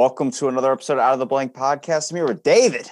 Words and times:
Welcome 0.00 0.30
to 0.30 0.48
another 0.48 0.72
episode 0.72 0.94
of 0.94 1.00
Out 1.00 1.12
of 1.12 1.18
the 1.18 1.26
Blank 1.26 1.52
podcast. 1.52 2.10
I'm 2.10 2.16
here 2.16 2.26
with 2.26 2.42
David. 2.42 2.88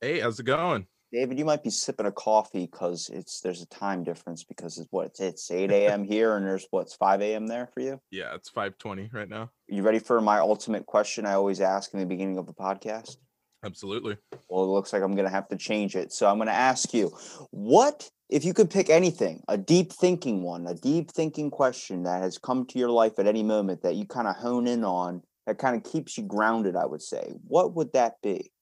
Hey, 0.00 0.18
how's 0.18 0.40
it 0.40 0.44
going? 0.44 0.86
David, 1.12 1.38
you 1.38 1.44
might 1.44 1.62
be 1.62 1.68
sipping 1.68 2.06
a 2.06 2.10
coffee 2.10 2.64
because 2.64 3.10
it's 3.12 3.42
there's 3.42 3.60
a 3.60 3.66
time 3.66 4.02
difference 4.02 4.42
because 4.42 4.78
it's 4.78 4.88
what 4.90 5.10
it's 5.18 5.50
8 5.50 5.70
a.m. 5.70 6.04
here 6.08 6.38
and 6.38 6.46
there's 6.46 6.66
what's 6.70 6.94
5 6.94 7.20
a.m. 7.20 7.48
there 7.48 7.68
for 7.74 7.80
you. 7.80 8.00
Yeah, 8.10 8.34
it's 8.34 8.48
520 8.48 9.10
right 9.12 9.28
now. 9.28 9.50
You 9.68 9.82
ready 9.82 9.98
for 9.98 10.22
my 10.22 10.38
ultimate 10.38 10.86
question 10.86 11.26
I 11.26 11.34
always 11.34 11.60
ask 11.60 11.92
in 11.92 12.00
the 12.00 12.06
beginning 12.06 12.38
of 12.38 12.46
the 12.46 12.54
podcast? 12.54 13.18
Absolutely. 13.62 14.16
Well, 14.48 14.64
it 14.64 14.68
looks 14.68 14.94
like 14.94 15.02
I'm 15.02 15.14
gonna 15.14 15.28
have 15.28 15.48
to 15.48 15.56
change 15.56 15.96
it. 15.96 16.14
So 16.14 16.30
I'm 16.30 16.38
gonna 16.38 16.52
ask 16.52 16.94
you, 16.94 17.14
what 17.50 18.08
if 18.30 18.46
you 18.46 18.54
could 18.54 18.70
pick 18.70 18.88
anything, 18.88 19.42
a 19.48 19.58
deep 19.58 19.92
thinking 19.92 20.42
one, 20.42 20.66
a 20.66 20.72
deep 20.72 21.10
thinking 21.10 21.50
question 21.50 22.04
that 22.04 22.22
has 22.22 22.38
come 22.38 22.64
to 22.68 22.78
your 22.78 22.88
life 22.88 23.18
at 23.18 23.26
any 23.26 23.42
moment 23.42 23.82
that 23.82 23.96
you 23.96 24.06
kind 24.06 24.26
of 24.26 24.36
hone 24.36 24.66
in 24.66 24.82
on 24.82 25.22
that 25.46 25.58
kind 25.58 25.76
of 25.76 25.90
keeps 25.90 26.16
you 26.16 26.24
grounded, 26.24 26.76
I 26.76 26.86
would 26.86 27.02
say. 27.02 27.32
What 27.46 27.74
would 27.74 27.92
that 27.92 28.20
be? 28.22 28.52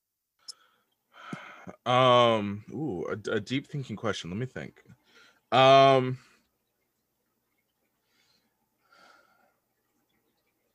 Um, 1.87 2.65
ooh, 2.73 3.05
a, 3.07 3.37
a 3.37 3.41
deep 3.41 3.67
thinking 3.67 3.97
question. 3.97 4.31
Let 4.31 4.39
me 4.39 4.47
think. 4.47 4.83
Um, 5.53 6.19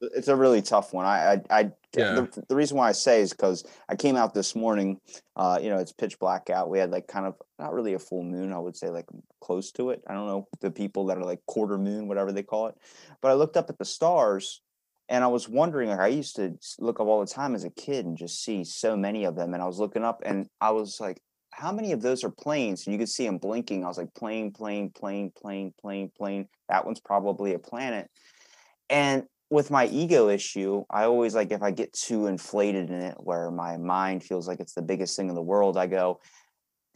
It's 0.02 0.28
a 0.28 0.36
really 0.36 0.62
tough 0.62 0.94
one. 0.94 1.06
I, 1.06 1.42
I, 1.50 1.60
I 1.60 1.72
Yeah. 1.96 2.14
the, 2.16 2.44
the 2.50 2.56
reason 2.56 2.78
why 2.78 2.90
I 2.90 2.92
say 2.92 3.22
is 3.22 3.32
because 3.32 3.64
I 3.90 3.96
came 3.96 4.16
out 4.16 4.34
this 4.34 4.56
morning. 4.56 5.00
Uh, 5.36 5.58
you 5.62 5.70
know, 5.70 5.78
it's 5.78 5.94
pitch 5.94 6.20
black 6.20 6.50
out. 6.50 6.70
We 6.70 6.80
had 6.80 6.92
like 6.92 7.08
kind 7.08 7.26
of 7.26 7.36
not 7.58 7.74
really 7.74 7.94
a 7.94 8.00
full 8.00 8.24
moon. 8.24 8.54
I 8.54 8.60
would 8.60 8.76
say 8.76 8.90
like 8.90 9.06
close 9.42 9.72
to 9.74 9.92
it. 9.92 10.04
I 10.08 10.14
don't 10.14 10.28
know 10.28 10.48
the 10.60 10.70
people 10.70 11.06
that 11.08 11.18
are 11.18 11.24
like 11.24 11.46
quarter 11.48 11.78
moon, 11.78 12.08
whatever 12.08 12.32
they 12.32 12.44
call 12.44 12.68
it. 12.68 12.76
But 13.22 13.32
I 13.32 13.36
looked 13.36 13.58
up 13.58 13.70
at 13.70 13.78
the 13.78 13.86
stars, 13.86 14.62
and 15.10 15.24
I 15.24 15.28
was 15.28 15.48
wondering. 15.48 15.90
I 15.90 16.08
used 16.08 16.36
to 16.38 16.58
look 16.80 17.00
up 17.00 17.08
all 17.08 17.20
the 17.20 17.32
time 17.32 17.56
as 17.56 17.64
a 17.64 17.70
kid 17.70 18.06
and 18.06 18.18
just 18.18 18.44
see 18.44 18.64
so 18.64 18.96
many 18.96 19.26
of 19.26 19.36
them. 19.36 19.54
And 19.54 19.62
I 19.62 19.66
was 19.66 19.80
looking 19.80 20.04
up, 20.04 20.22
and 20.26 20.48
I 20.60 20.72
was 20.72 21.00
like, 21.00 21.22
how 21.52 21.72
many 21.72 21.94
of 21.94 22.02
those 22.02 22.24
are 22.24 22.30
planes? 22.30 22.86
And 22.86 22.94
you 22.94 23.00
could 23.00 23.10
see 23.10 23.26
them 23.26 23.38
blinking. 23.38 23.86
I 23.86 23.88
was 23.88 23.98
like, 23.98 24.14
plane, 24.14 24.52
plane, 24.52 24.90
plane, 24.90 25.32
plane, 25.32 25.74
plane, 25.80 26.12
plane. 26.18 26.48
That 26.68 26.86
one's 26.86 27.00
probably 27.00 27.54
a 27.54 27.60
planet. 27.60 28.10
And 28.90 29.24
with 29.50 29.72
my 29.72 29.88
ego 29.88 30.28
issue, 30.28 30.84
I 30.90 31.06
always 31.06 31.34
like 31.34 31.52
if 31.52 31.62
I 31.62 31.72
get 31.72 31.94
too 31.94 32.28
inflated 32.28 32.90
in 32.90 33.00
it, 33.00 33.16
where 33.20 33.52
my 33.52 33.78
mind 33.78 34.24
feels 34.24 34.48
like 34.48 34.60
it's 34.60 34.74
the 34.74 34.82
biggest 34.82 35.16
thing 35.16 35.30
in 35.30 35.36
the 35.36 35.42
world, 35.42 35.78
I 35.78 35.88
go, 35.88 36.20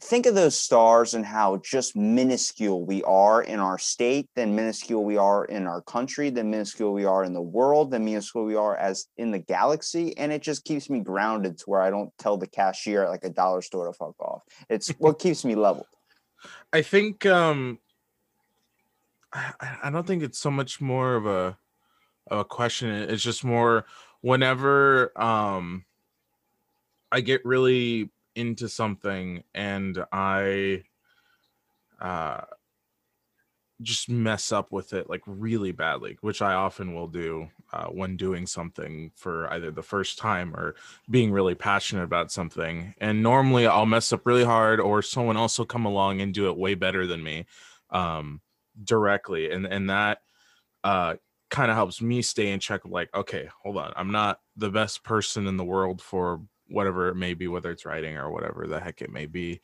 think 0.00 0.26
of 0.26 0.34
those 0.34 0.56
stars 0.58 1.14
and 1.14 1.24
how 1.24 1.58
just 1.58 1.94
minuscule 1.94 2.84
we 2.84 3.02
are 3.04 3.42
in 3.42 3.60
our 3.60 3.78
state, 3.78 4.28
then 4.34 4.54
minuscule 4.54 5.04
we 5.04 5.16
are 5.16 5.44
in 5.44 5.66
our 5.66 5.82
country, 5.82 6.30
then 6.30 6.50
minuscule 6.50 6.92
we 6.92 7.04
are 7.04 7.22
in 7.24 7.34
the 7.34 7.42
world, 7.42 7.90
then 7.90 8.04
minuscule 8.04 8.44
we 8.44 8.56
are 8.56 8.76
as 8.76 9.06
in 9.18 9.30
the 9.30 9.38
galaxy. 9.38 10.16
And 10.16 10.32
it 10.32 10.42
just 10.42 10.64
keeps 10.64 10.88
me 10.88 11.00
grounded 11.00 11.58
to 11.58 11.64
where 11.66 11.82
I 11.82 11.90
don't 11.90 12.10
tell 12.18 12.38
the 12.38 12.46
cashier 12.46 13.04
at 13.04 13.10
like 13.10 13.24
a 13.24 13.30
dollar 13.30 13.60
store 13.62 13.86
to 13.86 13.92
fuck 13.92 14.18
off. 14.20 14.42
It's 14.68 14.88
what 14.98 15.18
keeps 15.18 15.44
me 15.44 15.54
level. 15.54 15.86
I 16.72 16.82
think 16.82 17.26
um, 17.26 17.78
I, 19.32 19.52
I- 19.60 19.78
I 19.84 19.90
don't 19.90 20.06
think 20.06 20.22
it's 20.22 20.38
so 20.38 20.50
much 20.50 20.80
more 20.80 21.14
of 21.14 21.26
a 21.26 21.58
of 22.30 22.38
a 22.40 22.44
question. 22.44 22.90
It's 22.90 23.22
just 23.22 23.44
more 23.44 23.86
whenever 24.20 25.12
um, 25.20 25.84
I 27.12 27.20
get 27.20 27.44
really 27.44 28.10
into 28.34 28.68
something 28.68 29.42
and 29.54 30.04
I 30.12 30.84
uh 32.00 32.42
just 33.82 34.08
mess 34.10 34.52
up 34.52 34.72
with 34.72 34.92
it 34.92 35.08
like 35.08 35.22
really 35.26 35.72
badly, 35.72 36.18
which 36.20 36.42
I 36.42 36.52
often 36.52 36.94
will 36.94 37.06
do 37.06 37.48
uh, 37.72 37.86
when 37.86 38.16
doing 38.16 38.46
something 38.46 39.10
for 39.16 39.50
either 39.52 39.70
the 39.70 39.82
first 39.82 40.18
time 40.18 40.54
or 40.54 40.74
being 41.08 41.32
really 41.32 41.54
passionate 41.54 42.04
about 42.04 42.30
something. 42.30 42.94
And 42.98 43.22
normally 43.22 43.66
I'll 43.66 43.86
mess 43.86 44.12
up 44.12 44.26
really 44.26 44.44
hard, 44.44 44.80
or 44.80 45.02
someone 45.02 45.36
else 45.36 45.58
will 45.58 45.66
come 45.66 45.86
along 45.86 46.20
and 46.20 46.34
do 46.34 46.48
it 46.48 46.56
way 46.56 46.74
better 46.74 47.06
than 47.06 47.22
me 47.22 47.46
um, 47.90 48.40
directly. 48.84 49.50
And 49.50 49.66
and 49.66 49.88
that 49.88 50.20
uh, 50.84 51.16
kind 51.48 51.70
of 51.70 51.76
helps 51.76 52.02
me 52.02 52.22
stay 52.22 52.50
in 52.50 52.60
check. 52.60 52.82
Like, 52.84 53.08
okay, 53.14 53.48
hold 53.62 53.78
on, 53.78 53.92
I'm 53.96 54.12
not 54.12 54.40
the 54.56 54.70
best 54.70 55.02
person 55.04 55.46
in 55.46 55.56
the 55.56 55.64
world 55.64 56.02
for 56.02 56.42
whatever 56.70 57.08
it 57.08 57.16
may 57.16 57.34
be, 57.34 57.48
whether 57.48 57.70
it's 57.70 57.84
writing 57.84 58.16
or 58.16 58.30
whatever 58.30 58.66
the 58.66 58.80
heck 58.80 59.02
it 59.02 59.10
may 59.10 59.26
be. 59.26 59.60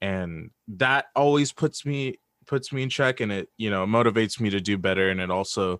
And 0.00 0.50
that 0.68 1.06
always 1.14 1.52
puts 1.52 1.84
me 1.84 2.18
puts 2.46 2.72
me 2.72 2.82
in 2.82 2.88
check 2.88 3.20
and 3.20 3.30
it 3.30 3.48
you 3.58 3.70
know 3.70 3.86
motivates 3.86 4.40
me 4.40 4.50
to 4.50 4.60
do 4.60 4.76
better 4.76 5.10
and 5.10 5.20
it 5.20 5.30
also 5.30 5.78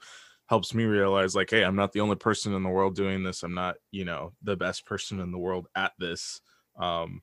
helps 0.49 0.73
me 0.75 0.85
realize 0.85 1.35
like 1.35 1.51
hey 1.51 1.65
i'm 1.65 1.75
not 1.75 1.91
the 1.93 2.01
only 2.01 2.15
person 2.15 2.55
in 2.55 2.63
the 2.63 2.69
world 2.69 2.95
doing 2.95 3.25
this 3.25 3.43
i'm 3.43 3.55
not 3.55 3.77
you 3.91 4.05
know 4.05 4.33
the 4.43 4.57
best 4.57 4.87
person 4.87 5.19
in 5.19 5.33
the 5.33 5.39
world 5.39 5.67
at 5.75 5.93
this 5.99 6.41
um 6.79 7.23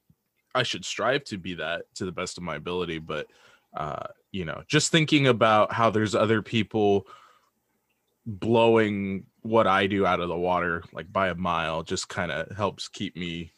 i 0.53 0.63
should 0.63 0.83
strive 0.83 1.23
to 1.23 1.37
be 1.37 1.53
that 1.53 1.83
to 1.95 2.03
the 2.03 2.11
best 2.11 2.37
of 2.37 2.43
my 2.43 2.55
ability 2.55 2.99
but 2.99 3.27
uh 3.77 4.07
you 4.31 4.43
know 4.43 4.61
just 4.67 4.91
thinking 4.91 5.27
about 5.27 5.71
how 5.71 5.89
there's 5.89 6.15
other 6.15 6.41
people 6.41 7.07
blowing 8.25 9.25
what 9.47 9.67
i 9.67 9.87
do 9.87 10.05
out 10.05 10.19
of 10.19 10.29
the 10.29 10.37
water 10.37 10.83
like 10.93 11.11
by 11.11 11.29
a 11.29 11.35
mile 11.35 11.83
just 11.83 12.09
kind 12.09 12.31
of 12.31 12.55
helps 12.55 12.87
keep 12.87 13.15
me 13.15 13.51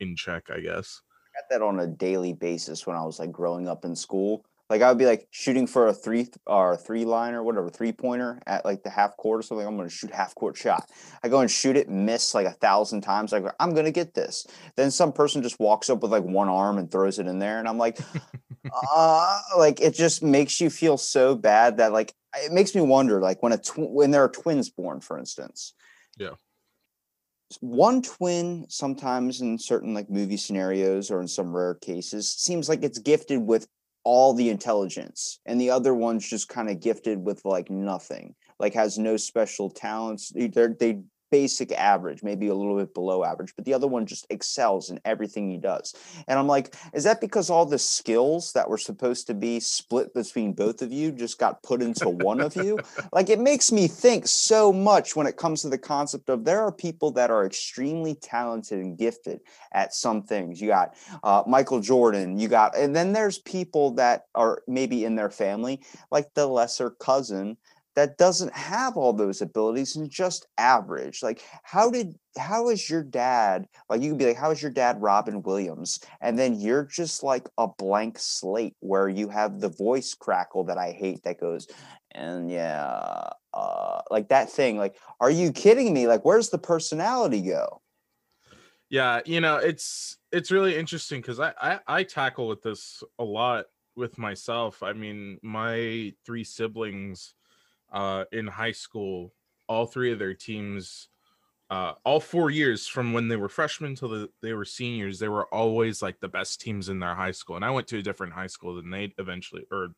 in 0.00 0.16
check 0.16 0.44
i 0.50 0.60
guess 0.60 1.00
I 1.34 1.40
got 1.40 1.50
that 1.50 1.64
on 1.64 1.80
a 1.80 1.86
daily 1.86 2.32
basis 2.32 2.86
when 2.86 2.96
I 2.96 3.04
was 3.04 3.18
like 3.18 3.30
growing 3.30 3.68
up 3.68 3.84
in 3.84 3.94
school. 3.94 4.44
Like 4.68 4.82
I 4.82 4.88
would 4.88 4.98
be 4.98 5.06
like 5.06 5.26
shooting 5.32 5.66
for 5.66 5.88
a 5.88 5.92
three 5.92 6.28
or 6.46 6.72
a 6.72 6.76
three 6.76 7.04
line 7.04 7.34
or 7.34 7.42
whatever, 7.42 7.70
three 7.70 7.90
pointer 7.90 8.40
at 8.46 8.64
like 8.64 8.84
the 8.84 8.90
half 8.90 9.16
court 9.16 9.40
or 9.40 9.42
something. 9.42 9.66
I'm 9.66 9.76
gonna 9.76 9.90
shoot 9.90 10.12
half 10.12 10.32
court 10.36 10.56
shot. 10.56 10.88
I 11.24 11.28
go 11.28 11.40
and 11.40 11.50
shoot 11.50 11.76
it, 11.76 11.88
miss 11.88 12.34
like 12.34 12.46
a 12.46 12.52
thousand 12.52 13.00
times. 13.00 13.32
I 13.32 13.40
go, 13.40 13.50
I'm 13.58 13.74
gonna 13.74 13.90
get 13.90 14.14
this. 14.14 14.46
Then 14.76 14.92
some 14.92 15.12
person 15.12 15.42
just 15.42 15.58
walks 15.58 15.90
up 15.90 16.02
with 16.02 16.12
like 16.12 16.22
one 16.22 16.48
arm 16.48 16.78
and 16.78 16.88
throws 16.88 17.18
it 17.18 17.26
in 17.26 17.40
there, 17.40 17.58
and 17.58 17.66
I'm 17.66 17.78
like, 17.78 17.98
uh, 18.94 19.38
like 19.58 19.80
it 19.80 19.94
just 19.94 20.22
makes 20.22 20.60
you 20.60 20.70
feel 20.70 20.96
so 20.96 21.34
bad 21.34 21.78
that 21.78 21.92
like 21.92 22.14
it 22.36 22.52
makes 22.52 22.74
me 22.74 22.80
wonder, 22.80 23.20
like 23.20 23.42
when 23.42 23.52
a 23.52 23.58
tw- 23.58 23.90
when 23.90 24.10
there 24.10 24.24
are 24.24 24.28
twins 24.28 24.70
born, 24.70 25.00
for 25.00 25.18
instance. 25.18 25.74
Yeah. 26.18 26.34
One 27.60 28.00
twin, 28.02 28.66
sometimes 28.68 29.40
in 29.40 29.58
certain 29.58 29.92
like 29.92 30.08
movie 30.08 30.36
scenarios 30.36 31.10
or 31.10 31.20
in 31.20 31.28
some 31.28 31.54
rare 31.54 31.74
cases, 31.74 32.30
seems 32.32 32.68
like 32.68 32.84
it's 32.84 32.98
gifted 33.00 33.40
with 33.40 33.66
all 34.04 34.32
the 34.32 34.48
intelligence, 34.48 35.40
and 35.44 35.60
the 35.60 35.70
other 35.70 35.92
one's 35.92 36.28
just 36.28 36.48
kind 36.48 36.70
of 36.70 36.80
gifted 36.80 37.18
with 37.18 37.44
like 37.44 37.68
nothing, 37.68 38.34
like 38.58 38.74
has 38.74 38.98
no 38.98 39.16
special 39.16 39.68
talents. 39.68 40.30
They- 40.30 40.46
they 40.48 41.00
basic 41.30 41.72
average, 41.72 42.22
maybe 42.22 42.48
a 42.48 42.54
little 42.54 42.76
bit 42.76 42.94
below 42.94 43.24
average, 43.24 43.54
but 43.56 43.64
the 43.64 43.74
other 43.74 43.86
one 43.86 44.06
just 44.06 44.26
excels 44.30 44.90
in 44.90 45.00
everything 45.04 45.50
he 45.50 45.56
does. 45.56 45.94
And 46.28 46.38
I'm 46.38 46.46
like, 46.46 46.74
is 46.92 47.04
that 47.04 47.20
because 47.20 47.50
all 47.50 47.66
the 47.66 47.78
skills 47.78 48.52
that 48.52 48.68
were 48.68 48.78
supposed 48.78 49.26
to 49.28 49.34
be 49.34 49.60
split 49.60 50.12
between 50.14 50.52
both 50.52 50.82
of 50.82 50.92
you 50.92 51.12
just 51.12 51.38
got 51.38 51.62
put 51.62 51.82
into 51.82 52.08
one 52.08 52.40
of 52.40 52.56
you? 52.56 52.78
Like 53.12 53.30
it 53.30 53.40
makes 53.40 53.72
me 53.72 53.88
think 53.88 54.26
so 54.26 54.72
much 54.72 55.16
when 55.16 55.26
it 55.26 55.36
comes 55.36 55.62
to 55.62 55.68
the 55.68 55.78
concept 55.78 56.28
of 56.28 56.44
there 56.44 56.60
are 56.60 56.70
people 56.70 57.10
that 57.12 57.30
are 57.30 57.44
extremely 57.44 58.14
talented 58.14 58.78
and 58.78 58.96
gifted 58.96 59.40
at 59.72 59.94
some 59.94 60.22
things. 60.22 60.60
You 60.60 60.68
got 60.68 60.94
uh, 61.24 61.42
Michael 61.46 61.80
Jordan, 61.80 62.38
you 62.38 62.48
got, 62.48 62.76
and 62.76 62.94
then 62.94 63.12
there's 63.12 63.38
people 63.38 63.92
that 63.92 64.26
are 64.34 64.62
maybe 64.68 65.04
in 65.04 65.16
their 65.16 65.30
family, 65.30 65.82
like 66.10 66.32
the 66.34 66.46
lesser 66.46 66.90
cousin 66.90 67.56
that 68.00 68.16
doesn't 68.16 68.54
have 68.54 68.96
all 68.96 69.12
those 69.12 69.42
abilities 69.42 69.94
and 69.94 70.08
just 70.08 70.46
average. 70.56 71.22
Like, 71.22 71.42
how 71.62 71.90
did 71.90 72.16
how 72.38 72.70
is 72.70 72.88
your 72.88 73.02
dad 73.02 73.66
like 73.90 74.00
you 74.00 74.10
could 74.10 74.18
be 74.18 74.24
like, 74.24 74.38
how 74.38 74.50
is 74.52 74.62
your 74.62 74.70
dad 74.70 75.02
Robin 75.02 75.42
Williams? 75.42 76.00
And 76.22 76.38
then 76.38 76.58
you're 76.58 76.84
just 76.84 77.22
like 77.22 77.46
a 77.58 77.68
blank 77.68 78.18
slate 78.18 78.74
where 78.80 79.06
you 79.10 79.28
have 79.28 79.60
the 79.60 79.68
voice 79.68 80.14
crackle 80.14 80.64
that 80.64 80.78
I 80.78 80.92
hate 80.92 81.22
that 81.24 81.38
goes, 81.38 81.68
and 82.12 82.50
yeah, 82.50 83.28
uh 83.52 84.00
like 84.10 84.30
that 84.30 84.50
thing. 84.50 84.78
Like, 84.78 84.96
are 85.20 85.30
you 85.30 85.52
kidding 85.52 85.92
me? 85.92 86.06
Like, 86.06 86.24
where's 86.24 86.48
the 86.48 86.58
personality 86.58 87.42
go? 87.42 87.82
yeah 88.88 89.20
you 89.24 89.40
know 89.40 89.58
it's 89.58 90.16
it's 90.32 90.50
really 90.50 90.76
interesting 90.76 91.20
because 91.20 91.38
I, 91.38 91.52
I 91.60 91.78
i 91.86 92.02
tackle 92.02 92.48
with 92.48 92.60
this 92.60 93.04
a 93.20 93.24
lot 93.24 93.66
with 93.94 94.18
myself 94.18 94.82
i 94.82 94.92
mean 94.92 95.38
my 95.44 96.12
three 96.26 96.42
siblings 96.42 97.34
uh 97.92 98.24
in 98.32 98.46
high 98.46 98.72
school 98.72 99.32
all 99.68 99.86
three 99.86 100.12
of 100.12 100.18
their 100.18 100.34
teams 100.34 101.08
uh, 101.70 101.94
all 102.04 102.18
four 102.18 102.50
years 102.50 102.88
from 102.88 103.12
when 103.12 103.28
they 103.28 103.36
were 103.36 103.48
freshmen 103.48 103.94
till 103.94 104.08
the, 104.08 104.28
they 104.42 104.52
were 104.52 104.64
seniors, 104.64 105.20
they 105.20 105.28
were 105.28 105.46
always 105.54 106.02
like 106.02 106.18
the 106.18 106.28
best 106.28 106.60
teams 106.60 106.88
in 106.88 106.98
their 106.98 107.14
high 107.14 107.30
school. 107.30 107.54
And 107.54 107.64
I 107.64 107.70
went 107.70 107.86
to 107.88 107.98
a 107.98 108.02
different 108.02 108.32
high 108.32 108.48
school 108.48 108.74
than 108.74 108.90
they 108.90 109.14
eventually, 109.18 109.64
or 109.70 109.90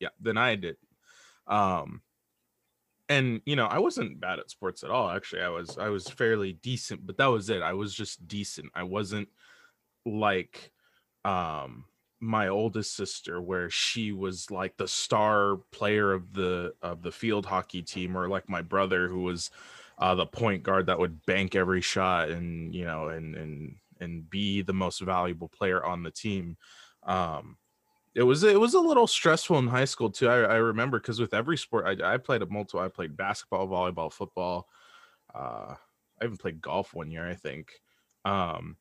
yeah, 0.00 0.08
than 0.20 0.36
I 0.36 0.56
did. 0.56 0.76
Um, 1.46 2.02
and 3.08 3.40
you 3.46 3.54
know, 3.54 3.66
I 3.66 3.78
wasn't 3.78 4.20
bad 4.20 4.40
at 4.40 4.50
sports 4.50 4.82
at 4.82 4.90
all. 4.90 5.08
Actually, 5.08 5.42
I 5.42 5.48
was 5.48 5.78
I 5.78 5.88
was 5.88 6.08
fairly 6.08 6.54
decent, 6.54 7.06
but 7.06 7.16
that 7.18 7.26
was 7.26 7.48
it. 7.48 7.62
I 7.62 7.74
was 7.74 7.94
just 7.94 8.26
decent. 8.26 8.70
I 8.74 8.82
wasn't 8.82 9.28
like 10.04 10.72
um 11.24 11.84
my 12.20 12.48
oldest 12.48 12.94
sister 12.96 13.40
where 13.40 13.70
she 13.70 14.12
was 14.12 14.50
like 14.50 14.76
the 14.76 14.88
star 14.88 15.56
player 15.70 16.12
of 16.12 16.32
the 16.32 16.74
of 16.82 17.02
the 17.02 17.12
field 17.12 17.46
hockey 17.46 17.82
team 17.82 18.16
or 18.16 18.28
like 18.28 18.48
my 18.48 18.62
brother 18.62 19.08
who 19.08 19.22
was 19.22 19.50
uh 19.98 20.14
the 20.14 20.26
point 20.26 20.62
guard 20.62 20.86
that 20.86 20.98
would 20.98 21.24
bank 21.26 21.54
every 21.54 21.80
shot 21.80 22.28
and 22.28 22.74
you 22.74 22.84
know 22.84 23.08
and 23.08 23.36
and 23.36 23.76
and 24.00 24.28
be 24.30 24.62
the 24.62 24.72
most 24.72 25.00
valuable 25.00 25.48
player 25.48 25.84
on 25.84 26.02
the 26.02 26.10
team 26.10 26.56
um 27.04 27.56
it 28.14 28.22
was 28.22 28.42
it 28.42 28.58
was 28.58 28.74
a 28.74 28.80
little 28.80 29.06
stressful 29.06 29.58
in 29.58 29.68
high 29.68 29.84
school 29.84 30.10
too. 30.10 30.28
I, 30.28 30.40
I 30.40 30.56
remember 30.56 30.98
because 30.98 31.20
with 31.20 31.34
every 31.34 31.56
sport 31.56 31.84
I, 31.86 32.14
I 32.14 32.16
played 32.16 32.42
a 32.42 32.46
multiple. 32.46 32.80
I 32.80 32.88
played 32.88 33.16
basketball, 33.16 33.68
volleyball, 33.68 34.12
football. 34.12 34.68
Uh, 35.32 35.76
I 36.20 36.24
even 36.24 36.36
played 36.36 36.60
golf 36.60 36.94
one 36.94 37.10
year, 37.10 37.28
I 37.28 37.34
think. 37.34 37.70
Um, 38.24 38.76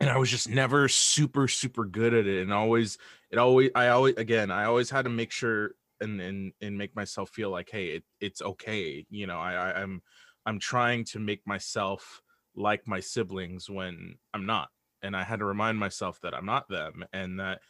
and 0.00 0.10
I 0.10 0.18
was 0.18 0.30
just 0.30 0.48
never 0.48 0.88
super 0.88 1.48
super 1.48 1.84
good 1.84 2.14
at 2.14 2.26
it, 2.26 2.42
and 2.42 2.52
always 2.52 2.98
it 3.30 3.38
always 3.38 3.70
I 3.74 3.88
always 3.88 4.16
again 4.16 4.50
I 4.50 4.64
always 4.64 4.90
had 4.90 5.04
to 5.04 5.10
make 5.10 5.30
sure 5.30 5.72
and 6.00 6.20
and 6.20 6.52
and 6.60 6.76
make 6.76 6.94
myself 6.96 7.30
feel 7.30 7.50
like 7.50 7.70
hey 7.70 7.88
it, 7.88 8.04
it's 8.20 8.42
okay. 8.42 9.06
You 9.10 9.26
know 9.26 9.38
I, 9.38 9.54
I 9.54 9.82
I'm 9.82 10.02
I'm 10.46 10.58
trying 10.58 11.04
to 11.06 11.18
make 11.18 11.46
myself 11.46 12.20
like 12.54 12.86
my 12.86 13.00
siblings 13.00 13.68
when 13.68 14.16
I'm 14.32 14.46
not, 14.46 14.68
and 15.02 15.16
I 15.16 15.24
had 15.24 15.40
to 15.40 15.44
remind 15.44 15.78
myself 15.78 16.20
that 16.22 16.34
I'm 16.34 16.46
not 16.46 16.68
them, 16.68 17.04
and 17.12 17.40
that 17.40 17.60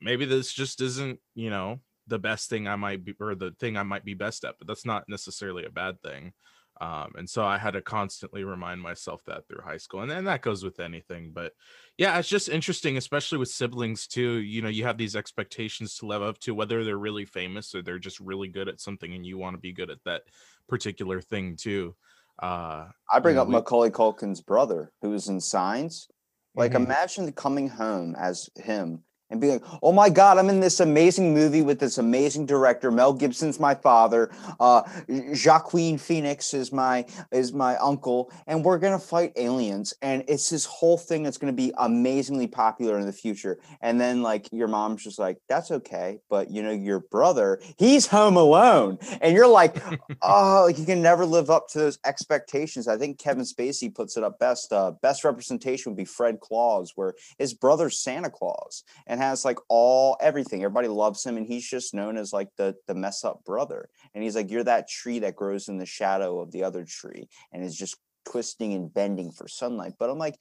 maybe 0.00 0.24
this 0.24 0.52
just 0.52 0.80
isn't 0.80 1.18
you 1.34 1.50
know 1.50 1.80
the 2.06 2.18
best 2.18 2.48
thing 2.48 2.66
i 2.66 2.76
might 2.76 3.04
be 3.04 3.14
or 3.20 3.34
the 3.34 3.50
thing 3.60 3.76
i 3.76 3.82
might 3.82 4.04
be 4.04 4.14
best 4.14 4.44
at 4.44 4.54
but 4.58 4.66
that's 4.66 4.86
not 4.86 5.04
necessarily 5.08 5.64
a 5.64 5.70
bad 5.70 6.00
thing 6.02 6.32
um, 6.80 7.12
and 7.16 7.28
so 7.28 7.44
i 7.44 7.58
had 7.58 7.72
to 7.72 7.82
constantly 7.82 8.44
remind 8.44 8.80
myself 8.80 9.22
that 9.26 9.46
through 9.46 9.60
high 9.62 9.76
school 9.76 10.00
and 10.00 10.10
then 10.10 10.24
that 10.24 10.42
goes 10.42 10.62
with 10.64 10.80
anything 10.80 11.30
but 11.32 11.52
yeah 11.96 12.18
it's 12.18 12.28
just 12.28 12.48
interesting 12.48 12.96
especially 12.96 13.38
with 13.38 13.48
siblings 13.48 14.06
too 14.06 14.38
you 14.38 14.62
know 14.62 14.68
you 14.68 14.84
have 14.84 14.98
these 14.98 15.16
expectations 15.16 15.96
to 15.96 16.06
live 16.06 16.22
up 16.22 16.38
to 16.38 16.54
whether 16.54 16.84
they're 16.84 16.98
really 16.98 17.24
famous 17.24 17.74
or 17.74 17.82
they're 17.82 17.98
just 17.98 18.20
really 18.20 18.48
good 18.48 18.68
at 18.68 18.80
something 18.80 19.14
and 19.14 19.26
you 19.26 19.38
want 19.38 19.54
to 19.54 19.60
be 19.60 19.72
good 19.72 19.90
at 19.90 20.02
that 20.04 20.22
particular 20.68 21.20
thing 21.20 21.56
too 21.56 21.94
uh 22.42 22.86
I 23.10 23.20
bring 23.20 23.38
up 23.38 23.48
we- 23.48 23.54
Macaulay 23.54 23.90
Culkin's 23.90 24.42
brother, 24.42 24.92
who 25.00 25.10
was 25.10 25.28
in 25.28 25.40
Signs. 25.40 26.08
Like, 26.54 26.72
Mhm. 26.72 26.76
imagine 26.84 27.32
coming 27.32 27.68
home 27.68 28.14
as 28.16 28.50
him 28.56 29.02
and 29.30 29.40
being 29.40 29.54
like, 29.54 29.64
"Oh 29.82 29.92
my 29.92 30.08
God, 30.08 30.38
I'm 30.38 30.48
in 30.48 30.60
this 30.60 30.80
amazing 30.80 31.34
movie 31.34 31.62
with 31.62 31.78
this 31.78 31.98
amazing 31.98 32.46
director. 32.46 32.90
Mel 32.90 33.12
Gibson's 33.12 33.60
my 33.60 33.74
father. 33.74 34.30
Uh, 34.58 34.82
Joaquin 35.08 35.98
Phoenix 35.98 36.54
is 36.54 36.72
my 36.72 37.04
is 37.30 37.52
my 37.52 37.76
uncle, 37.76 38.30
and 38.46 38.64
we're 38.64 38.78
gonna 38.78 38.98
fight 38.98 39.32
aliens. 39.36 39.94
And 40.02 40.24
it's 40.28 40.50
this 40.50 40.64
whole 40.64 40.98
thing 40.98 41.22
that's 41.22 41.38
gonna 41.38 41.52
be 41.52 41.72
amazingly 41.78 42.46
popular 42.46 42.98
in 42.98 43.06
the 43.06 43.12
future. 43.12 43.58
And 43.80 44.00
then 44.00 44.22
like 44.22 44.48
your 44.52 44.68
mom's 44.68 45.04
just 45.04 45.18
like, 45.18 45.38
"That's 45.48 45.70
okay, 45.70 46.20
but 46.28 46.50
you 46.50 46.62
know 46.62 46.72
your 46.72 47.00
brother, 47.00 47.60
he's 47.76 48.06
home 48.06 48.36
alone," 48.36 48.98
and 49.20 49.34
you're 49.34 49.48
like, 49.48 49.76
oh, 50.22 50.68
you 50.68 50.84
can 50.84 51.02
never 51.02 51.26
live 51.26 51.50
up 51.50 51.68
to 51.68 51.78
those 51.78 51.98
expectations. 52.04 52.88
I 52.88 52.96
think 52.96 53.18
Kevin 53.18 53.44
Spacey 53.44 53.94
puts 53.94 54.16
it 54.16 54.24
up 54.24 54.38
best. 54.38 54.72
Uh, 54.72 54.92
best 55.02 55.24
representation 55.24 55.92
would 55.92 55.96
be 55.96 56.04
Fred 56.04 56.40
Claus, 56.40 56.92
where 56.94 57.14
his 57.38 57.54
brother's 57.54 58.00
Santa 58.00 58.30
Claus 58.30 58.84
and 59.06 59.17
has 59.18 59.44
like 59.44 59.58
all 59.68 60.16
everything. 60.20 60.62
Everybody 60.64 60.88
loves 60.88 61.24
him, 61.24 61.36
and 61.36 61.46
he's 61.46 61.68
just 61.68 61.94
known 61.94 62.16
as 62.16 62.32
like 62.32 62.48
the 62.56 62.74
the 62.86 62.94
mess 62.94 63.24
up 63.24 63.44
brother. 63.44 63.88
And 64.14 64.24
he's 64.24 64.34
like, 64.34 64.50
you're 64.50 64.64
that 64.64 64.88
tree 64.88 65.18
that 65.20 65.36
grows 65.36 65.68
in 65.68 65.78
the 65.78 65.86
shadow 65.86 66.40
of 66.40 66.50
the 66.52 66.64
other 66.64 66.84
tree, 66.84 67.28
and 67.52 67.62
is 67.62 67.76
just 67.76 67.96
twisting 68.24 68.72
and 68.72 68.92
bending 68.92 69.30
for 69.30 69.48
sunlight. 69.48 69.94
But 69.98 70.10
I'm 70.10 70.18
like, 70.18 70.38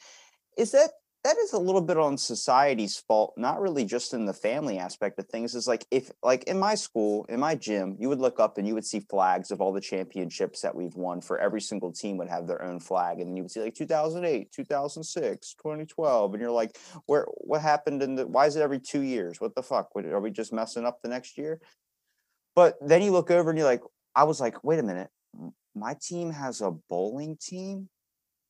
is 0.58 0.72
that 0.72 0.92
that 1.28 1.38
is 1.40 1.52
a 1.52 1.60
little 1.60 1.82
bit 1.82 1.98
on 1.98 2.18
society's 2.18 3.04
fault, 3.06 3.34
not 3.36 3.60
really 3.60 3.84
just 3.84 4.14
in 4.14 4.26
the 4.26 4.34
family 4.34 4.80
aspect 4.80 5.20
of 5.20 5.28
things. 5.28 5.56
Is 5.56 5.68
like 5.68 5.86
if 5.92 6.10
like 6.24 6.46
in 6.46 6.58
my 6.58 6.74
school, 6.74 7.26
in 7.28 7.38
my 7.38 7.54
gym, 7.54 7.98
you 8.00 8.08
would 8.08 8.22
look 8.22 8.40
up 8.40 8.58
and 8.58 8.66
you 8.66 8.74
would 8.76 8.86
see 8.86 9.02
flags 9.02 9.52
of 9.52 9.60
all 9.60 9.74
the 9.74 9.82
championships 9.82 10.62
that 10.62 10.74
we've 10.74 10.96
won 10.96 11.20
for 11.20 11.38
every 11.38 11.60
single 11.60 11.92
team 11.92 12.16
would 12.16 12.30
have 12.30 12.48
their 12.48 12.64
own 12.64 12.80
flag. 12.80 13.20
And 13.20 13.28
then 13.28 13.36
you 13.36 13.44
would 13.44 13.52
see 13.52 13.60
like 13.60 13.76
2008, 13.76 14.54
2006, 14.54 15.54
2012. 15.56 16.34
And 16.34 16.42
you're 16.42 16.50
like, 16.50 16.78
where 17.08 17.26
what 17.40 17.62
happened 17.62 18.02
the 18.02 18.26
why 18.26 18.46
is 18.46 18.56
it 18.56 18.62
every 18.62 18.80
two 18.80 19.02
years? 19.02 19.42
What 19.42 19.54
the 19.54 19.64
fuck? 19.64 19.90
Are 19.98 20.22
we 20.22 20.32
just 20.32 20.54
messing 20.54 20.86
up 20.86 21.02
the 21.02 21.10
next 21.10 21.38
year? 21.38 21.60
But 22.56 22.78
then 22.80 23.02
you 23.02 23.12
look 23.12 23.32
over 23.32 23.50
and 23.50 23.60
you're 23.60 23.68
like, 23.68 23.84
I 24.16 24.24
was 24.24 24.40
like, 24.40 24.64
wait 24.64 24.80
a 24.80 24.84
minute, 24.84 25.10
my 25.76 25.98
team 26.02 26.32
has 26.32 26.62
a 26.62 26.72
bowling 26.72 27.38
team 27.42 27.90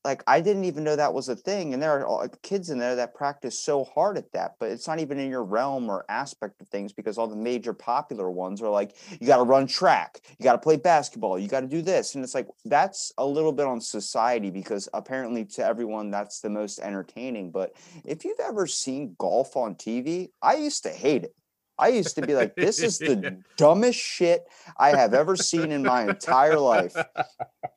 like 0.07 0.23
I 0.25 0.39
didn't 0.39 0.63
even 0.63 0.85
know 0.85 0.95
that 0.95 1.13
was 1.13 1.27
a 1.27 1.35
thing. 1.35 1.73
And 1.73 1.83
there 1.83 2.07
are 2.07 2.29
kids 2.41 2.69
in 2.69 2.79
there 2.79 2.95
that 2.95 3.13
practice 3.13 3.59
so 3.59 3.83
hard 3.83 4.17
at 4.17 4.31
that, 4.31 4.55
but 4.57 4.71
it's 4.71 4.87
not 4.87 4.99
even 4.99 5.19
in 5.19 5.29
your 5.29 5.43
realm 5.43 5.89
or 5.89 6.05
aspect 6.07 6.61
of 6.61 6.69
things 6.69 6.93
because 6.93 7.17
all 7.17 7.27
the 7.27 7.35
major 7.35 7.73
popular 7.73 8.31
ones 8.31 8.61
are 8.61 8.69
like, 8.69 8.95
you 9.19 9.27
got 9.27 9.37
to 9.37 9.43
run 9.43 9.67
track, 9.67 10.21
you 10.39 10.45
got 10.45 10.53
to 10.53 10.59
play 10.59 10.77
basketball, 10.77 11.37
you 11.37 11.49
got 11.49 11.59
to 11.59 11.67
do 11.67 11.81
this. 11.81 12.15
And 12.15 12.23
it's 12.23 12.33
like, 12.33 12.47
that's 12.63 13.11
a 13.17 13.25
little 13.25 13.51
bit 13.51 13.65
on 13.65 13.81
society 13.81 14.49
because 14.49 14.87
apparently 14.93 15.43
to 15.43 15.65
everyone, 15.65 16.09
that's 16.09 16.39
the 16.39 16.49
most 16.49 16.79
entertaining. 16.79 17.51
But 17.51 17.75
if 18.05 18.23
you've 18.23 18.39
ever 18.39 18.65
seen 18.65 19.13
golf 19.17 19.57
on 19.57 19.75
TV, 19.75 20.29
I 20.41 20.55
used 20.55 20.83
to 20.83 20.89
hate 20.89 21.25
it. 21.25 21.35
I 21.77 21.89
used 21.89 22.15
to 22.15 22.21
be 22.21 22.33
like, 22.33 22.55
this 22.55 22.79
is 22.79 22.97
the 22.97 23.43
dumbest 23.57 23.99
shit 23.99 24.45
I 24.77 24.91
have 24.91 25.13
ever 25.13 25.35
seen 25.35 25.71
in 25.71 25.83
my 25.83 26.07
entire 26.09 26.57
life. 26.57 26.95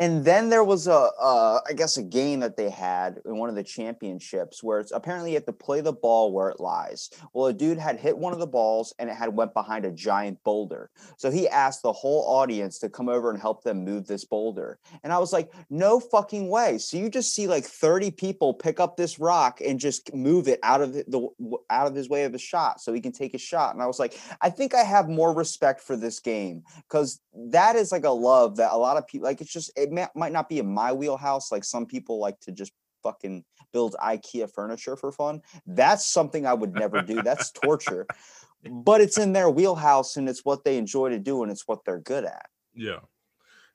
And 0.00 0.24
then 0.24 0.48
there 0.48 0.64
was 0.64 0.86
a, 0.86 1.10
uh, 1.20 1.60
I 1.68 1.74
guess, 1.74 1.98
a 1.98 2.02
game 2.02 2.40
that 2.40 2.56
they 2.56 2.70
had 2.70 3.20
in 3.26 3.36
one 3.36 3.50
of 3.50 3.54
the 3.54 3.62
championships 3.62 4.62
where 4.62 4.80
it's 4.80 4.92
apparently 4.92 5.32
you 5.32 5.34
have 5.36 5.44
to 5.44 5.52
play 5.52 5.82
the 5.82 5.92
ball 5.92 6.32
where 6.32 6.48
it 6.48 6.58
lies. 6.58 7.10
Well, 7.34 7.48
a 7.48 7.52
dude 7.52 7.76
had 7.76 8.00
hit 8.00 8.16
one 8.16 8.32
of 8.32 8.38
the 8.38 8.46
balls 8.46 8.94
and 8.98 9.10
it 9.10 9.16
had 9.16 9.36
went 9.36 9.52
behind 9.52 9.84
a 9.84 9.90
giant 9.90 10.42
boulder. 10.42 10.90
So 11.18 11.30
he 11.30 11.46
asked 11.46 11.82
the 11.82 11.92
whole 11.92 12.24
audience 12.26 12.78
to 12.78 12.88
come 12.88 13.10
over 13.10 13.30
and 13.30 13.38
help 13.38 13.62
them 13.62 13.84
move 13.84 14.06
this 14.06 14.24
boulder. 14.24 14.78
And 15.04 15.12
I 15.12 15.18
was 15.18 15.34
like, 15.34 15.52
no 15.68 16.00
fucking 16.00 16.48
way. 16.48 16.78
So 16.78 16.96
you 16.96 17.10
just 17.10 17.34
see 17.34 17.46
like 17.46 17.64
30 17.64 18.10
people 18.12 18.54
pick 18.54 18.80
up 18.80 18.96
this 18.96 19.18
rock 19.18 19.60
and 19.60 19.78
just 19.78 20.14
move 20.14 20.48
it 20.48 20.60
out 20.62 20.80
of 20.80 20.94
the, 20.94 21.28
out 21.68 21.86
of 21.86 21.94
his 21.94 22.08
way 22.08 22.24
of 22.24 22.34
a 22.34 22.38
shot 22.38 22.80
so 22.80 22.94
he 22.94 23.02
can 23.02 23.12
take 23.12 23.34
a 23.34 23.38
shot. 23.38 23.74
And 23.74 23.82
I 23.82 23.86
was 23.86 23.98
like, 23.98 24.18
I 24.40 24.48
think 24.48 24.74
I 24.74 24.82
have 24.82 25.10
more 25.10 25.34
respect 25.34 25.82
for 25.82 25.94
this 25.94 26.20
game 26.20 26.62
because 26.88 27.20
that 27.34 27.76
is 27.76 27.92
like 27.92 28.04
a 28.04 28.10
love 28.10 28.56
that 28.56 28.72
a 28.72 28.76
lot 28.76 28.96
of 28.96 29.06
people 29.06 29.26
like. 29.26 29.40
It's 29.40 29.52
just 29.52 29.70
it 29.76 29.89
may, 29.90 30.06
might 30.14 30.32
not 30.32 30.48
be 30.48 30.58
in 30.58 30.66
my 30.66 30.92
wheelhouse. 30.92 31.52
Like 31.52 31.64
some 31.64 31.86
people 31.86 32.18
like 32.18 32.38
to 32.40 32.52
just 32.52 32.72
fucking 33.02 33.44
build 33.72 33.96
IKEA 34.02 34.52
furniture 34.52 34.96
for 34.96 35.12
fun. 35.12 35.42
That's 35.66 36.06
something 36.06 36.46
I 36.46 36.54
would 36.54 36.74
never 36.74 37.02
do. 37.02 37.22
That's 37.22 37.50
torture. 37.50 38.06
But 38.70 39.00
it's 39.00 39.18
in 39.18 39.32
their 39.32 39.48
wheelhouse 39.48 40.16
and 40.16 40.28
it's 40.28 40.44
what 40.44 40.64
they 40.64 40.76
enjoy 40.76 41.10
to 41.10 41.18
do 41.18 41.42
and 41.42 41.50
it's 41.50 41.66
what 41.66 41.84
they're 41.84 42.00
good 42.00 42.24
at. 42.24 42.46
Yeah. 42.74 43.00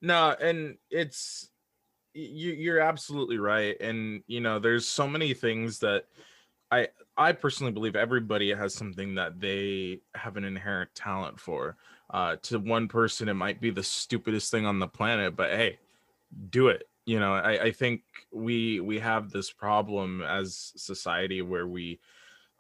No, 0.01 0.35
and 0.39 0.77
it's 0.91 1.49
you 2.13 2.53
you're 2.53 2.79
absolutely 2.79 3.39
right. 3.39 3.79
And 3.81 4.23
you 4.27 4.41
know, 4.41 4.59
there's 4.59 4.87
so 4.87 5.07
many 5.07 5.33
things 5.33 5.79
that 5.79 6.05
I 6.71 6.89
I 7.17 7.31
personally 7.31 7.71
believe 7.71 7.95
everybody 7.95 8.53
has 8.53 8.73
something 8.73 9.15
that 9.15 9.39
they 9.39 10.01
have 10.13 10.37
an 10.37 10.43
inherent 10.43 10.93
talent 10.93 11.39
for. 11.39 11.77
Uh 12.11 12.35
to 12.43 12.59
one 12.59 12.87
person 12.87 13.27
it 13.29 13.33
might 13.33 13.59
be 13.59 13.71
the 13.71 13.83
stupidest 13.83 14.51
thing 14.51 14.65
on 14.65 14.79
the 14.79 14.87
planet, 14.87 15.35
but 15.35 15.49
hey, 15.49 15.79
do 16.49 16.67
it. 16.69 16.83
You 17.05 17.19
know, 17.19 17.33
I, 17.33 17.65
I 17.65 17.71
think 17.71 18.01
we 18.33 18.79
we 18.79 18.99
have 18.99 19.29
this 19.29 19.51
problem 19.51 20.21
as 20.23 20.73
society 20.75 21.41
where 21.41 21.67
we 21.67 21.99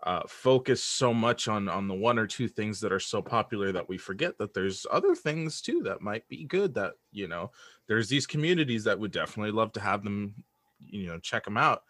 uh, 0.03 0.21
focus 0.27 0.83
so 0.83 1.13
much 1.13 1.47
on 1.47 1.67
on 1.67 1.87
the 1.87 1.93
one 1.93 2.19
or 2.19 2.27
two 2.27 2.47
things 2.47 2.79
that 2.79 2.91
are 2.91 2.99
so 2.99 3.21
popular 3.21 3.71
that 3.71 3.89
we 3.89 3.97
forget 3.97 4.37
that 4.37 4.53
there's 4.53 4.85
other 4.91 5.15
things 5.15 5.61
too 5.61 5.81
that 5.83 6.01
might 6.01 6.27
be 6.27 6.43
good 6.43 6.75
that 6.75 6.93
you 7.11 7.27
know 7.27 7.51
there's 7.87 8.07
these 8.07 8.27
communities 8.27 8.83
that 8.83 8.99
would 8.99 9.11
definitely 9.11 9.51
love 9.51 9.71
to 9.71 9.79
have 9.79 10.03
them 10.03 10.35
you 10.85 11.07
know 11.07 11.17
check 11.19 11.43
them 11.43 11.57
out 11.57 11.83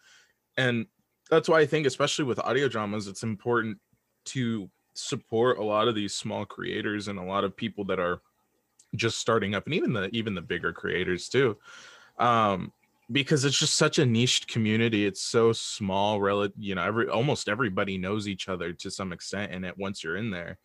and 0.56 0.86
that's 1.28 1.48
why 1.48 1.60
i 1.60 1.66
think 1.66 1.86
especially 1.86 2.24
with 2.24 2.38
audio 2.38 2.68
dramas 2.68 3.06
it's 3.06 3.22
important 3.22 3.76
to 4.24 4.70
support 4.94 5.58
a 5.58 5.64
lot 5.64 5.88
of 5.88 5.94
these 5.94 6.14
small 6.14 6.46
creators 6.46 7.08
and 7.08 7.18
a 7.18 7.22
lot 7.22 7.44
of 7.44 7.56
people 7.56 7.84
that 7.84 8.00
are 8.00 8.22
just 8.94 9.18
starting 9.18 9.54
up 9.54 9.66
and 9.66 9.74
even 9.74 9.92
the 9.92 10.08
even 10.12 10.34
the 10.34 10.42
bigger 10.42 10.72
creators 10.72 11.28
too. 11.28 11.56
Um 12.18 12.72
because 13.12 13.44
it's 13.44 13.58
just 13.58 13.76
such 13.76 14.00
a 14.00 14.06
niched 14.06 14.48
community. 14.48 15.06
It's 15.06 15.22
so 15.22 15.52
small 15.52 16.20
relative 16.20 16.56
you 16.58 16.74
know 16.74 16.82
every 16.82 17.08
almost 17.08 17.48
everybody 17.48 17.98
knows 17.98 18.28
each 18.28 18.48
other 18.48 18.72
to 18.74 18.90
some 18.90 19.12
extent 19.12 19.52
and 19.52 19.64
it 19.64 19.78
once 19.78 20.02
you're 20.02 20.16
in 20.16 20.30
there. 20.30 20.58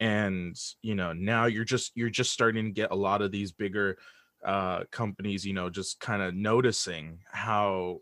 And 0.00 0.56
you 0.82 0.94
know 0.94 1.12
now 1.12 1.46
you're 1.46 1.64
just 1.64 1.92
you're 1.94 2.10
just 2.10 2.32
starting 2.32 2.66
to 2.66 2.70
get 2.70 2.92
a 2.92 2.96
lot 2.96 3.22
of 3.22 3.32
these 3.32 3.52
bigger 3.52 3.98
uh 4.44 4.84
companies 4.90 5.44
you 5.44 5.52
know 5.52 5.68
just 5.68 6.00
kind 6.00 6.22
of 6.22 6.34
noticing 6.34 7.18
how 7.30 8.00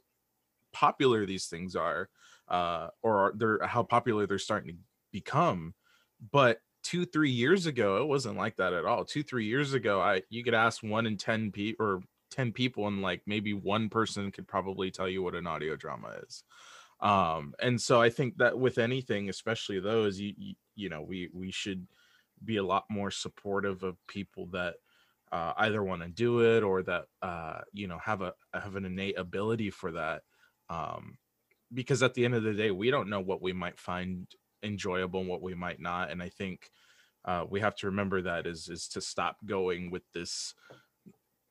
popular 0.73 1.27
these 1.27 1.47
things 1.47 1.75
are 1.75 2.09
uh 2.49 2.89
or 3.03 3.33
they're 3.37 3.59
how 3.67 3.83
popular 3.83 4.27
they're 4.27 4.39
starting 4.39 4.75
to 4.75 4.79
become. 5.13 5.75
But 6.33 6.61
two 6.83 7.05
three 7.05 7.31
years 7.31 7.67
ago 7.67 8.03
it 8.03 8.07
wasn't 8.07 8.37
like 8.37 8.57
that 8.57 8.73
at 8.73 8.85
all. 8.85 9.05
Two 9.05 9.23
three 9.23 9.47
years 9.47 9.75
ago 9.75 10.01
i 10.01 10.23
you 10.31 10.45
could 10.45 10.55
ask 10.55 10.83
one 10.83 11.07
in 11.07 11.17
ten 11.17 11.51
people 11.51 11.85
or 11.85 12.01
10 12.31 12.53
people 12.53 12.87
and 12.87 13.01
like 13.01 13.23
maybe 13.27 13.55
one 13.55 13.89
person 13.89 14.31
could 14.31 14.47
probably 14.47 14.91
tell 14.91 15.09
you 15.09 15.23
what 15.23 15.35
an 15.35 15.47
audio 15.47 15.77
drama 15.77 16.09
is. 16.27 16.45
Um 17.01 17.55
and 17.61 17.81
so 17.81 18.01
i 18.01 18.11
think 18.11 18.39
that 18.39 18.59
with 18.59 18.79
anything 18.79 19.29
especially 19.29 19.81
those 19.81 20.19
you 20.19 20.35
you, 20.37 20.55
you 20.75 20.89
know 20.89 21.03
we 21.03 21.31
we 21.33 21.51
should 21.51 21.87
be 22.45 22.57
a 22.57 22.63
lot 22.63 22.85
more 22.91 23.11
supportive 23.11 23.83
of 23.83 23.97
people 24.07 24.47
that 24.53 24.75
uh, 25.33 25.53
either 25.59 25.83
want 25.83 26.03
to 26.03 26.09
do 26.09 26.41
it 26.41 26.63
or 26.63 26.83
that 26.83 27.05
uh, 27.23 27.61
you 27.73 27.87
know 27.87 27.99
have 27.99 28.23
a 28.23 28.33
have 28.55 28.77
an 28.77 28.85
innate 28.85 29.19
ability 29.19 29.71
for 29.71 29.93
that. 29.93 30.23
Um, 30.71 31.19
because 31.73 32.03
at 32.03 32.15
the 32.15 32.25
end 32.25 32.35
of 32.35 32.43
the 32.43 32.55
day 32.55 32.71
we 32.71 32.91
don't 32.91 33.11
know 33.11 33.21
what 33.21 33.43
we 33.43 33.53
might 33.53 33.79
find 33.79 34.27
enjoyable 34.63 35.21
and 35.21 35.29
what 35.29 35.43
we 35.43 35.55
might 35.55 35.81
not 35.81 36.11
and 36.11 36.23
i 36.23 36.29
think 36.29 36.71
uh, 37.25 37.45
we 37.51 37.61
have 37.61 37.75
to 37.75 37.87
remember 37.87 38.23
that 38.23 38.47
is 38.47 38.69
is 38.69 38.89
to 38.89 39.01
stop 39.01 39.37
going 39.45 39.91
with 39.91 40.03
this 40.15 40.55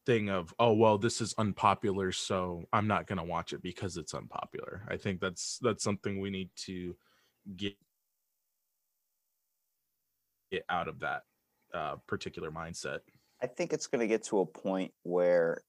thing 0.06 0.30
of 0.30 0.54
oh 0.60 0.74
well 0.74 0.98
this 0.98 1.20
is 1.20 1.36
unpopular 1.38 2.12
so 2.12 2.64
i'm 2.72 2.88
not 2.88 3.06
going 3.06 3.18
to 3.18 3.24
watch 3.24 3.52
it 3.52 3.62
because 3.62 3.98
it's 3.98 4.14
unpopular. 4.14 4.82
I 4.88 4.96
think 4.96 5.20
that's 5.20 5.60
that's 5.62 5.84
something 5.84 6.20
we 6.20 6.30
need 6.30 6.50
to 6.66 6.96
get 7.56 7.76
get 10.52 10.64
out 10.70 10.88
of 10.88 11.00
that 11.00 11.24
uh, 11.74 11.96
particular 12.08 12.52
mindset. 12.52 13.00
I 13.42 13.48
think 13.48 13.74
it's 13.74 13.88
going 13.88 14.00
to 14.00 14.08
get 14.08 14.24
to 14.26 14.40
a 14.40 14.46
point 14.46 14.94
where, 15.04 15.62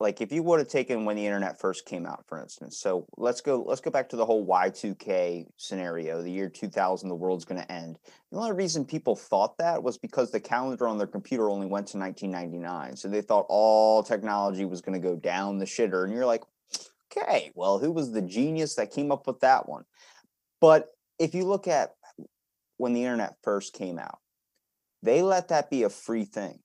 like, 0.00 0.20
if 0.20 0.32
you 0.32 0.42
would 0.42 0.58
have 0.58 0.68
taken 0.68 1.04
when 1.04 1.16
the 1.16 1.24
internet 1.24 1.60
first 1.60 1.86
came 1.86 2.04
out, 2.04 2.24
for 2.26 2.40
instance. 2.40 2.80
So 2.80 3.06
let's 3.16 3.40
go. 3.40 3.62
Let's 3.66 3.80
go 3.80 3.90
back 3.90 4.08
to 4.08 4.16
the 4.16 4.26
whole 4.26 4.44
Y 4.44 4.70
two 4.70 4.94
K 4.96 5.46
scenario. 5.56 6.20
The 6.20 6.30
year 6.30 6.48
two 6.48 6.68
thousand, 6.68 7.08
the 7.08 7.14
world's 7.14 7.44
going 7.44 7.60
to 7.60 7.72
end. 7.72 7.98
The 8.32 8.38
only 8.38 8.52
reason 8.52 8.84
people 8.84 9.14
thought 9.14 9.56
that 9.58 9.82
was 9.82 9.96
because 9.96 10.30
the 10.30 10.40
calendar 10.40 10.88
on 10.88 10.98
their 10.98 11.06
computer 11.06 11.48
only 11.48 11.66
went 11.66 11.86
to 11.88 11.98
nineteen 11.98 12.32
ninety 12.32 12.58
nine. 12.58 12.96
So 12.96 13.08
they 13.08 13.22
thought 13.22 13.46
all 13.48 14.02
technology 14.02 14.64
was 14.64 14.80
going 14.80 15.00
to 15.00 15.08
go 15.08 15.14
down 15.16 15.58
the 15.58 15.64
shitter. 15.64 16.04
And 16.04 16.12
you're 16.12 16.26
like, 16.26 16.42
okay, 17.16 17.52
well, 17.54 17.78
who 17.78 17.92
was 17.92 18.10
the 18.10 18.22
genius 18.22 18.74
that 18.74 18.90
came 18.90 19.12
up 19.12 19.26
with 19.28 19.40
that 19.40 19.68
one? 19.68 19.84
But 20.60 20.88
if 21.20 21.34
you 21.34 21.44
look 21.44 21.68
at 21.68 21.94
when 22.78 22.94
the 22.94 23.04
internet 23.04 23.36
first 23.44 23.74
came 23.74 24.00
out, 24.00 24.18
they 25.04 25.22
let 25.22 25.48
that 25.48 25.70
be 25.70 25.84
a 25.84 25.88
free 25.88 26.24
thing 26.24 26.58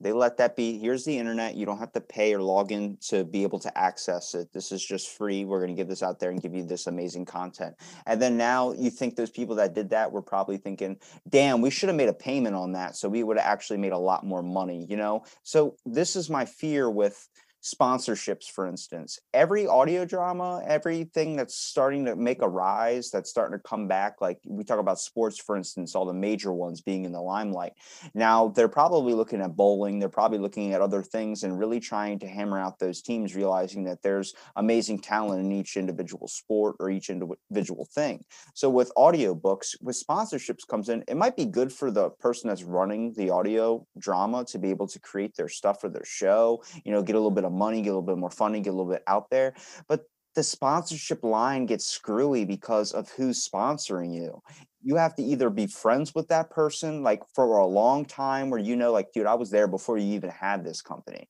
they 0.00 0.12
let 0.12 0.36
that 0.36 0.56
be 0.56 0.78
here's 0.78 1.04
the 1.04 1.16
internet 1.16 1.54
you 1.54 1.66
don't 1.66 1.78
have 1.78 1.92
to 1.92 2.00
pay 2.00 2.34
or 2.34 2.42
log 2.42 2.72
in 2.72 2.96
to 3.08 3.24
be 3.24 3.42
able 3.42 3.58
to 3.58 3.78
access 3.78 4.34
it. 4.34 4.52
This 4.52 4.72
is 4.72 4.84
just 4.84 5.16
free 5.16 5.44
we're 5.44 5.60
going 5.60 5.74
to 5.74 5.80
give 5.80 5.88
this 5.88 6.02
out 6.02 6.20
there 6.20 6.30
and 6.30 6.40
give 6.40 6.54
you 6.54 6.64
this 6.64 6.86
amazing 6.86 7.24
content. 7.24 7.74
And 8.06 8.20
then 8.20 8.36
now 8.36 8.72
you 8.72 8.90
think 8.90 9.16
those 9.16 9.30
people 9.30 9.56
that 9.56 9.74
did 9.74 9.90
that 9.90 10.10
were 10.10 10.22
probably 10.22 10.58
thinking 10.58 10.98
damn 11.28 11.60
we 11.60 11.70
should 11.70 11.88
have 11.88 11.96
made 11.96 12.08
a 12.08 12.14
payment 12.14 12.54
on 12.54 12.72
that 12.72 12.96
so 12.96 13.08
we 13.08 13.22
would 13.22 13.38
have 13.38 13.46
actually 13.46 13.78
made 13.78 13.92
a 13.92 13.98
lot 13.98 14.24
more 14.24 14.42
money 14.42 14.86
you 14.88 14.96
know? 14.96 15.24
So 15.42 15.76
this 15.84 16.16
is 16.16 16.28
my 16.28 16.44
fear 16.44 16.90
with 16.90 17.28
sponsorships 17.66 18.48
for 18.48 18.66
instance. 18.66 19.18
Every 19.34 19.66
audio 19.66 20.04
drama 20.04 20.62
everything 20.66 21.34
that's 21.36 21.56
starting 21.56 22.04
to 22.04 22.14
make 22.14 22.40
a 22.42 22.48
rise 22.48 23.10
that's 23.10 23.28
starting 23.28 23.58
to 23.58 23.62
come 23.62 23.88
back 23.88 24.20
like 24.20 24.38
we 24.46 24.62
talk 24.62 24.78
about 24.78 25.00
sports 25.00 25.38
for 25.38 25.56
instance 25.56 25.94
all 25.94 26.06
the 26.06 26.12
major 26.12 26.52
ones 26.52 26.80
being 26.80 27.04
in 27.04 27.12
the 27.12 27.20
limelight. 27.20 27.72
Now 28.14 28.48
they're 28.48 28.68
probably 28.68 29.14
looking 29.14 29.40
at 29.40 29.56
bowling 29.56 29.98
they're 29.98 30.08
probably 30.08 30.38
looking 30.38 30.74
at 30.74 30.80
other 30.80 31.02
things 31.02 31.42
and 31.42 31.58
really 31.58 31.80
trying 31.80 32.20
to 32.20 32.28
hammer 32.28 32.58
out 32.58 32.78
those 32.78 33.02
teams 33.02 33.34
realizing 33.34 33.82
that 33.84 34.00
there's 34.02 34.34
amazing 34.54 35.00
talent 35.00 35.44
in 35.44 35.50
each 35.50 35.76
individual 35.76 36.28
sport 36.28 36.76
or 36.78 36.88
each 36.88 37.10
individual 37.10 37.88
thing. 37.92 38.24
So 38.54 38.70
with 38.70 38.92
audiobooks 38.96 39.74
with 39.82 40.00
sponsorships 40.00 40.66
comes 40.68 40.88
in 40.88 41.02
it 41.08 41.16
might 41.16 41.36
be 41.36 41.46
good 41.46 41.72
for 41.72 41.90
the 41.90 42.10
person 42.10 42.48
that's 42.48 42.62
running 42.62 43.12
the 43.14 43.30
audio 43.30 43.84
drama 43.98 44.44
to 44.44 44.58
be 44.58 44.70
able 44.70 44.86
to 44.86 45.00
create 45.00 45.34
their 45.36 45.48
stuff 45.48 45.80
for 45.80 45.88
their 45.88 46.04
show 46.04 46.62
you 46.84 46.92
know 46.92 47.02
get 47.02 47.14
a 47.14 47.18
little 47.18 47.30
bit 47.30 47.44
of 47.44 47.52
money, 47.56 47.82
get 47.82 47.90
a 47.90 47.98
little 47.98 48.02
bit 48.02 48.18
more 48.18 48.30
funding, 48.30 48.62
get 48.62 48.70
a 48.70 48.76
little 48.76 48.92
bit 48.92 49.02
out 49.06 49.30
there. 49.30 49.54
But 49.88 50.04
the 50.34 50.42
sponsorship 50.42 51.24
line 51.24 51.66
gets 51.66 51.86
screwy 51.86 52.44
because 52.44 52.92
of 52.92 53.10
who's 53.10 53.48
sponsoring 53.48 54.14
you. 54.14 54.40
You 54.82 54.96
have 54.96 55.16
to 55.16 55.22
either 55.22 55.50
be 55.50 55.66
friends 55.66 56.14
with 56.14 56.28
that 56.28 56.50
person 56.50 57.02
like 57.02 57.22
for 57.34 57.56
a 57.56 57.66
long 57.66 58.04
time 58.04 58.50
where 58.50 58.60
you 58.60 58.76
know, 58.76 58.92
like, 58.92 59.12
dude, 59.12 59.26
I 59.26 59.34
was 59.34 59.50
there 59.50 59.66
before 59.66 59.98
you 59.98 60.14
even 60.14 60.30
had 60.30 60.62
this 60.62 60.82
company. 60.82 61.28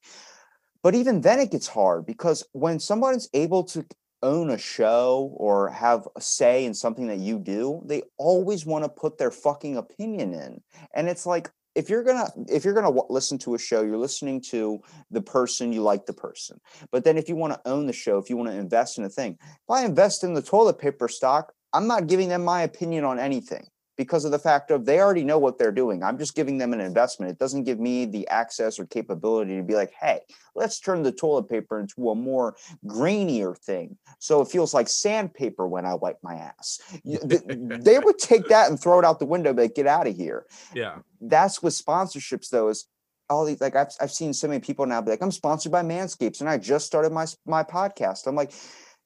But 0.83 0.95
even 0.95 1.21
then, 1.21 1.40
it 1.40 1.52
gets 1.52 1.68
hard 1.68 2.04
because 2.04 2.45
when 2.52 2.78
someone's 2.78 3.28
able 3.33 3.64
to 3.64 3.85
own 4.23 4.50
a 4.50 4.59
show 4.59 5.33
or 5.37 5.68
have 5.71 6.06
a 6.16 6.21
say 6.21 6.64
in 6.64 6.75
something 6.75 7.06
that 7.06 7.18
you 7.18 7.38
do, 7.38 7.83
they 7.85 8.02
always 8.18 8.66
want 8.66 8.85
to 8.85 8.88
put 8.88 9.18
their 9.18 9.30
fucking 9.30 9.76
opinion 9.76 10.33
in. 10.35 10.61
And 10.95 11.09
it's 11.09 11.26
like, 11.26 11.50
if 11.76 11.90
you're 11.90 12.02
gonna 12.02 12.28
if 12.49 12.64
you're 12.64 12.75
gonna 12.75 12.90
listen 13.11 13.38
to 13.38 13.54
a 13.54 13.59
show 13.59 13.83
you're 13.83 13.99
listening 13.99 14.40
to 14.40 14.80
the 15.11 15.21
person 15.21 15.73
you 15.73 15.83
like 15.83 16.06
the 16.06 16.12
person. 16.12 16.59
But 16.90 17.04
then 17.04 17.18
if 17.18 17.28
you 17.28 17.37
want 17.37 17.52
to 17.52 17.71
own 17.71 17.87
the 17.87 17.92
show 17.92 18.18
if 18.18 18.30
you 18.30 18.37
want 18.37 18.50
to 18.50 18.56
invest 18.56 18.99
in 18.99 19.04
a 19.04 19.09
thing 19.09 19.37
if 19.40 19.71
i 19.71 19.85
invest 19.85 20.25
in 20.25 20.35
the 20.35 20.42
toilet 20.42 20.78
paper 20.78 21.09
stock 21.09 21.52
i'm 21.73 21.87
not 21.87 22.06
giving 22.06 22.28
them 22.28 22.45
my 22.45 22.62
opinion 22.62 23.04
on 23.04 23.18
anything 23.18 23.66
because 23.96 24.24
of 24.24 24.32
the 24.32 24.38
fact 24.38 24.70
of 24.70 24.84
they 24.84 25.00
already 25.00 25.24
know 25.24 25.38
what 25.38 25.58
they're 25.58 25.72
doing. 25.72 26.02
I'm 26.02 26.18
just 26.18 26.34
giving 26.34 26.58
them 26.58 26.72
an 26.72 26.80
investment. 26.80 27.32
It 27.32 27.38
doesn't 27.38 27.64
give 27.64 27.80
me 27.80 28.04
the 28.04 28.28
access 28.28 28.78
or 28.78 28.86
capability 28.86 29.56
to 29.56 29.62
be 29.62 29.74
like, 29.74 29.92
hey, 29.98 30.20
let's 30.54 30.78
turn 30.78 31.02
the 31.02 31.12
toilet 31.12 31.48
paper 31.48 31.80
into 31.80 32.10
a 32.10 32.14
more 32.14 32.56
grainier 32.86 33.56
thing. 33.56 33.96
So 34.18 34.40
it 34.40 34.48
feels 34.48 34.74
like 34.74 34.88
sandpaper 34.88 35.66
when 35.66 35.86
I 35.86 35.94
wipe 35.94 36.18
my 36.22 36.34
ass. 36.34 36.80
they 37.04 37.98
would 37.98 38.18
take 38.18 38.48
that 38.48 38.68
and 38.68 38.80
throw 38.80 38.98
it 38.98 39.04
out 39.04 39.18
the 39.18 39.26
window, 39.26 39.52
but 39.52 39.74
get 39.74 39.86
out 39.86 40.06
of 40.06 40.14
here. 40.14 40.46
Yeah. 40.74 40.98
That's 41.20 41.62
with 41.62 41.74
sponsorships 41.74 42.50
though, 42.50 42.68
is 42.68 42.86
all 43.28 43.44
these 43.44 43.60
like 43.60 43.74
I've 43.74 43.88
I've 44.00 44.12
seen 44.12 44.32
so 44.32 44.46
many 44.46 44.60
people 44.60 44.86
now 44.86 45.00
be 45.00 45.10
like, 45.10 45.22
I'm 45.22 45.32
sponsored 45.32 45.72
by 45.72 45.82
Manscapes 45.82 46.40
and 46.40 46.48
I 46.48 46.58
just 46.58 46.86
started 46.86 47.12
my 47.12 47.26
my 47.44 47.64
podcast. 47.64 48.26
I'm 48.26 48.36
like, 48.36 48.52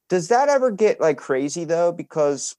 does 0.09 0.28
that 0.28 0.49
ever 0.49 0.70
get 0.70 1.00
like 1.00 1.16
crazy 1.16 1.64
though? 1.64 1.92
Because 1.92 2.56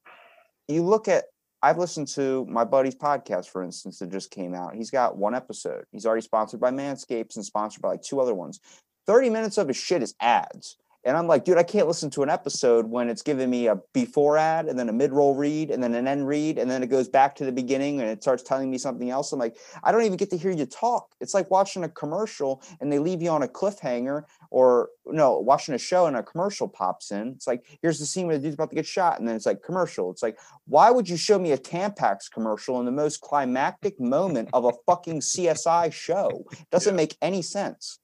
you 0.68 0.84
look 0.84 1.08
at 1.08 1.26
I've 1.64 1.78
listened 1.78 2.08
to 2.10 2.46
my 2.50 2.64
buddy's 2.64 2.96
podcast, 2.96 3.50
for 3.50 3.64
instance, 3.64 4.00
that 4.00 4.12
just 4.12 4.32
came 4.32 4.56
out. 4.56 4.76
He's 4.76 4.90
got 4.90 5.18
one 5.18 5.36
episode. 5.36 5.86
He's 5.92 6.06
already 6.06 6.24
sponsored 6.24 6.60
by 6.60 6.72
Manscapes 6.72 7.36
and 7.36 7.46
sponsored 7.46 7.82
by 7.82 7.90
like 7.90 8.02
two 8.02 8.20
other 8.20 8.34
ones. 8.34 8.60
30 9.06 9.30
minutes 9.30 9.58
of 9.58 9.68
his 9.68 9.78
shit 9.78 10.02
is 10.02 10.16
ads. 10.20 10.78
And 11.04 11.18
I'm 11.18 11.28
like, 11.28 11.46
dude, 11.46 11.58
I 11.58 11.64
can't 11.64 11.88
listen 11.88 12.10
to 12.12 12.24
an 12.24 12.30
episode 12.30 12.86
when 12.86 13.10
it's 13.10 13.24
giving 13.24 13.50
me 13.50 13.68
a 13.68 13.78
before 13.94 14.38
ad 14.38 14.68
and 14.68 14.78
then 14.78 14.88
a 14.88 14.94
mid 14.94 15.12
roll 15.12 15.34
read 15.34 15.72
and 15.72 15.82
then 15.82 15.96
an 15.96 16.08
end 16.08 16.28
read. 16.28 16.60
And 16.60 16.70
then 16.70 16.84
it 16.84 16.88
goes 16.88 17.10
back 17.10 17.36
to 17.36 17.46
the 17.46 17.52
beginning 17.52 18.00
and 18.02 18.10
it 18.10 18.22
starts 18.22 18.44
telling 18.44 18.70
me 18.70 18.78
something 18.78 19.10
else. 19.10 19.32
I'm 19.32 19.40
like, 19.40 19.58
I 19.84 19.92
don't 19.92 20.04
even 20.04 20.18
get 20.18 20.30
to 20.30 20.38
hear 20.38 20.52
you 20.52 20.66
talk. 20.66 21.16
It's 21.20 21.34
like 21.34 21.50
watching 21.50 21.84
a 21.84 21.90
commercial 21.90 22.62
and 22.80 22.92
they 22.92 23.00
leave 23.00 23.22
you 23.22 23.30
on 23.30 23.42
a 23.42 23.48
cliffhanger 23.48 24.24
or 24.52 24.90
no, 25.08 25.40
watching 25.40 25.74
a 25.74 25.80
show 25.80 26.06
and 26.06 26.16
a 26.16 26.24
commercial 26.24 26.68
pops 26.68 27.12
in. 27.12 27.30
It's 27.30 27.48
like, 27.48 27.66
here's 27.82 27.98
the 27.98 28.06
scene 28.06 28.28
where 28.28 28.38
the 28.38 28.44
dude's 28.44 28.54
about 28.54 28.70
to 28.70 28.76
get 28.76 28.86
shot. 28.86 29.20
And 29.20 29.28
then 29.28 29.36
it's 29.36 29.46
like 29.48 29.64
commercial. 29.64 30.12
It's 30.12 30.22
like, 30.22 30.38
why 30.66 30.92
would 30.92 31.10
you 31.10 31.18
show 31.18 31.40
me 31.40 31.52
a 31.52 31.58
Tampax 31.58 32.30
commercial 32.32 32.80
in 32.80 32.86
the 32.86 32.92
most 32.92 33.22
climactic 33.22 34.00
moment 34.00 34.50
of 34.54 34.66
a 34.66 34.74
fucking 34.86 35.22
CSI 35.22 35.92
show? 35.92 36.46
It 36.52 36.70
Doesn't 36.70 36.94
yeah. 36.94 36.98
make 36.98 37.18
any 37.22 37.42
sense. 37.42 38.01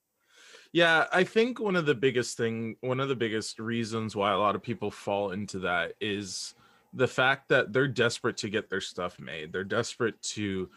Yeah, 0.77 1.07
I 1.11 1.23
think 1.23 1.59
one 1.59 1.75
of 1.75 1.87
the 1.87 1.95
biggest 1.95 2.37
thing, 2.37 2.75
one 2.81 2.99
of 2.99 3.09
the 3.09 3.15
biggest 3.15 3.57
reasons 3.57 4.15
why 4.15 4.31
a 4.31 4.37
lot 4.37 4.53
of 4.55 4.61
people 4.61 4.91
fall 4.91 5.31
into 5.31 5.57
that 5.61 5.93
is 5.99 6.53
the 6.93 7.07
fact 7.07 7.49
that 7.49 7.73
they're 7.73 7.87
desperate 7.87 8.37
to 8.37 8.49
get 8.51 8.69
their 8.69 8.79
stuff 8.79 9.19
made. 9.19 9.51
They're 9.51 9.63
desperate 9.63 10.21
to, 10.35 10.69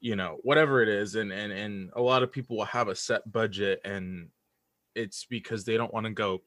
you 0.00 0.16
know, 0.16 0.38
whatever 0.42 0.82
it 0.82 0.88
is, 0.88 1.14
and 1.14 1.30
and 1.30 1.52
and 1.52 1.92
a 1.94 2.02
lot 2.02 2.24
of 2.24 2.32
people 2.32 2.56
will 2.56 2.64
have 2.64 2.88
a 2.88 2.96
set 2.96 3.30
budget, 3.30 3.80
and 3.84 4.30
it's 4.96 5.26
because 5.26 5.64
they 5.64 5.76
don't 5.76 5.94
want 5.94 6.06
to 6.06 6.12
go 6.12 6.42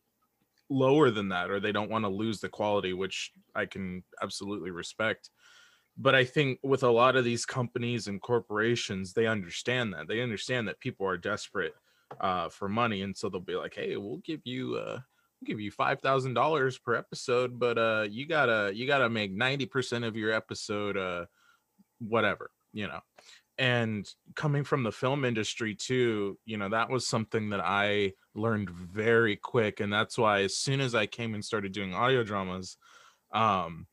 lower 0.70 1.10
than 1.10 1.30
that, 1.30 1.52
or 1.52 1.62
they 1.62 1.72
don't 1.72 1.90
want 1.92 2.04
to 2.04 2.10
lose 2.10 2.42
the 2.42 2.50
quality, 2.50 2.92
which 2.92 3.32
I 3.56 3.66
can 3.66 4.04
absolutely 4.22 4.72
respect. 4.72 5.30
But 5.98 6.16
I 6.16 6.26
think 6.26 6.60
with 6.64 6.84
a 6.84 6.92
lot 6.92 7.16
of 7.16 7.26
these 7.26 7.46
companies 7.46 8.08
and 8.08 8.22
corporations, 8.22 9.14
they 9.14 9.28
understand 9.28 9.94
that. 9.94 10.10
They 10.10 10.22
understand 10.22 10.68
that 10.68 10.82
people 10.82 11.08
are 11.08 11.18
desperate 11.18 11.76
uh, 12.20 12.50
for 12.50 12.70
money, 12.70 13.02
and 13.02 13.16
so 13.16 13.30
they'll 13.30 13.42
be 13.42 13.56
like, 13.56 13.76
"Hey, 13.76 13.98
we'll 13.98 14.18
give 14.18 14.42
you 14.44 14.76
uh, 14.76 15.00
we'll 15.42 15.46
give 15.46 15.60
you 15.60 15.72
five 15.72 16.02
thousand 16.02 16.34
dollars 16.34 16.78
per 16.78 16.96
episode, 16.96 17.60
but 17.60 17.78
uh, 17.78 18.06
you 18.10 18.26
gotta 18.26 18.72
you 18.74 18.88
gotta 18.88 19.10
make 19.10 19.32
ninety 19.32 19.66
percent 19.66 20.06
of 20.06 20.16
your 20.16 20.32
episode 20.32 20.98
uh, 20.98 21.26
whatever, 22.00 22.52
you 22.74 22.88
know." 22.88 23.00
And 23.58 24.08
coming 24.36 24.64
from 24.64 24.84
the 24.84 24.92
film 24.92 25.26
industry 25.26 25.76
too, 25.76 26.38
you 26.46 26.56
know, 26.58 26.70
that 26.70 26.90
was 26.90 27.06
something 27.06 27.50
that 27.50 27.60
I 27.60 28.14
learned 28.34 28.70
very 28.70 29.36
quick, 29.36 29.82
and 29.82 29.92
that's 29.92 30.18
why 30.18 30.42
as 30.44 30.56
soon 30.56 30.80
as 30.80 30.96
I 30.96 31.06
came 31.06 31.34
and 31.34 31.44
started 31.44 31.74
doing 31.74 31.94
audio 31.94 32.24
dramas, 32.24 32.78
um, 33.34 33.88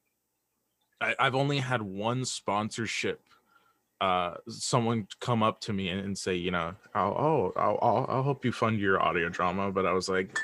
I, 1.01 1.15
I've 1.19 1.35
only 1.35 1.59
had 1.59 1.83
one 1.83 2.25
sponsorship 2.25 3.26
uh 4.01 4.35
someone 4.49 5.07
come 5.21 5.43
up 5.43 5.61
to 5.61 5.73
me 5.73 5.89
and, 5.89 6.01
and 6.01 6.19
say 6.19 6.35
you 6.35 6.51
know 6.51 6.75
I'll, 6.95 7.13
oh 7.13 7.53
I'll, 7.57 7.79
I'll 7.81 8.07
i'll 8.09 8.23
help 8.23 8.45
you 8.45 8.53
fund 8.53 8.79
your 8.79 9.03
audio 9.03 9.29
drama 9.31 9.73
but 9.73 9.87
i 9.87 9.93
was 9.93 10.09
like 10.09 10.39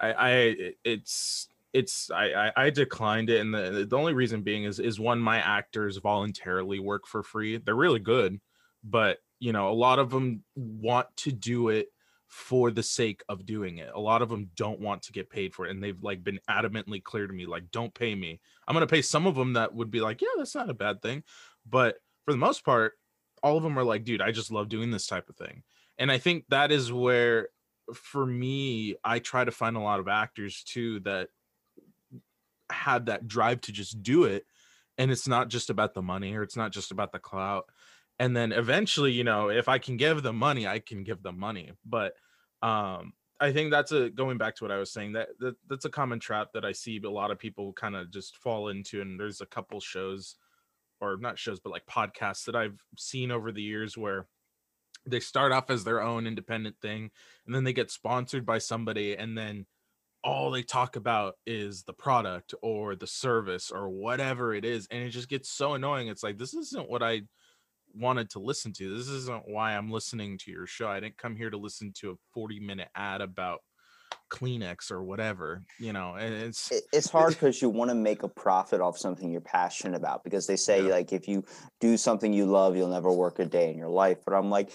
i 0.00 0.12
i 0.12 0.56
it's 0.84 1.48
it's 1.72 2.10
I, 2.10 2.52
I 2.54 2.70
declined 2.70 3.30
it 3.30 3.40
and 3.40 3.54
the, 3.54 3.86
the 3.88 3.96
only 3.96 4.12
reason 4.12 4.42
being 4.42 4.64
is 4.64 4.78
is 4.78 5.00
one 5.00 5.18
my 5.18 5.38
actors 5.38 5.96
voluntarily 5.96 6.78
work 6.78 7.06
for 7.06 7.22
free. 7.22 7.56
They're 7.56 7.74
really 7.74 7.98
good 7.98 8.40
but 8.84 9.18
you 9.38 9.52
know 9.52 9.70
a 9.70 9.74
lot 9.74 9.98
of 9.98 10.10
them 10.10 10.44
want 10.54 11.08
to 11.16 11.32
do 11.32 11.68
it 11.70 11.88
for 12.28 12.70
the 12.70 12.82
sake 12.82 13.22
of 13.28 13.44
doing 13.44 13.78
it. 13.78 13.90
A 13.94 14.00
lot 14.00 14.22
of 14.22 14.30
them 14.30 14.50
don't 14.56 14.80
want 14.80 15.02
to 15.02 15.12
get 15.12 15.30
paid 15.30 15.54
for 15.54 15.66
it 15.66 15.70
and 15.70 15.82
they've 15.82 16.02
like 16.02 16.24
been 16.24 16.40
adamantly 16.48 17.02
clear 17.02 17.26
to 17.26 17.32
me 17.32 17.46
like 17.46 17.70
don't 17.70 17.94
pay 17.94 18.14
me. 18.14 18.40
I'm 18.68 18.78
to 18.78 18.86
pay 18.86 19.02
some 19.02 19.26
of 19.26 19.34
them 19.34 19.54
that 19.54 19.74
would 19.74 19.90
be 19.90 20.00
like 20.00 20.20
yeah 20.20 20.28
that's 20.36 20.54
not 20.54 20.70
a 20.70 20.74
bad 20.74 21.00
thing 21.00 21.22
but 21.68 21.96
for 22.24 22.32
the 22.32 22.38
most 22.38 22.64
part, 22.64 22.94
all 23.42 23.56
of 23.56 23.62
them 23.62 23.78
are 23.78 23.84
like, 23.84 24.04
dude, 24.04 24.22
I 24.22 24.30
just 24.30 24.52
love 24.52 24.68
doing 24.68 24.90
this 24.90 25.06
type 25.06 25.28
of 25.28 25.36
thing. 25.36 25.62
And 25.98 26.10
I 26.10 26.18
think 26.18 26.44
that 26.48 26.72
is 26.72 26.92
where, 26.92 27.48
for 27.92 28.24
me, 28.24 28.96
I 29.04 29.18
try 29.18 29.44
to 29.44 29.50
find 29.50 29.76
a 29.76 29.80
lot 29.80 30.00
of 30.00 30.08
actors 30.08 30.62
too 30.64 31.00
that 31.00 31.28
have 32.70 33.06
that 33.06 33.28
drive 33.28 33.60
to 33.62 33.72
just 33.72 34.02
do 34.02 34.24
it. 34.24 34.46
And 34.98 35.10
it's 35.10 35.26
not 35.26 35.48
just 35.48 35.70
about 35.70 35.94
the 35.94 36.02
money 36.02 36.34
or 36.34 36.42
it's 36.42 36.56
not 36.56 36.72
just 36.72 36.90
about 36.92 37.12
the 37.12 37.18
clout. 37.18 37.66
And 38.18 38.36
then 38.36 38.52
eventually, 38.52 39.12
you 39.12 39.24
know, 39.24 39.48
if 39.48 39.68
I 39.68 39.78
can 39.78 39.96
give 39.96 40.22
them 40.22 40.36
money, 40.36 40.66
I 40.66 40.78
can 40.78 41.02
give 41.02 41.22
them 41.22 41.38
money. 41.38 41.72
But 41.84 42.14
um, 42.62 43.14
I 43.40 43.52
think 43.52 43.70
that's 43.70 43.90
a 43.90 44.10
going 44.10 44.38
back 44.38 44.54
to 44.56 44.64
what 44.64 44.70
I 44.70 44.78
was 44.78 44.92
saying 44.92 45.12
that, 45.12 45.30
that 45.40 45.56
that's 45.68 45.84
a 45.84 45.90
common 45.90 46.20
trap 46.20 46.48
that 46.54 46.64
I 46.64 46.72
see 46.72 47.00
a 47.04 47.10
lot 47.10 47.30
of 47.30 47.38
people 47.38 47.72
kind 47.72 47.96
of 47.96 48.10
just 48.10 48.36
fall 48.36 48.68
into. 48.68 49.00
And 49.00 49.18
there's 49.18 49.40
a 49.40 49.46
couple 49.46 49.80
shows 49.80 50.36
or 51.02 51.16
not 51.18 51.38
shows 51.38 51.60
but 51.60 51.72
like 51.72 51.84
podcasts 51.86 52.44
that 52.44 52.56
I've 52.56 52.80
seen 52.96 53.30
over 53.30 53.52
the 53.52 53.62
years 53.62 53.98
where 53.98 54.26
they 55.04 55.20
start 55.20 55.52
off 55.52 55.68
as 55.68 55.84
their 55.84 56.00
own 56.00 56.26
independent 56.26 56.76
thing 56.80 57.10
and 57.44 57.54
then 57.54 57.64
they 57.64 57.72
get 57.72 57.90
sponsored 57.90 58.46
by 58.46 58.58
somebody 58.58 59.14
and 59.16 59.36
then 59.36 59.66
all 60.24 60.52
they 60.52 60.62
talk 60.62 60.94
about 60.94 61.34
is 61.44 61.82
the 61.82 61.92
product 61.92 62.54
or 62.62 62.94
the 62.94 63.06
service 63.06 63.72
or 63.72 63.88
whatever 63.90 64.54
it 64.54 64.64
is 64.64 64.86
and 64.90 65.02
it 65.02 65.10
just 65.10 65.28
gets 65.28 65.50
so 65.50 65.74
annoying. 65.74 66.06
It's 66.06 66.22
like 66.22 66.38
this 66.38 66.54
isn't 66.54 66.88
what 66.88 67.02
i 67.02 67.22
wanted 67.94 68.30
to 68.30 68.38
listen 68.38 68.72
to. 68.72 68.96
This 68.96 69.08
isn't 69.08 69.48
why 69.48 69.76
i'm 69.76 69.90
listening 69.90 70.38
to 70.38 70.50
your 70.50 70.66
show. 70.66 70.88
I 70.88 71.00
didn't 71.00 71.18
come 71.18 71.36
here 71.36 71.50
to 71.50 71.58
listen 71.58 71.92
to 71.96 72.12
a 72.12 72.14
40 72.32 72.60
minute 72.60 72.88
ad 72.94 73.20
about 73.20 73.60
Kleenex 74.32 74.90
or 74.90 75.02
whatever, 75.02 75.62
you 75.78 75.92
know. 75.92 76.14
And 76.14 76.32
it's 76.34 76.70
it's 76.92 77.10
hard 77.10 77.34
because 77.34 77.60
you 77.60 77.68
want 77.68 77.90
to 77.90 77.94
make 77.94 78.22
a 78.22 78.28
profit 78.28 78.80
off 78.80 78.96
something 78.96 79.30
you're 79.30 79.42
passionate 79.42 79.96
about 79.96 80.24
because 80.24 80.46
they 80.46 80.56
say 80.56 80.82
Yeah. 80.82 80.94
like 80.94 81.12
if 81.12 81.28
you 81.28 81.44
do 81.80 81.96
something 81.96 82.32
you 82.32 82.46
love, 82.46 82.74
you'll 82.74 82.88
never 82.88 83.12
work 83.12 83.38
a 83.38 83.44
day 83.44 83.70
in 83.70 83.76
your 83.76 83.90
life. 83.90 84.18
But 84.24 84.34
I'm 84.34 84.48
like, 84.48 84.72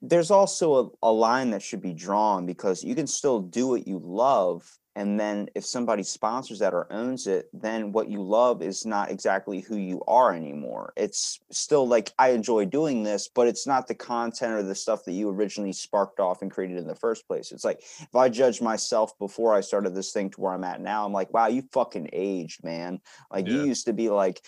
there's 0.00 0.30
also 0.30 0.74
a, 1.02 1.08
a 1.08 1.12
line 1.12 1.50
that 1.50 1.62
should 1.62 1.82
be 1.82 1.92
drawn 1.92 2.46
because 2.46 2.84
you 2.84 2.94
can 2.94 3.08
still 3.08 3.40
do 3.40 3.66
what 3.66 3.88
you 3.88 3.98
love. 4.02 4.62
And 4.96 5.18
then 5.18 5.48
if 5.54 5.64
somebody 5.64 6.02
sponsors 6.04 6.60
that 6.60 6.72
or 6.72 6.86
owns 6.92 7.26
it, 7.26 7.48
then 7.52 7.90
what 7.92 8.08
you 8.08 8.22
love 8.22 8.62
is 8.62 8.86
not 8.86 9.10
exactly 9.10 9.60
who 9.60 9.76
you 9.76 10.02
are 10.06 10.32
anymore. 10.32 10.92
It's 10.96 11.40
still 11.50 11.86
like 11.86 12.12
I 12.18 12.30
enjoy 12.30 12.66
doing 12.66 13.02
this, 13.02 13.28
but 13.28 13.48
it's 13.48 13.66
not 13.66 13.88
the 13.88 13.94
content 13.94 14.52
or 14.52 14.62
the 14.62 14.74
stuff 14.74 15.04
that 15.04 15.12
you 15.12 15.28
originally 15.30 15.72
sparked 15.72 16.20
off 16.20 16.42
and 16.42 16.50
created 16.50 16.78
in 16.78 16.86
the 16.86 16.94
first 16.94 17.26
place. 17.26 17.50
It's 17.50 17.64
like 17.64 17.80
if 17.80 18.14
I 18.14 18.28
judge 18.28 18.60
myself 18.60 19.18
before 19.18 19.52
I 19.52 19.62
started 19.62 19.94
this 19.94 20.12
thing 20.12 20.30
to 20.30 20.40
where 20.40 20.52
I'm 20.52 20.64
at 20.64 20.80
now, 20.80 21.04
I'm 21.04 21.12
like, 21.12 21.32
wow, 21.34 21.48
you 21.48 21.62
fucking 21.72 22.10
aged, 22.12 22.62
man. 22.62 23.00
Like 23.32 23.48
you 23.48 23.64
used 23.64 23.86
to 23.86 23.92
be 23.92 24.10
like 24.10 24.42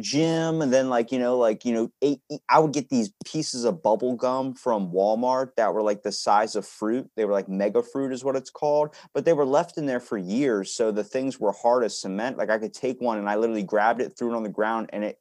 Jim, 0.00 0.62
and 0.62 0.72
then 0.72 0.88
like 0.88 1.12
you 1.12 1.18
know, 1.20 1.38
like 1.38 1.64
you 1.64 1.72
know, 1.72 1.92
eight, 2.02 2.20
I 2.48 2.58
would 2.58 2.72
get 2.72 2.88
these 2.88 3.12
pieces 3.24 3.64
of 3.64 3.82
bubble 3.82 4.16
gum 4.16 4.54
from 4.54 4.90
Walmart 4.90 5.54
that 5.56 5.72
were 5.72 5.82
like 5.82 6.02
the 6.02 6.12
size 6.12 6.56
of 6.56 6.66
fruit. 6.66 7.08
They 7.14 7.24
were 7.24 7.32
like 7.32 7.48
mega 7.48 7.82
fruit, 7.82 8.12
is 8.12 8.24
what 8.24 8.36
it's 8.36 8.50
called, 8.50 8.96
but 9.14 9.24
they 9.24 9.32
were 9.32 9.44
left 9.44 9.78
in 9.78 9.86
there 9.92 10.00
for 10.00 10.16
years, 10.16 10.72
so 10.74 10.90
the 10.90 11.04
things 11.04 11.38
were 11.38 11.52
hard 11.52 11.84
as 11.84 12.00
cement. 12.00 12.38
Like 12.38 12.48
I 12.48 12.58
could 12.58 12.72
take 12.72 13.00
one 13.00 13.18
and 13.18 13.28
I 13.28 13.36
literally 13.36 13.62
grabbed 13.62 14.00
it, 14.00 14.16
threw 14.16 14.32
it 14.32 14.36
on 14.36 14.42
the 14.42 14.48
ground, 14.48 14.88
and 14.92 15.04
it 15.04 15.18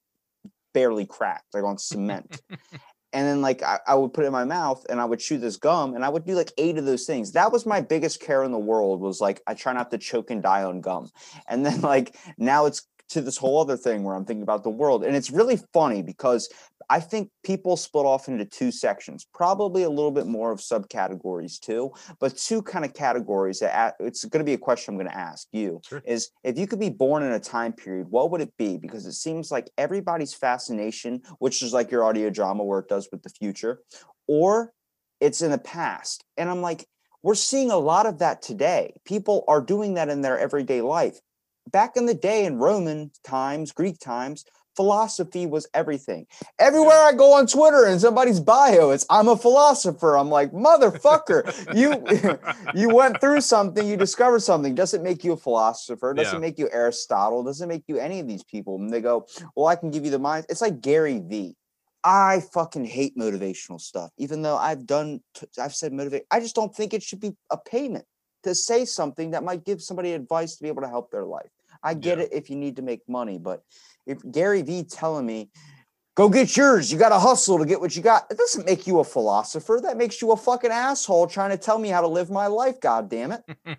barely 0.73 1.05
cracked, 1.05 1.53
like 1.53 1.65
on 1.65 1.77
cement. 1.77 2.41
and 3.13 3.27
then 3.27 3.41
like 3.41 3.61
I, 3.61 3.79
I 3.85 3.95
would 3.95 4.13
put 4.13 4.23
it 4.23 4.27
in 4.27 4.33
my 4.33 4.45
mouth 4.45 4.85
and 4.89 5.01
I 5.01 5.05
would 5.05 5.19
chew 5.19 5.37
this 5.37 5.57
gum 5.57 5.95
and 5.95 6.05
I 6.05 6.09
would 6.09 6.25
do 6.25 6.35
like 6.35 6.53
eight 6.57 6.77
of 6.77 6.85
those 6.85 7.05
things. 7.05 7.33
That 7.33 7.51
was 7.51 7.65
my 7.65 7.81
biggest 7.81 8.21
care 8.21 8.43
in 8.43 8.51
the 8.51 8.59
world 8.59 9.01
was 9.01 9.19
like 9.19 9.41
I 9.45 9.53
try 9.53 9.73
not 9.73 9.91
to 9.91 9.97
choke 9.97 10.31
and 10.31 10.41
die 10.41 10.63
on 10.63 10.79
gum. 10.79 11.09
And 11.49 11.65
then 11.65 11.81
like 11.93 12.15
now 12.37 12.65
it's 12.65 12.87
to 13.09 13.21
this 13.21 13.37
whole 13.37 13.59
other 13.59 13.75
thing 13.75 14.03
where 14.03 14.15
I'm 14.15 14.23
thinking 14.23 14.43
about 14.43 14.63
the 14.63 14.69
world. 14.69 15.03
And 15.03 15.15
it's 15.15 15.31
really 15.31 15.59
funny 15.73 16.01
because 16.01 16.49
I 16.91 16.99
think 16.99 17.29
people 17.41 17.77
split 17.77 18.05
off 18.05 18.27
into 18.27 18.43
two 18.43 18.69
sections, 18.69 19.25
probably 19.33 19.83
a 19.83 19.89
little 19.89 20.11
bit 20.11 20.27
more 20.27 20.51
of 20.51 20.59
subcategories 20.59 21.57
too, 21.57 21.93
but 22.19 22.35
two 22.35 22.61
kind 22.61 22.83
of 22.83 22.93
categories 22.93 23.59
that 23.59 23.95
it's 24.01 24.25
going 24.25 24.41
to 24.41 24.45
be 24.45 24.55
a 24.55 24.57
question 24.57 24.93
I'm 24.93 24.97
going 24.97 25.09
to 25.09 25.17
ask 25.17 25.47
you 25.53 25.79
Sure. 25.87 26.03
is 26.05 26.31
if 26.43 26.59
you 26.59 26.67
could 26.67 26.81
be 26.81 26.89
born 26.89 27.23
in 27.23 27.31
a 27.31 27.39
time 27.39 27.71
period, 27.71 28.07
what 28.09 28.29
would 28.29 28.41
it 28.41 28.51
be? 28.57 28.77
Because 28.77 29.05
it 29.05 29.13
seems 29.13 29.51
like 29.51 29.71
everybody's 29.77 30.33
fascination, 30.33 31.21
which 31.39 31.61
is 31.63 31.71
like 31.71 31.91
your 31.91 32.03
audio 32.03 32.29
drama 32.29 32.61
where 32.65 32.79
it 32.79 32.89
does 32.89 33.07
with 33.09 33.23
the 33.23 33.29
future, 33.29 33.79
or 34.27 34.73
it's 35.21 35.41
in 35.41 35.51
the 35.51 35.57
past. 35.59 36.25
And 36.35 36.49
I'm 36.49 36.61
like, 36.61 36.85
we're 37.23 37.35
seeing 37.35 37.71
a 37.71 37.77
lot 37.77 38.05
of 38.05 38.19
that 38.19 38.41
today. 38.41 38.95
People 39.05 39.45
are 39.47 39.61
doing 39.61 39.93
that 39.93 40.09
in 40.09 40.21
their 40.21 40.37
everyday 40.37 40.81
life. 40.81 41.21
Back 41.71 41.95
in 41.95 42.05
the 42.05 42.15
day 42.15 42.43
in 42.43 42.57
Roman 42.57 43.11
times, 43.23 43.71
Greek 43.71 43.97
times, 43.97 44.43
philosophy 44.75 45.45
was 45.45 45.67
everything. 45.73 46.25
Everywhere 46.59 46.97
I 47.03 47.13
go 47.13 47.33
on 47.33 47.47
Twitter 47.47 47.85
and 47.85 47.99
somebody's 47.99 48.39
bio, 48.39 48.91
it's 48.91 49.05
I'm 49.09 49.27
a 49.27 49.37
philosopher. 49.37 50.17
I'm 50.17 50.29
like, 50.29 50.51
motherfucker, 50.51 51.43
you 51.75 52.39
you 52.79 52.93
went 52.93 53.19
through 53.21 53.41
something, 53.41 53.85
you 53.87 53.97
discovered 53.97 54.39
something. 54.41 54.75
Doesn't 54.75 55.03
make 55.03 55.23
you 55.23 55.33
a 55.33 55.37
philosopher, 55.37 56.13
doesn't 56.13 56.33
Yeah. 56.35 56.39
make 56.39 56.57
you 56.59 56.69
Aristotle, 56.71 57.43
doesn't 57.43 57.67
make 57.67 57.83
you 57.87 57.97
any 57.97 58.19
of 58.19 58.27
these 58.27 58.43
people. 58.43 58.75
And 58.77 58.91
they 58.91 59.01
go, 59.01 59.27
Well, 59.55 59.67
I 59.67 59.75
can 59.75 59.91
give 59.91 60.05
you 60.05 60.11
the 60.11 60.19
mind. 60.19 60.45
It's 60.49 60.61
like 60.61 60.81
Gary 60.81 61.19
Vee. 61.19 61.55
I 62.03 62.41
fucking 62.53 62.85
hate 62.85 63.15
motivational 63.15 63.79
stuff, 63.79 64.09
even 64.17 64.41
though 64.41 64.57
I've 64.57 64.87
done, 64.87 65.21
t- 65.35 65.45
I've 65.59 65.75
said 65.75 65.93
motivate. 65.93 66.23
I 66.31 66.39
just 66.39 66.55
don't 66.55 66.75
think 66.75 66.95
it 66.95 67.03
should 67.03 67.19
be 67.19 67.35
a 67.51 67.57
payment 67.57 68.05
to 68.41 68.55
say 68.55 68.85
something 68.85 69.31
that 69.31 69.43
might 69.43 69.63
give 69.65 69.83
somebody 69.83 70.13
advice 70.13 70.55
to 70.55 70.63
be 70.63 70.67
able 70.69 70.81
to 70.81 70.87
help 70.87 71.11
their 71.11 71.25
life. 71.25 71.51
I 71.83 71.93
get 71.93 72.17
Yeah. 72.17 72.23
it 72.23 72.29
if 72.33 72.49
you 72.49 72.55
need 72.55 72.75
to 72.77 72.81
make 72.81 73.07
money, 73.07 73.37
but 73.37 73.61
if 74.05 74.19
Gary 74.31 74.61
Vee 74.61 74.83
telling 74.83 75.25
me, 75.25 75.49
go 76.15 76.29
get 76.29 76.55
yours, 76.57 76.91
you 76.91 76.97
got 76.97 77.09
to 77.09 77.19
hustle 77.19 77.59
to 77.59 77.65
get 77.65 77.79
what 77.79 77.95
you 77.95 78.01
got, 78.01 78.25
it 78.29 78.37
doesn't 78.37 78.65
make 78.65 78.87
you 78.87 78.99
a 78.99 79.03
philosopher. 79.03 79.79
That 79.81 79.97
makes 79.97 80.21
you 80.21 80.31
a 80.31 80.37
fucking 80.37 80.71
asshole 80.71 81.27
trying 81.27 81.51
to 81.51 81.57
tell 81.57 81.77
me 81.77 81.89
how 81.89 82.01
to 82.01 82.07
live 82.07 82.29
my 82.29 82.47
life. 82.47 82.79
God 82.79 83.09
damn 83.09 83.31
it. 83.31 83.43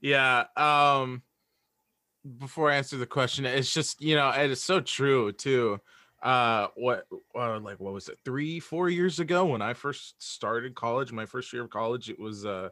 yeah 0.00 0.44
um 0.56 1.22
before 2.38 2.70
i 2.70 2.76
answer 2.76 2.96
the 2.96 3.06
question 3.06 3.44
it's 3.44 3.72
just 3.72 4.00
you 4.00 4.14
know 4.14 4.30
it 4.30 4.50
is 4.50 4.62
so 4.62 4.80
true 4.80 5.32
too 5.32 5.78
uh 6.22 6.66
what 6.74 7.06
uh, 7.36 7.58
like 7.60 7.78
what 7.78 7.92
was 7.92 8.08
it 8.08 8.18
three 8.24 8.58
four 8.58 8.88
years 8.88 9.20
ago 9.20 9.46
when 9.46 9.62
i 9.62 9.72
first 9.72 10.20
started 10.22 10.74
college 10.74 11.12
my 11.12 11.26
first 11.26 11.52
year 11.52 11.62
of 11.62 11.70
college 11.70 12.10
it 12.10 12.18
was 12.18 12.44
uh 12.44 12.68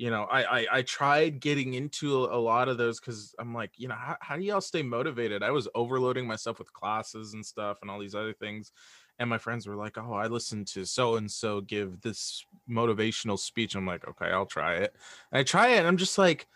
you 0.00 0.10
know 0.10 0.22
i 0.30 0.60
i, 0.60 0.66
I 0.78 0.82
tried 0.82 1.40
getting 1.40 1.74
into 1.74 2.24
a, 2.24 2.40
lot 2.40 2.68
of 2.68 2.78
those 2.78 2.98
because 2.98 3.34
i'm 3.38 3.52
like 3.52 3.72
you 3.76 3.86
know 3.86 3.94
how, 3.94 4.16
how 4.22 4.36
do 4.36 4.42
y'all 4.42 4.62
stay 4.62 4.82
motivated 4.82 5.42
i 5.42 5.50
was 5.50 5.68
overloading 5.74 6.26
myself 6.26 6.58
with 6.58 6.72
classes 6.72 7.34
and 7.34 7.44
stuff 7.44 7.78
and 7.82 7.90
all 7.90 8.00
these 8.00 8.14
other 8.14 8.32
things 8.32 8.72
and 9.18 9.28
my 9.28 9.36
friends 9.36 9.66
were 9.66 9.76
like 9.76 9.98
oh 9.98 10.14
i 10.14 10.26
listened 10.26 10.66
to 10.68 10.86
so 10.86 11.16
and 11.16 11.30
so 11.30 11.60
give 11.60 12.00
this 12.00 12.46
motivational 12.68 13.38
speech 13.38 13.74
i'm 13.74 13.86
like 13.86 14.08
okay 14.08 14.30
i'll 14.32 14.46
try 14.46 14.76
it 14.76 14.94
and 15.32 15.40
i 15.40 15.42
try 15.42 15.68
it 15.68 15.78
and 15.78 15.86
i'm 15.86 15.98
just 15.98 16.16
like 16.16 16.46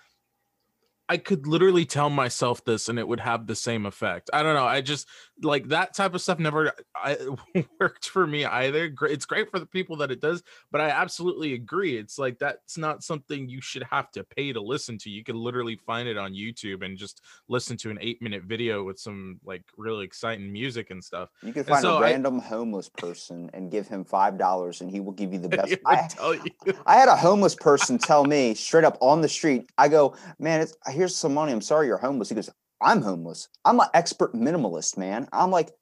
I 1.07 1.18
could 1.18 1.46
literally 1.46 1.85
tell 1.85 2.09
myself 2.09 2.64
this 2.64 2.88
and 2.88 2.98
it 2.98 3.07
would 3.07 3.20
have 3.20 3.46
the 3.46 3.54
same 3.54 3.85
effect. 3.85 4.30
I 4.33 4.42
don't 4.42 4.54
know. 4.54 4.64
I 4.64 4.80
just 4.80 5.07
like 5.42 5.68
that 5.68 5.94
type 5.94 6.14
of 6.14 6.20
stuff 6.20 6.38
never 6.38 6.72
I, 6.94 7.16
worked 7.80 8.08
for 8.08 8.26
me 8.26 8.44
either. 8.44 8.92
It's 9.02 9.26
great 9.26 9.50
for 9.50 9.58
the 9.58 9.66
people 9.66 9.96
that 9.96 10.10
it 10.10 10.20
does, 10.20 10.42
but 10.70 10.80
I 10.80 10.90
absolutely 10.90 11.54
agree. 11.54 11.96
It's 11.96 12.18
like 12.18 12.38
that's 12.38 12.78
not 12.78 13.02
something 13.02 13.48
you 13.48 13.60
should 13.60 13.82
have 13.84 14.10
to 14.12 14.24
pay 14.24 14.52
to 14.52 14.60
listen 14.60 14.98
to. 14.98 15.10
You 15.10 15.24
can 15.24 15.36
literally 15.36 15.76
find 15.76 16.08
it 16.08 16.16
on 16.16 16.32
YouTube 16.32 16.84
and 16.84 16.96
just 16.96 17.22
listen 17.48 17.76
to 17.78 17.90
an 17.90 17.98
eight 18.00 18.22
minute 18.22 18.44
video 18.44 18.84
with 18.84 18.98
some 18.98 19.40
like 19.44 19.64
really 19.76 20.04
exciting 20.04 20.52
music 20.52 20.90
and 20.90 21.02
stuff. 21.02 21.30
You 21.42 21.52
can 21.52 21.64
find 21.64 21.82
so 21.82 21.96
a 21.96 21.98
I- 21.98 22.10
random 22.12 22.38
homeless 22.38 22.88
person 22.88 23.50
and 23.54 23.70
give 23.70 23.88
him 23.88 24.04
$5 24.04 24.80
and 24.80 24.90
he 24.90 25.00
will 25.00 25.12
give 25.12 25.32
you 25.32 25.38
the 25.38 25.48
best. 25.56 25.76
I. 25.86 26.08
I 26.86 26.96
had 26.96 27.08
a 27.08 27.16
homeless 27.16 27.54
person 27.54 27.98
tell 27.98 28.24
me 28.24 28.54
straight 28.54 28.84
up 28.84 28.98
on 29.00 29.20
the 29.20 29.28
street, 29.28 29.70
I 29.78 29.88
go, 29.88 30.16
man, 30.38 30.60
it's, 30.60 30.76
here's 30.88 31.16
some 31.16 31.34
money. 31.34 31.52
I'm 31.52 31.60
sorry 31.60 31.86
you're 31.86 31.98
homeless. 31.98 32.28
He 32.28 32.34
goes, 32.34 32.50
I'm 32.84 33.02
homeless. 33.02 33.48
I'm 33.64 33.80
an 33.80 33.88
expert 33.94 34.34
minimalist, 34.34 34.98
man. 34.98 35.28
I'm 35.32 35.50
like, 35.50 35.72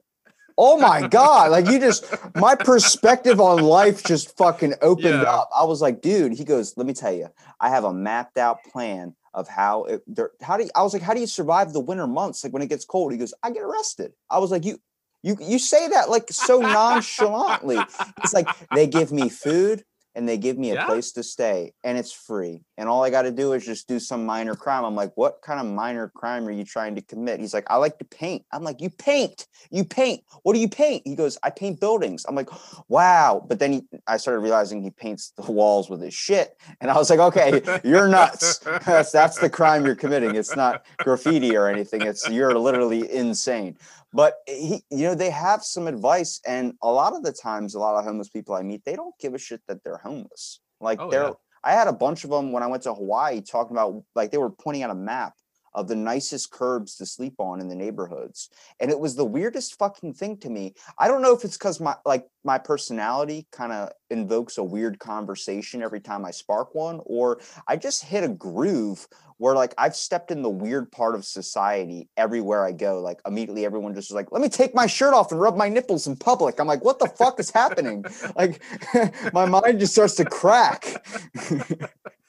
oh 0.56 0.78
my 0.78 1.02
God. 1.02 1.50
Like 1.50 1.66
you 1.66 1.80
just, 1.80 2.04
my 2.34 2.54
perspective 2.54 3.40
on 3.40 3.60
life 3.62 4.04
just 4.04 4.36
fucking 4.38 4.74
opened 4.82 5.24
Yeah. 5.24 5.30
up. 5.30 5.50
I 5.54 5.64
was 5.64 5.82
like, 5.82 6.00
dude, 6.00 6.32
he 6.32 6.44
goes, 6.44 6.76
let 6.76 6.86
me 6.86 6.94
tell 6.94 7.12
you, 7.12 7.28
I 7.60 7.68
have 7.70 7.84
a 7.84 7.92
mapped 7.92 8.38
out 8.38 8.64
plan 8.64 9.14
of 9.34 9.48
how 9.48 9.84
it, 9.84 10.02
there, 10.06 10.30
how 10.42 10.56
do 10.56 10.64
you, 10.64 10.70
I 10.76 10.82
was 10.82 10.92
like, 10.94 11.02
how 11.02 11.14
do 11.14 11.20
you 11.20 11.26
survive 11.26 11.72
the 11.72 11.80
winter 11.80 12.06
months? 12.06 12.44
Like 12.44 12.52
when 12.52 12.62
it 12.62 12.68
gets 12.68 12.84
cold, 12.84 13.12
he 13.12 13.18
goes, 13.18 13.34
I 13.42 13.50
get 13.50 13.62
arrested. 13.62 14.12
I 14.30 14.38
was 14.38 14.50
like, 14.50 14.64
you, 14.64 14.78
You 15.24 15.36
you 15.40 15.58
say 15.58 15.88
that 15.88 16.10
like 16.10 16.30
so 16.30 16.62
nonchalantly. 16.62 17.86
It's 18.22 18.32
like 18.34 18.50
they 18.72 18.86
give 18.88 19.12
me 19.12 19.28
food 19.28 19.84
and 20.16 20.28
they 20.28 20.36
give 20.36 20.58
me 20.58 20.70
a 20.70 20.76
Yeah. 20.76 20.84
place 20.86 21.12
to 21.12 21.22
stay 21.22 21.72
and 21.84 21.96
it's 21.96 22.12
free. 22.12 22.62
And 22.82 22.88
all 22.88 23.04
I 23.04 23.10
got 23.10 23.22
to 23.22 23.30
do 23.30 23.52
is 23.52 23.64
just 23.64 23.86
do 23.86 24.00
some 24.00 24.26
minor 24.26 24.56
crime. 24.56 24.84
I'm 24.84 24.96
like, 24.96 25.12
what 25.14 25.40
kind 25.40 25.60
of 25.60 25.66
minor 25.66 26.08
crime 26.08 26.48
are 26.48 26.50
you 26.50 26.64
trying 26.64 26.96
to 26.96 27.00
commit? 27.00 27.38
He's 27.38 27.54
like, 27.54 27.70
I 27.70 27.76
like 27.76 27.96
to 28.00 28.04
paint. 28.04 28.44
I'm 28.50 28.64
like, 28.64 28.80
you 28.80 28.90
paint, 28.90 29.46
you 29.70 29.84
paint. 29.84 30.24
What 30.42 30.54
do 30.54 30.58
you 30.58 30.68
paint? 30.68 31.02
He 31.04 31.14
goes, 31.14 31.38
I 31.44 31.50
paint 31.50 31.78
buildings. 31.78 32.26
I'm 32.28 32.34
like, 32.34 32.48
wow. 32.88 33.46
But 33.48 33.60
then 33.60 33.72
he, 33.72 33.82
I 34.08 34.16
started 34.16 34.40
realizing 34.40 34.82
he 34.82 34.90
paints 34.90 35.32
the 35.36 35.52
walls 35.52 35.88
with 35.88 36.02
his 36.02 36.12
shit. 36.12 36.56
And 36.80 36.90
I 36.90 36.94
was 36.94 37.08
like, 37.08 37.20
okay, 37.20 37.62
you're 37.84 38.08
nuts. 38.08 38.58
that's, 38.84 39.12
that's 39.12 39.38
the 39.38 39.48
crime 39.48 39.86
you're 39.86 39.94
committing. 39.94 40.34
It's 40.34 40.56
not 40.56 40.84
graffiti 40.98 41.56
or 41.56 41.68
anything. 41.68 42.02
It's 42.02 42.28
you're 42.28 42.58
literally 42.58 43.08
insane. 43.12 43.76
But 44.12 44.38
he, 44.48 44.82
you 44.90 45.04
know, 45.04 45.14
they 45.14 45.30
have 45.30 45.62
some 45.62 45.86
advice, 45.86 46.40
and 46.44 46.74
a 46.82 46.90
lot 46.90 47.14
of 47.14 47.22
the 47.22 47.32
times, 47.32 47.76
a 47.76 47.78
lot 47.78 47.96
of 47.96 48.04
homeless 48.04 48.28
people 48.28 48.56
I 48.56 48.62
meet, 48.62 48.84
they 48.84 48.96
don't 48.96 49.14
give 49.20 49.34
a 49.34 49.38
shit 49.38 49.60
that 49.68 49.84
they're 49.84 49.98
homeless. 49.98 50.58
Like 50.80 51.00
Oh, 51.00 51.08
they're, 51.08 51.28
yeah. 51.28 51.32
I 51.64 51.72
had 51.72 51.88
a 51.88 51.92
bunch 51.92 52.24
of 52.24 52.30
them 52.30 52.52
when 52.52 52.62
I 52.62 52.66
went 52.66 52.82
to 52.84 52.94
Hawaii 52.94 53.40
talking 53.40 53.76
about, 53.76 54.02
like 54.14 54.30
they 54.30 54.38
were 54.38 54.50
pointing 54.50 54.82
out 54.82 54.90
a 54.90 54.94
map 54.94 55.34
of 55.74 55.88
the 55.88 55.96
nicest 55.96 56.50
curbs 56.50 56.96
to 56.96 57.06
sleep 57.06 57.34
on 57.38 57.60
in 57.60 57.68
the 57.68 57.74
neighborhoods, 57.74 58.50
and 58.80 58.90
it 58.90 58.98
was 58.98 59.14
the 59.14 59.24
weirdest 59.24 59.78
fucking 59.78 60.14
thing 60.14 60.36
to 60.38 60.50
me. 60.50 60.74
I 60.98 61.08
don't 61.08 61.22
know 61.22 61.34
if 61.34 61.44
it's 61.44 61.56
because 61.56 61.80
my 61.80 61.96
like 62.04 62.28
my 62.44 62.58
personality 62.58 63.46
kind 63.52 63.72
of 63.72 63.90
invokes 64.10 64.58
a 64.58 64.64
weird 64.64 64.98
conversation 64.98 65.82
every 65.82 66.00
time 66.00 66.24
I 66.24 66.30
spark 66.30 66.74
one, 66.74 67.00
or 67.04 67.40
I 67.66 67.76
just 67.76 68.04
hit 68.04 68.24
a 68.24 68.28
groove 68.28 69.06
where 69.42 69.56
like 69.56 69.74
I've 69.76 69.96
stepped 69.96 70.30
in 70.30 70.42
the 70.42 70.48
weird 70.48 70.92
part 70.92 71.16
of 71.16 71.24
society 71.24 72.08
everywhere 72.16 72.64
I 72.64 72.70
go. 72.70 73.00
Like 73.00 73.20
immediately 73.26 73.64
everyone 73.64 73.92
just 73.92 74.10
is 74.10 74.14
like, 74.14 74.30
let 74.30 74.40
me 74.40 74.48
take 74.48 74.72
my 74.72 74.86
shirt 74.86 75.14
off 75.14 75.32
and 75.32 75.40
rub 75.40 75.56
my 75.56 75.68
nipples 75.68 76.06
in 76.06 76.14
public. 76.14 76.60
I'm 76.60 76.68
like, 76.68 76.84
what 76.84 77.00
the 77.00 77.08
fuck 77.08 77.40
is 77.40 77.50
happening? 77.50 78.04
Like 78.36 78.62
my 79.32 79.46
mind 79.46 79.80
just 79.80 79.94
starts 79.94 80.14
to 80.16 80.24
crack. 80.24 81.04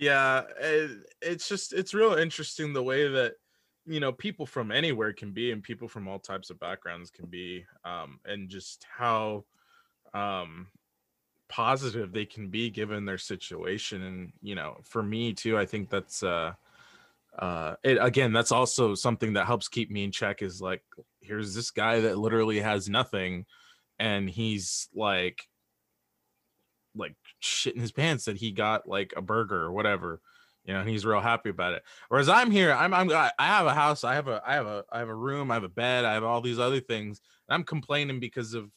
yeah 0.00 0.42
it, 0.58 0.90
it's 1.22 1.48
just 1.48 1.72
it's 1.72 1.94
real 1.94 2.14
interesting 2.14 2.72
the 2.72 2.82
way 2.82 3.06
that 3.06 3.34
you 3.86 4.00
know 4.00 4.10
people 4.10 4.46
from 4.46 4.72
anywhere 4.72 5.12
can 5.12 5.30
be 5.30 5.52
and 5.52 5.62
people 5.62 5.86
from 5.86 6.08
all 6.08 6.18
types 6.18 6.50
of 6.50 6.58
backgrounds 6.58 7.10
can 7.10 7.26
be 7.26 7.64
um 7.84 8.18
and 8.24 8.48
just 8.48 8.84
how 8.96 9.44
um 10.14 10.66
positive 11.48 12.12
they 12.12 12.24
can 12.24 12.48
be 12.48 12.70
given 12.70 13.04
their 13.04 13.18
situation. 13.18 14.02
And 14.02 14.32
you 14.40 14.54
know 14.54 14.78
for 14.84 15.02
me 15.02 15.34
too 15.34 15.58
i 15.58 15.66
think 15.66 15.90
that's 15.90 16.22
uh 16.22 16.52
uh 17.38 17.74
it 17.84 17.98
again 18.00 18.32
that's 18.32 18.52
also 18.52 18.94
something 18.94 19.34
that 19.34 19.46
helps 19.46 19.68
keep 19.68 19.90
me 19.90 20.02
in 20.02 20.10
check 20.12 20.42
is 20.42 20.60
like 20.62 20.82
here's 21.20 21.54
this 21.54 21.70
guy 21.70 22.00
that 22.00 22.18
literally 22.18 22.60
has 22.60 22.88
nothing 22.88 23.44
and 23.98 24.28
he's 24.30 24.88
like 24.94 25.46
like 26.96 27.14
shit 27.38 27.74
in 27.74 27.80
his 27.80 27.92
pants 27.92 28.24
that 28.24 28.36
he 28.36 28.50
got 28.52 28.88
like 28.88 29.12
a 29.16 29.22
burger 29.22 29.62
or 29.62 29.72
whatever 29.72 30.20
you 30.64 30.74
know 30.74 30.80
and 30.80 30.88
he's 30.90 31.06
real 31.06 31.20
happy 31.20 31.48
about 31.50 31.72
it. 31.72 31.82
Whereas 32.08 32.28
i'm 32.28 32.50
here 32.50 32.72
i'm 32.72 32.92
i'm 32.92 33.10
i 33.10 33.30
have 33.38 33.66
a 33.66 33.74
house 33.74 34.04
i 34.04 34.14
have 34.14 34.28
a 34.28 34.42
i 34.46 34.54
have 34.54 34.66
a 34.66 34.84
i 34.92 34.98
have 34.98 35.08
a 35.08 35.14
room 35.14 35.50
i 35.50 35.54
have 35.54 35.64
a 35.64 35.68
bed 35.68 36.04
i 36.04 36.12
have 36.14 36.24
all 36.24 36.40
these 36.40 36.58
other 36.58 36.80
things 36.80 37.20
and 37.48 37.54
i'm 37.54 37.64
complaining 37.64 38.20
because 38.20 38.54
of 38.54 38.70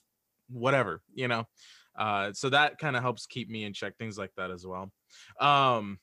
whatever 0.49 1.01
you 1.13 1.27
know? 1.27 1.45
Uh 1.97 2.31
so 2.33 2.49
that 2.49 2.77
kind 2.79 2.95
of 2.95 3.01
helps 3.01 3.25
keep 3.25 3.49
me 3.49 3.63
in 3.65 3.73
check 3.73 3.97
things 3.97 4.17
like 4.17 4.31
that 4.37 4.49
as 4.51 4.65
well. 4.65 4.91
Um 5.39 5.99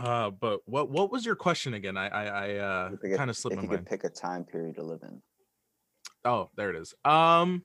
uh 0.00 0.30
but 0.30 0.60
what 0.66 0.90
what 0.90 1.10
was 1.10 1.24
your 1.24 1.36
question 1.36 1.74
again? 1.74 1.96
I 1.96 2.08
i, 2.08 2.24
I 2.24 2.54
uh 2.56 2.86
If 2.86 2.92
you 3.02 3.10
could- 3.10 3.16
kind 3.18 3.30
of 3.30 3.36
slipped 3.36 3.52
if 3.54 3.56
my 3.58 3.62
you 3.62 3.68
mind. 3.68 3.86
could 3.86 3.88
pick 3.88 4.04
a 4.04 4.10
time 4.12 4.44
period 4.44 4.76
to 4.76 4.82
live 4.82 5.00
in. 5.02 5.22
Oh, 6.24 6.50
there 6.56 6.70
it 6.70 6.76
is. 6.76 6.92
Um, 7.04 7.64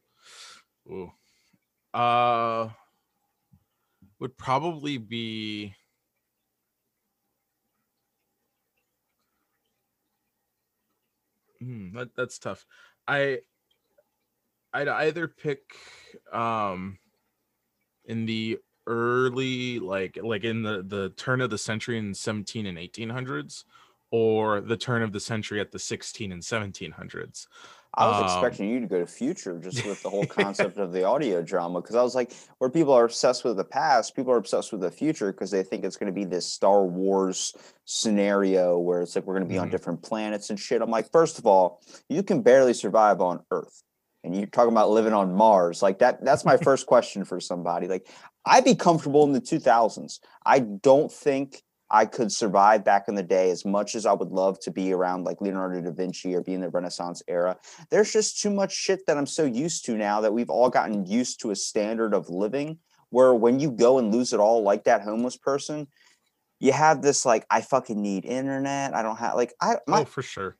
ooh, 0.88 1.12
uh, 1.96 2.70
would 4.22 4.38
probably 4.38 4.98
be. 4.98 5.74
Hmm, 11.60 11.96
that, 11.98 12.16
that's 12.16 12.40
tough. 12.40 12.66
I 13.08 13.40
I'd 14.74 14.88
either 14.88 15.28
pick 15.28 15.76
um 16.32 16.98
in 18.06 18.26
the 18.26 18.60
early 18.88 19.80
like 19.80 20.18
like 20.22 20.44
in 20.44 20.64
the 20.64 20.84
the 20.84 21.10
turn 21.18 21.42
of 21.42 21.50
the 21.50 21.58
century 21.58 21.98
in 21.98 22.14
17 22.14 22.66
and 22.66 22.78
1800s 22.78 23.64
or 24.12 24.62
the 24.62 24.78
turn 24.78 25.02
of 25.02 25.14
the 25.14 25.20
century 25.20 25.60
at 25.60 25.72
the 25.72 25.80
16 25.80 26.32
and 26.32 26.42
1700s 26.42 27.48
I 27.94 28.08
was 28.08 28.18
Um, 28.20 28.24
expecting 28.24 28.70
you 28.70 28.80
to 28.80 28.88
go 28.88 29.00
to 29.00 29.06
future 29.06 29.60
just 29.60 29.84
with 29.84 30.02
the 30.02 30.10
whole 30.10 30.26
concept 30.42 30.78
of 30.78 30.94
the 30.94 31.04
audio 31.04 31.42
drama 31.42 31.82
because 31.82 31.96
I 31.96 32.02
was 32.02 32.16
like, 32.16 32.32
where 32.60 32.70
people 32.70 32.94
are 32.94 33.04
obsessed 33.04 33.44
with 33.44 33.58
the 33.58 33.66
past, 33.66 34.16
people 34.16 34.32
are 34.32 34.38
obsessed 34.38 34.72
with 34.72 34.80
the 34.82 34.92
future 34.92 35.32
because 35.34 35.52
they 35.52 35.62
think 35.64 35.84
it's 35.84 35.98
going 35.98 36.08
to 36.08 36.14
be 36.14 36.24
this 36.24 36.46
Star 36.48 36.86
Wars 36.86 37.54
scenario 37.86 38.80
where 38.80 39.02
it's 39.02 39.16
like 39.16 39.26
we're 39.26 39.34
going 39.34 39.44
to 39.48 39.50
be 39.54 39.58
on 39.58 39.68
Mhm. 39.68 39.72
different 39.72 40.02
planets 40.04 40.50
and 40.50 40.60
shit. 40.60 40.82
I'm 40.82 40.90
like, 40.90 41.12
first 41.12 41.38
of 41.38 41.46
all, 41.46 41.82
you 42.08 42.24
can 42.24 42.42
barely 42.42 42.74
survive 42.74 43.20
on 43.20 43.44
Earth, 43.52 43.84
and 44.24 44.34
you're 44.36 44.48
talking 44.48 44.72
about 44.72 44.90
living 44.90 45.14
on 45.14 45.34
Mars. 45.36 45.82
Like 45.82 46.00
that. 46.00 46.24
That's 46.24 46.46
my 46.46 46.56
first 46.68 46.86
question 46.86 47.26
for 47.26 47.42
somebody. 47.42 47.88
Like, 47.88 48.08
I'd 48.46 48.64
be 48.64 48.76
comfortable 48.76 49.26
in 49.26 49.34
the 49.34 49.42
2000s. 49.42 50.20
I 50.46 50.60
don't 50.60 51.12
think 51.12 51.62
I 51.92 52.06
could 52.06 52.32
survive 52.32 52.84
back 52.84 53.08
in 53.08 53.16
the 53.16 53.24
day 53.24 53.52
as 53.52 53.66
much 53.66 53.96
as 53.96 54.06
I 54.06 54.14
would 54.14 54.30
love 54.30 54.60
to 54.62 54.72
be 54.72 54.94
around 54.94 55.26
like 55.26 55.42
Leonardo 55.42 55.82
da 55.82 55.92
Vinci 55.92 56.34
or 56.34 56.42
be 56.42 56.54
in 56.54 56.62
the 56.62 56.70
Renaissance 56.70 57.22
era. 57.28 57.58
There's 57.90 58.12
just 58.12 58.42
too 58.42 58.50
much 58.50 58.74
shit 58.74 59.06
that 59.08 59.18
I'm 59.18 59.28
so 59.28 59.44
used 59.44 59.86
to 59.86 59.98
now 59.98 60.22
that 60.22 60.34
we've 60.34 60.50
all 60.50 60.70
gotten 60.70 61.06
used 61.06 61.42
to 61.42 61.52
a 61.52 61.56
standard 61.56 62.14
of 62.14 62.30
living 62.30 62.80
where 63.10 63.34
when 63.36 63.60
you 63.60 63.72
go 63.72 64.00
and 64.00 64.14
lose 64.14 64.32
it 64.32 64.40
all, 64.40 64.64
like 64.64 64.86
that 64.86 65.02
homeless 65.02 65.36
person, 65.36 65.88
you 66.60 66.72
have 66.72 67.02
this 67.02 67.26
like, 67.26 67.46
I 67.50 67.60
fucking 67.60 68.02
need 68.02 68.24
internet. 68.24 68.96
I 68.96 69.02
don't 69.02 69.18
have 69.18 69.36
like, 69.36 69.54
I, 69.60 69.76
my, 69.86 70.02
oh 70.02 70.06
for 70.06 70.22
sure 70.22 70.58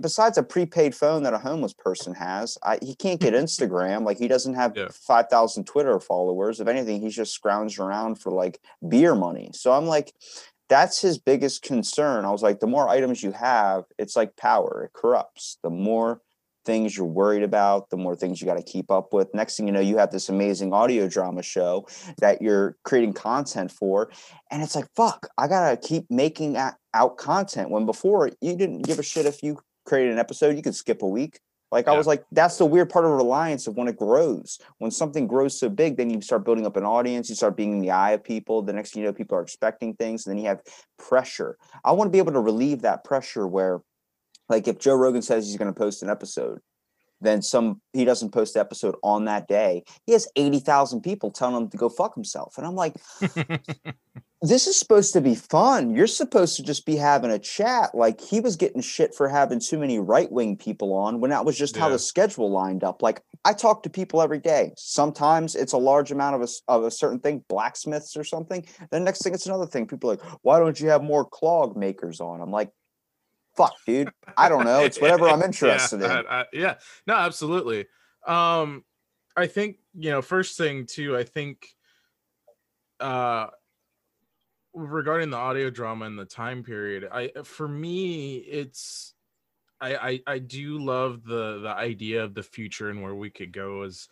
besides 0.00 0.38
a 0.38 0.42
prepaid 0.42 0.94
phone 0.94 1.22
that 1.22 1.34
a 1.34 1.38
homeless 1.38 1.72
person 1.72 2.14
has, 2.14 2.56
I, 2.62 2.78
he 2.80 2.94
can't 2.94 3.20
get 3.20 3.34
Instagram. 3.34 4.04
Like 4.04 4.18
he 4.18 4.28
doesn't 4.28 4.54
have 4.54 4.76
Yeah. 4.76 4.88
5,000 4.90 5.64
Twitter 5.64 6.00
followers. 6.00 6.60
If 6.60 6.68
anything, 6.68 7.00
he's 7.00 7.14
just 7.14 7.34
scrounging 7.34 7.84
around 7.84 8.16
for 8.16 8.30
like 8.30 8.60
beer 8.88 9.14
money. 9.14 9.50
So 9.52 9.72
I'm 9.72 9.86
like, 9.86 10.14
that's 10.70 11.02
his 11.02 11.18
biggest 11.18 11.62
concern. 11.62 12.24
I 12.24 12.30
was 12.30 12.42
like, 12.42 12.60
the 12.60 12.66
more 12.66 12.88
items 12.88 13.22
you 13.22 13.32
have, 13.32 13.84
it's 13.98 14.16
like 14.16 14.36
power, 14.36 14.84
it 14.84 14.92
corrupts. 14.98 15.58
The 15.62 15.68
more 15.68 16.22
things 16.64 16.96
you're 16.96 17.06
worried 17.06 17.42
about, 17.42 17.90
the 17.90 17.96
more 17.96 18.14
things 18.14 18.40
you 18.40 18.46
got 18.46 18.56
to 18.56 18.62
keep 18.62 18.90
up 18.90 19.12
with. 19.12 19.34
Next 19.34 19.56
thing 19.56 19.66
you 19.66 19.72
know, 19.72 19.80
you 19.80 19.98
have 19.98 20.12
this 20.12 20.28
amazing 20.28 20.72
audio 20.72 21.08
drama 21.08 21.42
show 21.42 21.88
that 22.18 22.40
you're 22.40 22.76
creating 22.84 23.14
content 23.14 23.72
for. 23.72 24.10
And 24.50 24.62
it's 24.62 24.76
like, 24.76 24.86
fuck, 24.94 25.28
I 25.36 25.48
got 25.48 25.70
to 25.70 25.88
keep 25.88 26.08
making 26.08 26.56
out 26.56 27.16
content 27.16 27.70
when 27.70 27.84
before 27.84 28.30
you 28.40 28.56
didn't 28.56 28.82
give 28.82 29.00
a 29.00 29.02
shit 29.02 29.26
if 29.26 29.42
you 29.42 29.58
created 29.86 30.12
an 30.12 30.18
episode, 30.20 30.56
you 30.56 30.62
could 30.62 30.76
skip 30.76 31.02
a 31.02 31.08
week. 31.08 31.40
Like 31.72 31.86
I 31.86 31.96
was 31.96 32.06
like, 32.06 32.24
that's 32.32 32.58
the 32.58 32.66
weird 32.66 32.90
part 32.90 33.04
of 33.04 33.12
reliance 33.12 33.68
of 33.68 33.76
when 33.76 33.86
it 33.86 33.96
grows. 33.96 34.58
When 34.78 34.90
something 34.90 35.28
grows 35.28 35.58
so 35.58 35.68
big, 35.68 35.96
then 35.96 36.10
you 36.10 36.20
start 36.20 36.44
building 36.44 36.66
up 36.66 36.76
an 36.76 36.84
audience, 36.84 37.28
you 37.28 37.36
start 37.36 37.56
being 37.56 37.72
in 37.72 37.80
the 37.80 37.92
eye 37.92 38.10
of 38.10 38.24
people. 38.24 38.62
The 38.62 38.72
next 38.72 38.92
thing 38.92 39.02
you 39.02 39.08
know, 39.08 39.12
people 39.12 39.38
are 39.38 39.42
expecting 39.42 39.94
things, 39.94 40.26
and 40.26 40.34
then 40.34 40.42
you 40.42 40.48
have 40.48 40.62
pressure. 40.98 41.56
I 41.84 41.92
want 41.92 42.08
to 42.08 42.12
be 42.12 42.18
able 42.18 42.32
to 42.32 42.40
relieve 42.40 42.82
that 42.82 43.04
pressure 43.04 43.46
where, 43.46 43.82
like, 44.48 44.66
if 44.66 44.78
Joe 44.78 44.96
Rogan 44.96 45.22
says 45.22 45.46
he's 45.46 45.56
going 45.56 45.72
to 45.72 45.78
post 45.78 46.02
an 46.02 46.10
episode, 46.10 46.60
then 47.20 47.40
some 47.40 47.80
he 47.92 48.04
doesn't 48.04 48.30
post 48.30 48.54
the 48.54 48.60
episode 48.60 48.96
on 49.02 49.26
that 49.26 49.46
day. 49.46 49.84
He 50.06 50.12
has 50.12 50.26
80,000 50.34 51.02
people 51.02 51.30
telling 51.30 51.56
him 51.56 51.68
to 51.68 51.76
go 51.76 51.88
fuck 51.88 52.14
himself. 52.14 52.54
And 52.58 52.66
I'm 52.66 52.74
like, 52.74 52.94
this 54.42 54.66
is 54.66 54.76
supposed 54.76 55.12
to 55.12 55.20
be 55.20 55.34
fun. 55.34 55.94
You're 55.94 56.06
supposed 56.06 56.56
to 56.56 56.62
just 56.62 56.86
be 56.86 56.96
having 56.96 57.30
a 57.30 57.38
chat. 57.38 57.94
Like 57.94 58.20
he 58.20 58.40
was 58.40 58.56
getting 58.56 58.80
shit 58.80 59.14
for 59.14 59.28
having 59.28 59.60
too 59.60 59.78
many 59.78 59.98
right 59.98 60.30
wing 60.32 60.56
people 60.56 60.94
on 60.94 61.20
when 61.20 61.30
that 61.30 61.44
was 61.44 61.58
just 61.58 61.76
how 61.76 61.90
the 61.90 61.98
schedule 61.98 62.50
lined 62.50 62.82
up. 62.82 63.02
Like 63.02 63.22
I 63.44 63.52
talk 63.52 63.82
to 63.82 63.90
people 63.90 64.22
every 64.22 64.38
day. 64.38 64.72
Sometimes 64.78 65.54
it's 65.54 65.74
a 65.74 65.78
large 65.78 66.10
amount 66.10 66.36
of 66.36 66.42
a, 66.42 66.72
of 66.72 66.84
a 66.84 66.90
certain 66.90 67.20
thing, 67.20 67.44
blacksmiths 67.50 68.16
or 68.16 68.24
something. 68.24 68.64
Then 68.90 69.04
next 69.04 69.22
thing 69.22 69.34
it's 69.34 69.46
another 69.46 69.66
thing. 69.66 69.86
People 69.86 70.10
are 70.10 70.16
like, 70.16 70.24
why 70.40 70.58
don't 70.58 70.80
you 70.80 70.88
have 70.88 71.02
more 71.02 71.26
clog 71.26 71.76
makers 71.76 72.20
on? 72.20 72.40
I'm 72.40 72.50
like, 72.50 72.70
fuck, 73.58 73.74
dude. 73.86 74.10
I 74.38 74.48
don't 74.48 74.64
know. 74.64 74.84
It's 74.84 75.00
whatever 75.00 75.28
I'm 75.28 75.42
interested 75.44 76.00
yeah, 76.00 76.20
in. 76.20 76.26
I- 76.26 76.40
I- 76.40 76.46
yeah, 76.54 76.74
no, 77.06 77.14
absolutely. 77.14 77.86
Um, 78.26 78.84
I 79.36 79.46
think 79.48 79.76
you 79.98 80.10
know, 80.10 80.22
first 80.22 80.56
thing 80.56 80.86
too. 80.86 81.16
I 81.16 81.24
think, 81.24 81.66
uh, 83.00 83.48
regarding 84.74 85.30
the 85.30 85.36
audio 85.36 85.70
drama 85.70 86.06
and 86.06 86.18
the 86.18 86.24
time 86.24 86.62
period, 86.62 87.08
I 87.10 87.30
for 87.44 87.68
me, 87.68 88.36
it's 88.36 89.14
I, 89.80 89.94
I 89.96 90.20
I 90.26 90.38
do 90.38 90.78
love 90.78 91.24
the 91.24 91.60
the 91.60 91.70
idea 91.70 92.24
of 92.24 92.34
the 92.34 92.42
future 92.42 92.90
and 92.90 93.02
where 93.02 93.14
we 93.14 93.30
could 93.30 93.52
go 93.52 93.82
as 93.82 94.08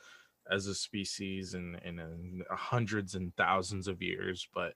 as 0.51 0.67
a 0.67 0.75
species 0.75 1.55
in 1.55 1.79
in, 1.85 1.99
in 1.99 2.43
hundreds 2.51 3.15
and 3.15 3.35
thousands 3.37 3.89
of 3.89 4.03
years, 4.03 4.49
but 4.55 4.75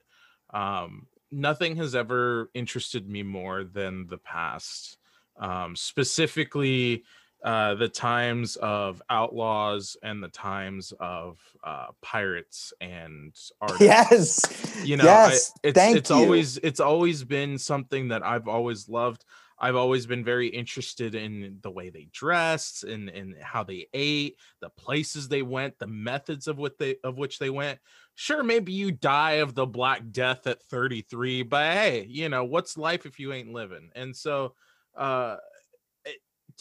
um, 0.52 1.06
nothing 1.30 1.76
has 1.76 1.94
ever 1.94 2.50
interested 2.54 3.08
me 3.08 3.22
more 3.22 3.64
than 3.64 4.06
the 4.06 4.18
past. 4.18 4.98
Um, 5.38 5.74
specifically, 5.76 7.04
uh, 7.44 7.74
the 7.74 7.88
times 7.88 8.54
of 8.56 9.02
outlaws 9.10 9.96
and 10.02 10.22
the 10.22 10.28
times 10.28 10.92
of 11.00 11.38
uh, 11.64 11.88
pirates 12.00 12.72
and 12.80 13.34
artists. 13.60 13.80
Yes. 13.80 14.86
you 14.86 14.96
know 14.96 15.04
yes. 15.04 15.52
I, 15.56 15.68
it's 15.68 15.74
Thank 15.74 15.96
it's 15.96 16.10
you. 16.10 16.16
always 16.16 16.58
it's 16.58 16.80
always 16.80 17.24
been 17.24 17.58
something 17.58 18.08
that 18.08 18.24
i've 18.24 18.46
always 18.46 18.88
loved 18.88 19.24
i've 19.58 19.74
always 19.74 20.06
been 20.06 20.24
very 20.24 20.48
interested 20.48 21.14
in 21.14 21.58
the 21.62 21.70
way 21.70 21.90
they 21.90 22.08
dressed 22.12 22.84
and 22.84 23.08
and 23.08 23.34
how 23.40 23.64
they 23.64 23.88
ate 23.92 24.36
the 24.60 24.70
places 24.70 25.28
they 25.28 25.42
went 25.42 25.78
the 25.78 25.86
methods 25.86 26.46
of 26.46 26.58
what 26.58 26.78
they 26.78 26.96
of 27.02 27.18
which 27.18 27.38
they 27.38 27.50
went 27.50 27.78
sure 28.14 28.42
maybe 28.42 28.72
you 28.72 28.92
die 28.92 29.32
of 29.32 29.54
the 29.54 29.66
black 29.66 30.02
death 30.12 30.46
at 30.46 30.62
33 30.62 31.42
but 31.42 31.72
hey 31.72 32.06
you 32.08 32.28
know 32.28 32.44
what's 32.44 32.78
life 32.78 33.04
if 33.04 33.18
you 33.18 33.32
ain't 33.32 33.52
living 33.52 33.90
and 33.96 34.14
so 34.14 34.54
uh 34.96 35.36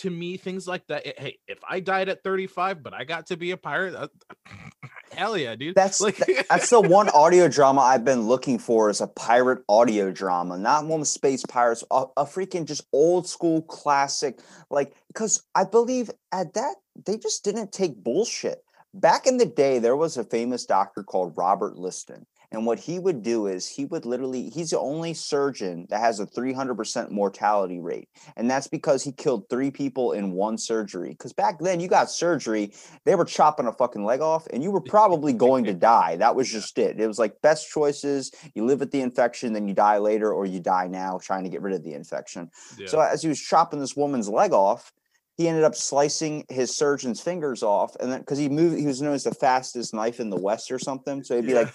to 0.02 0.10
me 0.10 0.38
things 0.38 0.68
like 0.68 0.86
that 0.88 1.06
it- 1.06 1.20
hey 1.20 1.38
if 1.48 1.60
i 1.70 1.80
died 1.80 2.10
at 2.10 2.24
35 2.24 2.82
but 2.84 2.94
i 2.94 3.04
got 3.04 3.28
to 3.28 3.38
be 3.38 3.52
a 3.52 3.58
pirate 3.58 3.94
uh, 3.96 4.08
hell 5.14 5.38
yeah 5.38 5.56
dude 5.56 5.76
That's 5.76 6.00
th- 6.00 6.46
that's 6.50 6.70
the 6.70 6.82
one 6.82 7.10
audio 7.14 7.48
drama 7.48 7.82
I've 7.82 8.06
been 8.06 8.22
looking 8.28 8.58
for 8.60 8.90
is 8.90 9.02
a 9.02 9.08
pirate 9.08 9.64
audio 9.68 10.10
drama, 10.12 10.58
not 10.58 10.86
one 10.86 11.00
with 11.02 11.10
space 11.10 11.44
pirates, 11.46 11.84
a, 11.92 12.06
a 12.18 12.24
freaking 12.26 12.66
just 12.66 12.84
old 12.94 13.28
school 13.28 13.62
classic. 13.64 14.40
Like, 14.70 14.96
because 15.08 15.44
I 15.54 15.66
believe 15.66 16.10
at 16.32 16.54
that 16.54 16.76
they 17.06 17.18
just 17.18 17.44
didn't 17.44 17.72
take 17.74 18.02
bullshit. 18.04 18.64
Back 18.94 19.28
in 19.28 19.38
the 19.38 19.46
day, 19.46 19.80
there 19.80 19.98
was 19.98 20.16
a 20.18 20.24
famous 20.24 20.66
doctor 20.66 21.04
called 21.04 21.34
Robert 21.38 21.76
Liston. 21.78 22.26
And 22.52 22.66
what 22.66 22.80
he 22.80 23.00
would 23.00 23.24
do 23.24 23.48
is 23.48 23.68
he 23.68 23.86
would 23.86 24.06
literally, 24.06 24.50
he's 24.50 24.72
the 24.72 24.80
only 24.80 25.14
surgeon 25.14 25.88
that 25.90 26.02
has 26.02 26.20
a 26.20 26.26
300% 26.26 27.10
mortality 27.10 27.80
rate. 27.80 28.10
And 28.36 28.50
that's 28.50 28.68
because 28.68 29.04
he 29.04 29.14
killed 29.14 29.50
three 29.50 29.72
people 29.72 30.12
in 30.12 30.34
one 30.34 30.58
surgery. 30.58 31.10
Because 31.12 31.32
back 31.32 31.60
then, 31.60 31.80
you 31.80 31.88
got 31.88 32.12
surgery, 32.12 32.74
they 33.06 33.16
were 33.16 33.24
chopping 33.24 33.68
a 33.68 33.72
fucking 33.72 34.04
leg 34.04 34.20
off 34.20 34.48
and 34.52 34.62
you 34.62 34.72
were 34.72 34.82
probably 34.82 35.32
going 35.32 35.64
to 35.64 35.74
die. 35.74 36.18
That 36.18 36.36
was 36.36 36.52
just 36.52 36.78
it. 36.78 37.00
It 37.00 37.08
was 37.08 37.20
like 37.20 37.42
best 37.42 37.72
choices. 37.72 38.32
You 38.54 38.66
live 38.66 38.82
with 38.82 38.92
the 38.92 39.02
infection, 39.02 39.54
then 39.54 39.68
you 39.68 39.74
die 39.74 40.00
later, 40.00 40.34
or 40.34 40.46
you 40.46 40.60
die 40.60 40.88
now 40.88 41.20
trying 41.22 41.46
to 41.46 41.50
get 41.50 41.62
rid 41.62 41.74
of 41.74 41.84
the 41.84 41.94
infection. 41.94 42.50
Yeah. 42.78 42.88
So 42.88 43.00
as 43.00 43.22
he 43.22 43.30
was 43.30 43.40
chopping 43.40 43.80
this 43.80 43.96
woman's 43.96 44.28
leg 44.28 44.52
off, 44.52 44.92
he 45.38 45.48
ended 45.48 45.64
up 45.64 45.76
slicing 45.76 46.46
his 46.50 46.76
surgeon's 46.76 47.22
fingers 47.22 47.64
off, 47.64 47.96
and 48.00 48.12
then 48.12 48.20
because 48.20 48.38
he 48.38 48.50
moved, 48.50 48.78
he 48.78 48.86
was 48.86 49.02
known 49.02 49.14
as 49.14 49.24
the 49.24 49.34
fastest 49.34 49.94
knife 49.94 50.20
in 50.20 50.30
the 50.30 50.40
West 50.40 50.70
or 50.72 50.78
something. 50.78 51.24
So 51.24 51.38
he'd 51.38 51.48
be 51.48 51.54
Yeah. 51.54 51.60
like 51.62 51.74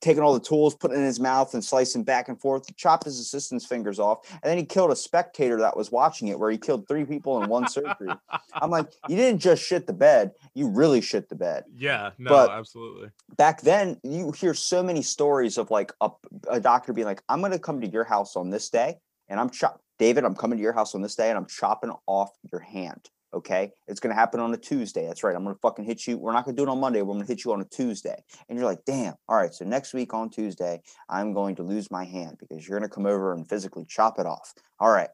taking 0.00 0.22
all 0.22 0.34
the 0.34 0.40
tools, 0.40 0.74
putting 0.74 0.96
it 0.96 1.00
in 1.00 1.06
his 1.06 1.20
mouth, 1.20 1.54
and 1.54 1.64
slicing 1.64 2.04
back 2.04 2.28
and 2.28 2.40
forth. 2.40 2.74
Chopped 2.76 3.04
his 3.04 3.18
assistant's 3.20 3.66
fingers 3.66 3.98
off, 3.98 4.18
and 4.32 4.40
then 4.44 4.58
he 4.58 4.64
killed 4.64 4.90
a 4.90 4.96
spectator 4.96 5.58
that 5.60 5.76
was 5.76 5.90
watching 5.92 6.28
it, 6.28 6.38
where 6.38 6.50
he 6.50 6.58
killed 6.58 6.86
three 6.88 7.04
people 7.04 7.42
in 7.42 7.48
one 7.48 7.68
surgery. 7.68 8.12
I'm 8.54 8.70
like, 8.70 8.86
you 9.08 9.16
didn't 9.16 9.40
just 9.40 9.62
shit 9.62 9.86
the 9.86 9.92
bed; 9.92 10.32
you 10.54 10.68
really 10.68 11.00
shit 11.00 11.28
the 11.28 11.34
bed 11.34 11.64
Yeah, 11.76 12.10
no, 12.18 12.30
But- 12.30 12.50
absolutely. 12.50 13.10
back 13.36 13.60
then 13.62 13.98
you 14.02 14.32
hear 14.32 14.54
so 14.54 14.82
many 14.82 15.02
stories 15.02 15.58
of 15.58 15.70
like 15.70 15.92
a, 16.00 16.10
a 16.50 16.60
doctor 16.60 16.92
being 16.92 17.06
like 17.06 17.22
i'm 17.28 17.40
going 17.40 17.52
to 17.52 17.58
come 17.58 17.80
to 17.80 17.88
your 17.88 18.04
house 18.04 18.36
on 18.36 18.50
this 18.50 18.70
day 18.70 18.96
and 19.28 19.38
i'm 19.40 19.50
chop 19.50 19.80
david 19.98 20.24
i'm 20.24 20.34
coming 20.34 20.56
to 20.58 20.62
your 20.62 20.72
house 20.72 20.94
on 20.94 21.02
this 21.02 21.14
day 21.16 21.28
and 21.28 21.36
i'm 21.38 21.46
chopping 21.46 21.90
off 22.06 22.30
your 22.52 22.60
hand 22.60 23.08
okay? 23.34 23.72
It's 23.86 24.00
going 24.00 24.14
to 24.14 24.18
happen 24.18 24.40
on 24.40 24.52
a 24.54 24.56
tuesday 24.56 25.06
that's 25.06 25.22
right 25.22 25.34
i'm 25.34 25.44
going 25.44 25.54
to 25.54 25.60
fucking 25.60 25.84
hit 25.84 26.06
you 26.06 26.18
we're 26.18 26.32
not 26.32 26.44
going 26.44 26.56
to 26.56 26.60
do 26.60 26.68
it 26.68 26.72
on 26.72 26.80
monday 26.80 27.02
we're 27.02 27.14
going 27.14 27.26
to 27.26 27.32
hit 27.32 27.44
you 27.44 27.52
on 27.52 27.60
a 27.60 27.64
tuesday. 27.64 28.22
And 28.48 28.58
you're 28.58 28.66
like 28.66 28.84
damn 28.84 29.14
all 29.28 29.36
right 29.36 29.52
so 29.52 29.64
next 29.64 29.94
week 29.94 30.14
on 30.14 30.30
tuesday 30.30 30.80
i'm 31.08 31.32
going 31.32 31.56
to 31.56 31.62
lose 31.62 31.90
my 31.90 32.04
hand 32.04 32.36
because 32.38 32.66
you're 32.66 32.78
going 32.78 32.88
to 32.88 32.94
come 32.94 33.06
over 33.06 33.32
and 33.32 33.48
physically 33.48 33.84
chop 33.88 34.18
it 34.18 34.26
off. 34.26 34.54
All 34.80 34.90
right 34.90 35.08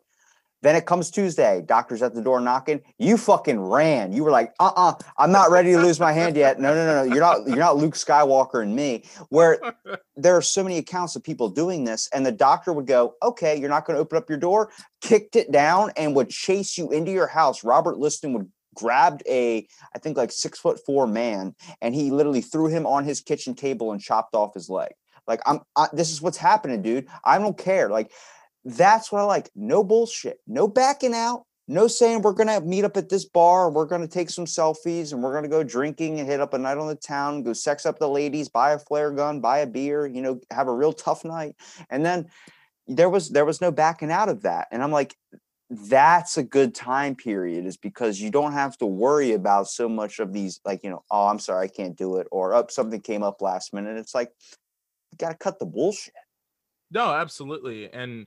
then 0.63 0.77
it 0.77 0.87
comes 0.87 1.11
Tuesday. 1.11 1.63
Doctor's 1.65 2.03
at 2.03 2.15
the 2.15 2.23
door 2.23 2.41
knocking. 2.41 2.81
You 2.99 3.17
fucking 3.17 3.61
ran. 3.61 4.13
You 4.13 4.25
were 4.25 4.31
like, 4.31 4.55
uh-uh, 4.59 4.95
I'm 5.19 5.33
not 5.33 5.51
ready 5.51 5.73
to 5.73 5.79
lose 5.79 6.01
my 6.01 6.13
hand 6.13 6.37
yet. 6.37 6.61
No, 6.61 6.75
no, 6.75 6.87
no, 6.87 7.05
no. 7.05 7.13
You're 7.15 7.23
not, 7.23 7.47
you're 7.47 7.57
not 7.57 7.77
Luke 7.77 7.95
Skywalker 7.95 8.63
and 8.63 8.75
me. 8.75 9.05
Where 9.29 9.61
there 10.17 10.37
are 10.37 10.43
so 10.43 10.63
many 10.63 10.79
accounts 10.79 11.17
of 11.17 11.23
people 11.23 11.49
doing 11.49 11.85
this, 11.85 12.09
and 12.15 12.25
the 12.25 12.33
doctor 12.33 12.73
would 12.73 12.87
go, 12.87 13.15
Okay, 13.23 13.59
you're 13.59 13.69
not 13.69 13.85
going 13.85 13.97
to 13.97 14.01
open 14.01 14.19
up 14.19 14.29
your 14.29 14.39
door, 14.39 14.71
kicked 15.01 15.37
it 15.37 15.53
down, 15.53 15.91
and 15.97 16.15
would 16.15 16.31
chase 16.31 16.79
you 16.79 16.91
into 16.91 17.11
your 17.11 17.27
house. 17.27 17.65
Robert 17.65 17.99
Liston 17.99 18.33
would 18.33 18.51
grabbed 18.75 19.23
a, 19.29 19.67
I 19.95 19.99
think 19.99 20.17
like 20.17 20.33
six 20.33 20.59
foot 20.59 20.81
four 20.85 21.07
man, 21.07 21.55
and 21.81 21.95
he 21.95 22.11
literally 22.11 22.41
threw 22.41 22.69
him 22.69 22.87
on 22.87 23.05
his 23.05 23.21
kitchen 23.21 23.55
table 23.55 23.93
and 23.93 24.01
chopped 24.01 24.35
off 24.35 24.55
his 24.55 24.71
leg. 24.71 24.93
Like, 25.27 25.41
I'm 25.47 25.61
I, 25.77 25.89
this 25.93 26.11
is 26.11 26.21
what's 26.21 26.39
happening, 26.39 26.83
dude. 26.83 27.07
I 27.25 27.39
don't 27.39 27.57
care. 27.57 27.89
Like, 27.89 28.11
that's 28.65 29.11
what 29.11 29.21
I 29.21 29.25
like. 29.25 29.51
No 29.55 29.83
bullshit. 29.83 30.39
No 30.47 30.69
backing 30.69 31.15
out. 31.15 31.45
No 31.69 31.87
saying 31.87 32.23
we're 32.23 32.33
gonna 32.33 32.61
meet 32.61 32.85
up 32.85 32.97
at 32.97 33.09
this 33.09 33.25
bar, 33.25 33.71
we're 33.71 33.87
gonna 33.87 34.09
take 34.09 34.31
some 34.31 34.47
selfies, 34.47 35.13
and 35.13 35.23
we're 35.23 35.33
gonna 35.33 35.49
go 35.49 35.63
drinking 35.63 36.19
and 36.19 36.29
hit 36.29 36.41
up 36.41 36.55
a 36.55 36.59
night 36.59 36.77
on 36.77 36.89
the 36.89 36.97
town, 36.97 37.45
go 37.45 37.53
sex 37.53 37.87
up 37.87 37.99
the 37.99 38.09
ladies, 38.09 38.49
buy 38.49 38.73
a 38.73 38.79
flare 38.79 39.13
gun, 39.13 39.41
buy 39.41 39.59
a 39.59 39.67
beer, 39.67 40.07
you 40.07 40.21
know, 40.21 40.41
have 40.51 40.67
a 40.67 40.75
real 40.75 40.93
tough 40.93 41.25
night. 41.25 41.55
And 41.89 42.05
then 42.05 42.27
there 42.89 43.09
was 43.09 43.31
there 43.31 43.45
was 43.45 43.61
no 43.61 43.71
backing 43.71 44.11
out 44.11 44.29
of 44.29 44.43
that. 44.43 44.67
And 44.73 44.83
I'm 44.83 44.91
like, 44.91 45.17
that's 45.71 46.37
a 46.37 46.43
good 46.43 46.75
time 46.75 47.15
period, 47.15 47.65
is 47.65 47.77
because 47.77 48.21
you 48.21 48.31
don't 48.31 48.53
have 48.53 48.77
to 48.79 48.87
worry 48.87 49.33
about 49.33 49.69
so 49.69 49.89
much 49.89 50.19
of 50.19 50.33
these, 50.33 50.61
like, 50.65 50.83
you 50.83 50.91
know, 50.91 51.05
oh, 51.11 51.29
I'm 51.29 51.39
sorry, 51.39 51.67
I 51.67 51.69
can't 51.69 51.97
do 51.97 52.17
it, 52.17 52.27
or 52.33 52.55
up 52.55 52.73
something 52.73 53.01
came 53.01 53.23
up 53.23 53.41
last 53.41 53.73
minute. 53.73 53.97
It's 53.97 54.15
like 54.17 54.31
you 55.13 55.19
gotta 55.19 55.37
cut 55.37 55.61
the 55.61 55.67
bullshit. 55.67 56.13
No, 56.91 57.13
absolutely. 57.13 57.91
And 57.91 58.27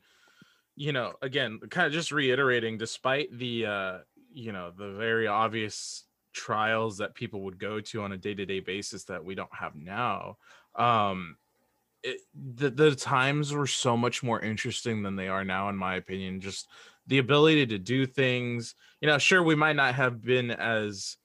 you 0.75 0.91
know, 0.93 1.13
again, 1.21 1.59
kind 1.69 1.87
of 1.87 1.93
just 1.93 2.11
reiterating, 2.11 2.77
despite 2.77 3.29
the 3.37 3.65
uh, 3.65 3.99
you 4.33 4.51
know, 4.51 4.71
the 4.71 4.93
very 4.93 5.27
obvious 5.27 6.05
trials 6.33 6.97
that 6.97 7.15
people 7.15 7.41
would 7.43 7.57
go 7.57 7.79
to 7.79 8.01
on 8.01 8.11
a 8.11 8.17
day-to-day 8.17 8.59
basis 8.59 9.05
that 9.05 9.23
we 9.23 9.35
don't 9.35 9.53
have 9.55 9.75
now, 9.75 10.37
um 10.75 11.37
it, 12.03 12.21
the 12.33 12.69
the 12.69 12.95
times 12.95 13.53
were 13.53 13.67
so 13.67 13.97
much 13.97 14.23
more 14.23 14.39
interesting 14.41 15.03
than 15.03 15.15
they 15.15 15.27
are 15.27 15.43
now 15.45 15.69
in 15.69 15.75
my 15.77 15.95
opinion. 15.95 16.41
Just 16.41 16.69
the 17.07 17.17
ability 17.19 17.65
to 17.67 17.79
do 17.79 18.05
things 18.05 18.75
you 19.01 19.07
know 19.07 19.17
sure 19.17 19.43
we 19.43 19.55
might 19.55 19.75
not 19.75 19.95
have 19.95 20.21
been 20.21 20.51
as 20.51 21.17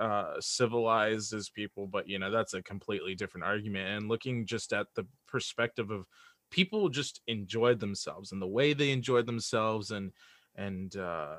uh 0.00 0.40
civilized 0.40 1.32
as 1.32 1.48
people 1.50 1.86
but 1.86 2.08
you 2.08 2.18
know 2.18 2.30
that's 2.30 2.54
a 2.54 2.62
completely 2.62 3.14
different 3.14 3.44
argument. 3.44 3.88
And 3.88 4.08
looking 4.08 4.46
just 4.46 4.72
at 4.72 4.88
the 4.94 5.06
perspective 5.26 5.90
of 5.90 6.06
people 6.50 6.88
just 6.88 7.20
enjoyed 7.26 7.80
themselves 7.80 8.32
and 8.32 8.40
the 8.40 8.46
way 8.46 8.72
they 8.72 8.90
enjoyed 8.90 9.26
themselves 9.26 9.90
and 9.90 10.12
and 10.56 10.96
uh 10.96 11.36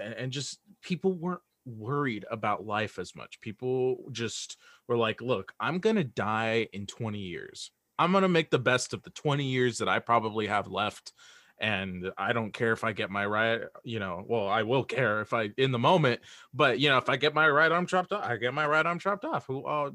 and, 0.00 0.14
and 0.14 0.32
just 0.32 0.58
people 0.82 1.12
weren't 1.12 1.40
worried 1.66 2.24
about 2.30 2.66
life 2.66 2.98
as 2.98 3.14
much. 3.14 3.40
People 3.40 4.04
just 4.12 4.56
were 4.88 4.96
like 4.96 5.20
look 5.20 5.52
i'm 5.60 5.78
gonna 5.78 6.04
die 6.04 6.68
in 6.72 6.86
20 6.86 7.18
years. 7.18 7.70
I'm 7.98 8.12
gonna 8.12 8.28
make 8.28 8.50
the 8.50 8.58
best 8.58 8.94
of 8.94 9.02
the 9.02 9.10
20 9.10 9.44
years 9.44 9.78
that 9.78 9.88
i 9.88 9.98
probably 9.98 10.46
have 10.46 10.68
left 10.68 11.12
and 11.60 12.10
i 12.16 12.32
don't 12.32 12.52
care 12.52 12.72
if 12.72 12.84
i 12.84 12.92
get 12.92 13.10
my 13.10 13.24
right 13.24 13.60
you 13.84 13.98
know 13.98 14.24
well 14.26 14.48
i 14.48 14.62
will 14.62 14.84
care 14.84 15.20
if 15.20 15.32
i 15.32 15.50
in 15.58 15.72
the 15.72 15.78
moment 15.78 16.20
but 16.54 16.78
you 16.80 16.88
know 16.88 16.98
if 16.98 17.08
i 17.08 17.16
get 17.16 17.34
my 17.34 17.48
right 17.48 17.70
arm 17.72 17.86
chopped 17.86 18.12
off 18.12 18.24
i 18.24 18.36
get 18.36 18.54
my 18.54 18.66
right 18.66 18.86
arm 18.86 18.98
chopped 18.98 19.24
off 19.24 19.46
who 19.46 19.64
uh, 19.66 19.90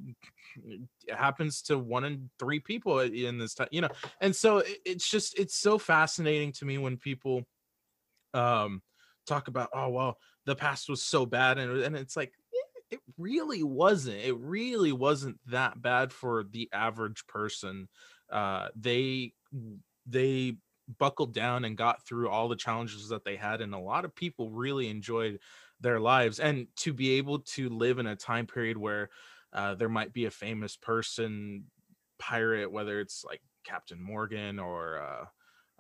it 0.66 1.16
happens 1.16 1.62
to 1.62 1.78
one 1.78 2.04
in 2.04 2.30
three 2.40 2.60
people 2.60 3.00
in 3.00 3.38
this 3.38 3.54
time 3.56 3.68
you 3.72 3.82
know 3.82 3.90
and 4.22 4.36
so 4.36 4.60
it- 4.60 4.80
it's 4.86 5.10
just 5.10 5.38
it's 5.40 5.56
so 5.58 5.78
fascinating 5.78 6.52
to 6.52 6.66
me 6.66 6.78
when 6.78 6.98
people 6.98 7.44
um 8.34 8.82
talk 9.26 9.48
about 9.48 9.70
oh 9.74 9.90
well 9.90 10.18
the 10.46 10.56
past 10.56 10.88
was 10.88 11.02
so 11.02 11.26
bad 11.26 11.58
and, 11.58 11.82
and 11.82 11.96
it's 11.96 12.16
like 12.16 12.32
it 12.92 13.00
really 13.18 13.64
wasn't 13.64 14.18
it 14.18 14.38
really 14.38 14.92
wasn't 14.92 15.38
that 15.48 15.82
bad 15.82 16.12
for 16.14 16.44
the 16.44 16.70
average 16.72 17.26
person. 17.28 17.88
Uh 18.32 18.68
they 18.76 19.34
they 20.06 20.58
buckled 21.00 21.34
down 21.34 21.66
and 21.66 21.78
got 21.78 22.06
through 22.06 22.30
all 22.30 22.48
the 22.48 22.56
challenges 22.56 23.10
that 23.10 23.24
they 23.24 23.36
had 23.36 23.62
and 23.62 23.74
a 23.74 23.80
lot 23.80 24.06
of 24.06 24.16
people 24.16 24.52
really 24.52 24.90
enjoyed 24.90 25.40
their 25.80 26.00
lives 26.00 26.40
and 26.40 26.68
to 26.76 26.94
be 26.94 27.12
able 27.14 27.40
to 27.40 27.70
live 27.70 28.00
in 28.00 28.08
a 28.08 28.16
time 28.16 28.48
period 28.48 28.78
where 28.78 29.10
uh, 29.54 29.76
there 29.76 29.90
might 29.90 30.14
be 30.14 30.26
a 30.26 30.32
famous 30.32 30.76
person 30.76 31.66
pirate 32.20 32.72
whether 32.72 33.00
it's 33.00 33.26
like 33.26 33.42
captain 33.64 34.02
morgan 34.02 34.60
or 34.60 35.00
uh, 35.02 35.26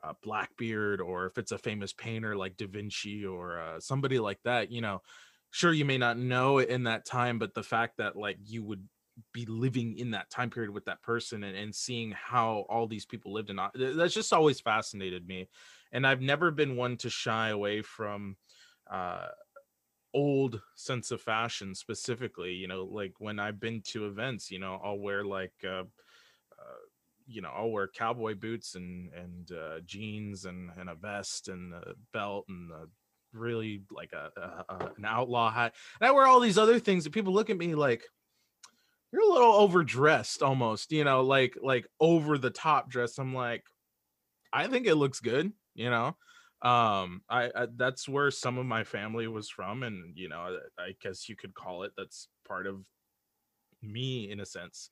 uh, 0.08 0.13
blackbeard 0.22 1.02
or 1.02 1.28
if 1.28 1.38
it's 1.38 1.52
a 1.52 1.58
famous 1.58 1.94
painter 1.94 2.36
like 2.36 2.58
da 2.58 2.68
vinci 2.68 3.26
or 3.26 3.60
uh, 3.60 3.80
somebody 3.80 4.20
like 4.20 4.39
that 4.44 4.72
you 4.72 4.82
know 4.82 5.02
sure 5.52 5.72
you 5.72 5.86
may 5.86 5.98
not 5.98 6.18
know 6.18 6.58
it 6.58 6.70
in 6.70 6.84
that 6.84 7.06
time 7.06 7.39
but 7.39 7.54
the 7.54 7.63
fact 7.63 7.98
that 7.98 8.15
like 8.15 8.38
you 8.44 8.63
would 8.63 8.88
be 9.34 9.45
living 9.45 9.97
in 9.97 10.12
that 10.12 10.30
time 10.30 10.49
period 10.49 10.71
with 10.71 10.86
that 10.86 11.01
person 11.01 11.43
and, 11.43 11.56
and 11.56 11.73
seeing 11.73 12.12
how 12.12 12.65
all 12.69 12.88
these 12.88 13.06
people 13.06 13.34
lived 13.34 13.49
and 13.49 13.60
that's 13.97 14.13
just 14.13 14.34
always 14.34 14.60
fascinated 14.60 15.28
me 15.28 15.47
and 15.91 16.06
i've 16.06 16.21
never 16.21 16.51
been 16.51 16.75
one 16.75 16.97
to 16.97 17.10
shy 17.10 17.49
away 17.49 17.82
from 17.82 18.36
uh 18.91 19.28
old 20.13 20.62
sense 20.75 21.12
of 21.12 21.21
fashion 21.21 21.75
specifically 21.75 22.51
you 22.51 22.67
know 22.67 22.84
like 22.84 23.13
when 23.19 23.39
i've 23.39 23.60
been 23.60 23.82
to 23.82 24.06
events 24.06 24.51
you 24.51 24.60
know 24.60 24.80
i'll 24.84 24.99
wear 24.99 25.25
like 25.25 25.54
uh, 25.65 25.84
uh 26.60 26.82
you 27.28 27.41
know 27.41 27.51
i'll 27.56 27.71
wear 27.71 27.88
cowboy 27.88 28.34
boots 28.34 28.75
and 28.75 29.12
and 29.13 29.51
uh 29.51 29.80
jeans 29.86 30.45
and 30.45 30.69
and 30.78 30.89
a 30.89 30.95
vest 30.95 31.49
and 31.49 31.73
a 31.73 31.93
belt 32.13 32.45
and 32.47 32.71
a 32.71 32.86
really 33.36 33.84
like 33.91 34.13
a, 34.13 34.30
a, 34.39 34.73
a 34.73 34.91
an 34.97 35.06
outlaw 35.06 35.51
hat. 35.51 35.75
And 35.99 36.08
I 36.08 36.12
wear 36.12 36.25
all 36.25 36.39
these 36.39 36.58
other 36.58 36.80
things 36.80 37.04
that 37.04 37.13
people 37.13 37.34
look 37.34 37.49
at 37.49 37.58
me 37.58 37.75
like 37.75 38.04
you're 39.15 39.30
a 39.30 39.34
little 39.34 39.54
overdressed 39.54 40.43
almost, 40.43 40.91
you 40.91 41.04
know, 41.04 41.21
like 41.21 41.58
like 41.62 41.88
over 41.99 42.38
the 42.38 42.49
top 42.49 42.89
dress. 42.89 43.17
I'm 43.17 43.34
like, 43.34 43.63
I 44.54 44.67
think 44.67 44.88
it 44.88 44.95
looks 44.95 45.19
good, 45.19 45.54
you 45.75 45.89
know. 45.89 46.17
Um, 46.62 47.21
I, 47.30 47.51
I 47.56 47.67
that's 47.75 48.10
where 48.10 48.32
some 48.32 48.58
of 48.58 48.65
my 48.65 48.84
family 48.84 49.28
was 49.28 49.49
from, 49.49 49.84
and 49.84 50.17
you 50.17 50.30
know, 50.30 50.60
I, 50.80 50.84
I 50.84 50.95
guess 51.01 51.30
you 51.30 51.36
could 51.36 51.54
call 51.54 51.84
it 51.84 51.93
that's 51.97 52.30
part 52.47 52.67
of 52.67 52.84
me 53.82 54.32
in 54.32 54.39
a 54.39 54.45
sense. 54.45 54.89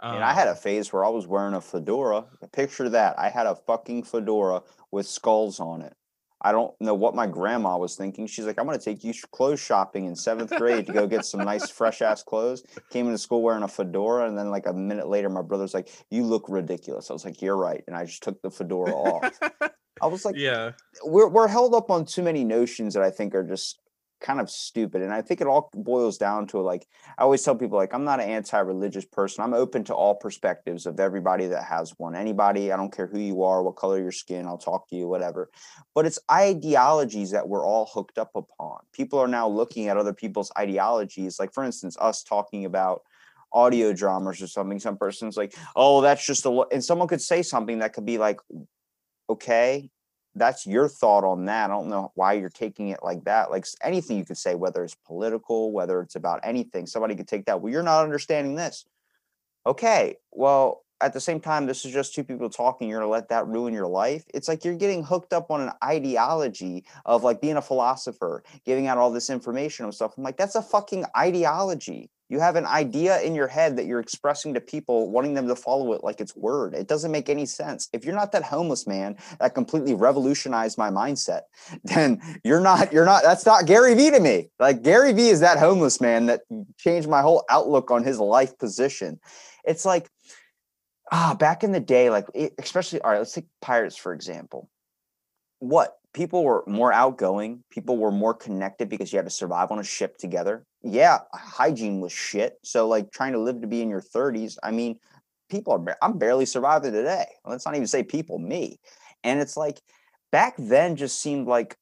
Um, 0.00 0.16
And 0.16 0.24
I 0.24 0.32
had 0.32 0.48
a 0.48 0.56
phase 0.56 0.92
where 0.92 1.04
I 1.04 1.08
was 1.10 1.26
wearing 1.26 1.54
a 1.54 1.60
fedora. 1.60 2.26
Picture 2.52 2.88
that. 2.88 3.18
I 3.18 3.30
had 3.30 3.46
a 3.46 3.54
fucking 3.54 4.02
fedora 4.04 4.62
with 4.90 5.06
skulls 5.06 5.60
on 5.60 5.82
it. 5.82 5.96
I 6.42 6.52
don't 6.52 6.78
know 6.80 6.94
what 6.94 7.14
my 7.14 7.26
grandma 7.26 7.78
was 7.78 7.94
thinking. 7.94 8.26
She's 8.26 8.44
like, 8.44 8.58
I'm 8.58 8.66
going 8.66 8.78
to 8.78 8.84
take 8.84 9.04
you 9.04 9.14
clothes 9.30 9.60
shopping 9.60 10.06
in 10.06 10.16
seventh 10.16 10.50
grade 10.56 10.86
to 10.86 10.92
go 10.92 11.06
get 11.06 11.24
some 11.24 11.44
nice, 11.44 11.70
fresh 11.70 12.02
ass 12.02 12.22
clothes. 12.22 12.64
Came 12.90 13.06
into 13.06 13.18
school 13.18 13.42
wearing 13.42 13.62
a 13.62 13.68
fedora. 13.68 14.28
And 14.28 14.36
then, 14.36 14.50
like, 14.50 14.66
a 14.66 14.72
minute 14.72 15.08
later, 15.08 15.28
my 15.28 15.42
brother's 15.42 15.74
like, 15.74 15.88
You 16.10 16.24
look 16.24 16.48
ridiculous. 16.48 17.10
I 17.10 17.12
was 17.12 17.24
like, 17.24 17.40
You're 17.40 17.56
right. 17.56 17.82
And 17.86 17.96
I 17.96 18.04
just 18.04 18.22
took 18.22 18.42
the 18.42 18.50
fedora 18.50 18.92
off. 18.92 19.38
I 20.02 20.06
was 20.06 20.24
like, 20.24 20.34
yeah, 20.36 20.72
we're 21.04 21.28
we're 21.28 21.46
held 21.46 21.74
up 21.74 21.90
on 21.90 22.04
too 22.04 22.22
many 22.22 22.42
notions 22.42 22.94
that 22.94 23.04
I 23.04 23.10
think 23.10 23.34
are 23.34 23.44
just 23.44 23.78
kind 24.22 24.40
of 24.40 24.48
stupid. 24.48 25.02
And 25.02 25.12
I 25.12 25.20
think 25.20 25.40
it 25.40 25.46
all 25.46 25.68
boils 25.74 26.16
down 26.16 26.46
to 26.48 26.60
like 26.60 26.86
I 27.18 27.22
always 27.22 27.42
tell 27.42 27.54
people 27.54 27.76
like 27.76 27.92
I'm 27.92 28.04
not 28.04 28.20
an 28.20 28.28
anti-religious 28.28 29.04
person. 29.04 29.44
I'm 29.44 29.52
open 29.52 29.84
to 29.84 29.94
all 29.94 30.14
perspectives 30.14 30.86
of 30.86 31.00
everybody 31.00 31.46
that 31.48 31.64
has 31.64 31.94
one. 31.98 32.14
Anybody, 32.14 32.72
I 32.72 32.76
don't 32.76 32.94
care 32.94 33.06
who 33.06 33.18
you 33.18 33.42
are, 33.42 33.62
what 33.62 33.76
color 33.76 33.98
your 33.98 34.12
skin, 34.12 34.46
I'll 34.46 34.56
talk 34.56 34.88
to 34.88 34.96
you, 34.96 35.08
whatever. 35.08 35.50
But 35.94 36.06
it's 36.06 36.20
ideologies 36.30 37.32
that 37.32 37.48
we're 37.48 37.66
all 37.66 37.90
hooked 37.92 38.18
up 38.18 38.30
upon. 38.34 38.78
People 38.92 39.18
are 39.18 39.28
now 39.28 39.48
looking 39.48 39.88
at 39.88 39.96
other 39.96 40.14
people's 40.14 40.52
ideologies, 40.56 41.38
like 41.38 41.52
for 41.52 41.64
instance, 41.64 41.96
us 42.00 42.22
talking 42.22 42.64
about 42.64 43.02
audio 43.52 43.92
dramas 43.92 44.40
or 44.40 44.46
something. 44.46 44.78
Some 44.78 44.96
person's 44.96 45.36
like, 45.36 45.54
oh, 45.76 46.00
that's 46.00 46.24
just 46.24 46.44
a 46.44 46.50
lo-" 46.50 46.68
and 46.72 46.82
someone 46.82 47.08
could 47.08 47.20
say 47.20 47.42
something 47.42 47.80
that 47.80 47.92
could 47.92 48.06
be 48.06 48.18
like, 48.18 48.40
okay, 49.28 49.90
that's 50.34 50.66
your 50.66 50.88
thought 50.88 51.24
on 51.24 51.44
that. 51.46 51.70
I 51.70 51.74
don't 51.74 51.88
know 51.88 52.12
why 52.14 52.34
you're 52.34 52.48
taking 52.48 52.88
it 52.88 53.00
like 53.02 53.24
that. 53.24 53.50
Like 53.50 53.66
anything 53.82 54.16
you 54.16 54.24
could 54.24 54.38
say, 54.38 54.54
whether 54.54 54.82
it's 54.82 54.94
political, 54.94 55.72
whether 55.72 56.00
it's 56.00 56.16
about 56.16 56.40
anything, 56.42 56.86
somebody 56.86 57.14
could 57.14 57.28
take 57.28 57.46
that. 57.46 57.60
Well, 57.60 57.72
you're 57.72 57.82
not 57.82 58.04
understanding 58.04 58.54
this. 58.54 58.86
Okay. 59.66 60.16
Well, 60.30 60.84
at 61.02 61.12
the 61.12 61.20
same 61.20 61.40
time, 61.40 61.66
this 61.66 61.84
is 61.84 61.92
just 61.92 62.14
two 62.14 62.22
people 62.24 62.48
talking. 62.48 62.88
You're 62.88 63.00
gonna 63.00 63.10
let 63.10 63.28
that 63.28 63.46
ruin 63.46 63.74
your 63.74 63.88
life. 63.88 64.24
It's 64.32 64.48
like 64.48 64.64
you're 64.64 64.76
getting 64.76 65.02
hooked 65.02 65.32
up 65.32 65.50
on 65.50 65.60
an 65.60 65.72
ideology 65.82 66.84
of 67.04 67.24
like 67.24 67.40
being 67.40 67.56
a 67.56 67.62
philosopher, 67.62 68.44
giving 68.64 68.86
out 68.86 68.98
all 68.98 69.10
this 69.10 69.28
information 69.28 69.84
and 69.84 69.94
stuff. 69.94 70.14
I'm 70.16 70.22
like, 70.22 70.36
that's 70.36 70.54
a 70.54 70.62
fucking 70.62 71.04
ideology. 71.16 72.08
You 72.32 72.40
have 72.40 72.56
an 72.56 72.64
idea 72.64 73.20
in 73.20 73.34
your 73.34 73.46
head 73.46 73.76
that 73.76 73.84
you're 73.84 74.00
expressing 74.00 74.54
to 74.54 74.60
people, 74.62 75.10
wanting 75.10 75.34
them 75.34 75.48
to 75.48 75.54
follow 75.54 75.92
it 75.92 76.02
like 76.02 76.18
it's 76.18 76.34
word. 76.34 76.72
It 76.72 76.88
doesn't 76.88 77.12
make 77.12 77.28
any 77.28 77.44
sense. 77.44 77.90
If 77.92 78.06
you're 78.06 78.14
not 78.14 78.32
that 78.32 78.42
homeless 78.42 78.86
man 78.86 79.18
that 79.38 79.54
completely 79.54 79.92
revolutionized 79.92 80.78
my 80.78 80.88
mindset, 80.88 81.42
then 81.84 82.22
you're 82.42 82.62
not, 82.62 82.90
you're 82.90 83.04
not, 83.04 83.22
that's 83.22 83.44
not 83.44 83.66
Gary 83.66 83.94
Vee 83.94 84.12
to 84.12 84.18
me. 84.18 84.48
Like 84.58 84.80
Gary 84.80 85.12
Vee 85.12 85.28
is 85.28 85.40
that 85.40 85.58
homeless 85.58 86.00
man 86.00 86.24
that 86.24 86.40
changed 86.78 87.06
my 87.06 87.20
whole 87.20 87.44
outlook 87.50 87.90
on 87.90 88.02
his 88.02 88.18
life 88.18 88.56
position. 88.56 89.20
It's 89.64 89.84
like, 89.84 90.08
ah, 91.12 91.36
back 91.38 91.62
in 91.62 91.72
the 91.72 91.80
day, 91.80 92.08
like 92.08 92.28
especially, 92.58 93.02
all 93.02 93.10
right, 93.10 93.18
let's 93.18 93.32
take 93.32 93.48
pirates, 93.60 93.98
for 93.98 94.14
example. 94.14 94.70
What 95.58 95.98
people 96.14 96.44
were 96.44 96.64
more 96.66 96.92
outgoing, 96.92 97.64
people 97.70 97.96
were 97.96 98.10
more 98.10 98.34
connected 98.34 98.88
because 98.88 99.12
you 99.12 99.16
had 99.16 99.26
to 99.26 99.30
survive 99.30 99.70
on 99.70 99.78
a 99.78 99.84
ship 99.84 100.16
together. 100.18 100.64
Yeah, 100.82 101.18
hygiene 101.32 102.00
was 102.00 102.12
shit. 102.12 102.58
So, 102.62 102.88
like, 102.88 103.10
trying 103.10 103.32
to 103.32 103.38
live 103.38 103.60
to 103.62 103.66
be 103.66 103.82
in 103.82 103.88
your 103.88 104.02
30s, 104.02 104.58
I 104.62 104.70
mean, 104.72 104.98
people 105.50 105.72
are, 105.72 105.96
I'm 106.02 106.18
barely 106.18 106.46
surviving 106.46 106.92
today. 106.92 107.26
Let's 107.44 107.64
not 107.64 107.74
even 107.74 107.86
say 107.86 108.02
people, 108.02 108.38
me. 108.38 108.78
And 109.24 109.40
it's 109.40 109.56
like 109.56 109.80
back 110.32 110.54
then 110.58 110.96
just 110.96 111.20
seemed 111.20 111.46
like 111.46 111.76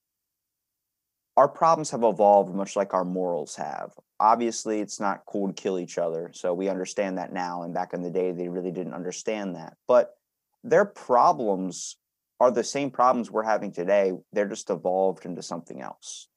our 1.36 1.48
problems 1.48 1.90
have 1.90 2.02
evolved 2.02 2.54
much 2.54 2.76
like 2.76 2.92
our 2.92 3.04
morals 3.04 3.56
have. 3.56 3.92
Obviously, 4.18 4.80
it's 4.80 5.00
not 5.00 5.24
cool 5.26 5.48
to 5.48 5.54
kill 5.54 5.78
each 5.78 5.96
other. 5.96 6.30
So 6.34 6.52
we 6.52 6.68
understand 6.68 7.16
that 7.16 7.32
now. 7.32 7.62
And 7.62 7.72
back 7.72 7.94
in 7.94 8.02
the 8.02 8.10
day, 8.10 8.32
they 8.32 8.48
really 8.48 8.72
didn't 8.72 8.92
understand 8.92 9.56
that. 9.56 9.76
But 9.88 10.14
their 10.62 10.84
problems 10.84 11.96
are 12.40 12.50
the 12.50 12.64
same 12.64 12.90
problems 12.90 13.30
we're 13.30 13.42
having 13.42 13.70
today. 13.70 14.12
They're 14.32 14.48
just 14.48 14.70
evolved 14.70 15.26
into 15.26 15.42
something 15.42 15.80
else. 15.80 16.28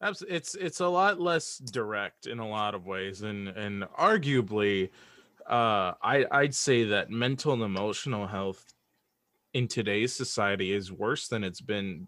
Abs- 0.00 0.24
it's 0.28 0.54
it's 0.54 0.80
a 0.80 0.86
lot 0.86 1.20
less 1.20 1.58
direct 1.58 2.26
in 2.26 2.38
a 2.38 2.48
lot 2.48 2.76
of 2.76 2.86
ways 2.86 3.22
and 3.22 3.48
and 3.48 3.82
arguably 3.98 4.90
uh 5.50 5.92
i 6.00 6.24
i'd 6.30 6.54
say 6.54 6.84
that 6.84 7.10
mental 7.10 7.52
and 7.52 7.62
emotional 7.62 8.28
health 8.28 8.64
in 9.54 9.66
today's 9.66 10.14
society 10.14 10.72
is 10.72 10.92
worse 10.92 11.26
than 11.26 11.42
it's 11.42 11.60
been 11.60 12.06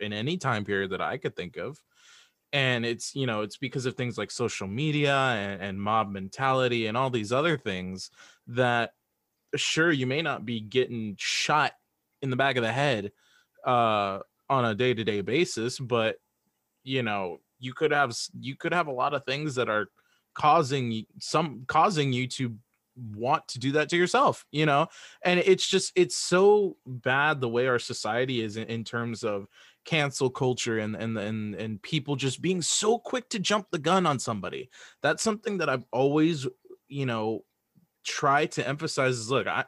in 0.00 0.12
any 0.12 0.36
time 0.36 0.64
period 0.64 0.90
that 0.90 1.00
i 1.00 1.16
could 1.16 1.36
think 1.36 1.56
of 1.56 1.80
and 2.52 2.84
it's 2.84 3.14
you 3.14 3.26
know 3.26 3.42
it's 3.42 3.56
because 3.56 3.86
of 3.86 3.94
things 3.94 4.18
like 4.18 4.32
social 4.32 4.66
media 4.66 5.14
and, 5.14 5.62
and 5.62 5.80
mob 5.80 6.10
mentality 6.10 6.88
and 6.88 6.96
all 6.96 7.10
these 7.10 7.30
other 7.30 7.56
things 7.56 8.10
that 8.48 8.94
sure 9.54 9.92
you 9.92 10.08
may 10.08 10.22
not 10.22 10.44
be 10.44 10.60
getting 10.60 11.14
shot 11.18 11.72
in 12.22 12.30
the 12.30 12.36
back 12.36 12.56
of 12.56 12.62
the 12.62 12.72
head 12.72 13.12
uh 13.66 14.18
on 14.48 14.64
a 14.64 14.74
day-to-day 14.74 15.20
basis 15.20 15.78
but 15.78 16.16
you 16.84 17.02
know 17.02 17.38
you 17.58 17.72
could 17.72 17.92
have 17.92 18.12
you 18.40 18.56
could 18.56 18.72
have 18.72 18.88
a 18.88 18.92
lot 18.92 19.14
of 19.14 19.24
things 19.24 19.54
that 19.54 19.68
are 19.68 19.86
causing 20.34 21.04
some 21.18 21.64
causing 21.66 22.12
you 22.12 22.26
to 22.26 22.54
want 23.14 23.46
to 23.48 23.58
do 23.58 23.72
that 23.72 23.88
to 23.88 23.96
yourself 23.96 24.44
you 24.50 24.66
know? 24.66 24.86
And 25.24 25.40
it's 25.40 25.66
just 25.66 25.92
it's 25.94 26.16
so 26.16 26.76
bad 26.86 27.40
the 27.40 27.48
way 27.48 27.66
our 27.66 27.78
society 27.78 28.42
is 28.42 28.56
in, 28.56 28.64
in 28.64 28.84
terms 28.84 29.24
of 29.24 29.46
cancel 29.84 30.30
culture 30.30 30.78
and 30.78 30.94
and 30.94 31.16
and 31.18 31.54
and 31.54 31.82
people 31.82 32.16
just 32.16 32.42
being 32.42 32.62
so 32.62 32.98
quick 32.98 33.28
to 33.30 33.38
jump 33.38 33.66
the 33.70 33.78
gun 33.78 34.06
on 34.06 34.18
somebody. 34.18 34.68
That's 35.02 35.22
something 35.22 35.58
that 35.58 35.68
i've 35.68 35.84
always 35.92 36.46
you 36.88 37.06
know 37.06 37.44
try 38.04 38.46
to 38.46 38.66
emphasize 38.66 39.16
is 39.16 39.30
look 39.30 39.46
i 39.46 39.64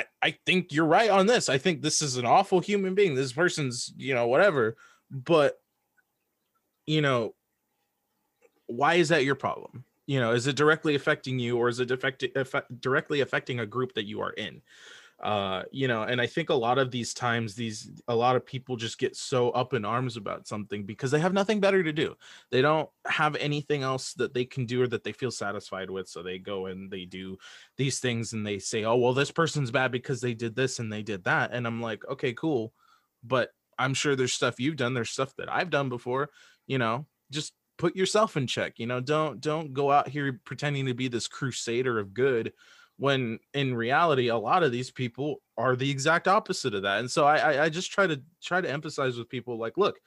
I, 0.00 0.04
I 0.28 0.38
think 0.46 0.72
you're 0.72 0.86
right 0.86 1.10
on 1.10 1.26
this. 1.26 1.48
I 1.48 1.58
think 1.58 1.82
this 1.82 2.02
is 2.02 2.16
an 2.16 2.26
awful 2.26 2.60
human 2.60 2.94
being. 2.94 3.14
This 3.14 3.32
person's, 3.32 3.92
you 3.96 4.14
know, 4.14 4.26
whatever. 4.26 4.76
But 5.10 5.58
you 6.86 7.02
know, 7.02 7.34
why 8.66 8.94
is 8.94 9.10
that 9.10 9.24
your 9.24 9.34
problem? 9.34 9.84
You 10.06 10.20
know, 10.20 10.32
is 10.32 10.46
it 10.46 10.56
directly 10.56 10.94
affecting 10.94 11.38
you 11.38 11.56
or 11.56 11.68
is 11.68 11.78
it 11.78 11.86
directly 12.80 13.20
affecting 13.20 13.60
a 13.60 13.66
group 13.66 13.94
that 13.94 14.06
you 14.06 14.20
are 14.22 14.32
in? 14.32 14.62
Uh, 15.22 15.64
you 15.70 15.86
know, 15.86 16.02
and 16.02 16.18
I 16.18 16.26
think 16.26 16.48
a 16.48 16.54
lot 16.54 16.78
of 16.78 16.90
these 16.90 17.12
times, 17.12 17.54
these 17.54 17.90
a 18.08 18.14
lot 18.14 18.36
of 18.36 18.46
people 18.46 18.76
just 18.76 18.98
get 18.98 19.14
so 19.14 19.50
up 19.50 19.74
in 19.74 19.84
arms 19.84 20.16
about 20.16 20.48
something 20.48 20.84
because 20.84 21.10
they 21.10 21.20
have 21.20 21.34
nothing 21.34 21.60
better 21.60 21.82
to 21.82 21.92
do. 21.92 22.16
They 22.50 22.62
don't 22.62 22.88
have 23.06 23.36
anything 23.36 23.82
else 23.82 24.14
that 24.14 24.32
they 24.32 24.46
can 24.46 24.64
do 24.64 24.82
or 24.82 24.88
that 24.88 25.04
they 25.04 25.12
feel 25.12 25.30
satisfied 25.30 25.90
with. 25.90 26.08
So 26.08 26.22
they 26.22 26.38
go 26.38 26.66
and 26.66 26.90
they 26.90 27.04
do 27.04 27.36
these 27.76 27.98
things 27.98 28.32
and 28.32 28.46
they 28.46 28.58
say, 28.58 28.84
oh, 28.84 28.96
well, 28.96 29.12
this 29.12 29.30
person's 29.30 29.70
bad 29.70 29.92
because 29.92 30.22
they 30.22 30.32
did 30.32 30.56
this 30.56 30.78
and 30.78 30.90
they 30.90 31.02
did 31.02 31.24
that. 31.24 31.52
And 31.52 31.66
I'm 31.66 31.82
like, 31.82 32.02
okay, 32.08 32.32
cool. 32.32 32.72
But 33.22 33.50
I'm 33.78 33.92
sure 33.92 34.16
there's 34.16 34.32
stuff 34.32 34.58
you've 34.58 34.76
done, 34.76 34.94
there's 34.94 35.10
stuff 35.10 35.34
that 35.36 35.52
I've 35.52 35.70
done 35.70 35.90
before, 35.90 36.30
you 36.66 36.78
know, 36.78 37.06
just 37.30 37.52
put 37.76 37.94
yourself 37.94 38.36
in 38.38 38.46
check, 38.46 38.78
you 38.78 38.86
know, 38.86 39.00
don't 39.00 39.40
don't 39.40 39.74
go 39.74 39.90
out 39.90 40.08
here 40.08 40.40
pretending 40.44 40.86
to 40.86 40.94
be 40.94 41.08
this 41.08 41.28
crusader 41.28 41.98
of 41.98 42.14
good 42.14 42.52
when 43.00 43.38
in 43.54 43.74
reality 43.74 44.28
a 44.28 44.36
lot 44.36 44.62
of 44.62 44.70
these 44.70 44.90
people 44.90 45.40
are 45.56 45.74
the 45.74 45.90
exact 45.90 46.28
opposite 46.28 46.74
of 46.74 46.82
that. 46.82 47.00
And 47.00 47.10
so 47.10 47.24
I 47.24 47.64
I, 47.64 47.68
just 47.70 47.90
try 47.90 48.06
to 48.06 48.20
try 48.42 48.60
to 48.60 48.70
emphasize 48.70 49.16
with 49.16 49.30
people 49.30 49.58
like, 49.58 49.78
look, 49.78 49.98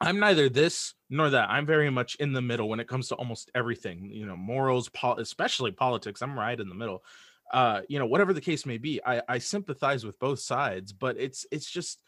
I'm 0.00 0.18
neither 0.18 0.48
this 0.48 0.94
nor 1.10 1.28
that. 1.28 1.50
I'm 1.50 1.66
very 1.66 1.90
much 1.90 2.14
in 2.14 2.32
the 2.32 2.40
middle 2.40 2.70
when 2.70 2.80
it 2.80 2.88
comes 2.88 3.08
to 3.08 3.16
almost 3.16 3.50
everything, 3.54 4.06
you 4.10 4.24
know, 4.24 4.34
morals, 4.34 4.88
pol- 4.88 5.18
especially 5.18 5.72
politics. 5.72 6.22
I'm 6.22 6.38
right 6.38 6.58
in 6.58 6.70
the 6.70 6.74
middle. 6.74 7.04
Uh, 7.52 7.82
you 7.86 7.98
know, 7.98 8.06
whatever 8.06 8.32
the 8.32 8.40
case 8.40 8.64
may 8.64 8.78
be, 8.78 9.02
I, 9.04 9.20
I 9.28 9.38
sympathize 9.38 10.06
with 10.06 10.18
both 10.18 10.40
sides, 10.40 10.94
but 10.94 11.18
it's 11.18 11.44
it's 11.52 11.70
just 11.70 12.00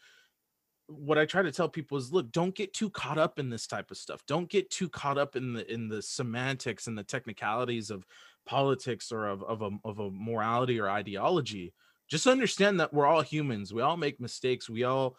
what 0.87 1.17
I 1.17 1.25
try 1.25 1.41
to 1.41 1.51
tell 1.51 1.69
people 1.69 1.97
is 1.97 2.11
look, 2.11 2.31
don't 2.31 2.55
get 2.55 2.73
too 2.73 2.89
caught 2.89 3.17
up 3.17 3.39
in 3.39 3.49
this 3.49 3.67
type 3.67 3.91
of 3.91 3.97
stuff. 3.97 4.25
Don't 4.25 4.49
get 4.49 4.69
too 4.69 4.89
caught 4.89 5.17
up 5.17 5.35
in 5.35 5.53
the 5.53 5.71
in 5.71 5.89
the 5.89 6.01
semantics 6.01 6.87
and 6.87 6.97
the 6.97 7.03
technicalities 7.03 7.91
of 7.91 8.05
politics 8.45 9.11
or 9.11 9.27
of, 9.27 9.43
of 9.43 9.61
a 9.61 9.69
of 9.83 9.99
a 9.99 10.09
morality 10.09 10.79
or 10.79 10.89
ideology. 10.89 11.73
Just 12.09 12.25
understand 12.25 12.79
that 12.79 12.93
we're 12.93 13.05
all 13.05 13.21
humans. 13.21 13.73
We 13.73 13.81
all 13.81 13.97
make 13.97 14.21
mistakes. 14.21 14.69
We 14.69 14.85
all 14.85 15.17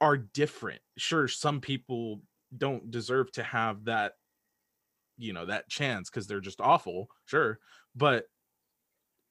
are 0.00 0.16
different. 0.16 0.80
Sure, 0.98 1.28
some 1.28 1.60
people 1.60 2.22
don't 2.56 2.90
deserve 2.90 3.30
to 3.32 3.42
have 3.42 3.84
that, 3.84 4.12
you 5.16 5.32
know, 5.32 5.46
that 5.46 5.68
chance 5.68 6.10
because 6.10 6.26
they're 6.26 6.40
just 6.40 6.60
awful. 6.60 7.08
Sure. 7.26 7.58
But 7.94 8.24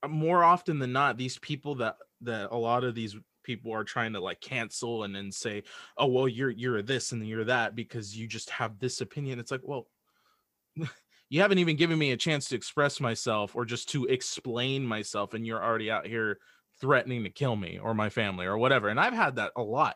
uh, 0.02 0.08
more 0.08 0.44
often 0.44 0.80
than 0.80 0.94
not, 0.94 1.18
these 1.18 1.38
people 1.40 1.76
that 1.76 1.98
that 2.22 2.52
a 2.52 2.58
lot 2.58 2.86
of 2.86 2.96
these 2.96 3.18
people 3.46 3.72
are 3.74 3.84
trying 3.86 4.12
to 4.12 4.20
like 4.20 4.42
cancel 4.42 5.04
and 5.04 5.16
then 5.16 5.32
say 5.32 5.64
oh 5.98 6.08
well 6.08 6.28
you're 6.28 6.50
you're 6.50 6.82
this 6.82 7.12
and 7.14 7.26
you're 7.26 7.46
that 7.46 7.76
because 7.76 8.18
you 8.18 8.28
just 8.28 8.50
have 8.50 8.78
this 8.80 9.00
opinion 9.00 9.40
it's 9.40 9.52
like 9.52 9.62
well 9.64 9.88
you 11.30 11.40
haven't 11.42 11.60
even 11.60 11.76
given 11.78 11.98
me 11.98 12.12
a 12.12 12.18
chance 12.18 12.50
to 12.50 12.56
express 12.56 13.00
myself 13.00 13.56
or 13.56 13.64
just 13.64 13.90
to 13.90 14.06
explain 14.06 14.86
myself 14.86 15.34
and 15.34 15.46
you're 15.46 15.64
already 15.64 15.90
out 15.90 16.06
here 16.06 16.40
threatening 16.82 17.24
to 17.24 17.30
kill 17.30 17.56
me 17.56 17.80
or 17.82 17.94
my 17.94 18.10
family 18.10 18.46
or 18.46 18.58
whatever 18.58 18.90
and 18.90 19.00
i've 19.00 19.14
had 19.14 19.36
that 19.38 19.52
a 19.56 19.62
lot 19.62 19.96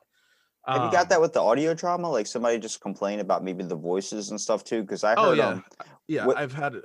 Have 0.68 0.84
you 0.84 0.92
got 0.92 1.04
Um, 1.04 1.08
that 1.10 1.22
with 1.22 1.34
the 1.34 1.42
audio 1.42 1.74
drama? 1.74 2.10
Like 2.12 2.28
somebody 2.28 2.60
just 2.60 2.80
complained 2.82 3.22
about 3.22 3.44
maybe 3.44 3.64
the 3.64 3.76
voices 3.76 4.30
and 4.30 4.40
stuff 4.40 4.64
too? 4.64 4.82
Because 4.82 5.04
I 5.04 5.12
heard 5.12 5.18
oh 5.20 5.32
yeah 5.34 5.48
um, 5.50 5.64
yeah 6.08 6.26
what- 6.28 6.38
i've 6.38 6.54
had 6.54 6.76
it 6.76 6.84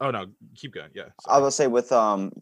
oh 0.00 0.10
no 0.10 0.26
keep 0.56 0.72
going 0.74 0.90
yeah 0.94 1.10
I 1.28 1.32
sorry. 1.32 1.42
will 1.42 1.50
say 1.50 1.66
with 1.68 1.92
um 1.92 2.32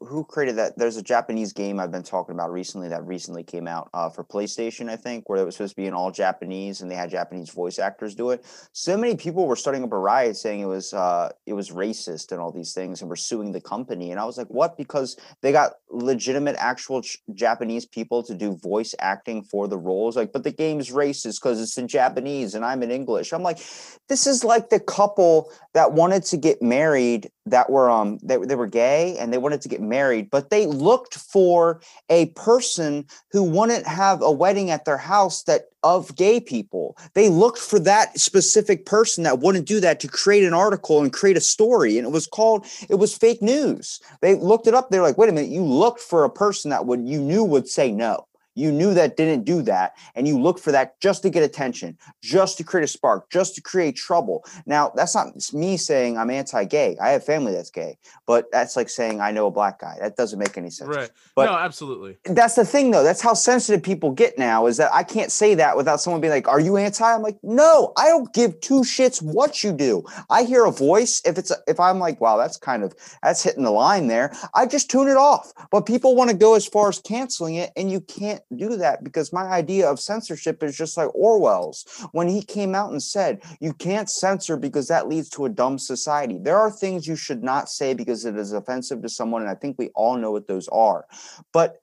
who 0.00 0.24
created 0.24 0.56
that 0.56 0.78
there's 0.78 0.96
a 0.96 1.02
Japanese 1.02 1.52
game 1.52 1.78
I've 1.78 1.90
been 1.90 2.02
talking 2.02 2.34
about 2.34 2.52
recently 2.52 2.88
that 2.88 3.04
recently 3.04 3.42
came 3.42 3.68
out 3.68 3.90
uh, 3.92 4.08
for 4.08 4.24
PlayStation 4.24 4.88
I 4.88 4.96
think 4.96 5.28
where 5.28 5.40
it 5.40 5.44
was 5.44 5.56
supposed 5.56 5.72
to 5.72 5.82
be 5.82 5.86
in 5.86 5.94
all 5.94 6.10
Japanese 6.10 6.80
and 6.80 6.90
they 6.90 6.94
had 6.94 7.10
Japanese 7.10 7.50
voice 7.50 7.78
actors 7.78 8.14
do 8.14 8.30
it. 8.30 8.44
So 8.72 8.96
many 8.96 9.16
people 9.16 9.46
were 9.46 9.56
starting 9.56 9.84
up 9.84 9.92
a 9.92 9.98
riot 9.98 10.36
saying 10.36 10.60
it 10.60 10.66
was 10.66 10.92
uh 10.94 11.30
it 11.46 11.52
was 11.52 11.70
racist 11.70 12.32
and 12.32 12.40
all 12.40 12.52
these 12.52 12.72
things 12.72 13.00
and 13.00 13.10
were 13.10 13.16
suing 13.16 13.52
the 13.52 13.60
company 13.60 14.10
and 14.10 14.20
I 14.20 14.24
was 14.24 14.38
like 14.38 14.48
what 14.48 14.76
because 14.76 15.16
they 15.42 15.52
got 15.52 15.72
legitimate 15.90 16.56
actual 16.58 17.02
ch- 17.02 17.18
Japanese 17.34 17.86
people 17.86 18.22
to 18.22 18.34
do 18.34 18.56
voice 18.56 18.94
acting 18.98 19.42
for 19.42 19.68
the 19.68 19.78
roles 19.78 20.16
like 20.16 20.32
but 20.32 20.44
the 20.44 20.52
game's 20.52 20.90
racist 20.90 21.40
because 21.42 21.60
it's 21.60 21.78
in 21.78 21.88
Japanese 21.88 22.54
and 22.54 22.64
I'm 22.64 22.82
in 22.82 22.90
English. 22.90 23.32
I'm 23.32 23.42
like 23.42 23.58
this 24.08 24.26
is 24.26 24.44
like 24.44 24.70
the 24.70 24.80
couple 24.80 25.50
that 25.74 25.92
wanted 25.92 26.24
to 26.24 26.36
get 26.36 26.62
married 26.62 27.30
that 27.46 27.70
were 27.70 27.90
um 27.90 28.18
they, 28.22 28.36
they 28.38 28.54
were 28.54 28.66
gay 28.66 29.16
and 29.18 29.32
they 29.32 29.38
wanted 29.38 29.60
to 29.60 29.68
get 29.68 29.80
married 29.80 30.30
but 30.30 30.50
they 30.50 30.66
looked 30.66 31.14
for 31.14 31.80
a 32.08 32.26
person 32.30 33.04
who 33.30 33.42
wouldn't 33.42 33.86
have 33.86 34.22
a 34.22 34.30
wedding 34.30 34.70
at 34.70 34.84
their 34.84 34.96
house 34.96 35.42
that 35.44 35.68
of 35.84 36.16
gay 36.16 36.40
people. 36.40 36.96
They 37.12 37.28
looked 37.28 37.58
for 37.58 37.78
that 37.80 38.18
specific 38.18 38.86
person 38.86 39.22
that 39.24 39.40
wouldn't 39.40 39.68
do 39.68 39.80
that 39.80 40.00
to 40.00 40.08
create 40.08 40.42
an 40.44 40.54
article 40.54 41.02
and 41.02 41.12
create 41.12 41.36
a 41.36 41.42
story 41.42 41.98
and 41.98 42.06
it 42.06 42.10
was 42.10 42.26
called 42.26 42.66
it 42.88 42.94
was 42.94 43.16
fake 43.16 43.42
news. 43.42 44.00
They 44.22 44.34
looked 44.34 44.66
it 44.66 44.74
up 44.74 44.90
they're 44.90 45.02
like 45.02 45.18
wait 45.18 45.28
a 45.28 45.32
minute 45.32 45.50
you 45.50 45.62
looked 45.62 46.00
for 46.00 46.24
a 46.24 46.30
person 46.30 46.70
that 46.70 46.86
would 46.86 47.06
you 47.06 47.20
knew 47.20 47.44
would 47.44 47.68
say 47.68 47.92
no 47.92 48.26
you 48.54 48.72
knew 48.72 48.94
that 48.94 49.16
didn't 49.16 49.44
do 49.44 49.62
that 49.62 49.94
and 50.14 50.26
you 50.26 50.40
look 50.40 50.58
for 50.58 50.72
that 50.72 51.00
just 51.00 51.22
to 51.22 51.30
get 51.30 51.42
attention 51.42 51.96
just 52.22 52.56
to 52.58 52.64
create 52.64 52.84
a 52.84 52.88
spark 52.88 53.30
just 53.30 53.54
to 53.54 53.60
create 53.60 53.96
trouble. 53.96 54.44
Now 54.66 54.92
that's 54.94 55.14
not 55.14 55.28
me 55.52 55.76
saying 55.76 56.16
i'm 56.18 56.30
anti-gay. 56.30 56.96
I 57.00 57.10
have 57.10 57.24
family 57.24 57.52
that's 57.52 57.70
gay 57.70 57.98
but 58.26 58.50
that's 58.52 58.76
like 58.76 58.88
saying 58.88 59.20
i 59.20 59.30
know 59.30 59.46
a 59.46 59.50
black 59.50 59.80
guy. 59.80 59.96
That 60.00 60.16
doesn't 60.16 60.38
make 60.38 60.56
any 60.56 60.70
sense. 60.70 60.94
Right. 60.94 61.10
But- 61.34 61.46
no 61.46 61.56
absolutely. 61.56 62.16
that's 62.24 62.54
the 62.54 62.64
thing 62.64 62.90
though. 62.90 63.02
That's 63.02 63.20
how 63.20 63.34
sensitive 63.34 63.82
people 63.82 64.10
get 64.12 64.38
now 64.38 64.66
is 64.66 64.76
that 64.76 64.92
i 64.92 65.02
can't 65.02 65.32
say 65.32 65.54
that 65.54 65.76
without 65.76 66.00
someone 66.00 66.20
being 66.20 66.32
like 66.32 66.48
are 66.48 66.60
you 66.60 66.76
anti? 66.76 67.04
I'm 67.04 67.22
like 67.22 67.38
no 67.42 67.92
i 67.96 68.08
don't 68.08 68.32
give 68.32 68.60
two 68.60 68.80
shits 68.80 69.20
what 69.20 69.62
you 69.62 69.72
do. 69.72 70.04
I 70.30 70.44
hear 70.44 70.64
a 70.64 70.72
voice. 70.72 71.20
If 71.24 71.38
it's 71.38 71.50
a, 71.50 71.56
if 71.66 71.80
i'm 71.80 71.98
like 71.98 72.20
wow 72.20 72.36
that's 72.36 72.56
kind 72.56 72.82
of 72.82 72.94
that's 73.22 73.42
hitting 73.42 73.64
the 73.64 73.70
line 73.70 74.06
there 74.06 74.34
i 74.54 74.66
just 74.66 74.90
tune 74.90 75.08
it 75.08 75.16
off. 75.16 75.52
But 75.70 75.86
people 75.86 76.14
want 76.14 76.30
to 76.30 76.36
go 76.36 76.54
as 76.54 76.66
far 76.66 76.88
as 76.88 76.98
canceling 77.00 77.56
it 77.56 77.70
and 77.76 77.90
you 77.90 78.00
can't 78.00 78.42
do 78.56 78.76
that 78.76 79.04
because 79.04 79.32
my 79.32 79.44
idea 79.44 79.88
of 79.88 80.00
censorship 80.00 80.62
is 80.62 80.76
just 80.76 80.96
like 80.96 81.12
orwell's 81.14 81.84
when 82.12 82.28
he 82.28 82.42
came 82.42 82.74
out 82.74 82.90
and 82.90 83.02
said 83.02 83.42
you 83.60 83.72
can't 83.72 84.10
censor 84.10 84.56
because 84.56 84.88
that 84.88 85.08
leads 85.08 85.28
to 85.28 85.44
a 85.44 85.48
dumb 85.48 85.78
society 85.78 86.38
there 86.38 86.58
are 86.58 86.70
things 86.70 87.06
you 87.06 87.16
should 87.16 87.42
not 87.42 87.68
say 87.68 87.94
because 87.94 88.24
it 88.24 88.36
is 88.36 88.52
offensive 88.52 89.02
to 89.02 89.08
someone 89.08 89.42
and 89.42 89.50
i 89.50 89.54
think 89.54 89.76
we 89.78 89.88
all 89.94 90.16
know 90.16 90.30
what 90.30 90.46
those 90.46 90.68
are 90.68 91.06
but 91.52 91.80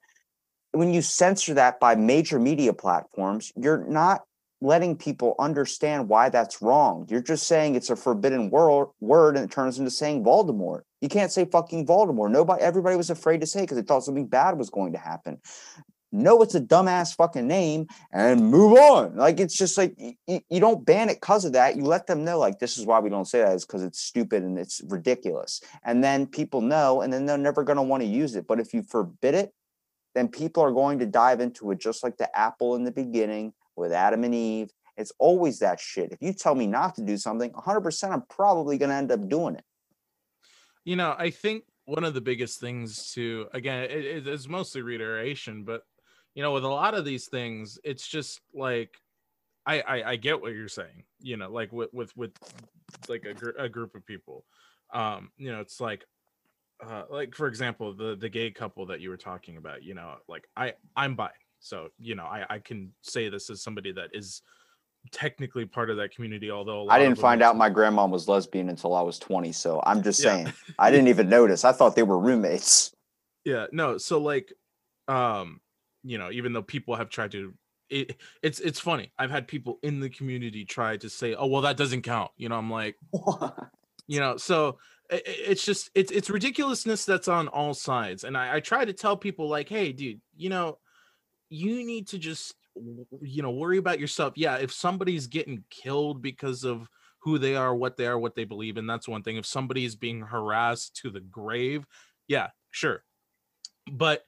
when 0.72 0.92
you 0.92 1.02
censor 1.02 1.54
that 1.54 1.78
by 1.78 1.94
major 1.94 2.38
media 2.38 2.72
platforms, 2.72 3.52
you're 3.56 3.84
not 3.86 4.22
letting 4.60 4.96
people 4.96 5.34
understand 5.38 6.08
why 6.08 6.28
that's 6.28 6.62
wrong. 6.62 7.06
You're 7.10 7.22
just 7.22 7.46
saying 7.46 7.74
it's 7.74 7.90
a 7.90 7.96
forbidden 7.96 8.48
word, 8.48 8.88
word 9.00 9.36
and 9.36 9.44
it 9.44 9.50
turns 9.50 9.78
into 9.78 9.90
saying 9.90 10.24
Voldemort. 10.24 10.82
You 11.00 11.08
can't 11.08 11.32
say 11.32 11.44
fucking 11.44 11.86
Voldemort. 11.86 12.30
Nobody, 12.30 12.62
everybody 12.62 12.96
was 12.96 13.10
afraid 13.10 13.40
to 13.40 13.46
say 13.46 13.62
because 13.62 13.76
they 13.76 13.82
thought 13.82 14.04
something 14.04 14.28
bad 14.28 14.56
was 14.56 14.70
going 14.70 14.92
to 14.92 14.98
happen. 14.98 15.40
No, 16.12 16.42
it's 16.42 16.54
a 16.54 16.60
dumbass 16.60 17.16
fucking 17.16 17.46
name 17.46 17.86
and 18.12 18.50
move 18.50 18.78
on. 18.78 19.16
Like 19.16 19.40
it's 19.40 19.56
just 19.56 19.78
like 19.78 19.94
you, 19.98 20.40
you 20.50 20.60
don't 20.60 20.84
ban 20.84 21.08
it 21.08 21.20
because 21.20 21.44
of 21.46 21.54
that. 21.54 21.76
You 21.76 21.84
let 21.84 22.06
them 22.06 22.24
know 22.24 22.38
like 22.38 22.58
this 22.58 22.76
is 22.76 22.84
why 22.86 23.00
we 23.00 23.10
don't 23.10 23.24
say 23.26 23.40
that 23.40 23.54
is 23.54 23.64
because 23.64 23.82
it's 23.82 24.00
stupid 24.00 24.42
and 24.42 24.58
it's 24.58 24.82
ridiculous. 24.88 25.62
And 25.84 26.04
then 26.04 26.26
people 26.26 26.60
know, 26.60 27.00
and 27.00 27.12
then 27.12 27.24
they're 27.26 27.38
never 27.38 27.64
going 27.64 27.76
to 27.76 27.82
want 27.82 28.02
to 28.02 28.08
use 28.08 28.36
it. 28.36 28.46
But 28.46 28.60
if 28.60 28.74
you 28.74 28.82
forbid 28.82 29.34
it, 29.34 29.54
then 30.14 30.28
people 30.28 30.62
are 30.62 30.72
going 30.72 30.98
to 30.98 31.06
dive 31.06 31.40
into 31.40 31.70
it 31.70 31.80
just 31.80 32.02
like 32.04 32.18
the 32.18 32.38
apple 32.38 32.76
in 32.76 32.84
the 32.84 32.92
beginning 32.92 33.54
with 33.76 33.92
Adam 33.92 34.24
and 34.24 34.34
Eve. 34.34 34.70
It's 34.98 35.12
always 35.18 35.60
that 35.60 35.80
shit. 35.80 36.12
If 36.12 36.18
you 36.20 36.34
tell 36.34 36.54
me 36.54 36.66
not 36.66 36.94
to 36.96 37.02
do 37.02 37.16
something, 37.16 37.50
100% 37.52 38.10
I'm 38.12 38.22
probably 38.28 38.76
going 38.76 38.90
to 38.90 38.94
end 38.96 39.10
up 39.10 39.26
doing 39.28 39.54
it. 39.54 39.64
you 40.84 40.96
know 40.96 41.14
i 41.18 41.30
think 41.30 41.64
one 41.84 42.04
of 42.04 42.14
the 42.14 42.20
biggest 42.20 42.60
things 42.60 43.12
to 43.12 43.48
again 43.52 43.84
it, 43.84 44.26
it's 44.26 44.48
mostly 44.48 44.82
reiteration 44.82 45.64
but 45.64 45.82
you 46.34 46.42
know 46.42 46.52
with 46.52 46.64
a 46.64 46.68
lot 46.68 46.94
of 46.94 47.04
these 47.04 47.26
things 47.26 47.78
it's 47.84 48.06
just 48.06 48.40
like 48.54 48.96
I, 49.66 49.80
I 49.80 50.10
i 50.10 50.16
get 50.16 50.40
what 50.40 50.52
you're 50.52 50.68
saying 50.68 51.04
you 51.20 51.36
know 51.36 51.50
like 51.50 51.72
with 51.72 51.92
with 51.92 52.16
with 52.16 52.32
like 53.08 53.24
a, 53.24 53.34
gr- 53.34 53.58
a 53.58 53.68
group 53.68 53.94
of 53.94 54.04
people 54.06 54.44
um 54.92 55.30
you 55.36 55.50
know 55.52 55.60
it's 55.60 55.80
like 55.80 56.04
uh 56.84 57.04
like 57.10 57.34
for 57.34 57.46
example 57.46 57.94
the 57.94 58.16
the 58.16 58.28
gay 58.28 58.50
couple 58.50 58.86
that 58.86 59.00
you 59.00 59.10
were 59.10 59.16
talking 59.16 59.56
about 59.56 59.82
you 59.82 59.94
know 59.94 60.14
like 60.28 60.48
i 60.56 60.72
i'm 60.96 61.14
bi 61.14 61.30
so 61.60 61.88
you 61.98 62.14
know 62.14 62.24
i 62.24 62.44
i 62.50 62.58
can 62.58 62.92
say 63.02 63.28
this 63.28 63.50
as 63.50 63.62
somebody 63.62 63.92
that 63.92 64.10
is 64.12 64.42
technically 65.10 65.64
part 65.64 65.90
of 65.90 65.96
that 65.96 66.14
community 66.14 66.50
although 66.50 66.88
I 66.88 66.98
didn't 67.00 67.18
find 67.18 67.42
out 67.42 67.56
my 67.56 67.68
grandma 67.68 68.06
was 68.06 68.28
lesbian 68.28 68.68
until 68.68 68.94
I 68.94 69.02
was 69.02 69.18
20. 69.18 69.50
So 69.50 69.82
I'm 69.84 70.00
just 70.00 70.20
Yeah. 70.20 70.30
saying, 70.44 70.52
I 70.78 70.92
didn't 70.92 71.08
even 71.14 71.28
notice. 71.28 71.64
I 71.64 71.72
thought 71.72 71.96
they 71.96 72.04
were 72.04 72.18
roommates. 72.18 72.92
yeah 73.44 73.66
no 73.72 73.98
so 73.98 74.20
like 74.20 74.52
um 75.08 75.60
you 76.04 76.18
know 76.18 76.30
even 76.30 76.52
though 76.52 76.62
people 76.62 76.94
have 76.96 77.08
tried 77.08 77.30
to 77.32 77.54
it, 77.90 78.16
it's 78.42 78.58
it's 78.60 78.80
funny. 78.80 79.12
I've 79.18 79.30
had 79.30 79.46
people 79.46 79.78
in 79.82 80.00
the 80.00 80.08
community 80.08 80.64
try 80.64 80.96
to 80.96 81.10
say 81.10 81.34
oh 81.34 81.46
well 81.46 81.62
that 81.62 81.76
doesn't 81.76 82.02
count 82.02 82.30
you 82.36 82.48
know 82.48 82.56
i'm 82.56 82.70
like 82.70 82.96
what? 83.10 83.54
you 84.06 84.18
know 84.18 84.36
so 84.38 84.78
i- 85.10 85.16
i- 85.16 85.22
it's 85.26 85.64
just 85.64 85.90
it's 85.94 86.10
it's 86.10 86.30
ridiculousness 86.30 87.04
that's 87.04 87.28
on 87.28 87.48
all 87.48 87.74
sides 87.74 88.24
and 88.24 88.36
I, 88.36 88.56
I 88.56 88.60
try 88.60 88.84
to 88.84 88.92
tell 88.94 89.16
people 89.16 89.48
like 89.48 89.68
hey 89.68 89.92
dude 89.92 90.20
you 90.36 90.48
know 90.48 90.78
you 91.50 91.84
need 91.84 92.08
to 92.08 92.18
just 92.18 92.54
you 93.20 93.42
know 93.42 93.50
worry 93.50 93.76
about 93.76 94.00
yourself. 94.00 94.32
Yeah 94.36 94.56
if 94.56 94.72
somebody's 94.72 95.26
getting 95.26 95.62
killed 95.68 96.22
because 96.22 96.64
of 96.64 96.88
who 97.18 97.38
they 97.38 97.54
are 97.56 97.74
what 97.74 97.98
they 97.98 98.06
are 98.06 98.18
what 98.18 98.34
they 98.34 98.44
believe 98.44 98.78
in 98.78 98.86
that's 98.86 99.06
one 99.06 99.22
thing. 99.22 99.36
If 99.36 99.44
somebody 99.44 99.84
is 99.84 99.96
being 99.96 100.22
harassed 100.22 100.96
to 101.02 101.10
the 101.10 101.20
grave 101.20 101.84
yeah 102.26 102.48
sure. 102.70 103.04
But 103.92 104.24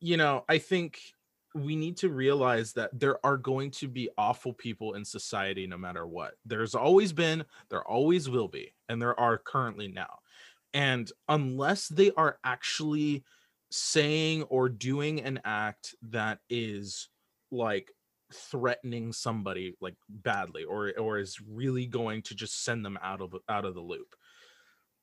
you 0.00 0.16
know 0.16 0.44
i 0.48 0.58
think 0.58 1.00
we 1.58 1.76
need 1.76 1.96
to 1.98 2.08
realize 2.08 2.72
that 2.74 2.98
there 2.98 3.24
are 3.24 3.36
going 3.36 3.70
to 3.72 3.88
be 3.88 4.08
awful 4.16 4.52
people 4.52 4.94
in 4.94 5.04
society 5.04 5.66
no 5.66 5.76
matter 5.76 6.06
what. 6.06 6.34
There's 6.44 6.74
always 6.74 7.12
been 7.12 7.44
there 7.70 7.86
always 7.86 8.28
will 8.28 8.48
be 8.48 8.74
and 8.88 9.00
there 9.00 9.18
are 9.18 9.38
currently 9.38 9.88
now. 9.88 10.18
And 10.74 11.10
unless 11.28 11.88
they 11.88 12.10
are 12.12 12.38
actually 12.44 13.24
saying 13.70 14.44
or 14.44 14.68
doing 14.68 15.20
an 15.20 15.40
act 15.44 15.94
that 16.10 16.38
is 16.48 17.08
like 17.50 17.92
threatening 18.32 19.12
somebody 19.12 19.74
like 19.80 19.94
badly 20.08 20.64
or 20.64 20.92
or 20.98 21.18
is 21.18 21.38
really 21.48 21.86
going 21.86 22.22
to 22.22 22.34
just 22.34 22.62
send 22.64 22.84
them 22.84 22.98
out 23.02 23.22
of 23.22 23.34
out 23.48 23.64
of 23.64 23.74
the 23.74 23.80
loop 23.80 24.14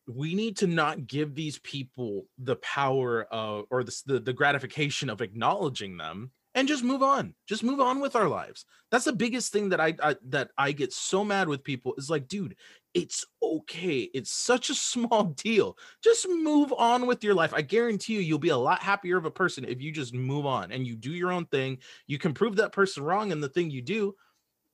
we 0.08 0.36
need 0.36 0.58
to 0.58 0.68
not 0.68 1.08
give 1.08 1.34
these 1.34 1.58
people 1.60 2.26
the 2.38 2.56
power 2.58 3.24
of 3.32 3.66
or 3.72 3.84
the, 3.84 4.02
the 4.06 4.20
the 4.20 4.34
gratification 4.34 5.10
of 5.10 5.22
acknowledging 5.22 5.98
them 5.98 6.32
and 6.56 6.68
just 6.68 6.84
move 6.84 7.04
on. 7.04 7.36
Just 7.48 7.64
move 7.64 7.80
on 7.80 8.00
with 8.00 8.16
our 8.16 8.28
lives. 8.28 8.66
That's 8.90 9.06
the 9.06 9.14
biggest 9.14 9.54
thing 9.54 9.70
that 9.70 9.80
I, 9.80 9.94
I 10.02 10.16
that 10.30 10.50
i 10.58 10.72
get 10.72 10.94
so 10.94 11.24
mad 11.24 11.48
with 11.48 11.64
people 11.64 11.94
is 11.98 12.10
like 12.10 12.28
dude 12.28 12.56
it's 12.94 13.26
okay. 13.44 14.10
It's 14.14 14.32
such 14.32 14.70
a 14.70 14.74
small 14.74 15.24
deal. 15.44 15.78
Just 16.02 16.30
move 16.30 16.72
on 16.78 17.08
with 17.08 17.26
your 17.26 17.34
life. 17.34 17.54
I 17.54 17.62
guarantee 17.62 18.14
you 18.14 18.20
you'll 18.22 18.40
be 18.40 18.50
a 18.50 18.58
lot 18.58 18.82
happier 18.82 19.18
of 19.18 19.26
a 19.26 19.32
person 19.32 19.66
if 19.66 19.82
you 19.82 19.92
just 19.92 20.14
move 20.14 20.46
on 20.46 20.72
and 20.72 20.88
you 20.88 20.96
do 20.96 21.12
your 21.12 21.34
own 21.34 21.46
thing. 21.48 21.80
You 22.08 22.18
can 22.18 22.34
prove 22.34 22.56
that 22.56 22.72
person 22.72 23.04
wrong 23.04 23.32
in 23.32 23.42
the 23.42 23.50
thing 23.50 23.70
you 23.70 23.82
do 23.82 24.16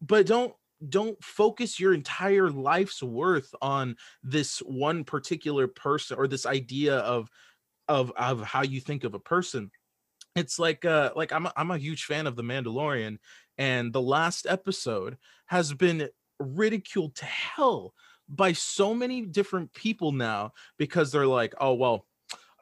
but 0.02 0.26
don't 0.26 0.54
don't 0.90 1.24
focus 1.24 1.80
your 1.80 1.94
entire 1.94 2.50
life's 2.50 3.04
worth 3.04 3.54
on 3.62 3.96
this 4.24 4.60
one 4.60 5.04
particular 5.04 5.68
person 5.68 6.18
or 6.18 6.28
this 6.28 6.46
idea 6.46 6.98
of 6.98 7.30
of 7.88 8.12
of 8.18 8.42
how 8.42 8.64
you 8.64 8.80
think 8.80 9.04
of 9.04 9.14
a 9.14 9.20
person 9.20 9.70
it's 10.36 10.58
like 10.60 10.86
uh 10.86 11.12
like 11.16 11.32
i'm 11.32 11.46
a, 11.46 11.54
I'm 11.56 11.72
a 11.72 11.78
huge 11.78 12.06
fan 12.06 12.28
of 12.28 12.36
the 12.36 12.44
mandalorian 12.44 13.18
and 13.58 13.92
the 13.92 14.02
last 14.02 14.46
episode 14.50 15.18
has 15.48 15.74
been 15.74 16.10
ridiculed 16.40 17.16
to 17.16 17.26
hell 17.26 17.94
by 18.30 18.54
so 18.54 18.94
many 18.94 19.22
different 19.24 19.74
people 19.74 20.12
now 20.12 20.54
because 20.78 21.12
they're 21.12 21.28
like 21.28 21.54
oh 21.60 21.74
well 21.74 22.06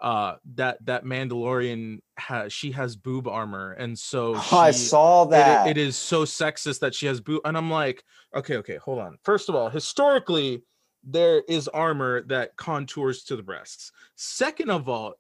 uh 0.01 0.35
that 0.55 0.83
that 0.85 1.03
mandalorian 1.05 1.99
has 2.17 2.51
she 2.51 2.71
has 2.71 2.95
boob 2.95 3.27
armor 3.27 3.73
and 3.73 3.97
so 3.97 4.33
Oh, 4.35 4.49
I 4.57 4.71
she- 4.71 4.77
saw 4.79 5.23
it- 5.25 5.31
that. 5.31 5.67
it 5.67 5.77
is 5.77 5.95
so 5.95 6.23
sexist 6.25 6.79
that 6.79 6.95
she 6.95 7.05
has 7.05 7.21
boob 7.21 7.41
and 7.45 7.55
i'm 7.57 7.69
like 7.69 8.03
okay 8.35 8.57
okay 8.57 8.77
hold 8.77 8.99
on 8.99 9.17
first 9.23 9.49
of 9.49 9.55
all 9.55 9.69
historically 9.69 10.63
there 11.03 11.43
is 11.47 11.67
armor 11.69 12.23
that 12.23 12.55
contours 12.57 13.23
to 13.25 13.35
the 13.35 13.43
breasts 13.43 13.91
second 14.15 14.69
of 14.71 14.89
all 14.89 15.13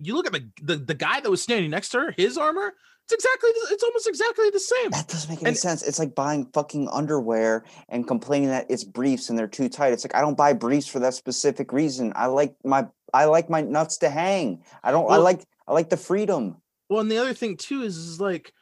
you 0.00 0.14
look 0.14 0.26
at 0.26 0.32
the 0.32 0.48
the, 0.62 0.76
the 0.76 0.94
guy 0.94 1.20
that 1.20 1.30
was 1.30 1.42
standing 1.42 1.70
next 1.70 1.90
to 1.90 1.98
her 2.00 2.14
his 2.16 2.36
armor 2.38 2.72
it's 3.04 3.24
exactly 3.24 3.50
it's 3.72 3.82
almost 3.82 4.08
exactly 4.08 4.50
the 4.50 4.60
same 4.60 4.90
That 4.90 5.08
doesn't 5.08 5.28
make 5.30 5.40
any 5.40 5.48
And- 5.48 5.56
sense. 5.58 5.82
It's 5.82 5.98
like 5.98 6.14
buying 6.14 6.46
fucking 6.54 6.88
underwear 6.92 7.64
and 7.88 8.06
complaining 8.06 8.50
that 8.50 8.66
it's 8.70 8.84
briefs 8.84 9.30
and 9.30 9.36
they're 9.38 9.48
too 9.48 9.68
tight. 9.68 9.92
It's 9.92 10.04
like 10.04 10.14
I 10.14 10.20
don't 10.20 10.36
buy 10.36 10.52
briefs 10.52 10.86
for 10.86 11.00
that 11.00 11.14
specific 11.14 11.72
reason. 11.72 12.12
I 12.14 12.26
like 12.26 12.54
my 12.64 12.86
I 13.12 13.24
like 13.24 13.50
my 13.50 13.62
nuts 13.62 13.98
to 13.98 14.10
hang. 14.10 14.62
I 14.84 14.92
don't 14.92 15.10
I 15.10 15.16
like 15.16 15.44
I 15.66 15.72
like 15.72 15.90
the 15.90 15.96
freedom. 15.96 16.58
Well, 16.88 17.00
and 17.00 17.10
the 17.10 17.18
other 17.18 17.34
thing 17.34 17.56
too 17.56 17.82
is, 17.82 17.96
is 17.96 18.20
like, 18.20 18.52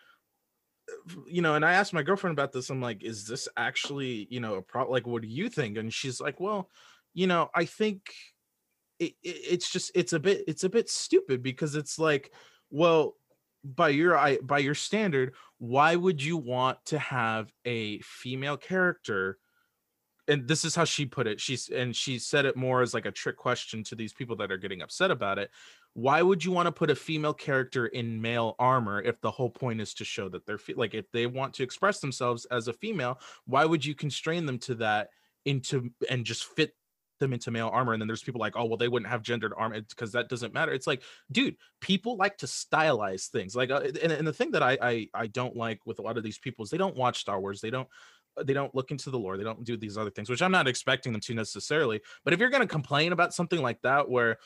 uh, 0.91 1.20
you 1.26 1.43
know, 1.43 1.55
and 1.55 1.64
I 1.64 1.72
asked 1.74 1.93
my 1.93 2.03
girlfriend 2.03 2.32
about 2.32 2.53
this. 2.53 2.70
I'm 2.70 2.80
like, 2.80 3.03
is 3.05 3.26
this 3.26 3.49
actually, 3.57 4.26
you 4.30 4.41
know, 4.41 4.55
a 4.55 4.62
pro? 4.62 4.91
Like, 4.91 5.07
what 5.07 5.20
do 5.20 5.28
you 5.28 5.51
think? 5.51 5.76
And 5.76 5.93
she's 5.93 6.20
like, 6.22 6.41
well, 6.41 6.70
you 7.12 7.26
know, 7.26 7.51
I 7.55 7.66
think 7.66 8.01
it, 8.99 9.12
it, 9.22 9.36
it's 9.51 9.70
just 9.70 9.90
it's 9.94 10.12
a 10.12 10.18
bit 10.18 10.44
it's 10.46 10.64
a 10.64 10.68
bit 10.68 10.88
stupid 10.88 11.42
because 11.42 11.74
it's 11.74 11.99
like, 11.99 12.32
well, 12.70 13.14
by 13.64 13.88
your 13.90 14.38
by 14.42 14.59
your 14.59 14.74
standard, 14.74 15.34
why 15.59 15.96
would 15.96 16.22
you 16.22 16.36
want 16.36 16.78
to 16.86 16.99
have 16.99 17.53
a 17.64 18.01
female 18.01 18.57
character? 18.57 19.38
And 20.26 20.46
this 20.46 20.64
is 20.64 20.74
how 20.74 20.84
she 20.84 21.07
put 21.07 21.26
it. 21.26 21.40
She's 21.40 21.68
and 21.68 21.96
she 21.96 22.18
said 22.18 22.44
it 22.44 22.57
more 22.57 22.82
as 22.82 22.92
like 22.92 23.07
a 23.07 23.11
trick 23.11 23.36
question 23.36 23.82
to 23.84 23.94
these 23.94 24.12
people 24.12 24.36
that 24.36 24.53
are 24.53 24.59
getting 24.59 24.82
upset 24.82 25.11
about 25.11 25.38
it 25.38 25.51
why 25.99 26.22
would 26.22 26.44
you 26.44 26.53
want 26.53 26.66
to 26.66 26.72
put 26.72 26.90
a 26.90 26.94
female 26.94 27.34
character 27.34 27.86
in 27.86 28.22
male 28.22 28.55
armor 28.61 29.03
if 29.03 29.20
the 29.20 29.30
whole 29.32 29.51
point 29.51 29.80
is 29.80 29.94
to 29.94 30.05
show 30.05 30.28
that 30.28 30.46
they're 30.46 30.57
fe- 30.57 30.74
like 30.74 30.94
if 30.94 31.11
they 31.11 31.26
want 31.26 31.53
to 31.53 31.64
express 31.64 31.99
themselves 31.99 32.44
as 32.53 32.68
a 32.68 32.72
female 32.72 33.18
why 33.46 33.64
would 33.64 33.84
you 33.84 33.96
constrain 33.96 34.46
them 34.46 34.59
to 34.59 34.76
that 34.76 35.09
into 35.44 35.90
and 36.09 36.24
just 36.24 36.44
fit 36.44 36.72
them 37.19 37.33
into 37.33 37.51
male 37.51 37.71
armor 37.73 37.93
and 37.93 38.01
then 38.01 38.07
there's 38.07 38.23
people 38.23 38.41
like 38.41 38.57
oh 38.57 38.64
well 38.64 38.77
they 38.77 38.89
wouldn't 38.89 39.11
have 39.11 39.23
gendered 39.23 39.53
armor 39.57 39.81
because 39.81 40.12
that 40.12 40.29
doesn't 40.29 40.55
matter. 40.55 40.73
It's 40.73 40.87
like 40.87 41.03
dude 41.31 41.57
people 41.81 42.16
like 42.16 42.37
to 42.39 42.47
stylize 42.47 43.29
things 43.29 43.55
like 43.55 43.71
uh, 43.71 43.83
and, 44.03 44.12
and 44.12 44.27
the 44.27 44.33
thing 44.33 44.51
that 44.53 44.62
I, 44.62 44.79
I 44.81 45.09
i 45.14 45.27
don't 45.27 45.57
like 45.57 45.81
with 45.87 45.99
a 45.99 46.03
lot 46.03 46.16
of 46.16 46.25
these 46.25 46.39
people 46.39 46.64
is 46.64 46.71
they 46.71 46.79
don't 46.79 46.97
watch 46.97 47.21
star 47.21 47.41
wars 47.41 47.61
they 47.61 47.71
don't 47.71 47.89
they 48.45 48.53
don't 48.53 48.75
look 48.75 48.91
into 48.91 49.11
the 49.11 49.19
lore 49.19 49.37
they 49.37 49.45
don't 49.45 49.64
do 49.64 49.77
these 49.77 49.99
other 49.99 50.11
things 50.11 50.31
which 50.31 50.43
i'm 50.43 50.53
not 50.53 50.69
expecting 50.69 51.12
them 51.12 51.21
to 51.21 51.35
necessarily 51.35 52.01
but 52.25 52.33
if 52.33 52.41
you're 52.41 52.51
going 52.51 52.62
to 52.62 52.69
complain 52.69 53.12
about 53.12 53.35
something 53.35 53.62
like 53.62 53.81
that 53.83 54.09
where 54.09 54.39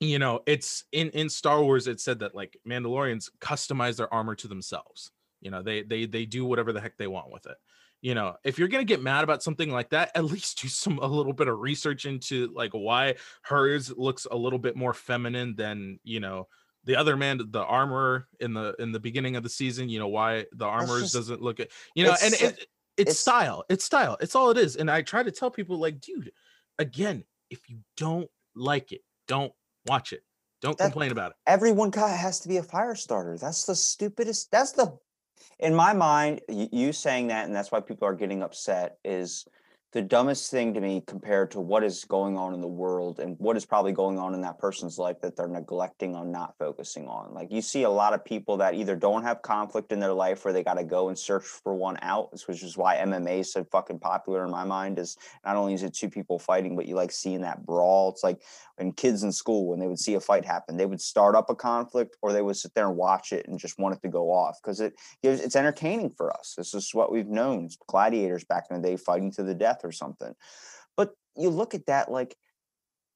you 0.00 0.18
know 0.18 0.40
it's 0.46 0.84
in 0.92 1.10
in 1.10 1.28
star 1.28 1.62
wars 1.62 1.86
it 1.86 2.00
said 2.00 2.20
that 2.20 2.34
like 2.34 2.56
mandalorians 2.68 3.28
customize 3.40 3.96
their 3.96 4.12
armor 4.12 4.34
to 4.34 4.48
themselves 4.48 5.10
you 5.40 5.50
know 5.50 5.62
they 5.62 5.82
they 5.82 6.06
they 6.06 6.24
do 6.24 6.44
whatever 6.44 6.72
the 6.72 6.80
heck 6.80 6.96
they 6.96 7.06
want 7.06 7.30
with 7.30 7.46
it 7.46 7.56
you 8.02 8.14
know 8.14 8.34
if 8.44 8.58
you're 8.58 8.68
gonna 8.68 8.84
get 8.84 9.00
mad 9.02 9.24
about 9.24 9.42
something 9.42 9.70
like 9.70 9.88
that 9.90 10.10
at 10.14 10.24
least 10.24 10.60
do 10.60 10.68
some 10.68 10.98
a 10.98 11.06
little 11.06 11.32
bit 11.32 11.48
of 11.48 11.58
research 11.60 12.04
into 12.04 12.52
like 12.54 12.72
why 12.72 13.14
hers 13.42 13.90
looks 13.96 14.26
a 14.30 14.36
little 14.36 14.58
bit 14.58 14.76
more 14.76 14.92
feminine 14.92 15.54
than 15.56 15.98
you 16.04 16.20
know 16.20 16.46
the 16.84 16.96
other 16.96 17.16
man 17.16 17.40
the 17.50 17.64
armor 17.64 18.26
in 18.40 18.52
the 18.52 18.74
in 18.80 18.92
the 18.92 19.00
beginning 19.00 19.36
of 19.36 19.42
the 19.42 19.48
season 19.48 19.88
you 19.88 19.98
know 19.98 20.08
why 20.08 20.44
the 20.52 20.64
armor 20.66 21.00
just- 21.00 21.14
doesn't 21.14 21.40
look 21.40 21.60
at 21.60 21.68
you 21.94 22.04
know 22.04 22.14
and 22.22 22.34
it's- 22.34 22.42
it, 22.42 22.58
it's, 22.58 22.66
it's- 22.98 23.18
style 23.18 23.64
it's 23.70 23.84
style 23.84 24.16
it's 24.20 24.34
all 24.34 24.50
it 24.50 24.58
is 24.58 24.76
and 24.76 24.90
i 24.90 25.00
try 25.00 25.22
to 25.22 25.30
tell 25.30 25.50
people 25.50 25.78
like 25.78 26.00
dude 26.00 26.30
again 26.78 27.24
if 27.50 27.70
you 27.70 27.78
don't 27.96 28.28
like 28.56 28.92
it 28.92 29.00
don't 29.28 29.52
watch 29.86 30.12
it 30.12 30.22
don't 30.60 30.76
That- 30.78 30.84
complain 30.86 31.12
about 31.12 31.30
it 31.30 31.36
Everyone 31.46 31.92
has 31.92 32.40
to 32.40 32.48
be 32.48 32.56
a 32.58 32.62
fire 32.62 32.94
starter. 32.94 33.36
That's 33.36 33.64
the 33.64 33.74
stupidest. 33.74 34.50
That's 34.52 34.70
the 34.72 34.96
in 35.62 35.74
my 35.74 35.92
mind, 35.92 36.40
you 36.48 36.92
saying 36.92 37.28
that, 37.28 37.46
and 37.46 37.54
that's 37.54 37.70
why 37.70 37.80
people 37.80 38.06
are 38.08 38.14
getting 38.14 38.42
upset, 38.42 38.98
is 39.04 39.46
the 39.92 40.00
dumbest 40.00 40.50
thing 40.50 40.72
to 40.72 40.80
me 40.80 41.02
compared 41.06 41.50
to 41.50 41.60
what 41.60 41.84
is 41.84 42.04
going 42.06 42.38
on 42.38 42.54
in 42.54 42.62
the 42.62 42.66
world 42.66 43.20
and 43.20 43.36
what 43.38 43.58
is 43.58 43.66
probably 43.66 43.92
going 43.92 44.18
on 44.18 44.32
in 44.32 44.40
that 44.40 44.58
person's 44.58 44.98
life 44.98 45.20
that 45.20 45.36
they're 45.36 45.46
neglecting 45.46 46.16
on 46.16 46.32
not 46.32 46.56
focusing 46.58 47.06
on. 47.06 47.34
Like 47.34 47.52
you 47.52 47.60
see 47.60 47.82
a 47.82 47.90
lot 47.90 48.14
of 48.14 48.24
people 48.24 48.56
that 48.56 48.74
either 48.74 48.96
don't 48.96 49.22
have 49.22 49.42
conflict 49.42 49.92
in 49.92 50.00
their 50.00 50.14
life 50.14 50.44
where 50.46 50.54
they 50.54 50.64
got 50.64 50.78
to 50.78 50.84
go 50.84 51.08
and 51.08 51.18
search 51.18 51.44
for 51.44 51.74
one 51.74 51.98
out, 52.00 52.30
which 52.46 52.62
is 52.62 52.78
why 52.78 52.96
MMA 52.96 53.40
is 53.40 53.52
so 53.52 53.64
fucking 53.64 53.98
popular 53.98 54.44
in 54.46 54.50
my 54.50 54.64
mind. 54.64 54.98
Is 54.98 55.18
not 55.44 55.56
only 55.56 55.74
is 55.74 55.82
it 55.82 55.92
two 55.92 56.08
people 56.08 56.38
fighting, 56.38 56.74
but 56.74 56.86
you 56.86 56.94
like 56.94 57.12
seeing 57.12 57.42
that 57.42 57.66
brawl. 57.66 58.08
It's 58.08 58.24
like 58.24 58.40
when 58.76 58.92
kids 58.92 59.22
in 59.22 59.30
school, 59.30 59.68
when 59.68 59.78
they 59.78 59.86
would 59.86 59.98
see 59.98 60.14
a 60.14 60.20
fight 60.20 60.46
happen, 60.46 60.78
they 60.78 60.86
would 60.86 61.02
start 61.02 61.34
up 61.34 61.50
a 61.50 61.54
conflict 61.54 62.16
or 62.22 62.32
they 62.32 62.40
would 62.40 62.56
sit 62.56 62.74
there 62.74 62.88
and 62.88 62.96
watch 62.96 63.32
it 63.32 63.46
and 63.46 63.58
just 63.58 63.78
want 63.78 63.94
it 63.94 64.00
to 64.02 64.08
go 64.08 64.32
off 64.32 64.58
because 64.62 64.80
it 64.80 64.94
gives 65.22 65.40
it's 65.40 65.56
entertaining 65.56 66.08
for 66.08 66.34
us. 66.34 66.54
This 66.56 66.72
is 66.72 66.94
what 66.94 67.12
we've 67.12 67.28
known. 67.28 67.66
It's 67.66 67.76
gladiators 67.86 68.44
back 68.44 68.68
in 68.70 68.80
the 68.80 68.88
day 68.88 68.96
fighting 68.96 69.30
to 69.32 69.42
the 69.42 69.54
death 69.54 69.81
or 69.84 69.92
something. 69.92 70.34
But 70.96 71.10
you 71.36 71.50
look 71.50 71.74
at 71.74 71.86
that 71.86 72.10
like, 72.10 72.36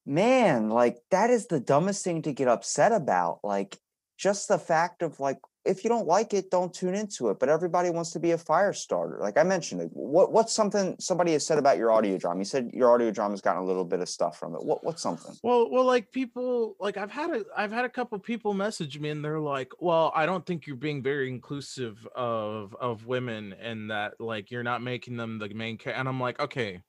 man, 0.05 0.71
like 0.71 0.99
that 1.11 1.31
is 1.31 1.47
the 1.47 1.61
dumbest 1.61 2.05
thing 2.05 2.23
to 2.23 2.33
get 2.33 2.49
upset 2.49 2.93
about. 2.93 3.41
Like 3.43 3.79
just 4.19 4.49
the 4.49 4.59
fact 4.59 5.03
of 5.03 5.21
like, 5.21 5.39
if 5.67 5.85
you 5.85 5.91
don't 5.91 6.07
like 6.07 6.35
it, 6.35 6.51
don't 6.51 6.73
tune 6.73 6.95
into 6.95 7.31
it. 7.31 7.39
But 7.39 7.49
everybody 7.49 7.91
wants 7.91 8.11
to 8.13 8.21
be 8.21 8.33
a 8.33 8.39
fire 8.39 8.73
starter. 8.73 9.19
Like 9.21 9.39
I 9.39 9.43
mentioned, 9.43 9.91
what 9.93 10.33
what's 10.33 10.53
something 10.53 10.97
somebody 10.99 11.33
has 11.33 11.47
said 11.47 11.59
about 11.59 11.79
your 11.79 11.93
audio 11.93 12.19
drama? 12.19 12.41
You 12.41 12.45
said 12.45 12.71
your 12.73 12.93
audio 12.93 13.11
drama's 13.11 13.41
gotten 13.41 13.63
a 13.63 13.67
little 13.67 13.85
bit 13.85 14.01
of 14.01 14.09
stuff 14.09 14.39
from 14.39 14.55
it. 14.55 14.65
What 14.65 14.85
what's 14.85 15.03
something? 15.03 15.37
well 15.43 15.71
well 15.71 15.85
like 15.85 16.11
people 16.13 16.77
like 16.81 16.97
i've 16.97 17.11
had 17.11 17.31
a 17.31 17.45
i've 17.57 17.73
had 17.73 17.85
a 17.85 17.89
couple 17.89 18.19
people 18.19 18.55
message 18.55 18.99
me 18.99 19.11
and 19.11 19.25
they're 19.25 19.41
like 19.41 19.73
well 19.81 20.13
i 20.15 20.27
don't 20.27 20.45
think 20.45 20.67
you're 20.67 20.77
being 20.77 21.03
very 21.03 21.29
inclusive 21.29 22.07
of 22.15 22.75
of 22.81 23.07
women 23.07 23.55
and 23.61 23.91
that 23.91 24.21
like 24.21 24.51
you're 24.51 24.63
not 24.63 24.83
making 24.83 25.17
them 25.17 25.39
the 25.39 25.49
main 25.51 25.79
character 25.79 25.99
and 25.99 26.09
i'm 26.09 26.21
like 26.21 26.39
okay 26.41 26.83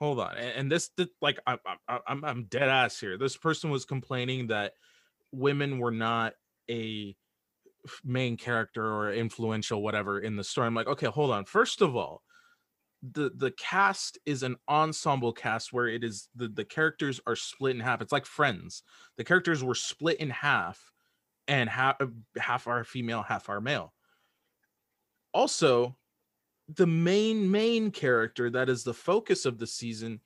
hold 0.00 0.20
on 0.20 0.36
and, 0.36 0.70
this, 0.70 0.90
th- 0.96 1.08
like 1.20 1.38
I, 1.46 1.58
I, 1.88 1.98
i'm 2.06 2.24
i'm 2.24 2.44
dead 2.44 2.68
ass 2.68 2.98
here 2.98 3.18
this 3.18 3.36
person 3.36 3.70
was 3.70 3.84
complaining 3.84 4.48
that 4.48 4.72
women 5.32 5.78
were 5.78 5.90
not 5.90 6.34
a 6.70 7.16
main 8.04 8.36
character 8.36 8.84
or 8.84 9.12
influential 9.12 9.82
whatever 9.82 10.20
in 10.20 10.36
the 10.36 10.44
story 10.44 10.66
i'm 10.66 10.74
like 10.74 10.86
okay 10.86 11.06
hold 11.06 11.30
on 11.30 11.44
first 11.44 11.80
of 11.80 11.96
all 11.96 12.22
the 13.12 13.30
the 13.36 13.52
cast 13.52 14.18
is 14.26 14.42
an 14.42 14.56
ensemble 14.68 15.32
cast 15.32 15.72
where 15.72 15.86
it 15.86 16.04
is 16.04 16.28
the 16.34 16.48
the 16.48 16.64
characters 16.64 17.20
are 17.26 17.36
split 17.36 17.74
in 17.74 17.80
half 17.80 18.02
it's 18.02 18.12
like 18.12 18.26
friends 18.26 18.82
the 19.16 19.24
characters 19.24 19.62
were 19.64 19.74
split 19.74 20.18
in 20.18 20.30
half 20.30 20.92
and 21.48 21.68
half 21.68 22.00
uh, 22.00 22.06
half 22.38 22.68
are 22.68 22.84
female 22.84 23.22
half 23.22 23.48
are 23.48 23.60
male. 23.60 23.92
Also 25.32 25.96
the 26.74 26.86
main 26.86 27.50
main 27.50 27.90
character 27.90 28.50
that 28.50 28.68
is 28.68 28.84
the 28.84 28.94
focus 28.94 29.46
of 29.46 29.58
the 29.58 29.66
season 29.66 30.20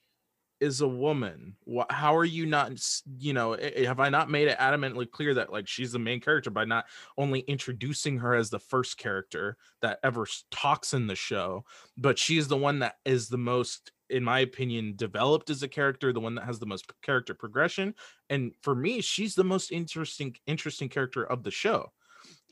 is 0.63 0.81
a 0.81 0.89
woman 0.89 1.57
how 1.91 2.15
are 2.15 2.25
you 2.25 2.47
not 2.47 2.73
you 3.19 3.33
know 3.33 3.57
have 3.85 3.99
i 3.99 4.09
not 4.09 4.31
made 4.31 4.47
it 4.47 4.57
adamantly 4.59 5.11
clear 5.11 5.35
that 5.35 5.53
like 5.53 5.67
she's 5.67 5.91
the 5.91 5.99
main 5.99 6.21
character 6.21 6.51
by 6.51 6.65
not 6.65 6.85
only 7.19 7.41
introducing 7.41 8.17
her 8.17 8.33
as 8.33 8.49
the 8.49 8.61
first 8.61 8.97
character 8.97 9.57
that 9.81 9.99
ever 10.05 10.25
talks 10.53 10.95
in 10.95 11.09
the 11.09 11.17
show 11.17 11.65
but 11.97 12.17
she's 12.17 12.47
the 12.47 12.57
one 12.57 12.79
that 12.79 12.95
is 13.05 13.29
the 13.29 13.37
most 13.37 13.91
in 14.09 14.23
my 14.23 14.39
opinion 14.41 14.95
developed 14.95 15.51
as 15.51 15.65
a 15.65 15.69
character 15.69 16.13
the 16.13 16.21
one 16.21 16.37
that 16.37 16.45
has 16.45 16.61
the 16.61 16.67
most 16.67 16.91
character 17.03 17.35
progression 17.35 17.93
and 18.31 18.53
for 18.63 18.75
me 18.75 19.01
she's 19.01 19.35
the 19.35 19.43
most 19.43 19.73
interesting 19.73 20.37
interesting 20.47 20.89
character 20.89 21.25
of 21.25 21.43
the 21.43 21.51
show. 21.51 21.91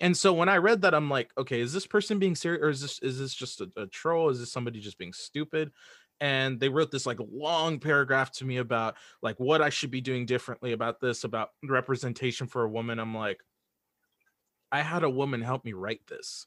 And 0.01 0.17
so 0.17 0.33
when 0.33 0.49
i 0.49 0.57
read 0.57 0.83
that 0.83 0.95
i'm 0.95 1.11
like 1.11 1.31
okay 1.39 1.61
is 1.61 1.73
this 1.73 1.87
person 1.87 2.19
being 2.19 2.35
serious 2.35 2.63
or 2.63 2.71
is 2.71 2.81
this 2.81 2.99
is 3.01 3.19
this 3.19 3.35
just 3.35 3.61
a, 3.61 3.71
a 3.77 3.87
troll? 3.87 4.31
Is 4.31 4.41
this 4.41 4.51
somebody 4.51 4.81
just 4.81 4.99
being 4.99 5.13
stupid 5.13 5.71
and 6.21 6.61
they 6.61 6.69
wrote 6.69 6.91
this 6.91 7.07
like 7.07 7.19
long 7.33 7.79
paragraph 7.79 8.31
to 8.31 8.45
me 8.45 8.59
about 8.59 8.97
like 9.23 9.39
what 9.41 9.63
i 9.63 9.71
should 9.71 9.91
be 9.91 10.01
doing 10.01 10.27
differently 10.27 10.73
about 10.73 11.01
this 11.01 11.25
about 11.25 11.51
representation 11.65 12.47
for 12.47 12.65
a 12.65 12.71
woman. 12.71 12.99
I'm 12.99 13.15
like 13.15 13.41
i 14.73 14.83
had 14.83 15.03
a 15.03 15.11
woman 15.11 15.41
help 15.43 15.65
me 15.65 15.73
write 15.73 16.07
this 16.07 16.47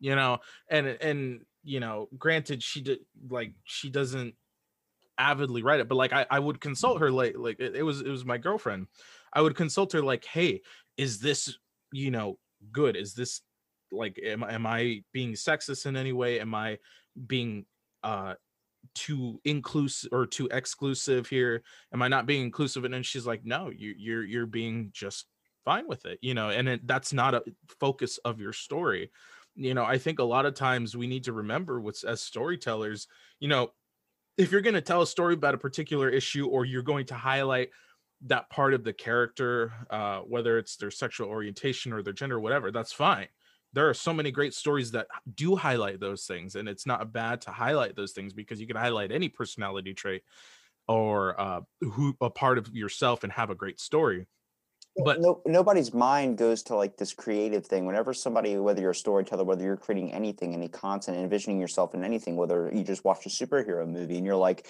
you 0.00 0.14
know? 0.14 0.38
And 0.68 0.86
and 0.86 1.40
you 1.64 1.80
know 1.80 2.08
granted 2.16 2.62
she 2.62 2.80
did 2.80 3.00
like 3.28 3.52
she 3.64 3.90
doesn't 3.90 4.34
avidly 5.18 5.62
write 5.62 5.80
it 5.80 5.88
but 5.88 5.96
like 5.96 6.12
i, 6.12 6.24
I 6.30 6.38
would 6.38 6.60
consult 6.60 7.00
her 7.00 7.10
like 7.10 7.36
like 7.36 7.58
it, 7.58 7.74
it 7.74 7.82
was 7.82 8.00
it 8.00 8.08
was 8.08 8.24
my 8.24 8.38
girlfriend. 8.38 8.86
I 9.32 9.42
would 9.42 9.56
consult 9.56 9.92
her 9.92 10.02
like 10.02 10.24
hey 10.24 10.62
is 10.96 11.20
this 11.20 11.58
you 11.92 12.10
know 12.10 12.38
good? 12.72 12.96
Is 12.96 13.14
this 13.14 13.42
like 13.90 14.18
am, 14.22 14.44
am 14.44 14.66
i 14.66 15.02
being 15.12 15.32
sexist 15.32 15.86
in 15.86 15.96
any 15.96 16.12
way? 16.12 16.40
Am 16.40 16.54
i 16.54 16.78
being 17.26 17.66
uh 18.04 18.34
too 18.94 19.40
inclusive 19.44 20.10
or 20.12 20.26
too 20.26 20.48
exclusive 20.50 21.28
here? 21.28 21.62
Am 21.92 22.02
i 22.02 22.08
not 22.08 22.26
being 22.26 22.42
inclusive? 22.42 22.84
And 22.84 22.92
then 22.92 23.02
she's 23.02 23.26
like 23.26 23.44
no 23.44 23.70
you 23.70 23.94
you're 23.96 24.24
you're 24.24 24.46
being 24.46 24.90
just 24.92 25.26
fine 25.64 25.86
with 25.86 26.06
it 26.06 26.18
you 26.22 26.32
know 26.32 26.48
and 26.48 26.68
it, 26.68 26.86
that's 26.86 27.12
not 27.12 27.34
a 27.34 27.42
focus 27.78 28.18
of 28.24 28.40
your 28.40 28.52
story. 28.52 29.10
You 29.54 29.74
know 29.74 29.84
i 29.84 29.98
think 29.98 30.20
a 30.20 30.24
lot 30.24 30.46
of 30.46 30.54
times 30.54 30.96
we 30.96 31.08
need 31.08 31.24
to 31.24 31.32
remember 31.32 31.80
what's 31.80 32.04
as 32.04 32.20
storytellers 32.20 33.08
you 33.40 33.48
know 33.48 33.72
if 34.36 34.52
you're 34.52 34.60
going 34.60 34.74
to 34.74 34.80
tell 34.80 35.02
a 35.02 35.06
story 35.06 35.34
about 35.34 35.54
a 35.54 35.58
particular 35.58 36.08
issue 36.08 36.46
or 36.46 36.64
you're 36.64 36.82
going 36.82 37.06
to 37.06 37.14
highlight 37.14 37.70
that 38.26 38.48
part 38.50 38.72
of 38.72 38.84
the 38.84 38.92
character 38.92 39.72
uh 39.90 40.20
whether 40.20 40.58
it's 40.58 40.76
their 40.76 40.92
sexual 40.92 41.28
orientation 41.28 41.92
or 41.92 42.02
their 42.04 42.12
gender 42.12 42.36
or 42.36 42.40
whatever 42.40 42.70
that's 42.70 42.92
fine 42.92 43.26
there 43.78 43.88
are 43.88 43.94
so 43.94 44.12
many 44.12 44.32
great 44.32 44.52
stories 44.52 44.90
that 44.90 45.06
do 45.36 45.54
highlight 45.54 46.00
those 46.00 46.26
things 46.26 46.56
and 46.56 46.68
it's 46.68 46.84
not 46.84 47.12
bad 47.12 47.40
to 47.40 47.52
highlight 47.52 47.94
those 47.94 48.10
things 48.10 48.32
because 48.32 48.60
you 48.60 48.66
can 48.66 48.74
highlight 48.74 49.12
any 49.12 49.28
personality 49.28 49.94
trait 49.94 50.22
or 50.88 51.40
uh 51.40 51.60
who 51.80 52.12
a 52.20 52.28
part 52.28 52.58
of 52.58 52.74
yourself 52.74 53.22
and 53.22 53.32
have 53.32 53.50
a 53.50 53.54
great 53.54 53.78
story 53.78 54.26
but 55.04 55.20
no, 55.20 55.40
nobody's 55.46 55.94
mind 55.94 56.38
goes 56.38 56.60
to 56.64 56.74
like 56.74 56.96
this 56.96 57.12
creative 57.12 57.64
thing. 57.64 57.86
Whenever 57.86 58.12
somebody, 58.12 58.56
whether 58.56 58.80
you're 58.80 58.90
a 58.90 58.94
storyteller, 58.96 59.44
whether 59.44 59.62
you're 59.62 59.76
creating 59.76 60.12
anything, 60.12 60.54
any 60.54 60.66
content, 60.66 61.18
envisioning 61.18 61.60
yourself 61.60 61.94
in 61.94 62.02
anything, 62.02 62.34
whether 62.34 62.68
you 62.74 62.82
just 62.82 63.04
watch 63.04 63.24
a 63.24 63.28
superhero 63.28 63.88
movie 63.88 64.16
and 64.16 64.26
you're 64.26 64.34
like, 64.34 64.66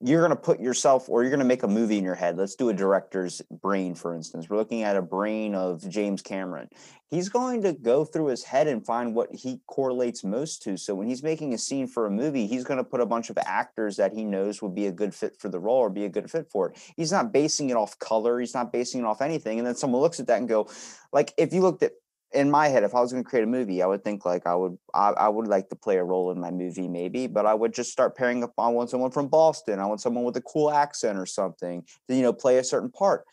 you're 0.00 0.20
going 0.20 0.30
to 0.30 0.36
put 0.36 0.60
yourself 0.60 1.08
or 1.08 1.22
you're 1.22 1.30
going 1.30 1.40
to 1.40 1.46
make 1.46 1.62
a 1.62 1.68
movie 1.68 1.96
in 1.96 2.04
your 2.04 2.14
head. 2.14 2.36
Let's 2.36 2.54
do 2.54 2.68
a 2.68 2.74
director's 2.74 3.40
brain, 3.50 3.94
for 3.94 4.14
instance. 4.14 4.48
We're 4.48 4.58
looking 4.58 4.82
at 4.82 4.96
a 4.96 5.02
brain 5.02 5.54
of 5.54 5.88
James 5.88 6.20
Cameron. 6.20 6.68
He's 7.08 7.30
going 7.30 7.62
to 7.62 7.72
go 7.72 8.04
through 8.04 8.26
his 8.26 8.44
head 8.44 8.66
and 8.66 8.84
find 8.84 9.14
what 9.14 9.34
he 9.34 9.60
correlates 9.66 10.22
most 10.22 10.62
to. 10.64 10.76
So 10.76 10.94
when 10.94 11.08
he's 11.08 11.22
making 11.22 11.54
a 11.54 11.58
scene 11.58 11.86
for 11.86 12.06
a 12.06 12.10
movie, 12.10 12.46
he's 12.46 12.64
going 12.64 12.78
to 12.78 12.84
put 12.84 13.00
a 13.00 13.06
bunch 13.06 13.30
of 13.30 13.38
actors 13.38 13.96
that 13.96 14.12
he 14.12 14.24
knows 14.24 14.60
would 14.60 14.74
be 14.74 14.86
a 14.86 14.92
good 14.92 15.14
fit 15.14 15.40
for 15.40 15.48
the 15.48 15.60
role 15.60 15.78
or 15.78 15.88
be 15.88 16.04
a 16.04 16.10
good 16.10 16.30
fit 16.30 16.50
for 16.50 16.70
it. 16.70 16.92
He's 16.96 17.12
not 17.12 17.32
basing 17.32 17.70
it 17.70 17.76
off 17.76 17.98
color. 17.98 18.38
He's 18.38 18.54
not 18.54 18.72
basing 18.72 19.00
it 19.00 19.06
off 19.06 19.22
anything. 19.22 19.58
And 19.58 19.66
then 19.66 19.76
someone 19.76 20.02
looks 20.02 20.20
at 20.20 20.26
that 20.26 20.38
and 20.38 20.48
go, 20.48 20.68
like, 21.12 21.32
if 21.38 21.54
you 21.54 21.62
looked 21.62 21.82
at 21.82 21.92
in 22.36 22.50
my 22.50 22.68
head, 22.68 22.84
if 22.84 22.94
I 22.94 23.00
was 23.00 23.12
going 23.12 23.24
to 23.24 23.28
create 23.28 23.44
a 23.44 23.48
movie, 23.48 23.82
I 23.82 23.86
would 23.86 24.04
think 24.04 24.24
like 24.24 24.46
I 24.46 24.54
would 24.54 24.76
I, 24.94 25.10
I 25.10 25.28
would 25.28 25.48
like 25.48 25.68
to 25.70 25.76
play 25.76 25.96
a 25.96 26.04
role 26.04 26.30
in 26.30 26.38
my 26.38 26.50
movie, 26.50 26.86
maybe, 26.86 27.26
but 27.26 27.46
I 27.46 27.54
would 27.54 27.72
just 27.72 27.90
start 27.90 28.16
pairing 28.16 28.44
up. 28.44 28.52
I 28.58 28.68
want 28.68 28.90
someone 28.90 29.10
from 29.10 29.28
Boston. 29.28 29.80
I 29.80 29.86
want 29.86 30.00
someone 30.00 30.24
with 30.24 30.36
a 30.36 30.42
cool 30.42 30.70
accent 30.70 31.18
or 31.18 31.26
something 31.26 31.84
to 32.08 32.14
you 32.14 32.22
know 32.22 32.32
play 32.32 32.58
a 32.58 32.64
certain 32.64 32.90
part. 32.90 33.24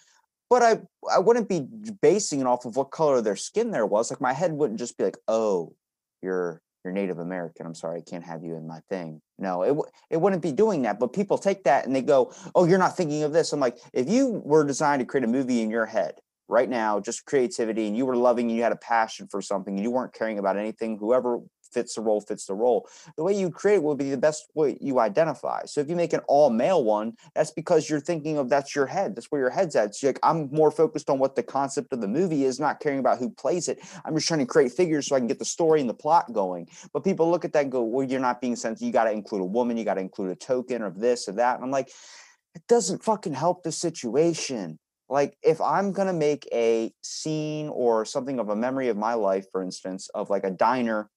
But 0.49 0.63
I 0.63 0.79
I 1.13 1.19
wouldn't 1.19 1.49
be 1.49 1.67
basing 2.01 2.39
it 2.39 2.47
off 2.47 2.65
of 2.65 2.77
what 2.77 2.91
color 2.91 3.21
their 3.21 3.35
skin 3.35 3.71
there 3.71 3.85
was. 3.85 4.09
Like 4.09 4.21
my 4.21 4.33
head 4.33 4.53
wouldn't 4.53 4.79
just 4.79 4.97
be 4.97 5.03
like, 5.03 5.17
oh, 5.27 5.73
you're 6.21 6.61
you're 6.83 6.93
Native 6.93 7.19
American. 7.19 7.65
I'm 7.65 7.75
sorry, 7.75 7.99
I 7.99 8.09
can't 8.09 8.23
have 8.23 8.43
you 8.43 8.55
in 8.55 8.67
my 8.67 8.79
thing. 8.89 9.21
No, 9.37 9.63
it 9.63 9.75
it 10.09 10.21
wouldn't 10.21 10.41
be 10.41 10.53
doing 10.53 10.83
that. 10.83 10.99
But 10.99 11.13
people 11.13 11.37
take 11.37 11.65
that 11.65 11.85
and 11.85 11.95
they 11.95 12.01
go, 12.01 12.33
oh, 12.55 12.65
you're 12.65 12.79
not 12.79 12.95
thinking 12.95 13.23
of 13.23 13.33
this. 13.33 13.51
I'm 13.51 13.59
like, 13.59 13.77
if 13.91 14.09
you 14.09 14.41
were 14.45 14.63
designed 14.63 15.01
to 15.01 15.05
create 15.05 15.25
a 15.25 15.27
movie 15.27 15.61
in 15.61 15.69
your 15.69 15.85
head 15.85 16.15
right 16.47 16.69
now, 16.69 16.99
just 16.99 17.25
creativity, 17.25 17.87
and 17.87 17.97
you 17.97 18.05
were 18.05 18.15
loving 18.15 18.47
and 18.47 18.57
you 18.57 18.63
had 18.63 18.71
a 18.71 18.77
passion 18.77 19.27
for 19.29 19.41
something 19.41 19.75
and 19.75 19.83
you 19.83 19.91
weren't 19.91 20.13
caring 20.13 20.39
about 20.39 20.57
anything, 20.57 20.97
whoever 20.97 21.39
fits 21.73 21.95
the 21.95 22.01
role 22.01 22.21
fits 22.21 22.45
the 22.45 22.53
role. 22.53 22.87
The 23.17 23.23
way 23.23 23.33
you 23.33 23.49
create 23.49 23.81
will 23.81 23.95
be 23.95 24.11
the 24.11 24.17
best 24.17 24.45
way 24.53 24.77
you 24.79 24.99
identify. 24.99 25.65
So 25.65 25.81
if 25.81 25.89
you 25.89 25.95
make 25.95 26.13
an 26.13 26.21
all 26.27 26.49
male 26.49 26.83
one, 26.83 27.13
that's 27.33 27.51
because 27.51 27.89
you're 27.89 27.99
thinking 27.99 28.37
of 28.37 28.49
that's 28.49 28.75
your 28.75 28.85
head. 28.85 29.15
That's 29.15 29.31
where 29.31 29.41
your 29.41 29.49
head's 29.49 29.75
at. 29.75 29.95
So 29.95 30.07
like 30.07 30.19
I'm 30.23 30.49
more 30.51 30.71
focused 30.71 31.09
on 31.09 31.19
what 31.19 31.35
the 31.35 31.43
concept 31.43 31.91
of 31.91 32.01
the 32.01 32.07
movie 32.07 32.45
is, 32.45 32.59
not 32.59 32.79
caring 32.79 32.99
about 32.99 33.17
who 33.17 33.29
plays 33.29 33.67
it. 33.67 33.79
I'm 34.05 34.15
just 34.15 34.27
trying 34.27 34.41
to 34.41 34.45
create 34.45 34.71
figures 34.71 35.07
so 35.07 35.15
I 35.15 35.19
can 35.19 35.27
get 35.27 35.39
the 35.39 35.45
story 35.45 35.81
and 35.81 35.89
the 35.89 35.95
plot 35.95 36.31
going. 36.31 36.69
But 36.93 37.03
people 37.03 37.29
look 37.29 37.43
at 37.43 37.53
that 37.53 37.63
and 37.63 37.71
go, 37.71 37.81
well, 37.81 38.07
you're 38.07 38.19
not 38.19 38.39
being 38.39 38.55
sensitive. 38.55 38.85
You 38.85 38.93
got 38.93 39.05
to 39.05 39.11
include 39.11 39.41
a 39.41 39.45
woman, 39.45 39.77
you 39.77 39.83
got 39.83 39.95
to 39.95 40.01
include 40.01 40.31
a 40.31 40.35
token 40.35 40.83
of 40.83 40.99
this 40.99 41.27
or 41.27 41.33
that. 41.33 41.55
And 41.55 41.63
I'm 41.63 41.71
like, 41.71 41.89
it 42.55 42.61
doesn't 42.67 43.03
fucking 43.03 43.33
help 43.33 43.63
the 43.63 43.71
situation 43.71 44.77
like 45.13 45.37
if 45.43 45.61
i'm 45.61 45.91
going 45.91 46.07
to 46.07 46.13
make 46.13 46.47
a 46.51 46.91
scene 47.03 47.69
or 47.69 48.03
something 48.03 48.39
of 48.39 48.49
a 48.49 48.55
memory 48.55 48.89
of 48.89 48.97
my 48.97 49.13
life 49.13 49.45
for 49.51 49.61
instance 49.61 50.09
of 50.15 50.29
like 50.31 50.43
a 50.43 50.49
diner 50.49 51.07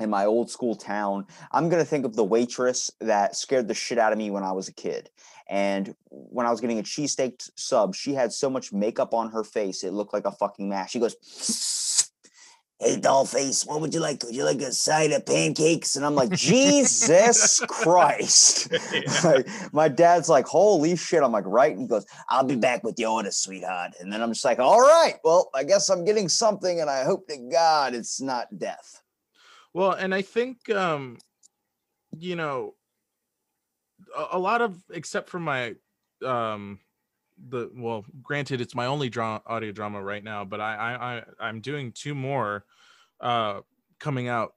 in 0.00 0.10
my 0.10 0.26
old 0.26 0.50
school 0.50 0.74
town 0.74 1.24
i'm 1.52 1.68
going 1.68 1.82
to 1.82 1.88
think 1.88 2.04
of 2.04 2.16
the 2.16 2.24
waitress 2.24 2.90
that 3.00 3.36
scared 3.36 3.68
the 3.68 3.74
shit 3.74 3.96
out 3.96 4.12
of 4.12 4.18
me 4.18 4.30
when 4.30 4.42
i 4.42 4.52
was 4.52 4.68
a 4.68 4.74
kid. 4.74 5.08
And 5.50 5.94
when 6.10 6.46
i 6.46 6.50
was 6.50 6.60
getting 6.60 6.80
a 6.80 6.82
cheesesteak 6.82 7.48
sub 7.56 7.94
she 7.94 8.12
had 8.12 8.32
so 8.32 8.50
much 8.50 8.72
makeup 8.72 9.14
on 9.14 9.30
her 9.30 9.44
face 9.44 9.84
it 9.84 9.92
looked 9.92 10.12
like 10.12 10.26
a 10.26 10.32
fucking 10.32 10.68
mask. 10.68 10.90
She 10.90 10.98
goes 10.98 11.16
hey 12.80 12.96
dollface 12.96 13.66
what 13.66 13.80
would 13.80 13.92
you 13.92 14.00
like? 14.00 14.22
Would 14.24 14.34
you 14.34 14.44
like 14.44 14.60
a 14.60 14.72
side 14.72 15.12
of 15.12 15.26
pancakes? 15.26 15.96
And 15.96 16.04
i'm 16.06 16.14
like 16.14 16.30
jesus 16.30 17.60
christ. 17.68 18.72
Like, 19.24 19.48
my 19.72 19.88
dad's 19.88 20.28
like 20.28 20.46
holy 20.46 20.96
shit. 20.96 21.22
I'm 21.22 21.32
like 21.32 21.46
right? 21.46 21.72
And 21.72 21.82
he 21.82 21.86
goes 21.88 22.06
i'll 22.28 22.44
be 22.44 22.56
back 22.56 22.84
with 22.84 22.98
your 22.98 23.10
order 23.10 23.32
sweetheart. 23.32 23.92
And 24.00 24.12
then 24.12 24.22
i'm 24.22 24.32
just 24.32 24.44
like 24.44 24.58
all 24.58 24.80
right 24.80 25.16
well 25.24 25.50
i 25.54 25.64
guess 25.64 25.88
i'm 25.88 26.04
getting 26.04 26.28
something 26.28 26.80
and 26.80 26.88
i 26.88 27.04
hope 27.04 27.26
to 27.28 27.36
god 27.50 27.94
it's 27.94 28.20
not 28.20 28.46
death. 28.58 29.02
Well 29.74 29.92
and 29.92 30.14
i 30.14 30.22
think 30.22 30.70
um 30.70 31.18
you 32.16 32.36
know 32.36 32.74
a, 34.16 34.26
a 34.32 34.38
lot 34.38 34.62
of 34.62 34.80
except 34.90 35.28
for 35.28 35.40
my 35.40 35.74
um 36.24 36.78
the 37.48 37.70
well 37.74 38.04
granted 38.22 38.60
it's 38.60 38.74
my 38.74 38.86
only 38.86 39.08
draw 39.08 39.40
audio 39.46 39.72
drama 39.72 40.02
right 40.02 40.24
now 40.24 40.44
but 40.44 40.60
I, 40.60 40.74
I 40.74 41.16
i 41.16 41.22
i'm 41.40 41.60
doing 41.60 41.92
two 41.92 42.14
more 42.14 42.64
uh 43.20 43.60
coming 44.00 44.28
out 44.28 44.54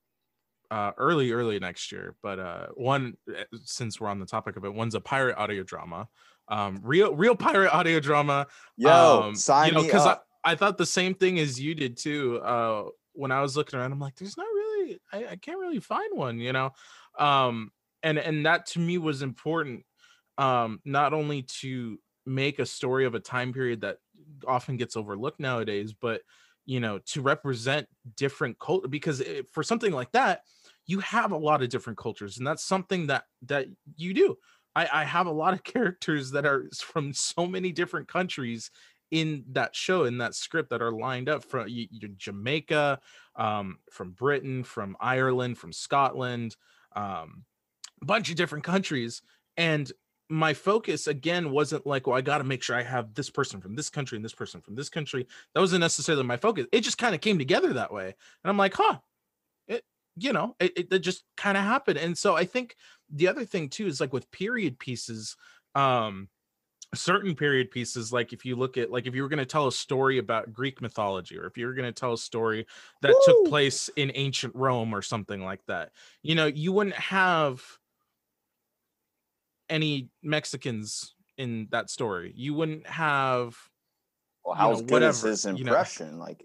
uh 0.72 0.92
early 0.98 1.32
early 1.32 1.60
next 1.60 1.92
year 1.92 2.16
but 2.24 2.40
uh 2.40 2.68
one 2.74 3.18
eh, 3.36 3.44
since 3.64 4.00
we're 4.00 4.10
on 4.10 4.20
the 4.20 4.26
topic 4.26 4.58
of 4.58 4.66
it 4.66 4.74
one's 4.74 4.96
a 4.96 5.02
pirate 5.02 5.38
audio 5.38 5.64
drama 5.64 6.08
um 6.48 6.80
real 6.84 7.16
real 7.16 7.36
pirate 7.36 7.74
audio 7.74 8.00
drama 8.00 8.48
yo 8.78 9.22
um 9.22 9.36
sign 9.36 9.70
you 9.70 9.74
know 9.74 9.84
because 9.84 10.06
I. 10.06 10.18
I 10.44 10.56
thought 10.56 10.78
the 10.78 10.86
same 10.88 11.14
thing 11.14 11.40
as 11.40 11.60
you 11.60 11.76
did 11.76 11.98
too 11.98 12.40
uh 12.40 12.86
when 13.14 13.32
i 13.32 13.42
was 13.42 13.56
looking 13.56 13.78
around 13.80 13.92
i'm 13.92 14.00
like 14.00 14.16
there's 14.16 14.38
not 14.38 14.48
really 14.48 15.00
I, 15.14 15.26
I 15.28 15.36
can't 15.36 15.60
really 15.60 15.80
find 15.80 16.18
one 16.18 16.40
you 16.40 16.52
know 16.54 16.72
um 17.20 17.72
and 18.02 18.18
and 18.18 18.46
that 18.46 18.66
to 18.68 18.80
me 18.80 18.98
was 18.98 19.22
important 19.22 19.86
um 20.38 20.80
not 20.84 21.14
only 21.14 21.44
to 21.44 22.00
make 22.26 22.60
a 22.60 22.66
story 22.66 23.06
of 23.06 23.16
a 23.16 23.20
time 23.20 23.54
period 23.54 23.82
that 23.82 23.98
often 24.46 24.78
gets 24.78 24.96
overlooked 24.96 25.40
nowadays 25.40 25.94
but 25.94 26.22
you 26.66 26.80
know 26.80 27.00
to 27.00 27.22
represent 27.22 27.88
different 28.16 28.60
culture 28.60 28.88
because 28.88 29.20
it, 29.20 29.48
for 29.52 29.64
something 29.64 29.92
like 29.92 30.12
that 30.12 30.44
you 30.86 31.00
have 31.00 31.32
a 31.32 31.38
lot 31.38 31.62
of 31.62 31.70
different 31.70 31.98
cultures 31.98 32.38
and 32.38 32.46
that's 32.46 32.64
something 32.64 33.08
that 33.08 33.26
that 33.42 33.68
you 33.96 34.14
do. 34.14 34.38
I 34.76 35.02
i 35.02 35.04
have 35.04 35.28
a 35.28 35.32
lot 35.32 35.54
of 35.54 35.64
characters 35.74 36.32
that 36.32 36.46
are 36.46 36.70
from 36.76 37.14
so 37.14 37.46
many 37.48 37.72
different 37.72 38.08
countries 38.08 38.72
in 39.10 39.44
that 39.50 39.76
show 39.76 40.06
in 40.06 40.20
that 40.20 40.36
script 40.36 40.70
that 40.70 40.82
are 40.82 40.92
lined 40.92 41.28
up 41.28 41.44
from 41.44 41.68
y- 41.68 41.88
y- 41.92 42.10
jamaica 42.18 43.00
um 43.36 43.80
from 43.92 44.12
britain 44.12 44.64
from 44.64 44.96
ireland 45.02 45.58
from 45.58 45.74
scotland 45.74 46.56
um 46.96 47.44
bunch 48.02 48.30
of 48.30 48.36
different 48.36 48.64
countries 48.64 49.22
and 49.58 49.92
my 50.32 50.54
focus 50.54 51.08
again 51.08 51.52
wasn't 51.52 51.86
like 51.86 52.08
well 52.08 52.18
i 52.18 52.22
got 52.22 52.38
to 52.38 52.44
make 52.44 52.64
sure 52.64 52.76
i 52.76 52.82
have 52.82 53.14
this 53.14 53.30
person 53.30 53.60
from 53.60 53.76
this 53.76 53.90
country 53.90 54.16
and 54.16 54.24
this 54.24 54.34
person 54.34 54.62
from 54.62 54.76
this 54.76 54.90
country. 54.90 55.28
That 55.54 55.62
wasn't 55.62 55.82
necessarily 55.82 56.24
my 56.24 56.38
focus. 56.38 56.68
It 56.72 56.82
just 56.82 56.98
kind 56.98 57.14
of 57.14 57.22
came 57.22 57.38
together 57.38 57.74
that 57.74 57.94
way. 57.94 58.06
And 58.06 58.50
i'm 58.50 58.58
like 58.58 58.74
huh 58.74 59.00
it 59.68 59.84
you 60.16 60.34
know 60.34 60.56
it, 60.60 60.78
it, 60.78 60.94
it 60.94 61.00
just 61.00 61.24
kind 61.36 61.58
of 61.58 61.64
happened. 61.64 62.00
And 62.00 62.18
so 62.18 62.36
i 62.36 62.46
think 62.46 62.76
the 63.10 63.28
other 63.28 63.44
thing 63.44 63.70
too 63.70 63.88
is 63.88 64.00
like 64.00 64.14
with 64.14 64.32
period 64.32 64.80
pieces 64.80 65.36
um 65.76 66.30
certain 66.94 67.36
period 67.36 67.72
pieces 67.72 68.12
like 68.12 68.34
if 68.34 68.44
you 68.44 68.56
look 68.56 68.78
at 68.78 68.92
like 68.92 69.08
if 69.08 69.16
you 69.16 69.22
were 69.22 69.30
going 69.30 69.40
to 69.40 69.46
tell 69.46 69.68
a 69.68 69.72
story 69.72 70.18
about 70.18 70.52
greek 70.52 70.82
mythology 70.82 71.38
or 71.38 71.46
if 71.46 71.58
you 71.58 71.66
were 71.66 71.74
going 71.74 71.88
to 71.88 71.98
tell 71.98 72.12
a 72.12 72.18
story 72.18 72.68
that 73.02 73.16
took 73.26 73.48
place 73.48 73.90
in 73.96 74.12
ancient 74.16 74.54
rome 74.56 74.94
or 74.94 75.02
something 75.02 75.42
like 75.42 75.66
that 75.68 75.92
you 76.22 76.36
know 76.36 76.48
you 76.48 76.74
wouldn't 76.74 76.96
have 76.96 77.64
any 79.72 80.10
mexicans 80.22 81.16
in 81.38 81.68
that 81.72 81.90
story 81.90 82.32
you 82.36 82.54
wouldn't 82.54 82.86
have 82.86 83.56
well, 84.44 84.56
you 84.56 84.60
how 84.62 84.72
know, 84.72 84.82
good 84.82 85.04
is 85.04 85.22
whatever, 85.24 85.28
his 85.30 85.46
you 85.46 85.52
know. 85.52 85.58
impression 85.72 86.20
like 86.20 86.44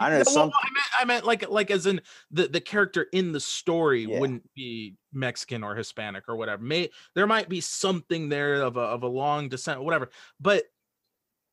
I 0.00 0.10
know 0.10 0.22
some- 0.24 0.50
I 0.52 0.68
meant, 0.72 0.86
I 1.00 1.04
meant 1.04 1.24
like 1.24 1.48
like 1.48 1.70
as 1.70 1.86
in 1.86 2.00
the 2.30 2.48
the 2.48 2.60
character 2.60 3.06
in 3.12 3.32
the 3.32 3.40
story 3.40 4.04
Yeah. 4.04 4.18
wouldn't 4.20 4.48
be 4.54 4.96
Mexican 5.12 5.62
or 5.64 5.74
Hispanic 5.76 6.24
or 6.28 6.36
whatever. 6.36 6.62
May 6.62 6.90
there 7.14 7.26
might 7.28 7.48
be 7.48 7.60
something 7.60 8.28
there 8.28 8.56
of 8.62 8.76
a 8.76 8.80
of 8.80 9.02
a 9.04 9.08
long 9.08 9.48
descent, 9.48 9.82
whatever. 9.82 10.10
But 10.40 10.64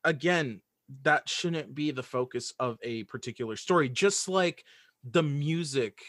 again, 0.04 0.60
that 1.04 1.28
shouldn't 1.28 1.74
be 1.74 1.90
the 1.92 2.02
focus 2.02 2.52
of 2.58 2.76
a 2.82 3.04
particular 3.04 3.56
story. 3.56 3.88
Just 3.88 4.28
like 4.28 4.64
the 5.04 5.22
music, 5.22 6.00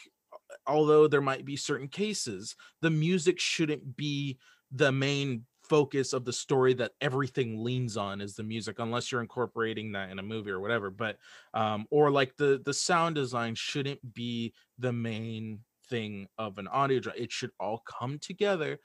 although 0.67 1.07
there 1.07 1.21
might 1.21 1.45
be 1.45 1.55
certain 1.55 1.87
cases, 1.87 2.55
the 2.81 2.89
music 2.89 3.39
shouldn't 3.39 3.95
be 3.95 4.39
the 4.73 4.91
main 4.91 5.45
focus 5.63 6.13
of 6.13 6.25
the 6.25 6.33
story 6.33 6.73
that 6.73 6.91
everything 6.99 7.63
leans 7.63 7.95
on 7.95 8.19
is 8.19 8.35
the 8.35 8.43
music 8.43 8.79
unless 8.79 9.11
you're 9.11 9.21
incorporating 9.21 9.93
that 9.93 10.09
in 10.09 10.19
a 10.19 10.23
movie 10.23 10.51
or 10.51 10.59
whatever 10.59 10.89
but 10.89 11.17
um 11.53 11.85
or 11.89 12.11
like 12.11 12.35
the 12.35 12.61
the 12.65 12.73
sound 12.73 13.15
design 13.15 13.55
shouldn't 13.55 14.13
be 14.13 14.53
the 14.77 14.91
main 14.91 15.59
thing 15.89 16.27
of 16.37 16.57
an 16.57 16.67
audio 16.67 16.99
drama 16.99 17.17
it 17.17 17.31
should 17.31 17.51
all 17.59 17.81
come 17.87 18.19
together 18.19 18.77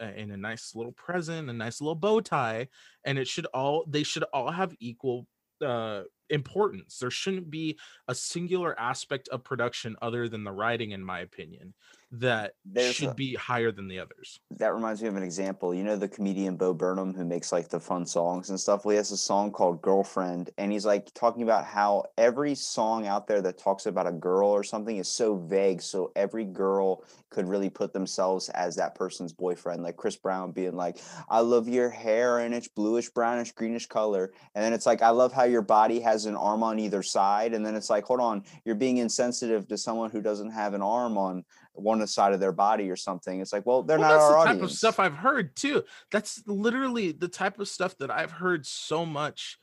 uh, 0.00 0.10
in 0.16 0.30
a 0.30 0.36
nice 0.36 0.74
little 0.74 0.92
present 0.92 1.50
a 1.50 1.52
nice 1.52 1.80
little 1.80 1.94
bow 1.94 2.18
tie 2.18 2.66
and 3.04 3.18
it 3.18 3.28
should 3.28 3.46
all 3.46 3.84
they 3.86 4.02
should 4.02 4.24
all 4.32 4.50
have 4.50 4.74
equal 4.80 5.26
uh 5.64 6.02
importance. 6.30 6.98
There 6.98 7.10
shouldn't 7.10 7.50
be 7.50 7.78
a 8.08 8.14
singular 8.14 8.78
aspect 8.78 9.28
of 9.28 9.44
production 9.44 9.96
other 10.02 10.28
than 10.28 10.44
the 10.44 10.52
writing, 10.52 10.90
in 10.92 11.04
my 11.04 11.20
opinion, 11.20 11.74
that 12.10 12.54
There's 12.64 12.96
should 12.96 13.10
a- 13.10 13.14
be 13.16 13.34
higher 13.34 13.72
than 13.72 13.88
the 13.88 13.98
others. 13.98 14.40
That 14.58 14.74
reminds 14.74 15.00
me 15.00 15.08
of 15.08 15.16
an 15.16 15.22
example. 15.22 15.74
You 15.74 15.82
know 15.82 15.96
the 15.96 16.10
comedian 16.10 16.58
Bo 16.58 16.74
Burnham 16.74 17.14
who 17.14 17.24
makes 17.24 17.52
like 17.52 17.70
the 17.70 17.80
fun 17.80 18.04
songs 18.04 18.50
and 18.50 18.60
stuff. 18.60 18.84
Well, 18.84 18.90
he 18.92 18.96
has 18.98 19.10
a 19.10 19.16
song 19.16 19.50
called 19.50 19.80
"Girlfriend," 19.80 20.50
and 20.58 20.70
he's 20.70 20.84
like 20.84 21.10
talking 21.14 21.42
about 21.42 21.64
how 21.64 22.04
every 22.18 22.54
song 22.54 23.06
out 23.06 23.26
there 23.28 23.40
that 23.40 23.56
talks 23.56 23.86
about 23.86 24.06
a 24.06 24.12
girl 24.12 24.50
or 24.50 24.62
something 24.62 24.98
is 24.98 25.08
so 25.08 25.36
vague. 25.36 25.80
So 25.80 26.12
every 26.14 26.44
girl 26.44 27.02
could 27.30 27.48
really 27.48 27.70
put 27.70 27.94
themselves 27.94 28.50
as 28.50 28.76
that 28.76 28.94
person's 28.94 29.32
boyfriend. 29.32 29.82
Like 29.82 29.96
Chris 29.96 30.16
Brown 30.16 30.52
being 30.52 30.76
like, 30.76 30.98
"I 31.30 31.40
love 31.40 31.66
your 31.66 31.88
hair 31.88 32.38
and 32.38 32.52
it's 32.54 32.68
bluish, 32.68 33.08
brownish, 33.08 33.52
greenish 33.52 33.86
color," 33.86 34.34
and 34.54 34.62
then 34.62 34.74
it's 34.74 34.84
like, 34.84 35.00
"I 35.00 35.10
love 35.10 35.32
how 35.32 35.44
your 35.44 35.62
body 35.62 36.00
has 36.00 36.11
an 36.26 36.36
arm 36.36 36.62
on 36.62 36.78
either 36.78 37.02
side," 37.02 37.54
and 37.54 37.64
then 37.64 37.74
it's 37.74 37.90
like, 37.90 38.04
"Hold 38.04 38.20
on, 38.20 38.44
you're 38.64 38.74
being 38.74 38.98
insensitive 38.98 39.66
to 39.68 39.78
someone 39.78 40.10
who 40.10 40.20
doesn't 40.22 40.50
have 40.50 40.74
an 40.74 40.82
arm 40.82 41.16
on." 41.18 41.44
one 41.74 42.06
side 42.06 42.34
of 42.34 42.40
their 42.40 42.52
body 42.52 42.90
or 42.90 42.96
something. 42.96 43.40
It's 43.40 43.50
like, 43.50 43.64
well, 43.64 43.82
they're 43.82 43.98
Well, 43.98 44.08
not 44.08 44.12
that's 44.12 44.24
our 44.24 44.32
the 44.32 44.36
audience. 44.36 44.58
type 44.60 44.62
of 44.62 44.72
stuff 44.72 45.00
I've 45.00 45.14
heard 45.14 45.56
too. 45.56 45.84
That's 46.10 46.46
literally 46.46 47.12
the 47.12 47.28
type 47.28 47.58
of 47.58 47.66
stuff 47.68 47.96
that 47.98 48.10
I've 48.10 48.30
heard 48.32 48.66
so 48.66 49.06
much 49.06 49.58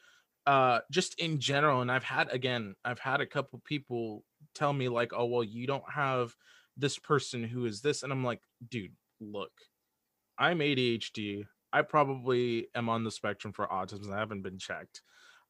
uh 0.47 0.79
just 0.89 1.19
in 1.19 1.39
general 1.39 1.81
and 1.81 1.91
I've 1.91 2.03
had 2.03 2.29
again, 2.31 2.75
I've 2.83 2.99
had 2.99 3.21
a 3.21 3.25
couple 3.27 3.59
people 3.63 4.23
tell 4.55 4.73
me 4.73 4.89
like, 4.89 5.11
"Oh, 5.13 5.25
well, 5.25 5.43
you 5.43 5.67
don't 5.67 5.87
have 5.91 6.33
this 6.77 6.97
person 6.97 7.43
who 7.43 7.65
is 7.65 7.81
this." 7.81 8.03
And 8.03 8.11
I'm 8.11 8.23
like, 8.23 8.41
"Dude, 8.67 8.95
look. 9.19 9.51
I'm 10.37 10.59
ADHD. 10.61 11.45
I 11.71 11.81
probably 11.83 12.69
am 12.73 12.89
on 12.89 13.03
the 13.03 13.11
spectrum 13.11 13.53
for 13.53 13.67
autism. 13.67 14.11
I 14.13 14.19
haven't 14.19 14.41
been 14.41 14.57
checked. 14.57 15.01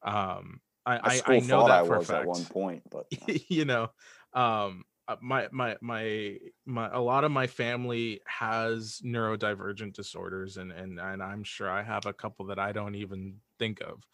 Um 0.02 0.60
I 0.96 1.20
I, 1.26 1.34
I 1.36 1.40
know 1.40 1.66
that 1.66 1.82
I 1.82 1.86
for 1.86 1.96
a 1.96 1.98
was 1.98 2.10
at 2.10 2.26
one 2.26 2.44
point, 2.44 2.82
but 2.90 3.06
you 3.48 3.64
know 3.64 3.90
um 4.32 4.84
uh, 5.08 5.16
my 5.20 5.48
my 5.50 5.76
my 5.80 6.38
my 6.66 6.88
a 6.92 7.00
lot 7.00 7.24
of 7.24 7.32
my 7.32 7.46
family 7.46 8.20
has 8.26 9.00
neurodivergent 9.04 9.92
disorders 9.92 10.56
and 10.56 10.70
and 10.70 11.00
and 11.00 11.22
I'm 11.22 11.42
sure 11.42 11.68
I 11.68 11.82
have 11.82 12.06
a 12.06 12.12
couple 12.12 12.46
that 12.46 12.58
I 12.58 12.72
don't 12.72 12.94
even 12.94 13.36
think 13.58 13.80
of. 13.80 14.06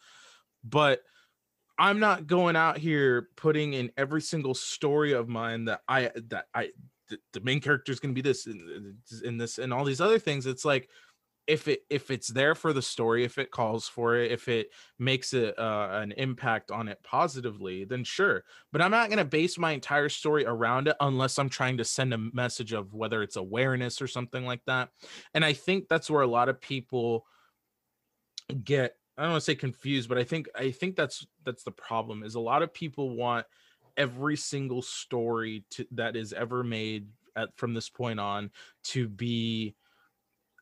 But 0.64 1.02
I'm 1.78 2.00
not 2.00 2.26
going 2.26 2.56
out 2.56 2.78
here 2.78 3.28
putting 3.36 3.74
in 3.74 3.92
every 3.98 4.22
single 4.22 4.54
story 4.54 5.12
of 5.12 5.28
mine 5.28 5.66
that 5.66 5.82
I 5.86 6.10
that 6.28 6.46
I 6.54 6.70
the, 7.08 7.18
the 7.34 7.40
main 7.40 7.60
character 7.60 7.92
is 7.92 8.00
going 8.00 8.14
to 8.14 8.20
be 8.20 8.26
this 8.26 8.46
and, 8.46 8.96
and 9.22 9.40
this 9.40 9.58
and 9.58 9.74
all 9.74 9.84
these 9.84 10.00
other 10.00 10.18
things. 10.18 10.46
It's 10.46 10.64
like 10.64 10.88
if 11.46 11.68
it 11.68 11.80
if 11.90 12.10
it's 12.10 12.28
there 12.28 12.54
for 12.54 12.72
the 12.72 12.82
story 12.82 13.24
if 13.24 13.38
it 13.38 13.50
calls 13.50 13.86
for 13.86 14.16
it 14.16 14.32
if 14.32 14.48
it 14.48 14.70
makes 14.98 15.32
it 15.32 15.58
uh, 15.58 15.88
an 15.92 16.12
impact 16.12 16.70
on 16.70 16.88
it 16.88 16.98
positively 17.02 17.84
then 17.84 18.04
sure. 18.04 18.44
But 18.72 18.82
i'm 18.82 18.90
not 18.90 19.08
going 19.08 19.18
to 19.18 19.24
base 19.24 19.58
my 19.58 19.72
entire 19.72 20.08
story 20.08 20.44
around 20.44 20.88
it 20.88 20.96
unless 21.00 21.38
i'm 21.38 21.48
trying 21.48 21.78
to 21.78 21.84
send 21.84 22.12
a 22.12 22.18
message 22.18 22.72
of 22.72 22.94
whether 22.94 23.22
it's 23.22 23.36
awareness 23.36 24.02
or 24.02 24.06
something 24.06 24.44
like 24.44 24.64
that. 24.66 24.90
And 25.34 25.44
i 25.44 25.52
think 25.52 25.88
that's 25.88 26.10
where 26.10 26.22
a 26.22 26.26
lot 26.26 26.48
of 26.48 26.60
people 26.60 27.26
get 28.64 28.96
i 29.16 29.22
don't 29.22 29.32
want 29.32 29.40
to 29.40 29.44
say 29.44 29.54
confused 29.54 30.08
but 30.08 30.18
i 30.18 30.24
think 30.24 30.48
i 30.54 30.70
think 30.70 30.94
that's 30.94 31.26
that's 31.44 31.64
the 31.64 31.70
problem 31.70 32.22
is 32.22 32.36
a 32.36 32.40
lot 32.40 32.62
of 32.62 32.72
people 32.72 33.16
want 33.16 33.44
every 33.96 34.36
single 34.36 34.82
story 34.82 35.64
to, 35.70 35.86
that 35.90 36.16
is 36.16 36.32
ever 36.32 36.62
made 36.62 37.08
at, 37.34 37.48
from 37.56 37.74
this 37.74 37.88
point 37.88 38.20
on 38.20 38.50
to 38.84 39.08
be 39.08 39.74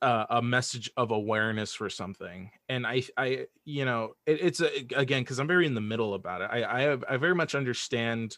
uh, 0.02 0.26
a 0.30 0.42
message 0.42 0.90
of 0.96 1.10
awareness 1.10 1.72
for 1.72 1.88
something 1.88 2.50
and 2.68 2.86
i 2.86 3.02
i 3.16 3.46
you 3.64 3.84
know 3.84 4.14
it, 4.26 4.38
it's 4.40 4.60
a, 4.60 4.86
again 4.96 5.22
because 5.22 5.38
i'm 5.38 5.46
very 5.46 5.66
in 5.66 5.74
the 5.74 5.80
middle 5.80 6.14
about 6.14 6.42
it 6.42 6.50
i 6.50 6.64
i, 6.64 6.82
have, 6.82 7.04
I 7.08 7.16
very 7.16 7.34
much 7.34 7.54
understand 7.54 8.36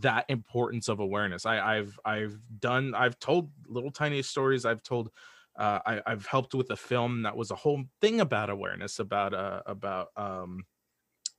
that 0.00 0.26
importance 0.28 0.88
of 0.88 1.00
awareness 1.00 1.46
i 1.46 1.78
i've 1.78 1.98
i've 2.04 2.38
done 2.58 2.94
i've 2.94 3.18
told 3.18 3.50
little 3.68 3.90
tiny 3.90 4.22
stories 4.22 4.64
i've 4.64 4.82
told 4.82 5.10
uh, 5.58 5.80
I, 5.86 6.02
I've 6.06 6.26
helped 6.26 6.54
with 6.54 6.68
a 6.68 6.76
film 6.76 7.22
that 7.22 7.34
was 7.34 7.50
a 7.50 7.54
whole 7.54 7.84
thing 8.02 8.20
about 8.20 8.50
awareness 8.50 8.98
about 8.98 9.32
uh 9.32 9.62
about 9.64 10.08
um 10.14 10.66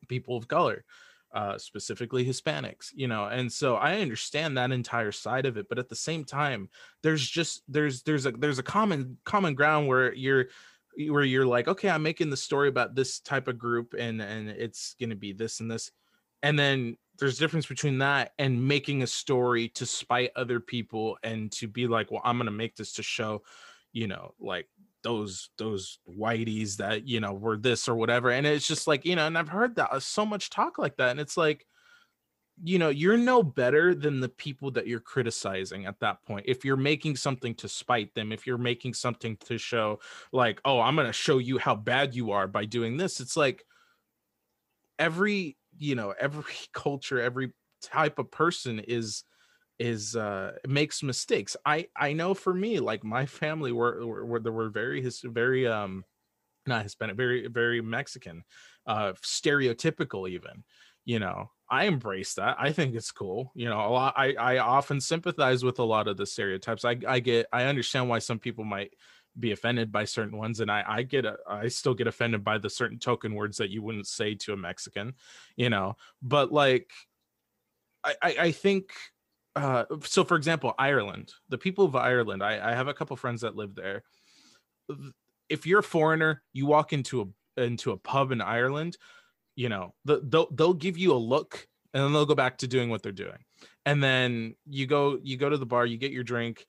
people 0.07 0.37
of 0.37 0.47
color 0.47 0.83
uh 1.33 1.57
specifically 1.57 2.25
hispanics 2.25 2.91
you 2.93 3.07
know 3.07 3.25
and 3.25 3.51
so 3.51 3.75
i 3.75 3.99
understand 3.99 4.57
that 4.57 4.71
entire 4.71 5.11
side 5.11 5.45
of 5.45 5.57
it 5.57 5.67
but 5.67 5.77
at 5.79 5.89
the 5.89 5.95
same 5.95 6.23
time 6.23 6.69
there's 7.03 7.27
just 7.27 7.63
there's 7.67 8.01
there's 8.03 8.25
a 8.25 8.31
there's 8.31 8.59
a 8.59 8.63
common 8.63 9.17
common 9.25 9.53
ground 9.53 9.87
where 9.87 10.13
you're 10.13 10.45
where 11.09 11.23
you're 11.23 11.45
like 11.45 11.67
okay 11.67 11.89
i'm 11.89 12.01
making 12.01 12.29
the 12.29 12.37
story 12.37 12.69
about 12.69 12.95
this 12.95 13.19
type 13.19 13.47
of 13.47 13.57
group 13.57 13.93
and 13.97 14.21
and 14.21 14.49
it's 14.49 14.95
to 15.09 15.15
be 15.15 15.33
this 15.33 15.59
and 15.59 15.69
this 15.69 15.91
and 16.43 16.57
then 16.57 16.95
there's 17.19 17.37
difference 17.37 17.65
between 17.65 17.97
that 17.97 18.33
and 18.37 18.67
making 18.67 19.03
a 19.03 19.07
story 19.07 19.69
to 19.69 19.85
spite 19.85 20.31
other 20.35 20.59
people 20.59 21.17
and 21.23 21.51
to 21.51 21.67
be 21.67 21.87
like 21.87 22.09
well 22.09 22.21
i'm 22.23 22.37
to 22.45 22.51
make 22.51 22.75
this 22.75 22.93
to 22.93 23.03
show 23.03 23.43
you 23.91 24.07
know 24.07 24.33
like 24.39 24.67
those 25.07 25.49
those 25.57 25.99
whiteys 26.05 26.75
that 26.75 27.07
you 27.07 27.21
know 27.21 27.31
were 27.31 27.55
this 27.55 27.87
or 27.87 27.95
whatever 27.95 28.29
and 28.29 28.45
it's 28.45 28.67
just 28.67 28.87
like 28.87 29.05
you 29.05 29.15
know 29.15 29.25
and 29.25 29.37
i've 29.37 29.47
heard 29.47 29.73
that 29.77 29.89
uh, 29.93 29.99
so 30.01 30.25
much 30.25 30.49
talk 30.49 30.77
like 30.77 30.97
that 30.97 31.11
and 31.11 31.19
it's 31.19 31.37
like 31.37 31.65
you 32.61 32.77
know 32.77 32.89
you're 32.89 33.15
no 33.15 33.41
better 33.41 33.95
than 33.95 34.19
the 34.19 34.27
people 34.27 34.69
that 34.69 34.85
you're 34.85 34.99
criticizing 34.99 35.85
at 35.85 35.99
that 35.99 36.21
point. 36.25 36.45
If 36.47 36.65
you're 36.65 36.75
making 36.75 37.15
something 37.15 37.55
to 37.55 37.69
spite 37.69 38.13
them 38.15 38.33
if 38.33 38.45
you're 38.45 38.57
making 38.57 38.95
something 38.95 39.37
to 39.45 39.57
show 39.57 39.99
like 40.33 40.59
oh 40.65 40.81
i'm 40.81 40.95
going 40.95 41.07
to 41.07 41.13
show 41.13 41.37
you 41.37 41.57
how 41.57 41.75
bad 41.75 42.13
you 42.13 42.31
are 42.31 42.47
by 42.47 42.65
doing 42.65 42.97
this 42.97 43.21
it's 43.21 43.37
like 43.37 43.63
every 44.99 45.55
you 45.77 45.95
know 45.95 46.13
every 46.19 46.43
culture 46.73 47.21
every 47.21 47.53
type 47.81 48.19
of 48.19 48.29
person 48.29 48.79
is 48.79 49.23
is 49.79 50.15
uh 50.15 50.53
makes 50.67 51.03
mistakes. 51.03 51.55
I 51.65 51.87
i 51.95 52.13
know 52.13 52.33
for 52.33 52.53
me 52.53 52.79
like 52.79 53.03
my 53.03 53.25
family 53.25 53.71
were 53.71 54.05
were, 54.05 54.39
there 54.39 54.51
were 54.51 54.69
very 54.69 55.01
his 55.01 55.21
very 55.21 55.67
um 55.67 56.03
not 56.65 56.83
hispanic 56.83 57.15
very 57.15 57.47
very 57.47 57.81
mexican 57.81 58.43
uh 58.87 59.13
stereotypical 59.23 60.29
even 60.29 60.63
you 61.05 61.19
know? 61.19 61.51
I 61.69 61.85
embrace 61.85 62.33
that. 62.35 62.55
I 62.59 62.71
think 62.71 62.95
it's 62.95 63.11
cool 63.11 63.51
you 63.55 63.69
know? 63.69 63.79
A 63.79 63.89
lot 63.89 64.13
i 64.17 64.33
i 64.33 64.57
often 64.57 64.99
sympathize 64.99 65.63
with 65.63 65.79
a 65.79 65.83
lot 65.83 66.07
of 66.07 66.17
the 66.17 66.25
stereotypes. 66.25 66.83
I 66.83 66.97
i 67.07 67.19
get 67.19 67.47
i 67.53 67.65
understand 67.65 68.09
why 68.09 68.19
some 68.19 68.39
people 68.39 68.63
might 68.63 68.93
be 69.39 69.51
offended 69.51 69.91
by 69.91 70.03
certain 70.03 70.35
ones 70.35 70.61
and 70.61 70.71
i 70.71 70.83
i 70.87 71.03
get 71.03 71.23
a, 71.23 71.37
i 71.47 71.67
still 71.67 71.93
get 71.93 72.07
offended 72.07 72.43
by 72.43 72.57
the 72.57 72.69
certain 72.69 72.97
token 72.97 73.35
words 73.35 73.57
that 73.57 73.69
you 73.69 73.83
wouldn't 73.83 74.07
say 74.07 74.33
to 74.33 74.53
a 74.53 74.57
mexican 74.57 75.13
you 75.55 75.69
know? 75.69 75.95
But 76.21 76.51
like 76.51 76.89
i 78.03 78.15
i, 78.21 78.35
I 78.39 78.51
think 78.51 78.91
uh 79.57 79.85
so 80.03 80.23
for 80.23 80.35
example 80.35 80.73
ireland 80.77 81.33
the 81.49 81.57
people 81.57 81.85
of 81.85 81.95
ireland 81.95 82.43
i 82.43 82.71
i 82.71 82.75
have 82.75 82.87
a 82.87 82.93
couple 82.93 83.15
friends 83.15 83.41
that 83.41 83.55
live 83.55 83.75
there. 83.75 84.03
If 85.49 85.65
you're 85.65 85.79
a 85.79 85.83
foreigner 85.83 86.43
you 86.53 86.65
walk 86.65 86.93
into 86.93 87.21
a 87.21 87.61
into 87.63 87.91
a 87.91 87.97
pub 87.97 88.31
in 88.31 88.41
ireland 88.41 88.97
you 89.55 89.69
know 89.69 89.93
the, 90.05 90.21
they'll 90.23 90.49
they'll 90.51 90.73
give 90.73 90.97
you 90.97 91.13
a 91.13 91.17
look 91.17 91.67
and 91.93 92.03
then 92.03 92.13
they'll 92.13 92.25
go 92.25 92.35
back 92.35 92.59
to 92.59 92.67
doing 92.67 92.89
what 92.89 93.01
they're 93.01 93.11
doing. 93.11 93.39
And 93.85 94.03
then 94.03 94.55
you 94.67 94.85
go 94.85 95.19
you 95.23 95.35
go 95.35 95.49
to 95.49 95.57
the 95.57 95.65
bar 95.65 95.85
you 95.85 95.97
get 95.97 96.11
your 96.11 96.23
drink 96.23 96.65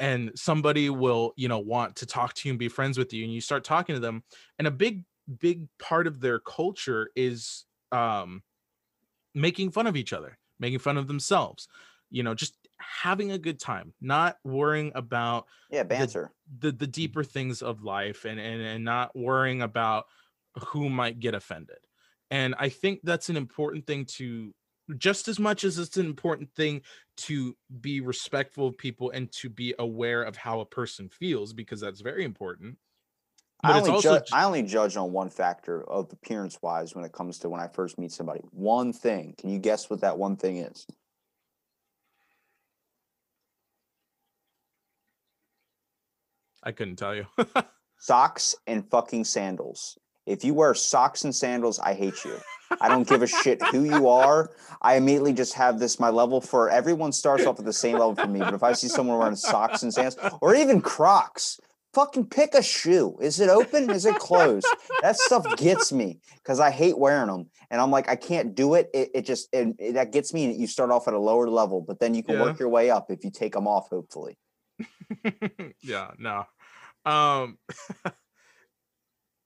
and 0.00 0.32
somebody 0.34 0.90
will 0.90 1.32
you 1.36 1.48
know 1.48 1.60
want 1.60 1.96
to 1.96 2.06
talk 2.06 2.34
to 2.34 2.48
you 2.48 2.52
and 2.52 2.58
be 2.58 2.68
friends 2.68 2.98
with 2.98 3.12
you 3.12 3.24
and 3.24 3.32
you 3.32 3.40
start 3.40 3.62
talking 3.62 3.94
to 3.94 4.00
them. 4.00 4.24
And 4.58 4.66
a 4.66 4.72
big 4.72 5.04
big 5.38 5.68
part 5.78 6.06
of 6.08 6.20
their 6.20 6.40
culture 6.40 7.10
is 7.14 7.64
um 7.92 8.42
making 9.34 9.70
fun 9.70 9.86
of 9.86 9.96
each 9.96 10.12
other 10.12 10.38
making 10.60 10.78
fun 10.78 10.96
of 10.96 11.06
themselves 11.06 11.66
you 12.10 12.22
know 12.22 12.34
just 12.34 12.56
having 12.78 13.32
a 13.32 13.38
good 13.38 13.60
time 13.60 13.92
not 14.00 14.36
worrying 14.44 14.92
about 14.94 15.46
yeah, 15.70 15.82
banter. 15.82 16.32
the 16.58 16.72
the 16.72 16.86
deeper 16.86 17.24
things 17.24 17.62
of 17.62 17.82
life 17.82 18.24
and 18.24 18.38
and, 18.38 18.60
and 18.60 18.84
not 18.84 19.14
worrying 19.16 19.62
about 19.62 20.04
who 20.68 20.88
might 20.88 21.20
get 21.20 21.34
offended 21.34 21.78
and 22.30 22.54
i 22.58 22.68
think 22.68 23.00
that's 23.02 23.28
an 23.28 23.36
important 23.36 23.86
thing 23.86 24.04
to 24.04 24.54
just 24.98 25.28
as 25.28 25.38
much 25.38 25.64
as 25.64 25.78
it's 25.78 25.96
an 25.96 26.04
important 26.04 26.50
thing 26.54 26.82
to 27.16 27.56
be 27.80 28.00
respectful 28.00 28.66
of 28.66 28.76
people 28.76 29.10
and 29.10 29.32
to 29.32 29.48
be 29.48 29.74
aware 29.78 30.22
of 30.22 30.36
how 30.36 30.60
a 30.60 30.66
person 30.66 31.08
feels 31.08 31.52
because 31.52 31.80
that's 31.80 32.02
very 32.02 32.24
important 32.24 32.76
I 33.62 33.68
but 33.68 33.76
it's 33.78 33.88
only, 33.88 33.96
also 33.96 34.18
ju- 34.18 34.24
I 34.32 34.44
only 34.44 34.62
judge 34.62 34.96
on 34.98 35.12
one 35.12 35.30
factor 35.30 35.88
of 35.88 36.12
appearance 36.12 36.58
wise 36.60 36.94
when 36.94 37.04
it 37.04 37.12
comes 37.12 37.38
to 37.40 37.48
when 37.48 37.60
I 37.60 37.68
first 37.68 37.98
meet 37.98 38.12
somebody. 38.12 38.40
One 38.50 38.92
thing. 38.92 39.34
Can 39.38 39.48
you 39.48 39.58
guess 39.58 39.88
what 39.88 40.02
that 40.02 40.18
one 40.18 40.36
thing 40.36 40.58
is? 40.58 40.86
I 46.64 46.72
couldn't 46.72 46.96
tell 46.96 47.14
you 47.14 47.26
Socks 47.98 48.54
and 48.66 48.88
fucking 48.90 49.24
sandals. 49.24 49.96
If 50.26 50.44
you 50.44 50.52
wear 50.52 50.74
socks 50.74 51.24
and 51.24 51.34
sandals, 51.34 51.78
I 51.78 51.94
hate 51.94 52.22
you. 52.24 52.36
I 52.80 52.88
don't 52.88 53.08
give 53.08 53.22
a 53.22 53.26
shit 53.26 53.62
who 53.62 53.84
you 53.84 54.08
are. 54.08 54.50
I 54.82 54.96
immediately 54.96 55.32
just 55.32 55.54
have 55.54 55.78
this 55.78 55.98
my 56.00 56.10
level 56.10 56.40
for 56.42 56.68
everyone 56.68 57.12
starts 57.12 57.46
off 57.46 57.58
at 57.58 57.64
the 57.64 57.72
same 57.72 57.94
level 57.94 58.14
for 58.14 58.26
me. 58.26 58.40
But 58.40 58.52
if 58.52 58.62
I 58.62 58.72
see 58.74 58.88
someone 58.88 59.16
wearing 59.18 59.36
socks 59.36 59.82
and 59.84 59.94
sandals 59.94 60.18
or 60.42 60.54
even 60.54 60.82
Crocs, 60.82 61.58
fucking 61.94 62.26
pick 62.26 62.54
a 62.54 62.62
shoe. 62.62 63.16
Is 63.22 63.40
it 63.40 63.48
open? 63.48 63.88
Is 63.90 64.04
it 64.04 64.16
closed? 64.16 64.66
that 65.00 65.16
stuff 65.18 65.46
gets 65.56 65.90
me 65.92 66.20
because 66.42 66.60
I 66.60 66.70
hate 66.70 66.98
wearing 66.98 67.28
them, 67.28 67.48
and 67.70 67.80
I'm 67.80 67.90
like, 67.90 68.08
I 68.10 68.16
can't 68.16 68.54
do 68.54 68.74
it. 68.74 68.90
It, 68.92 69.10
it 69.14 69.22
just 69.24 69.48
it, 69.52 69.74
it- 69.78 69.92
that 69.94 70.12
gets 70.12 70.34
me. 70.34 70.44
And 70.46 70.60
you 70.60 70.66
start 70.66 70.90
off 70.90 71.06
at 71.08 71.14
a 71.14 71.18
lower 71.18 71.48
level, 71.48 71.80
but 71.80 72.00
then 72.00 72.14
you 72.14 72.22
can 72.22 72.34
Yeah. 72.36 72.42
work 72.42 72.58
your 72.58 72.68
way 72.70 72.90
up 72.90 73.10
if 73.10 73.24
you 73.24 73.30
take 73.30 73.52
them 73.54 73.66
off. 73.68 73.88
Hopefully, 73.88 74.36
yeah, 75.82 76.10
no. 76.18 76.44
Um 77.04 77.58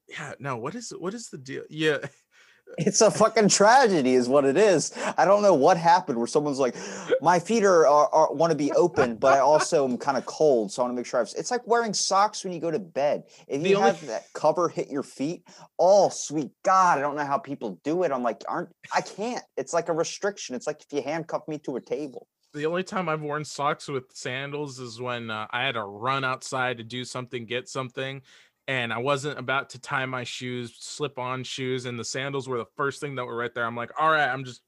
Yeah, 0.09 0.33
no, 0.39 0.57
what 0.57 0.75
is 0.75 0.91
what 0.99 1.13
is 1.15 1.29
the 1.29 1.39
deal? 1.39 1.65
Yeah. 1.69 1.99
it's 2.79 3.01
a 3.01 3.11
fucking 3.11 3.49
tragedy, 3.49 4.15
is 4.15 4.29
what 4.29 4.45
it 4.45 4.57
is. 4.57 4.93
I 5.17 5.25
don't 5.25 5.43
know 5.43 5.55
what 5.55 5.77
happened 5.77 6.19
where 6.19 6.27
someone's 6.27 6.59
like, 6.59 6.77
my 7.23 7.39
feet 7.39 7.65
are, 7.65 7.87
are, 7.87 8.09
are 8.13 8.33
want 8.33 8.51
to 8.51 8.57
be 8.57 8.73
open, 8.73 9.17
but 9.17 9.33
I 9.35 9.41
also 9.41 9.87
am 9.89 9.97
kind 9.99 10.17
of 10.19 10.27
cold, 10.27 10.71
so 10.73 10.83
I 10.83 10.85
want 10.85 10.93
to 10.93 10.97
make 10.97 11.07
sure 11.07 11.21
I've. 11.21 11.33
It's 11.37 11.51
like 11.51 11.67
wearing 11.67 11.93
socks 11.95 12.45
when 12.45 12.53
you 12.53 12.61
go 12.61 12.71
to 12.71 12.79
bed. 12.79 13.25
If 13.49 13.63
The 13.63 13.71
you 13.71 13.77
only- 13.77 13.89
have 13.91 14.07
that 14.07 14.25
cover 14.35 14.69
hit 14.69 14.89
your 14.91 15.03
feet, 15.03 15.47
oh 15.79 16.09
sweet 16.11 16.51
God, 16.63 16.99
I 16.99 17.01
don't 17.03 17.17
know 17.17 17.25
how 17.27 17.39
people 17.39 17.79
do 17.85 18.03
it. 18.03 18.13
I'm 18.13 18.23
like, 18.23 18.43
aren't 18.49 18.71
I 18.95 19.01
can't. 19.03 19.45
It's 19.57 19.73
like 19.73 19.89
a 19.89 19.95
restriction. 19.95 20.55
It's 20.55 20.67
like 20.67 20.81
if 20.83 20.93
you 20.93 21.03
handcuff 21.03 21.49
me 21.49 21.59
to 21.61 21.77
a 21.77 21.81
table. 21.81 22.27
The 22.55 22.67
only 22.67 22.83
time 22.83 23.09
I've 23.09 23.21
worn 23.21 23.45
socks 23.45 23.89
with 23.89 24.05
sandals 24.15 24.79
is 24.79 25.01
when 25.01 25.31
uh, 25.31 25.47
I 25.51 25.65
had 25.65 25.73
to 25.73 25.85
run 25.85 26.25
outside 26.25 26.79
to 26.79 26.85
do 26.85 27.05
something, 27.05 27.45
get 27.45 27.69
something, 27.69 28.23
and 28.67 28.93
I 28.93 28.99
wasn't 28.99 29.39
about 29.39 29.71
to 29.71 29.81
tie 29.81 30.07
my 30.07 30.25
shoes, 30.25 30.77
slip 30.79 31.19
on 31.19 31.45
shoes, 31.45 31.87
and 31.87 31.99
the 31.99 32.05
sandals 32.05 32.49
were 32.49 32.59
the 32.59 32.67
first 32.77 33.01
thing 33.01 33.15
that 33.17 33.25
were 33.25 33.37
right 33.37 33.55
there. 33.55 33.65
I'm 33.65 33.77
like, 33.77 33.93
all 33.99 34.11
right, 34.11 34.29
I'm 34.29 34.45
just 34.45 34.63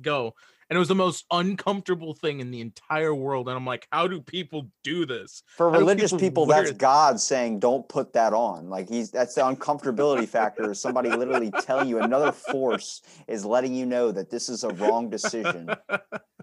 go. 0.00 0.34
And 0.68 0.76
it 0.76 0.80
was 0.80 0.88
the 0.88 0.96
most 0.96 1.26
uncomfortable 1.30 2.12
thing 2.12 2.40
in 2.40 2.50
the 2.50 2.60
entire 2.60 3.14
world. 3.14 3.48
And 3.48 3.56
I'm 3.56 3.64
like, 3.64 3.86
how 3.92 4.08
do 4.08 4.20
people 4.20 4.68
do 4.82 5.06
this? 5.06 5.44
For 5.46 5.70
How 5.70 5.78
religious 5.78 6.10
people 6.10 6.20
people, 6.20 6.46
that's 6.46 6.70
it? 6.70 6.78
God 6.78 7.20
saying, 7.20 7.60
"Don't 7.60 7.88
put 7.88 8.12
that 8.14 8.32
on." 8.32 8.68
Like 8.68 8.88
he's 8.88 9.12
that's 9.12 9.34
the 9.34 9.42
uncomfortability 9.42 10.26
factor. 10.26 10.72
Is 10.72 10.80
somebody 10.80 11.10
literally 11.10 11.52
telling 11.60 11.88
you 11.88 12.00
another 12.00 12.32
force 12.32 13.00
is 13.28 13.44
letting 13.44 13.74
you 13.74 13.86
know 13.86 14.10
that 14.10 14.28
this 14.28 14.48
is 14.48 14.64
a 14.64 14.70
wrong 14.70 15.08
decision. 15.08 15.70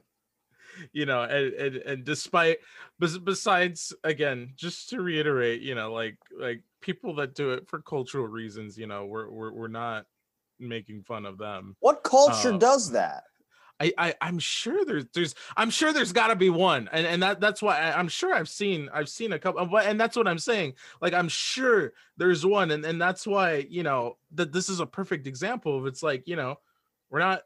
you 0.93 1.05
know 1.05 1.23
and, 1.23 1.53
and 1.53 1.75
and 1.77 2.05
despite 2.05 2.59
besides 2.99 3.93
again 4.03 4.53
just 4.55 4.89
to 4.89 5.01
reiterate 5.01 5.61
you 5.61 5.75
know 5.75 5.91
like 5.91 6.17
like 6.37 6.61
people 6.81 7.15
that 7.15 7.35
do 7.35 7.51
it 7.51 7.67
for 7.67 7.81
cultural 7.81 8.27
reasons 8.27 8.77
you 8.77 8.87
know 8.87 9.05
we're 9.05 9.29
we're, 9.29 9.51
we're 9.51 9.67
not 9.67 10.05
making 10.59 11.01
fun 11.01 11.25
of 11.25 11.37
them 11.37 11.75
What 11.79 12.03
culture 12.03 12.53
Uh, 12.53 12.57
does 12.57 12.91
that? 12.91 13.23
I, 13.79 13.91
I 13.97 14.13
i'm 14.21 14.37
sure 14.37 14.85
there's 14.85 15.05
there's 15.13 15.33
i'm 15.57 15.71
sure 15.71 15.91
there's 15.91 16.13
got 16.13 16.27
to 16.27 16.35
be 16.35 16.51
one 16.51 16.87
and 16.93 17.07
and 17.07 17.23
that 17.23 17.39
that's 17.41 17.59
why 17.61 17.79
I, 17.79 17.97
i'm 17.97 18.07
sure 18.07 18.33
i've 18.33 18.47
seen 18.47 18.87
i've 18.93 19.09
seen 19.09 19.33
a 19.33 19.39
couple 19.39 19.65
but 19.65 19.87
and 19.87 19.99
that's 19.99 20.15
what 20.15 20.27
i'm 20.27 20.37
saying 20.37 20.75
like 21.01 21.13
i'm 21.13 21.27
sure 21.27 21.93
there's 22.15 22.45
one 22.45 22.69
and 22.69 22.85
and 22.85 23.01
that's 23.01 23.25
why 23.25 23.65
you 23.67 23.81
know 23.81 24.17
that 24.33 24.53
this 24.53 24.69
is 24.69 24.79
a 24.79 24.85
perfect 24.85 25.25
example 25.25 25.75
of 25.75 25.87
it's 25.87 26.03
like 26.03 26.27
you 26.27 26.35
know 26.35 26.59
we're 27.09 27.19
not 27.19 27.41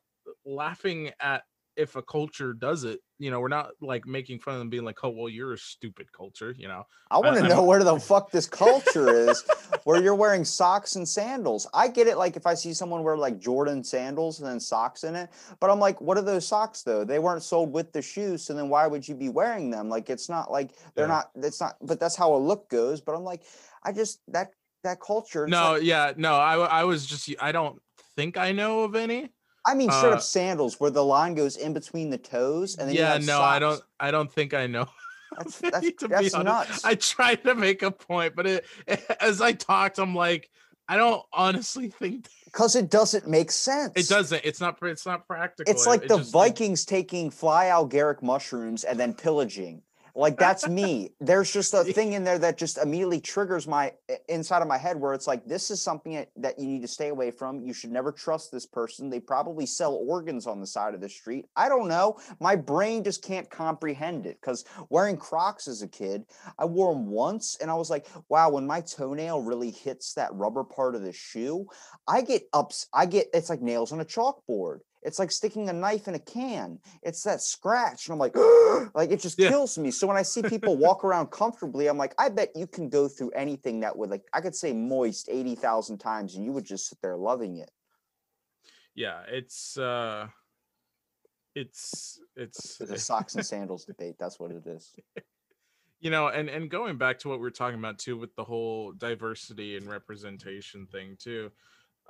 laughing 0.45 1.11
at 1.19 1.43
if 1.77 1.95
a 1.95 2.01
culture 2.01 2.53
does 2.53 2.83
it 2.83 2.99
you 3.19 3.29
know 3.31 3.39
we're 3.39 3.47
not 3.47 3.69
like 3.81 4.05
making 4.07 4.39
fun 4.39 4.55
of 4.55 4.59
them 4.59 4.69
being 4.69 4.83
like 4.83 4.97
oh 5.03 5.09
well 5.09 5.29
you're 5.29 5.53
a 5.53 5.57
stupid 5.57 6.11
culture 6.11 6.53
you 6.57 6.67
know 6.67 6.83
I 7.11 7.17
want 7.19 7.35
to 7.37 7.43
I'm- 7.43 7.51
um, 7.51 7.57
know 7.57 7.63
where 7.63 7.83
the 7.83 7.99
fuck 7.99 8.31
this 8.31 8.47
culture 8.47 9.29
is, 9.29 9.43
where 9.85 10.01
you're 10.03 10.13
wearing 10.15 10.43
socks 10.43 10.97
and 10.97 11.07
sandals. 11.07 11.65
I 11.73 11.87
get 11.87 12.07
it, 12.07 12.17
like 12.17 12.35
if 12.35 12.45
I 12.45 12.53
see 12.53 12.73
someone 12.73 13.01
wear 13.03 13.15
like 13.15 13.39
Jordan 13.39 13.81
sandals 13.83 14.39
and 14.41 14.49
then 14.49 14.59
socks 14.59 15.05
in 15.05 15.15
it, 15.15 15.29
but 15.61 15.69
I'm 15.69 15.79
like, 15.79 16.01
what 16.01 16.17
are 16.17 16.21
those 16.21 16.45
socks 16.45 16.81
though? 16.83 17.05
They 17.05 17.19
weren't 17.19 17.43
sold 17.43 17.71
with 17.71 17.93
the 17.93 18.01
shoes, 18.01 18.43
so 18.43 18.53
then 18.53 18.67
why 18.67 18.87
would 18.87 19.07
you 19.07 19.15
be 19.15 19.29
wearing 19.29 19.69
them? 19.69 19.87
Like 19.87 20.09
it's 20.09 20.27
not 20.27 20.51
like 20.51 20.71
they're 20.95 21.05
Yeah. 21.05 21.13
not. 21.13 21.31
It's 21.47 21.61
not. 21.61 21.77
But 21.81 21.99
that's 22.01 22.15
how 22.17 22.35
a 22.35 22.37
look 22.37 22.69
goes. 22.69 22.99
But 22.99 23.15
I'm 23.15 23.23
like, 23.23 23.43
I 23.83 23.93
just 23.93 24.19
that 24.27 24.51
that 24.83 24.99
culture. 24.99 25.47
no 25.47 25.73
like- 25.73 25.83
yeah 25.83 26.11
no 26.17 26.35
I, 26.35 26.55
I 26.57 26.83
was 26.83 27.05
just 27.05 27.29
i 27.41 27.51
don't 27.51 27.81
think 28.15 28.37
i 28.37 28.51
know 28.51 28.81
of 28.81 28.95
any 28.95 29.29
I 29.67 29.75
mean 29.75 29.91
straight 29.91 30.13
uh, 30.13 30.15
up 30.15 30.21
sandals 30.21 30.79
where 30.79 30.91
the 30.91 31.03
line 31.03 31.35
goes 31.35 31.57
in 31.57 31.73
between 31.73 32.09
the 32.09 32.17
toes, 32.17 32.77
and 32.77 32.87
then 32.87 32.95
you 32.95 33.01
yeah 33.01 33.19
no 33.21 33.41
i 33.41 33.59
don't 33.59 33.81
i 33.99 34.09
don't 34.09 34.31
think 34.31 34.53
i 34.53 34.65
know 34.65 34.87
That's 35.37 35.59
that's, 35.59 35.91
that's 36.07 36.33
nuts. 36.33 36.85
I 36.85 36.95
tried 36.95 37.43
to 37.43 37.53
make 37.53 37.83
a 37.83 37.91
point, 37.91 38.35
but 38.35 38.47
it, 38.47 38.65
as 39.19 39.41
I 39.41 39.51
talked, 39.51 39.99
I'm 39.99 40.15
like, 40.15 40.49
I 40.87 40.97
don't 40.97 41.23
honestly 41.33 41.89
think 41.89 42.27
Because 42.45 42.75
it 42.75 42.89
doesn't 42.89 43.27
make 43.27 43.51
sense. 43.51 43.91
it 43.95 44.07
doesn't. 44.07 44.41
It's 44.43 44.59
not. 44.61 44.77
It's 44.81 45.05
not 45.05 45.27
practical. 45.27 45.71
It's 45.71 45.85
like 45.85 46.03
it 46.03 46.07
the 46.07 46.19
it- 46.19 46.27
Vikings 46.27 46.85
taking 46.85 47.29
fly 47.29 47.65
agaric 47.65 48.23
mushrooms 48.23 48.83
and 48.83 48.99
then 48.99 49.13
pillaging. 49.13 49.81
Like 50.17 50.37
that's 50.37 50.67
me. 50.69 51.11
There's 51.21 51.53
just 51.53 51.73
a 51.73 51.83
thing 51.83 52.13
in 52.13 52.23
there 52.23 52.39
that 52.39 52.57
just 52.57 52.79
immediately 52.79 53.21
triggers 53.21 53.67
my 53.67 53.93
inside 54.27 54.61
of 54.61 54.67
my 54.67 54.77
head 54.77 54.99
where 54.99 55.13
it's 55.13 55.27
like 55.27 55.45
this 55.45 55.69
is 55.69 55.81
something 55.81 56.25
that, 56.35 56.57
you 56.57 56.65
need 56.65 56.81
to 56.81 56.87
stay 56.87 57.09
away 57.09 57.29
from. 57.29 57.61
You 57.61 57.71
should 57.71 57.91
never 57.91 58.11
trust 58.11 58.51
this 58.51 58.65
person. 58.65 59.09
They 59.09 59.19
probably 59.19 59.67
sell 59.67 59.93
organs 59.93 60.47
on 60.47 60.59
the 60.59 60.65
side 60.65 60.95
of 60.95 61.01
the 61.01 61.09
street. 61.09 61.45
I 61.55 61.69
don't 61.69 61.87
know. 61.87 62.17
My 62.39 62.55
brain 62.55 63.03
just 63.03 63.23
can't 63.23 63.47
comprehend 63.49 64.25
it 64.25 64.39
because 64.41 64.65
wearing 64.89 65.17
Crocs 65.17 65.67
as 65.67 65.83
a 65.83 65.87
kid, 65.87 66.25
I 66.57 66.65
wore 66.65 66.93
them 66.93 67.07
once 67.07 67.57
and 67.61 67.69
I 67.69 67.75
was 67.75 67.91
like, 67.91 68.07
wow, 68.27 68.49
when 68.49 68.65
my 68.65 68.81
toenail 68.81 69.41
really 69.41 69.69
hits 69.69 70.15
that 70.15 70.33
rubber 70.33 70.63
part 70.63 70.95
of 70.95 71.03
the 71.03 71.13
shoe, 71.13 71.67
I 72.07 72.21
get 72.21 72.43
ups. 72.53 72.87
I 72.91 73.05
get 73.05 73.27
it's 73.33 73.51
like 73.51 73.61
nails 73.61 73.91
on 73.91 74.01
a 74.01 74.05
chalkboard. 74.05 74.79
It's 75.03 75.19
like 75.19 75.31
sticking 75.31 75.69
a 75.69 75.73
knife 75.73 76.07
in 76.07 76.15
a 76.15 76.19
can. 76.19 76.79
It's 77.03 77.23
that 77.23 77.41
scratch, 77.41 78.07
and 78.07 78.13
I'm 78.13 78.19
like, 78.19 78.35
like 78.95 79.11
it 79.11 79.21
just 79.21 79.39
Yeah. 79.39 79.49
kills 79.49 79.77
me. 79.77 79.91
So 79.91 80.07
when 80.07 80.17
I 80.17 80.23
see 80.23 80.43
people 80.43 80.75
walk 80.87 81.03
around 81.03 81.31
comfortably, 81.31 81.87
I'm 81.87 81.97
like, 81.97 82.13
I 82.17 82.29
bet 82.29 82.51
you 82.55 82.67
can 82.67 82.89
go 82.89 83.07
through 83.07 83.31
anything 83.31 83.81
that 83.81 83.97
would 83.97 84.09
like 84.09 84.25
I 84.33 84.41
could 84.41 84.55
say 84.55 84.73
moist 84.73 85.29
eighty 85.29 85.55
thousand 85.55 85.99
times, 85.99 86.35
and 86.35 86.43
you 86.45 86.51
would 86.51 86.65
just 86.65 86.87
sit 86.89 86.99
there 87.01 87.15
loving 87.17 87.57
it. 87.57 87.71
Yeah, 88.95 89.21
it's. 89.27 89.77
uh 89.77 90.27
It's 91.55 92.19
it's 92.35 92.77
the 92.77 92.97
socks 93.09 93.33
and 93.35 93.45
sandals 93.45 93.85
debate. 93.85 94.15
That's 94.19 94.39
what 94.39 94.51
it 94.51 94.65
is. 94.67 94.95
you 95.99 96.11
know 96.11 96.27
and 96.27 96.49
and 96.49 96.69
going 96.69 96.97
back 96.97 97.17
to 97.19 97.29
what 97.29 97.39
we 97.39 97.43
were 97.43 97.49
talking 97.49 97.79
about 97.79 97.97
too 97.97 98.15
with 98.15 98.35
the 98.35 98.43
whole 98.43 98.91
diversity 98.91 99.75
and 99.77 99.87
representation 99.89 100.85
thing 100.85 101.17
too 101.17 101.51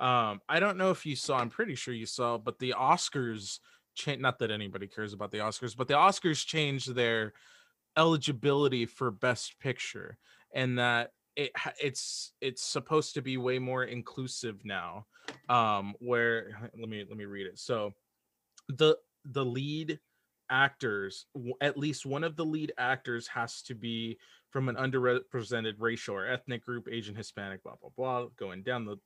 um 0.00 0.40
i 0.48 0.60
don't 0.60 0.76
know 0.76 0.90
if 0.90 1.04
you 1.04 1.16
saw 1.16 1.38
i'm 1.38 1.50
pretty 1.50 1.74
sure 1.74 1.94
you 1.94 2.06
saw 2.06 2.38
but 2.38 2.58
the 2.58 2.74
oscars 2.78 3.58
cha- 3.94 4.16
not 4.16 4.38
that 4.38 4.50
anybody 4.50 4.86
cares 4.86 5.12
about 5.12 5.30
the 5.30 5.38
oscars 5.38 5.76
but 5.76 5.88
the 5.88 5.94
oscars 5.94 6.44
changed 6.44 6.94
their 6.94 7.32
eligibility 7.96 8.86
for 8.86 9.10
best 9.10 9.58
picture 9.58 10.16
and 10.54 10.78
that 10.78 11.12
it 11.36 11.52
it's 11.80 12.32
it's 12.40 12.62
supposed 12.62 13.14
to 13.14 13.22
be 13.22 13.36
way 13.36 13.58
more 13.58 13.84
inclusive 13.84 14.64
now 14.64 15.06
um 15.48 15.94
where 16.00 16.70
let 16.78 16.88
me 16.88 17.04
let 17.08 17.16
me 17.16 17.24
read 17.24 17.46
it. 17.46 17.58
So 17.58 17.94
the 18.68 18.96
the 19.24 19.44
lead 19.44 19.98
actors 20.50 21.26
at 21.60 21.76
least 21.76 22.06
one 22.06 22.24
of 22.24 22.34
the 22.36 22.44
lead 22.44 22.72
actors 22.78 23.28
has 23.28 23.62
to 23.62 23.74
be 23.74 24.18
from 24.50 24.68
an 24.68 24.76
underrepresented 24.76 25.74
racial 25.78 26.14
or 26.14 26.26
ethnic 26.26 26.64
group 26.64 26.88
asian 26.90 27.14
hispanic 27.14 27.62
blah 27.62 27.74
blah 27.78 27.90
blah 27.94 28.26
going 28.38 28.62
down 28.62 28.86
the 28.86 28.96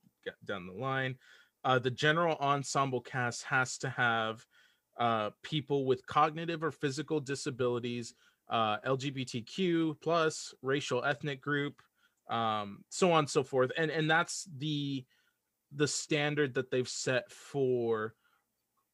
down 0.45 0.67
the 0.67 0.73
line. 0.73 1.17
Uh, 1.65 1.79
the 1.79 1.91
general 1.91 2.37
ensemble 2.41 3.01
cast 3.01 3.45
has 3.45 3.79
to 3.79 3.89
have 3.91 4.45
uh, 4.99 5.31
people 5.43 5.87
with 5.87 6.07
cognitive 6.07 6.63
or 6.63 6.71
physical 6.71 7.19
disabilities 7.19 8.15
uh, 8.51 8.77
lgbtq 8.81 9.97
plus 10.03 10.53
racial 10.61 11.03
ethnic 11.05 11.41
group 11.41 11.81
um, 12.31 12.85
so 12.89 13.13
on 13.13 13.21
and 13.21 13.31
so 13.31 13.43
forth. 13.43 13.71
And 13.77 13.91
and 13.91 14.11
that's 14.11 14.49
the 14.59 15.05
the 15.75 15.89
standard 15.89 16.55
that 16.55 16.71
they've 16.71 16.89
set 16.89 17.31
for 17.31 18.15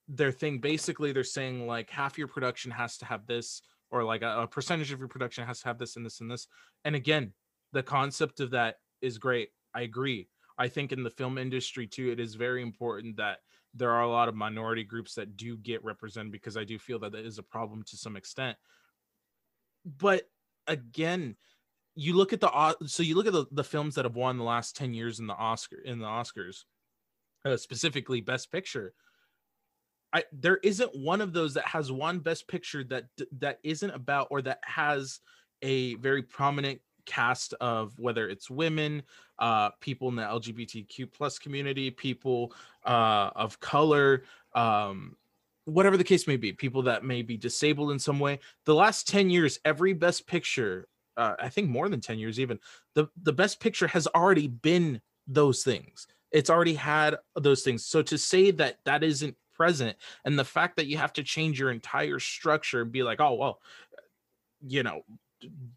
their 0.09 0.33
thing. 0.33 0.59
Basically 0.59 1.13
they're 1.13 1.25
saying 1.25 1.67
like 1.67 1.91
half 1.91 2.19
your 2.19 2.29
production 2.29 2.71
has 2.71 2.99
to 2.99 3.05
have 3.05 3.27
this 3.27 3.63
or 3.91 4.05
like 4.05 4.23
a, 4.23 4.43
a 4.43 4.47
percentage 4.47 4.93
of 4.93 4.99
your 4.99 5.09
production 5.09 5.47
has 5.47 5.61
to 5.61 5.69
have 5.69 5.79
this 5.79 5.97
and 5.97 6.05
this 6.05 6.21
and 6.21 6.31
this. 6.31 6.47
And 6.85 6.95
again 6.97 7.33
the 7.73 7.83
concept 7.83 8.41
of 8.41 8.51
that 8.51 8.77
is 9.01 9.19
great. 9.19 9.51
I 9.75 9.83
agree 9.83 10.29
i 10.59 10.69
think 10.69 10.93
in 10.93 11.03
the 11.03 11.11
film 11.11 11.39
industry 11.39 11.87
too 11.87 12.11
it 12.11 12.21
is 12.21 12.35
very 12.35 12.63
important 12.63 13.17
that 13.17 13.39
there 13.75 13.91
are 13.91 14.03
a 14.03 14.11
lot 14.11 14.29
of 14.29 14.35
minority 14.35 14.85
groups 14.85 15.15
that 15.15 15.37
do 15.37 15.57
get 15.57 15.83
represented 15.85 16.33
because 16.33 16.57
i 16.57 16.65
do 16.65 16.79
feel 16.79 16.99
that 16.99 17.13
that 17.13 17.25
is 17.25 17.39
a 17.39 17.43
problem 17.43 17.83
to 17.83 17.97
some 17.97 18.17
extent. 18.17 18.57
But 19.85 20.29
again 20.67 21.37
you 21.95 22.15
look 22.15 22.33
at 22.33 22.41
the 22.41 22.77
so 22.87 23.03
you 23.03 23.17
look 23.17 23.27
at 23.27 23.33
the, 23.33 23.47
the 23.51 23.65
films 23.65 23.97
that 23.97 24.05
have 24.05 24.15
won 24.15 24.37
the 24.37 24.45
last 24.45 24.77
10 24.77 24.95
years 24.95 25.19
in 25.19 25.27
the 25.27 25.35
oscar 25.35 25.79
in 25.85 25.99
the 25.99 26.07
oscars 26.07 26.65
uh, 27.45 27.57
specifically 27.57 28.21
best 28.21 28.53
picture 28.53 28.93
I 30.13 30.25
there 30.33 30.59
isn't 30.59 30.97
one 30.97 31.21
of 31.21 31.33
those 31.33 31.55
that 31.55 31.67
has 31.67 31.93
won 31.93 32.21
best 32.21 32.49
picture 32.49 32.85
that 32.85 33.05
that 33.39 33.59
isn't 33.63 33.91
about 33.91 34.29
or 34.31 34.43
that 34.43 34.61
has 34.65 35.21
a 35.63 35.95
very 35.97 36.23
prominent 36.23 36.81
cast 37.09 37.55
of 37.55 37.99
whether 37.99 38.29
it's 38.29 38.49
women, 38.49 39.03
uh, 39.41 39.71
people 39.81 40.09
in 40.09 40.15
the 40.15 40.23
LGBTQ 40.23 41.13
plus 41.13 41.39
community, 41.39 41.91
people 41.91 42.53
uh, 42.85 43.31
of 43.35 43.59
color, 43.59 44.23
um, 44.55 45.17
whatever 45.65 45.97
the 45.97 46.05
case 46.05 46.29
may 46.29 46.37
be, 46.37 46.53
people 46.53 46.83
that 46.83 47.05
may 47.05 47.23
be 47.23 47.37
disabled 47.37 47.91
in 47.91 47.99
some 47.99 48.21
way. 48.21 48.39
The 48.67 48.75
last 48.75 49.09
ten 49.09 49.31
years, 49.31 49.59
every 49.65 49.93
best 49.93 50.27
picture 50.27 50.87
uh, 51.19 51.35
I 51.41 51.49
think 51.49 51.69
more 51.69 51.89
than 51.89 52.01
10 52.01 52.19
years 52.19 52.39
even, 52.39 52.61
the 52.95 53.09
the 53.23 53.33
best 53.33 53.61
picture 53.61 53.89
has 53.89 54.07
already 54.07 54.47
been 54.47 55.01
those 55.27 55.65
things. 55.65 56.07
It's 56.31 56.49
already 56.49 56.75
had 56.75 57.17
those 57.35 57.63
things. 57.63 57.85
So 57.85 58.03
to 58.03 58.17
say 58.17 58.53
that 58.53 58.79
that 58.85 59.03
isn't 59.03 59.37
present 59.53 59.97
and 60.25 60.39
the 60.39 60.45
fact 60.45 60.77
that 60.77 60.87
you 60.87 60.97
have 60.97 61.13
to 61.15 61.25
change 61.25 61.59
your 61.59 61.73
entire 61.73 62.21
structure 62.21 62.83
and 62.83 62.93
be 62.93 63.03
like, 63.03 63.21
"Oh, 63.21 63.35
well, 63.35 63.61
you 64.67 64.85
know, 64.85 65.03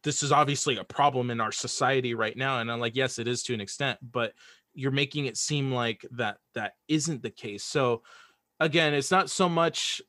this 0.04 0.24
is 0.24 0.32
obviously 0.32 0.78
a 0.78 0.84
problem 0.84 1.32
in 1.32 1.42
our 1.42 1.52
society 1.52 2.14
right 2.14 2.36
now." 2.36 2.60
And 2.60 2.72
I'm 2.72 2.80
like, 2.80 2.96
"Yes, 2.96 3.20
it 3.20 3.28
is 3.28 3.44
to 3.44 3.54
an 3.54 3.62
extent, 3.62 4.00
but 4.02 4.34
you're 4.74 4.92
making 4.92 5.26
it 5.26 5.38
seem 5.38 5.72
like 5.72 6.06
that 6.12 6.38
that 6.56 6.74
isn't 6.88 7.22
the 7.22 7.32
case." 7.32 7.64
So 7.64 8.04
again, 8.60 8.94
it's 8.94 9.12
not 9.12 9.30
so 9.30 9.50
much 9.50 10.02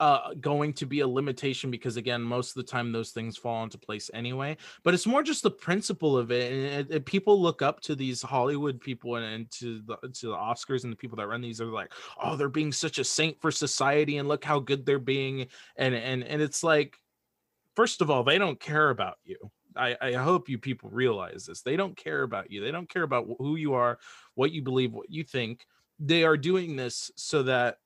uh 0.00 0.32
going 0.40 0.72
to 0.72 0.86
be 0.86 1.00
a 1.00 1.08
limitation 1.08 1.70
because 1.70 1.96
again 1.96 2.22
most 2.22 2.50
of 2.50 2.54
the 2.54 2.70
time 2.70 2.92
those 2.92 3.10
things 3.10 3.36
fall 3.36 3.64
into 3.64 3.78
place 3.78 4.10
anyway 4.14 4.56
but 4.84 4.94
it's 4.94 5.06
more 5.06 5.22
just 5.22 5.42
the 5.42 5.50
principle 5.50 6.16
of 6.16 6.30
it 6.30 6.88
and 6.90 7.04
people 7.04 7.40
look 7.40 7.62
up 7.62 7.80
to 7.80 7.96
these 7.96 8.22
hollywood 8.22 8.80
people 8.80 9.16
and, 9.16 9.24
and 9.24 9.50
to 9.50 9.82
the 9.86 9.96
to 10.12 10.28
the 10.28 10.36
oscars 10.36 10.84
and 10.84 10.92
the 10.92 10.96
people 10.96 11.16
that 11.16 11.26
run 11.26 11.40
these 11.40 11.60
are 11.60 11.66
like 11.66 11.92
oh 12.22 12.36
they're 12.36 12.48
being 12.48 12.72
such 12.72 12.98
a 12.98 13.04
saint 13.04 13.40
for 13.40 13.50
society 13.50 14.18
and 14.18 14.28
look 14.28 14.44
how 14.44 14.60
good 14.60 14.86
they're 14.86 14.98
being 14.98 15.46
and 15.76 15.94
and 15.94 16.22
and 16.22 16.40
it's 16.40 16.62
like 16.62 16.96
first 17.78 18.00
of 18.00 18.10
all 18.10 18.24
they 18.24 18.38
don't 18.38 18.58
care 18.58 18.90
about 18.90 19.18
you 19.24 19.36
I, 19.76 19.96
I 20.02 20.12
hope 20.14 20.48
you 20.48 20.58
people 20.58 20.90
realize 20.90 21.46
this. 21.46 21.62
They 21.62 21.76
don't 21.76 21.96
care 21.96 22.24
about 22.24 22.50
you. 22.50 22.60
They 22.60 22.72
don't 22.72 22.90
care 22.90 23.04
about 23.04 23.28
who 23.38 23.54
you 23.54 23.74
are, 23.74 24.00
what 24.34 24.50
you 24.50 24.60
believe, 24.60 24.92
what 24.92 25.08
you 25.08 25.22
think. 25.22 25.64
They 26.00 26.24
are 26.24 26.36
doing 26.36 26.74
this 26.74 27.12
so 27.14 27.44
that 27.44 27.76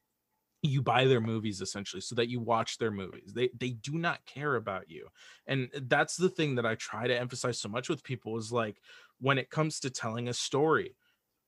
you 0.62 0.80
buy 0.80 1.06
their 1.06 1.20
movies 1.20 1.60
essentially 1.60 2.00
so 2.00 2.14
that 2.14 2.28
you 2.28 2.40
watch 2.40 2.78
their 2.78 2.92
movies 2.92 3.32
they 3.34 3.50
they 3.58 3.70
do 3.70 3.98
not 3.98 4.24
care 4.26 4.54
about 4.54 4.88
you 4.88 5.08
and 5.48 5.68
that's 5.88 6.16
the 6.16 6.28
thing 6.28 6.54
that 6.54 6.64
i 6.64 6.76
try 6.76 7.08
to 7.08 7.18
emphasize 7.18 7.58
so 7.58 7.68
much 7.68 7.88
with 7.88 8.04
people 8.04 8.38
is 8.38 8.52
like 8.52 8.76
when 9.20 9.38
it 9.38 9.50
comes 9.50 9.80
to 9.80 9.90
telling 9.90 10.28
a 10.28 10.32
story 10.32 10.94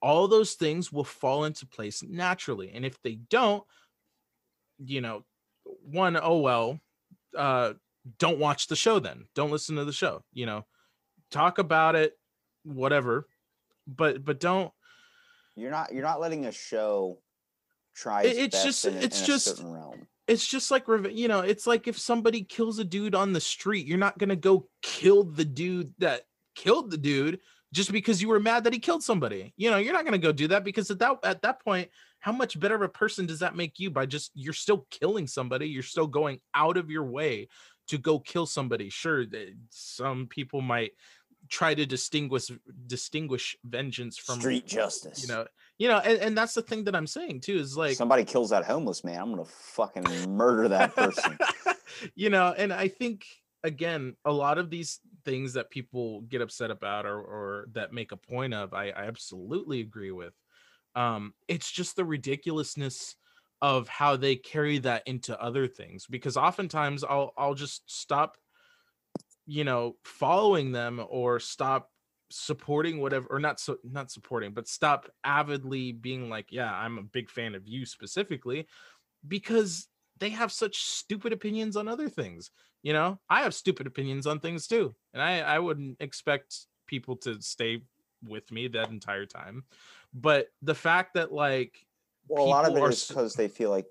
all 0.02 0.26
those 0.26 0.54
things 0.54 0.90
will 0.90 1.04
fall 1.04 1.44
into 1.44 1.64
place 1.64 2.02
naturally 2.02 2.72
and 2.74 2.84
if 2.84 3.00
they 3.02 3.14
don't 3.30 3.62
you 4.84 5.00
know 5.00 5.24
one 5.84 6.18
oh 6.20 6.38
well 6.38 6.80
uh 7.38 7.72
don't 8.18 8.38
watch 8.38 8.66
the 8.66 8.76
show 8.76 8.98
then 8.98 9.24
don't 9.34 9.50
listen 9.50 9.76
to 9.76 9.84
the 9.84 9.92
show 9.92 10.22
you 10.32 10.46
know 10.46 10.64
talk 11.30 11.58
about 11.58 11.94
it 11.96 12.12
whatever 12.64 13.26
but 13.86 14.24
but 14.24 14.40
don't 14.40 14.72
You're 15.56 15.70
not 15.70 15.92
you're 15.92 16.02
not 16.02 16.20
letting 16.20 16.46
a 16.46 16.52
show 16.52 17.18
try. 17.94 18.22
It- 18.24 18.36
its 18.36 18.54
it's 18.56 18.64
just- 18.64 18.84
in 18.84 18.94
it's 18.98 19.20
in 19.20 19.26
just- 19.26 19.62
realm. 19.62 20.06
it's 20.26 20.46
just 20.46 20.70
like 20.70 20.84
you 21.12 21.28
know 21.28 21.40
it's 21.40 21.66
like 21.66 21.86
if 21.88 21.98
somebody 21.98 22.42
kills 22.42 22.78
a 22.78 22.84
dude 22.84 23.14
on 23.14 23.32
the 23.32 23.40
street 23.40 23.86
you're 23.86 23.98
not 23.98 24.18
gonna 24.18 24.36
go 24.36 24.68
kill 24.82 25.24
the 25.24 25.44
dude 25.44 25.92
that 25.98 26.22
killed 26.54 26.90
the 26.90 26.96
dude 26.98 27.40
just 27.72 27.90
because 27.90 28.22
you 28.22 28.28
were 28.28 28.38
mad 28.40 28.64
that 28.64 28.72
he 28.72 28.78
killed 28.78 29.02
somebody 29.02 29.52
you 29.56 29.70
know 29.70 29.76
you're 29.76 29.92
not 29.92 30.04
gonna 30.04 30.18
go 30.18 30.32
do 30.32 30.48
that 30.48 30.64
because 30.64 30.90
at 30.90 30.98
that 30.98 31.18
at 31.24 31.42
that 31.42 31.62
point 31.62 31.88
how 32.20 32.32
much 32.32 32.58
better 32.58 32.74
of 32.76 32.82
a 32.82 32.88
person 32.88 33.26
does 33.26 33.40
that 33.40 33.54
make 33.56 33.78
you 33.78 33.90
by 33.90 34.06
just 34.06 34.30
you're 34.34 34.52
still 34.54 34.86
killing 34.90 35.26
somebody 35.26 35.68
you're 35.68 35.82
still 35.82 36.06
going 36.06 36.40
out 36.54 36.76
of 36.78 36.90
your 36.90 37.04
way 37.04 37.48
to 37.88 37.98
go 37.98 38.18
kill 38.18 38.46
somebody 38.46 38.88
sure 38.88 39.24
th- 39.24 39.54
some 39.70 40.26
people 40.26 40.60
might 40.60 40.92
try 41.48 41.74
to 41.74 41.84
distinguish 41.84 42.50
distinguish 42.86 43.56
vengeance 43.64 44.16
from 44.16 44.40
Street 44.40 44.66
justice. 44.66 45.22
you 45.22 45.28
know 45.28 45.46
you 45.78 45.88
know 45.88 45.98
and, 45.98 46.18
and 46.20 46.38
that's 46.38 46.54
the 46.54 46.62
thing 46.62 46.84
that 46.84 46.96
i'm 46.96 47.06
saying 47.06 47.38
too 47.40 47.56
is 47.56 47.76
like 47.76 47.96
somebody 47.96 48.24
kills 48.24 48.50
that 48.50 48.64
homeless 48.64 49.04
man, 49.04 49.20
I'm 49.20 49.30
gonna 49.30 49.44
fucking 49.44 50.04
murder 50.30 50.68
that 50.68 50.94
person. 50.96 51.38
you 52.14 52.30
know, 52.30 52.54
and 52.56 52.72
I 52.72 52.88
think 52.88 53.26
again, 53.62 54.16
a 54.24 54.32
lot 54.32 54.58
of 54.58 54.70
these 54.70 55.00
things 55.24 55.54
that 55.54 55.70
people 55.70 56.22
get 56.22 56.40
upset 56.42 56.70
about 56.70 57.06
or 57.06 57.18
or 57.18 57.66
that 57.72 57.92
make 57.92 58.12
a 58.12 58.16
point 58.16 58.54
of, 58.54 58.74
I, 58.74 58.90
I 58.90 59.04
absolutely 59.04 59.80
agree 59.80 60.10
with. 60.10 60.34
Um, 60.96 61.34
it's 61.48 61.70
just 61.70 61.96
the 61.96 62.04
ridiculousness 62.04 63.16
of 63.64 63.88
how 63.88 64.14
they 64.14 64.36
carry 64.36 64.76
that 64.76 65.02
into 65.06 65.40
other 65.40 65.66
things 65.66 66.06
because 66.06 66.36
oftentimes 66.36 67.02
I'll 67.02 67.32
I'll 67.34 67.54
just 67.54 67.90
stop, 67.90 68.36
you 69.46 69.64
know, 69.64 69.96
following 70.04 70.70
them 70.70 71.02
or 71.08 71.40
stop 71.40 71.90
supporting 72.30 73.00
whatever 73.00 73.26
or 73.30 73.38
not 73.38 73.58
so 73.58 73.78
not 73.82 74.10
supporting 74.10 74.52
but 74.52 74.68
stop 74.68 75.08
avidly 75.22 75.92
being 75.92 76.28
like 76.28 76.46
yeah 76.50 76.72
i'm 76.74 76.98
a 76.98 77.02
big 77.02 77.30
fan 77.30 77.54
of 77.54 77.68
you 77.68 77.86
specifically 77.86 78.66
because 79.28 79.86
they 80.18 80.30
have 80.30 80.50
such 80.50 80.78
stupid 80.78 81.32
opinions 81.32 81.76
on 81.76 81.86
other 81.86 82.08
things 82.08 82.50
you 82.82 82.92
know? 82.92 83.18
I 83.30 83.42
have 83.42 83.54
stupid 83.54 83.86
opinions 83.86 84.26
on 84.26 84.40
things 84.40 84.66
too 84.66 84.94
and 85.12 85.22
i 85.22 85.40
i 85.40 85.58
wouldn't 85.58 85.98
expect 86.00 86.66
people 86.86 87.16
to 87.18 87.40
stay 87.40 87.82
with 88.26 88.50
me 88.50 88.68
that 88.68 88.90
entire 88.90 89.26
time 89.26 89.64
but 90.12 90.48
the 90.62 90.74
fact 90.74 91.14
that 91.14 91.30
like 91.30 91.78
Well, 92.28 92.44
a 92.44 92.46
lot 92.46 92.64
of 92.64 92.76
it 92.76 92.84
is 92.84 93.06
because 93.06 93.34
they 93.34 93.48
feel 93.48 93.70
like 93.70 93.86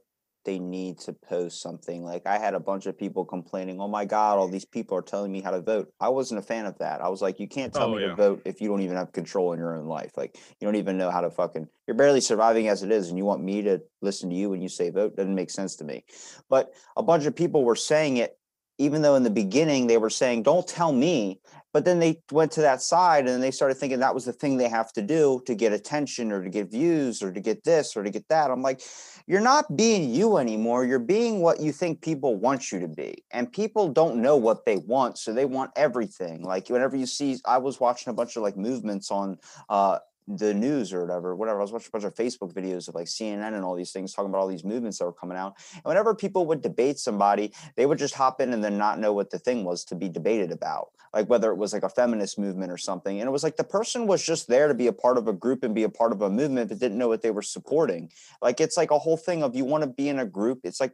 they 0.45 0.59
need 0.59 0.99
to 0.99 1.13
post 1.13 1.61
something. 1.61 2.03
Like 2.03 2.25
I 2.25 2.37
had 2.37 2.53
a 2.53 2.59
bunch 2.59 2.85
of 2.85 2.97
people 2.97 3.23
complaining, 3.23 3.79
"Oh 3.79 3.87
my 3.87 4.03
God, 4.03 4.37
all 4.37 4.47
these 4.49 4.65
people 4.65 4.97
are 4.97 5.01
telling 5.01 5.31
me 5.31 5.41
how 5.41 5.51
to 5.51 5.61
vote." 5.61 5.93
I 6.01 6.09
wasn't 6.09 6.39
a 6.39 6.41
fan 6.43 6.65
of 6.65 6.77
that. 6.79 7.01
I 7.01 7.07
was 7.07 7.21
like, 7.21 7.39
"You 7.39 7.47
can't 7.47 7.73
tell 7.73 7.87
Oh, 7.87 7.95
me 7.95 8.01
yeah. 8.01 8.09
to 8.09 8.15
vote 8.15 8.41
if 8.43 8.59
you 8.59 8.67
don't 8.67 8.81
even 8.81 8.97
have 8.97 9.13
control 9.13 9.53
in 9.53 9.59
your 9.59 9.77
own 9.77 9.85
life. 9.85 10.17
Like 10.17 10.37
you 10.59 10.67
don't 10.67 10.75
even 10.75 10.97
know 10.97 11.11
how 11.11 11.21
to 11.21 11.29
fucking. 11.31 11.67
You're 11.87 11.95
barely 11.95 12.19
surviving 12.19 12.67
as 12.67 12.83
it 12.83 12.91
is, 12.91 13.07
and 13.09 13.17
you 13.17 13.23
want 13.23 13.41
me 13.41 13.61
to 13.61 13.81
listen 14.01 14.29
to 14.29 14.35
you 14.35 14.49
when 14.49 14.61
you 14.61 14.69
say 14.69 14.89
vote? 14.89 15.15
Doesn't 15.15 15.35
make 15.35 15.49
sense 15.49 15.77
to 15.77 15.85
me." 15.85 16.03
But 16.49 16.73
a 16.97 17.03
bunch 17.03 17.25
of 17.25 17.35
people 17.35 17.63
were 17.63 17.77
saying 17.77 18.17
it, 18.17 18.37
even 18.77 19.01
though 19.01 19.15
in 19.15 19.23
the 19.23 19.29
beginning 19.29 19.87
they 19.87 19.97
were 19.97 20.09
saying, 20.09 20.43
"Don't 20.43 20.67
tell 20.67 20.91
me." 20.91 21.39
But 21.73 21.85
then 21.85 21.99
they 21.99 22.21
went 22.31 22.51
to 22.53 22.61
that 22.61 22.81
side 22.81 23.27
and 23.27 23.41
they 23.41 23.51
started 23.51 23.75
thinking 23.75 23.99
that 23.99 24.13
was 24.13 24.25
the 24.25 24.33
thing 24.33 24.57
they 24.57 24.69
have 24.69 24.93
to 24.93 25.01
do 25.01 25.41
to 25.47 25.55
get 25.55 25.73
attention 25.73 26.31
or 26.31 26.43
to 26.43 26.49
get 26.49 26.71
views 26.71 27.23
or 27.23 27.33
to 27.33 27.41
get 27.41 27.63
this 27.63 27.97
or 27.97 28.03
to 28.03 28.11
get 28.11 28.27
that. 28.29 28.51
I'm 28.51 28.61
like, 28.61 28.81
you're 29.25 29.41
not 29.41 29.75
being 29.75 30.13
you 30.13 30.37
anymore. 30.37 30.85
You're 30.85 30.99
being 30.99 31.39
what 31.39 31.59
you 31.59 31.71
think 31.71 32.01
people 32.01 32.35
want 32.35 32.71
you 32.71 32.79
to 32.79 32.87
be. 32.87 33.23
And 33.31 33.51
people 33.51 33.89
don't 33.89 34.21
know 34.21 34.37
what 34.37 34.65
they 34.65 34.77
want. 34.77 35.17
So 35.17 35.33
they 35.33 35.45
want 35.45 35.71
everything. 35.75 36.43
Like 36.43 36.69
whenever 36.69 36.95
you 36.95 37.05
see, 37.05 37.39
I 37.45 37.57
was 37.57 37.79
watching 37.79 38.11
a 38.11 38.13
bunch 38.13 38.35
of 38.35 38.43
like 38.43 38.57
movements 38.57 39.09
on 39.09 39.37
uh, 39.69 39.99
the 40.27 40.53
news 40.53 40.93
or 40.93 41.01
whatever, 41.01 41.35
whatever. 41.35 41.59
I 41.59 41.61
was 41.61 41.71
watching 41.71 41.89
a 41.89 41.99
bunch 41.99 42.05
of 42.05 42.15
Facebook 42.15 42.53
videos 42.53 42.87
of 42.87 42.95
like 42.95 43.07
CNN 43.07 43.53
and 43.53 43.63
all 43.63 43.75
these 43.75 43.91
things 43.91 44.13
talking 44.13 44.29
about 44.29 44.39
all 44.39 44.47
these 44.47 44.63
movements 44.63 44.99
that 44.99 45.05
were 45.05 45.13
coming 45.13 45.37
out. 45.37 45.55
And 45.73 45.83
whenever 45.83 46.15
people 46.15 46.45
would 46.47 46.61
debate 46.61 46.99
somebody, 46.99 47.53
they 47.75 47.85
would 47.85 47.97
just 47.97 48.15
hop 48.15 48.41
in 48.41 48.53
and 48.53 48.63
then 48.63 48.77
not 48.77 48.99
know 48.99 49.13
what 49.13 49.29
the 49.29 49.39
thing 49.39 49.63
was 49.63 49.83
to 49.85 49.95
be 49.95 50.09
debated 50.09 50.51
about. 50.51 50.89
Like 51.13 51.29
whether 51.29 51.51
it 51.51 51.57
was 51.57 51.73
like 51.73 51.83
a 51.83 51.89
feminist 51.89 52.39
movement 52.39 52.71
or 52.71 52.77
something. 52.77 53.19
And 53.19 53.27
it 53.27 53.31
was 53.31 53.43
like 53.43 53.57
the 53.57 53.63
person 53.63 54.07
was 54.07 54.23
just 54.23 54.47
there 54.47 54.67
to 54.67 54.73
be 54.73 54.87
a 54.87 54.93
part 54.93 55.17
of 55.17 55.27
a 55.27 55.33
group 55.33 55.63
and 55.63 55.75
be 55.75 55.83
a 55.83 55.89
part 55.89 56.11
of 56.11 56.21
a 56.21 56.29
movement, 56.29 56.69
but 56.69 56.79
didn't 56.79 56.97
know 56.97 57.07
what 57.07 57.21
they 57.21 57.31
were 57.31 57.41
supporting. 57.41 58.11
Like 58.41 58.59
it's 58.59 58.77
like 58.77 58.91
a 58.91 58.99
whole 58.99 59.17
thing 59.17 59.43
of 59.43 59.55
you 59.55 59.65
want 59.65 59.83
to 59.83 59.89
be 59.89 60.09
in 60.09 60.19
a 60.19 60.25
group. 60.25 60.61
It's 60.63 60.79
like 60.79 60.93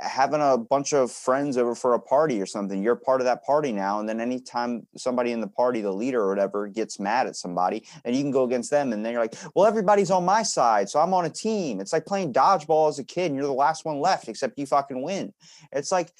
having 0.00 0.40
a 0.40 0.56
bunch 0.56 0.92
of 0.92 1.10
friends 1.10 1.56
over 1.56 1.74
for 1.74 1.94
a 1.94 1.98
party 1.98 2.40
or 2.40 2.46
something. 2.46 2.82
You're 2.82 2.96
part 2.96 3.20
of 3.20 3.24
that 3.24 3.44
party 3.44 3.72
now. 3.72 4.00
And 4.00 4.08
then 4.08 4.20
anytime 4.20 4.86
somebody 4.96 5.32
in 5.32 5.40
the 5.40 5.48
party, 5.48 5.80
the 5.80 5.92
leader 5.92 6.22
or 6.22 6.28
whatever, 6.28 6.68
gets 6.68 7.00
mad 7.00 7.26
at 7.26 7.36
somebody, 7.36 7.84
and 8.04 8.14
you 8.14 8.22
can 8.22 8.30
go 8.30 8.44
against 8.44 8.70
them. 8.70 8.92
And 8.92 9.04
then 9.04 9.12
you're 9.12 9.22
like, 9.22 9.34
well, 9.54 9.66
everybody's 9.66 10.10
on 10.10 10.24
my 10.24 10.42
side. 10.42 10.88
So 10.88 11.00
I'm 11.00 11.14
on 11.14 11.24
a 11.24 11.30
team. 11.30 11.80
It's 11.80 11.92
like 11.92 12.06
playing 12.06 12.32
dodgeball 12.32 12.88
as 12.88 12.98
a 12.98 13.04
kid 13.04 13.26
and 13.26 13.36
you're 13.36 13.46
the 13.46 13.52
last 13.52 13.84
one 13.84 14.00
left, 14.00 14.28
except 14.28 14.58
you 14.58 14.66
fucking 14.66 15.02
win. 15.02 15.32
It's 15.72 15.92
like, 15.92 16.12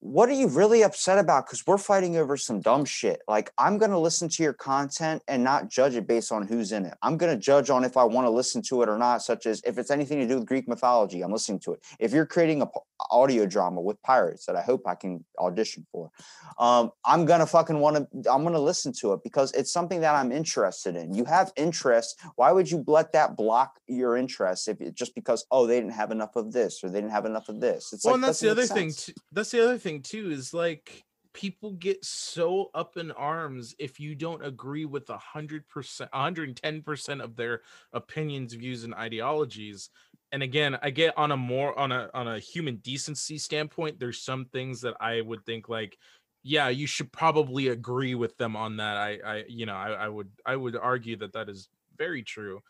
what 0.00 0.30
are 0.30 0.34
you 0.34 0.48
really 0.48 0.82
upset 0.82 1.18
about? 1.18 1.46
Because 1.46 1.66
we're 1.66 1.76
fighting 1.76 2.16
over 2.16 2.34
some 2.36 2.60
dumb 2.60 2.86
shit. 2.86 3.20
Like, 3.28 3.50
I'm 3.58 3.76
going 3.76 3.90
to 3.90 3.98
listen 3.98 4.30
to 4.30 4.42
your 4.42 4.54
content 4.54 5.22
and 5.28 5.44
not 5.44 5.68
judge 5.68 5.94
it 5.94 6.06
based 6.06 6.32
on 6.32 6.46
who's 6.46 6.72
in 6.72 6.86
it. 6.86 6.94
I'm 7.02 7.18
going 7.18 7.32
to 7.32 7.38
judge 7.38 7.68
on 7.68 7.84
if 7.84 7.98
I 7.98 8.04
want 8.04 8.26
to 8.26 8.30
listen 8.30 8.62
to 8.68 8.82
it 8.82 8.88
or 8.88 8.96
not, 8.96 9.22
such 9.22 9.44
as 9.44 9.60
if 9.66 9.76
it's 9.76 9.90
anything 9.90 10.18
to 10.18 10.26
do 10.26 10.38
with 10.38 10.46
Greek 10.46 10.66
mythology, 10.66 11.22
I'm 11.22 11.30
listening 11.30 11.60
to 11.60 11.74
it. 11.74 11.84
If 11.98 12.12
you're 12.12 12.24
creating 12.24 12.62
a 12.62 12.66
p- 12.66 12.80
audio 13.10 13.44
drama 13.44 13.82
with 13.82 14.02
pirates 14.02 14.46
that 14.46 14.56
I 14.56 14.62
hope 14.62 14.86
I 14.86 14.94
can 14.94 15.22
audition 15.38 15.86
for, 15.92 16.10
um, 16.58 16.92
I'm 17.04 17.26
going 17.26 17.40
to 17.40 17.46
fucking 17.46 17.78
want 17.78 17.96
to, 17.96 18.30
I'm 18.30 18.42
going 18.42 18.54
to 18.54 18.60
listen 18.60 18.94
to 19.00 19.12
it 19.12 19.20
because 19.22 19.52
it's 19.52 19.70
something 19.70 20.00
that 20.00 20.14
I'm 20.14 20.32
interested 20.32 20.96
in. 20.96 21.12
You 21.12 21.26
have 21.26 21.52
interest. 21.56 22.18
Why 22.36 22.52
would 22.52 22.70
you 22.70 22.84
let 22.86 23.12
that 23.12 23.36
block 23.36 23.78
your 23.86 24.16
interest 24.16 24.66
if 24.66 24.80
it 24.80 24.94
just 24.94 25.14
because, 25.14 25.44
oh, 25.50 25.66
they 25.66 25.78
didn't 25.78 25.92
have 25.92 26.10
enough 26.10 26.36
of 26.36 26.52
this 26.52 26.82
or 26.82 26.88
they 26.88 27.00
didn't 27.02 27.12
have 27.12 27.26
enough 27.26 27.50
of 27.50 27.60
this? 27.60 27.92
It's 27.92 28.04
well, 28.04 28.12
like, 28.12 28.16
and 28.16 28.24
that's 28.24 28.40
the 28.40 28.50
other 28.50 28.64
thing. 28.64 28.92
Too, 28.92 29.12
that's 29.30 29.50
the 29.50 29.62
other 29.62 29.76
thing 29.76 29.89
too. 29.98 30.30
Is 30.30 30.54
like 30.54 31.02
people 31.32 31.72
get 31.72 32.04
so 32.04 32.70
up 32.74 32.96
in 32.96 33.10
arms 33.12 33.74
if 33.78 34.00
you 34.00 34.14
don't 34.14 34.44
agree 34.44 34.84
with 34.84 35.10
a 35.10 35.18
hundred 35.18 35.68
percent, 35.68 36.10
hundred 36.12 36.48
and 36.48 36.56
ten 36.56 36.82
percent 36.82 37.20
of 37.20 37.34
their 37.34 37.62
opinions, 37.92 38.54
views, 38.54 38.84
and 38.84 38.94
ideologies. 38.94 39.90
And 40.32 40.44
again, 40.44 40.78
I 40.80 40.90
get 40.90 41.18
on 41.18 41.32
a 41.32 41.36
more 41.36 41.76
on 41.76 41.90
a 41.90 42.08
on 42.14 42.28
a 42.28 42.38
human 42.38 42.76
decency 42.76 43.38
standpoint. 43.38 43.98
There's 43.98 44.22
some 44.22 44.44
things 44.44 44.80
that 44.82 44.94
I 45.00 45.20
would 45.20 45.44
think 45.44 45.68
like, 45.68 45.98
yeah, 46.44 46.68
you 46.68 46.86
should 46.86 47.12
probably 47.12 47.68
agree 47.68 48.14
with 48.14 48.36
them 48.36 48.54
on 48.56 48.76
that. 48.76 48.96
I, 48.96 49.18
I, 49.24 49.44
you 49.48 49.66
know, 49.66 49.74
I, 49.74 49.90
I 49.90 50.08
would, 50.08 50.30
I 50.46 50.56
would 50.56 50.76
argue 50.76 51.16
that 51.16 51.32
that 51.34 51.48
is 51.48 51.68
very 51.98 52.22
true. 52.22 52.60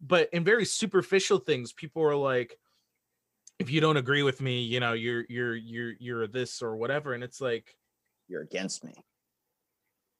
But 0.00 0.28
in 0.32 0.44
very 0.44 0.66
superficial 0.66 1.38
things, 1.38 1.72
people 1.72 2.02
are 2.02 2.16
like, 2.16 2.58
if 3.58 3.70
you 3.70 3.80
don't 3.80 3.96
agree 3.96 4.22
with 4.22 4.40
me, 4.40 4.62
you 4.62 4.80
know, 4.80 4.92
you're 4.92 5.24
you're 5.28 5.56
you're 5.56 5.94
you're 5.98 6.26
this 6.26 6.62
or 6.62 6.76
whatever, 6.76 7.14
and 7.14 7.24
it's 7.24 7.40
like, 7.40 7.76
You're 8.28 8.42
against 8.42 8.84
me. 8.84 8.94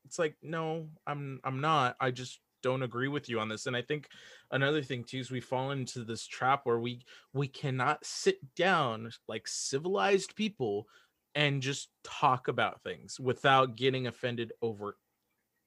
it's 0.04 0.18
like 0.18 0.36
no 0.42 0.88
i'm 1.06 1.40
i'm 1.44 1.60
not 1.60 1.96
i 2.00 2.10
just 2.10 2.40
don't 2.62 2.82
agree 2.82 3.08
with 3.08 3.28
you 3.28 3.38
on 3.38 3.48
this 3.48 3.66
and 3.66 3.76
i 3.76 3.82
think 3.82 4.08
another 4.50 4.82
thing 4.82 5.04
too 5.04 5.18
is 5.18 5.30
we 5.30 5.40
fall 5.40 5.70
into 5.72 6.04
this 6.04 6.26
trap 6.26 6.60
where 6.64 6.78
we 6.78 7.04
we 7.32 7.46
cannot 7.46 8.04
sit 8.04 8.38
down 8.54 9.10
like 9.28 9.46
civilized 9.46 10.34
people 10.34 10.86
and 11.34 11.62
just 11.62 11.90
talk 12.02 12.48
about 12.48 12.82
things 12.82 13.20
without 13.20 13.76
getting 13.76 14.06
offended 14.06 14.52
over 14.62 14.96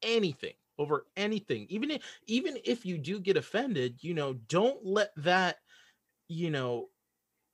anything 0.01 0.53
over 0.77 1.05
anything 1.17 1.65
even 1.69 1.91
if 1.91 2.01
even 2.27 2.57
if 2.65 2.85
you 2.85 2.97
do 2.97 3.19
get 3.19 3.37
offended 3.37 3.97
you 4.01 4.13
know 4.13 4.33
don't 4.47 4.85
let 4.85 5.11
that 5.17 5.57
you 6.27 6.49
know 6.49 6.87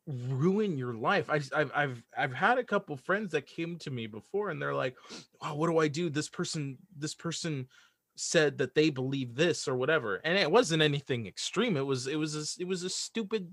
ruin 0.08 0.78
your 0.78 0.94
life. 0.94 1.30
I, 1.30 1.40
have 1.58 1.72
I've 1.74 2.04
i've 2.18 2.34
had 2.34 2.58
a 2.58 2.64
couple 2.64 2.96
friends 2.96 3.32
that 3.32 3.48
came 3.48 3.78
to 3.80 3.92
me 3.92 4.06
before 4.08 4.50
and 4.50 4.62
they're 4.62 4.74
like 4.74 4.96
oh 5.42 5.56
what 5.56 5.70
do 5.70 5.80
i 5.80 5.88
do? 5.88 6.10
This 6.10 6.30
person 6.30 6.78
this 6.96 7.16
person 7.16 7.68
said 8.16 8.58
that 8.60 8.76
they 8.76 8.90
believe 8.90 9.36
this 9.36 9.68
or 9.68 9.76
whatever. 9.76 10.22
And 10.24 10.38
it 10.38 10.50
wasn't 10.50 10.84
anything 10.84 11.26
extreme. 11.26 11.76
It 11.76 11.86
was 11.86 12.08
it 12.08 12.18
was 12.18 12.36
a, 12.36 12.62
it 12.62 12.68
was 12.68 12.84
a 12.84 12.90
stupid 12.90 13.52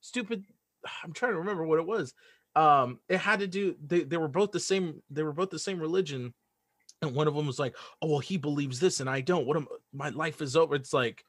stupid 0.00 0.44
i'm 1.04 1.12
trying 1.12 1.32
to 1.32 1.38
remember 1.38 1.66
what 1.66 1.78
it 1.78 1.86
was. 1.86 2.14
Um 2.56 3.00
it 3.08 3.18
had 3.18 3.40
to 3.40 3.46
do 3.46 3.76
they, 3.84 4.04
they 4.04 4.16
were 4.16 4.28
both 4.28 4.52
the 4.52 4.60
same 4.60 5.02
they 5.10 5.22
were 5.22 5.32
both 5.32 5.50
the 5.50 5.58
same 5.58 5.80
religion. 5.80 6.32
And 7.02 7.14
one 7.14 7.28
of 7.28 7.34
them 7.34 7.46
was 7.46 7.58
like 7.58 7.76
oh 8.00 8.08
well 8.08 8.18
he 8.20 8.38
believes 8.38 8.80
this 8.80 9.00
and 9.00 9.10
i 9.10 9.20
don't. 9.20 9.46
What 9.46 9.58
am 9.58 9.66
my 9.92 10.08
life 10.08 10.40
is 10.40 10.56
over. 10.56 10.74
It's 10.76 10.94
like 10.94 11.24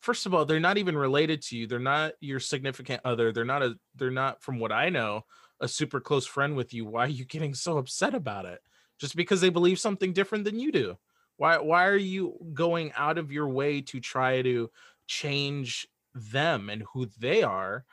first 0.00 0.26
of 0.26 0.34
all 0.34 0.44
they're 0.44 0.60
not 0.60 0.78
even 0.78 0.96
related 0.96 1.42
to 1.42 1.56
you 1.56 1.66
they're 1.66 1.78
not 1.78 2.12
your 2.20 2.40
significant 2.40 3.00
other 3.04 3.32
they're 3.32 3.44
not 3.44 3.62
a 3.62 3.74
they're 3.94 4.10
not 4.10 4.42
from 4.42 4.58
what 4.58 4.72
i 4.72 4.88
know 4.88 5.24
a 5.60 5.68
super 5.68 6.00
close 6.00 6.26
friend 6.26 6.56
with 6.56 6.74
you 6.74 6.84
why 6.84 7.04
are 7.04 7.08
you 7.08 7.24
getting 7.24 7.54
so 7.54 7.78
upset 7.78 8.14
about 8.14 8.44
it? 8.44 8.60
Just 8.98 9.16
because 9.16 9.40
they 9.40 9.50
believe 9.50 9.78
something 9.78 10.12
different 10.12 10.44
than 10.44 10.58
you 10.58 10.72
do. 10.72 10.96
Why 11.36 11.58
why 11.58 11.86
are 11.86 11.96
you 11.96 12.34
going 12.54 12.92
out 12.96 13.18
of 13.18 13.32
your 13.32 13.48
way 13.48 13.80
to 13.82 14.00
try 14.00 14.42
to 14.42 14.70
change 15.06 15.86
them 16.14 16.70
and 16.70 16.82
who 16.92 17.06
they 17.18 17.42
are 17.42 17.84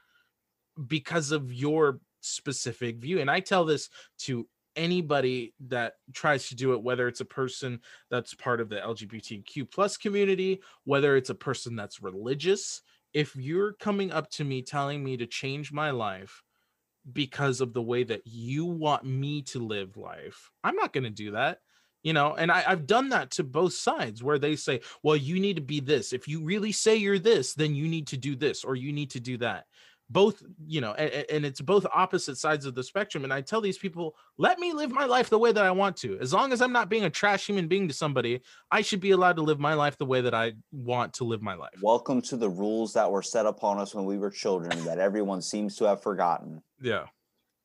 because 0.88 1.32
of 1.32 1.54
your 1.54 2.00
specific 2.22 2.98
view? 2.98 3.20
And 3.20 3.30
i 3.30 3.40
tell 3.40 3.66
this 3.66 3.90
to 4.20 4.48
anybody 4.76 5.54
that 5.68 5.94
tries 6.14 6.48
to 6.48 6.56
do 6.56 6.74
it 6.74 6.82
whether 6.82 7.08
it's 7.08 7.22
a 7.22 7.26
person 7.26 7.80
that's 8.10 8.34
part 8.34 8.60
of 8.60 8.70
the 8.70 8.78
lgbtq 8.78 9.70
plus 9.72 9.98
community 9.98 10.62
whether 10.86 11.16
it's 11.16 11.30
a 11.30 11.36
person 11.36 11.76
that's 11.76 12.02
religious 12.02 12.82
if 13.14 13.36
you're 13.36 13.74
coming 13.74 14.12
up 14.12 14.30
to 14.30 14.44
me 14.44 14.62
telling 14.62 15.04
me 15.04 15.18
to 15.18 15.28
change 15.28 15.72
my 15.72 15.92
life 15.92 16.42
because 17.12 17.62
of 17.62 17.74
the 17.74 17.82
way 17.82 18.04
that 18.04 18.22
you 18.26 18.66
want 18.66 19.04
me 19.04 19.42
to 19.42 19.60
live 19.60 19.98
life 19.98 20.52
i'm 20.64 20.76
not 20.76 20.94
going 20.94 21.04
to 21.04 21.10
do 21.10 21.32
that 21.32 21.60
you 22.04 22.12
know? 22.12 22.36
And 22.36 22.52
I, 22.52 22.64
i've 22.68 22.86
done 22.86 23.10
that 23.10 23.32
to 23.32 23.44
both 23.44 23.74
sides 23.74 24.22
where 24.22 24.38
they 24.38 24.56
say 24.56 24.82
well 25.02 25.16
you 25.16 25.40
need 25.40 25.56
to 25.56 25.62
be 25.62 25.80
this. 25.80 26.14
If 26.14 26.28
you 26.28 26.44
really 26.44 26.72
say 26.72 26.98
you're 26.98 27.18
this 27.18 27.54
then 27.54 27.74
you 27.74 27.88
need 27.88 28.08
to 28.08 28.18
do 28.18 28.36
this 28.36 28.64
or 28.64 28.76
you 28.76 28.92
need 28.94 29.12
to 29.12 29.20
do 29.20 29.38
that 29.38 29.66
both 30.10 30.44
you 30.66 30.82
know 30.82 30.94
and, 30.94 31.26
and, 31.30 31.46
it's 31.46 31.62
both 31.62 31.86
opposite 31.94 32.38
sides 32.38 32.66
of 32.66 32.76
the 32.76 32.84
spectrum 32.84 33.24
and 33.24 33.34
i 33.34 33.42
tell 33.42 33.62
these 33.62 33.78
people 33.78 34.16
let 34.38 34.60
me 34.60 34.74
live 34.74 34.92
my 34.92 35.06
life 35.06 35.30
the 35.30 35.40
way 35.40 35.52
that 35.52 35.64
i 35.64 35.72
want 35.72 35.96
to. 35.98 36.20
As 36.20 36.34
long 36.34 36.52
as 36.52 36.62
i'm 36.62 36.72
not 36.72 36.90
being 36.90 37.06
a 37.06 37.10
trash 37.10 37.48
human 37.48 37.68
being 37.68 37.88
to 37.88 37.94
somebody 37.94 38.42
i 38.72 38.82
should 38.82 39.00
be 39.00 39.12
allowed 39.12 39.38
to 39.38 39.42
live 39.42 39.60
my 39.60 39.74
life 39.74 39.98
the 39.98 40.06
way 40.06 40.22
that 40.22 40.34
i 40.34 40.54
want 40.72 41.14
to 41.14 41.24
live 41.24 41.42
my 41.42 41.56
life. 41.56 41.82
Welcome 41.82 42.22
to 42.24 42.38
the 42.38 42.50
rules 42.50 42.94
that 42.94 43.10
were 43.10 43.22
set 43.22 43.46
upon 43.46 43.80
us 43.80 43.96
when 43.96 44.06
we 44.06 44.18
were 44.18 44.30
children 44.30 44.84
that 44.86 45.00
everyone 45.00 45.42
seems 45.42 45.76
to 45.78 45.86
have 45.86 46.02
forgotten. 46.02 46.62
Yeah. 46.82 47.06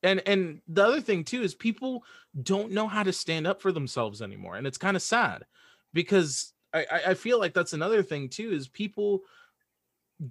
And 0.03 0.23
and 0.27 0.61
the 0.69 0.87
other 0.87 1.01
thing 1.01 1.25
too 1.25 1.43
is 1.43 1.55
people 1.55 2.05
don't 2.41 2.73
know 2.73 2.87
how 2.87 3.03
to 3.03 3.13
stand 3.13 3.47
up 3.47 3.61
for 3.61 3.73
themselves 3.73 4.23
anymore 4.23 4.57
and 4.57 4.67
it's 4.67 4.79
kind 4.79 4.97
of 4.97 5.03
sad 5.03 5.45
because 5.93 6.53
I, 6.73 6.87
I 7.09 7.15
feel 7.15 7.39
like 7.39 7.55
that's 7.55 7.73
another 7.73 8.03
thing 8.03 8.29
too 8.29 8.51
is 8.53 8.69
people 8.69 9.23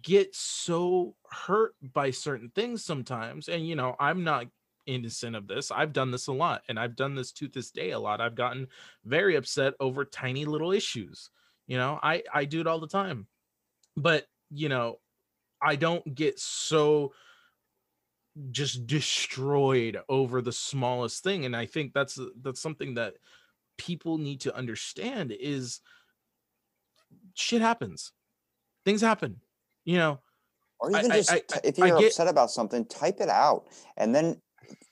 get 0.01 0.35
so 0.35 1.15
hurt 1.31 1.73
by 1.93 2.11
certain 2.11 2.51
things 2.53 2.83
sometimes 2.83 3.47
and 3.47 3.65
you 3.65 3.75
know 3.75 3.95
i'm 3.99 4.23
not 4.23 4.45
innocent 4.85 5.35
of 5.35 5.47
this 5.47 5.71
i've 5.71 5.93
done 5.93 6.11
this 6.11 6.27
a 6.27 6.33
lot 6.33 6.61
and 6.67 6.77
i've 6.77 6.95
done 6.95 7.15
this 7.15 7.31
to 7.31 7.47
this 7.47 7.71
day 7.71 7.91
a 7.91 7.99
lot 7.99 8.19
i've 8.19 8.35
gotten 8.35 8.67
very 9.05 9.35
upset 9.35 9.73
over 9.79 10.03
tiny 10.03 10.43
little 10.43 10.71
issues 10.71 11.29
you 11.67 11.77
know 11.77 11.99
i 12.03 12.21
i 12.33 12.43
do 12.43 12.59
it 12.59 12.67
all 12.67 12.79
the 12.79 12.87
time 12.87 13.27
but 13.95 14.25
you 14.49 14.67
know 14.67 14.97
i 15.61 15.75
don't 15.75 16.15
get 16.15 16.37
so 16.37 17.13
just 18.51 18.85
destroyed 18.87 19.97
over 20.09 20.41
the 20.41 20.51
smallest 20.51 21.23
thing 21.23 21.45
and 21.45 21.55
i 21.55 21.65
think 21.65 21.93
that's 21.93 22.19
that's 22.41 22.61
something 22.61 22.93
that 22.93 23.15
people 23.77 24.17
need 24.17 24.41
to 24.41 24.55
understand 24.55 25.33
is 25.39 25.79
shit 27.35 27.61
happens 27.61 28.11
things 28.85 29.01
happen 29.01 29.39
you 29.87 29.97
know 29.97 30.19
or 30.79 30.91
even 30.91 31.11
I, 31.11 31.17
just 31.17 31.31
I, 31.31 31.37
I, 31.37 31.59
if 31.63 31.77
you're 31.77 31.97
upset 31.97 32.27
about 32.27 32.51
something 32.51 32.85
type 32.85 33.19
it 33.19 33.29
out 33.29 33.65
and 33.97 34.13
then 34.13 34.39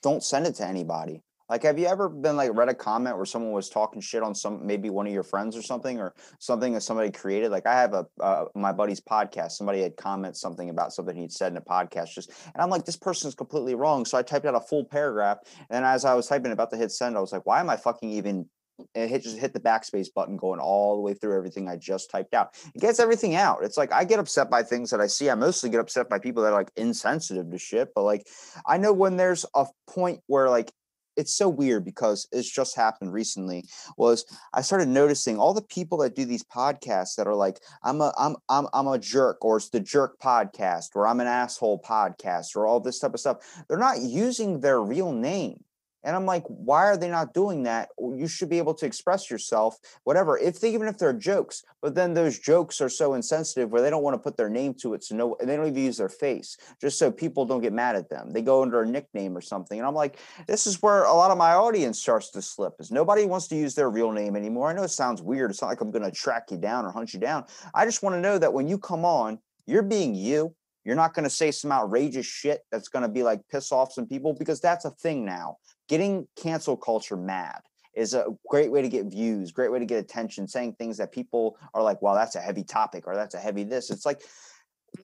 don't 0.02 0.22
send 0.22 0.46
it 0.46 0.56
to 0.56 0.66
anybody 0.66 1.22
like, 1.48 1.62
have 1.62 1.78
you 1.78 1.86
ever 1.86 2.08
been 2.08 2.36
like 2.36 2.50
read 2.54 2.68
a 2.68 2.74
comment 2.74 3.16
where 3.16 3.24
someone 3.24 3.52
was 3.52 3.70
talking 3.70 4.00
shit 4.00 4.22
on 4.22 4.34
some 4.34 4.66
maybe 4.66 4.90
one 4.90 5.06
of 5.06 5.12
your 5.12 5.22
friends 5.22 5.56
or 5.56 5.62
something, 5.62 6.00
or 6.00 6.12
something 6.40 6.72
that 6.72 6.80
somebody 6.80 7.10
created? 7.10 7.52
Like, 7.52 7.66
I 7.66 7.80
have 7.80 7.94
a 7.94 8.06
uh, 8.20 8.46
my 8.56 8.72
buddy's 8.72 9.00
podcast. 9.00 9.52
Somebody 9.52 9.80
had 9.80 9.96
commented 9.96 10.36
something 10.36 10.70
about 10.70 10.92
something 10.92 11.16
he'd 11.16 11.32
said 11.32 11.52
in 11.52 11.58
a 11.58 11.60
podcast, 11.60 12.14
just 12.14 12.30
and 12.30 12.60
I'm 12.60 12.70
like, 12.70 12.84
this 12.84 12.96
person's 12.96 13.36
completely 13.36 13.76
wrong. 13.76 14.04
So 14.04 14.18
I 14.18 14.22
typed 14.22 14.44
out 14.44 14.56
a 14.56 14.60
full 14.60 14.84
paragraph, 14.84 15.38
and 15.70 15.84
as 15.84 16.04
I 16.04 16.14
was 16.14 16.26
typing 16.26 16.50
about 16.50 16.70
to 16.70 16.76
hit 16.76 16.90
send, 16.90 17.16
I 17.16 17.20
was 17.20 17.32
like, 17.32 17.46
why 17.46 17.60
am 17.60 17.70
I 17.70 17.76
fucking 17.76 18.10
even 18.10 18.48
it 18.94 19.08
hit 19.08 19.22
just 19.22 19.38
hit 19.38 19.52
the 19.52 19.60
backspace 19.60 20.12
button 20.12 20.36
going 20.36 20.60
all 20.60 20.96
the 20.96 21.02
way 21.02 21.14
through 21.14 21.36
everything 21.36 21.68
I 21.68 21.76
just 21.76 22.10
typed 22.10 22.34
out. 22.34 22.54
It 22.74 22.80
gets 22.80 23.00
everything 23.00 23.34
out. 23.34 23.62
It's 23.62 23.76
like 23.76 23.92
I 23.92 24.04
get 24.04 24.18
upset 24.18 24.50
by 24.50 24.62
things 24.62 24.90
that 24.90 25.00
I 25.00 25.06
see. 25.06 25.30
I 25.30 25.34
mostly 25.34 25.70
get 25.70 25.80
upset 25.80 26.08
by 26.08 26.18
people 26.18 26.42
that 26.42 26.52
are 26.52 26.58
like 26.58 26.70
insensitive 26.76 27.50
to 27.50 27.58
shit. 27.58 27.90
But 27.94 28.02
like 28.02 28.26
I 28.66 28.78
know 28.78 28.92
when 28.92 29.16
there's 29.16 29.46
a 29.54 29.66
point 29.86 30.20
where 30.26 30.50
like 30.50 30.70
it's 31.16 31.32
so 31.32 31.48
weird 31.48 31.84
because 31.84 32.28
it's 32.30 32.50
just 32.50 32.76
happened 32.76 33.12
recently 33.12 33.64
was 33.96 34.24
I 34.52 34.60
started 34.60 34.88
noticing 34.88 35.38
all 35.38 35.54
the 35.54 35.62
people 35.62 35.98
that 35.98 36.14
do 36.14 36.24
these 36.24 36.44
podcasts 36.44 37.16
that 37.16 37.26
are 37.26 37.34
like 37.34 37.60
I'm 37.82 38.00
a 38.00 38.12
I'm 38.18 38.36
I'm 38.48 38.68
I'm 38.72 38.86
a 38.86 38.98
jerk 38.98 39.44
or 39.44 39.56
it's 39.56 39.70
the 39.70 39.80
jerk 39.80 40.18
podcast 40.20 40.88
or 40.94 41.06
I'm 41.06 41.20
an 41.20 41.26
asshole 41.26 41.80
podcast 41.80 42.54
or 42.54 42.66
all 42.66 42.80
this 42.80 42.98
type 42.98 43.14
of 43.14 43.20
stuff. 43.20 43.38
They're 43.68 43.78
not 43.78 44.02
using 44.02 44.60
their 44.60 44.80
real 44.80 45.12
name. 45.12 45.64
And 46.06 46.14
I'm 46.14 46.24
like, 46.24 46.44
why 46.46 46.84
are 46.84 46.96
they 46.96 47.10
not 47.10 47.34
doing 47.34 47.64
that? 47.64 47.88
You 47.98 48.28
should 48.28 48.48
be 48.48 48.58
able 48.58 48.74
to 48.74 48.86
express 48.86 49.28
yourself, 49.28 49.76
whatever. 50.04 50.38
If 50.38 50.60
they, 50.60 50.72
even 50.72 50.86
if 50.86 50.98
they're 50.98 51.12
jokes, 51.12 51.64
but 51.82 51.96
then 51.96 52.14
those 52.14 52.38
jokes 52.38 52.80
are 52.80 52.88
so 52.88 53.14
insensitive 53.14 53.70
where 53.70 53.82
they 53.82 53.90
don't 53.90 54.04
want 54.04 54.14
to 54.14 54.18
put 54.18 54.36
their 54.36 54.48
name 54.48 54.72
to 54.74 54.94
it, 54.94 55.02
so 55.02 55.16
no, 55.16 55.36
they 55.42 55.56
don't 55.56 55.66
even 55.66 55.82
use 55.82 55.96
their 55.96 56.08
face, 56.08 56.56
just 56.80 56.96
so 56.96 57.10
people 57.10 57.44
don't 57.44 57.60
get 57.60 57.72
mad 57.72 57.96
at 57.96 58.08
them. 58.08 58.30
They 58.30 58.40
go 58.40 58.62
under 58.62 58.82
a 58.82 58.86
nickname 58.86 59.36
or 59.36 59.40
something, 59.40 59.80
and 59.80 59.86
I'm 59.86 59.96
like, 59.96 60.20
this 60.46 60.68
is 60.68 60.80
where 60.80 61.02
a 61.02 61.12
lot 61.12 61.32
of 61.32 61.38
my 61.38 61.54
audience 61.54 62.00
starts 62.00 62.30
to 62.30 62.40
slip. 62.40 62.74
Is 62.78 62.92
nobody 62.92 63.24
wants 63.24 63.48
to 63.48 63.56
use 63.56 63.74
their 63.74 63.90
real 63.90 64.12
name 64.12 64.36
anymore. 64.36 64.68
I 64.68 64.74
know 64.74 64.84
it 64.84 64.90
sounds 64.90 65.20
weird. 65.22 65.50
It's 65.50 65.60
not 65.60 65.68
like 65.68 65.80
I'm 65.80 65.90
going 65.90 66.04
to 66.04 66.12
track 66.12 66.52
you 66.52 66.56
down 66.56 66.84
or 66.84 66.92
hunt 66.92 67.14
you 67.14 67.20
down. 67.20 67.46
I 67.74 67.84
just 67.84 68.04
want 68.04 68.14
to 68.14 68.20
know 68.20 68.38
that 68.38 68.52
when 68.52 68.68
you 68.68 68.78
come 68.78 69.04
on, 69.04 69.40
you're 69.66 69.82
being 69.82 70.14
you. 70.14 70.54
You're 70.84 70.94
not 70.94 71.14
going 71.14 71.24
to 71.24 71.30
say 71.30 71.50
some 71.50 71.72
outrageous 71.72 72.26
shit 72.26 72.60
that's 72.70 72.86
going 72.86 73.02
to 73.02 73.08
be 73.08 73.24
like 73.24 73.40
piss 73.50 73.72
off 73.72 73.92
some 73.92 74.06
people 74.06 74.34
because 74.34 74.60
that's 74.60 74.84
a 74.84 74.92
thing 74.92 75.24
now 75.24 75.56
getting 75.88 76.26
cancel 76.36 76.76
culture 76.76 77.16
mad 77.16 77.60
is 77.94 78.12
a 78.12 78.26
great 78.48 78.70
way 78.70 78.82
to 78.82 78.88
get 78.88 79.06
views, 79.06 79.52
great 79.52 79.72
way 79.72 79.78
to 79.78 79.86
get 79.86 79.98
attention, 79.98 80.46
saying 80.46 80.74
things 80.74 80.98
that 80.98 81.12
people 81.12 81.56
are 81.72 81.82
like, 81.82 82.00
well, 82.02 82.14
that's 82.14 82.36
a 82.36 82.40
heavy 82.40 82.62
topic 82.62 83.06
or 83.06 83.14
that's 83.14 83.34
a 83.34 83.38
heavy 83.38 83.64
this. 83.64 83.90
It's 83.90 84.04
like 84.04 84.20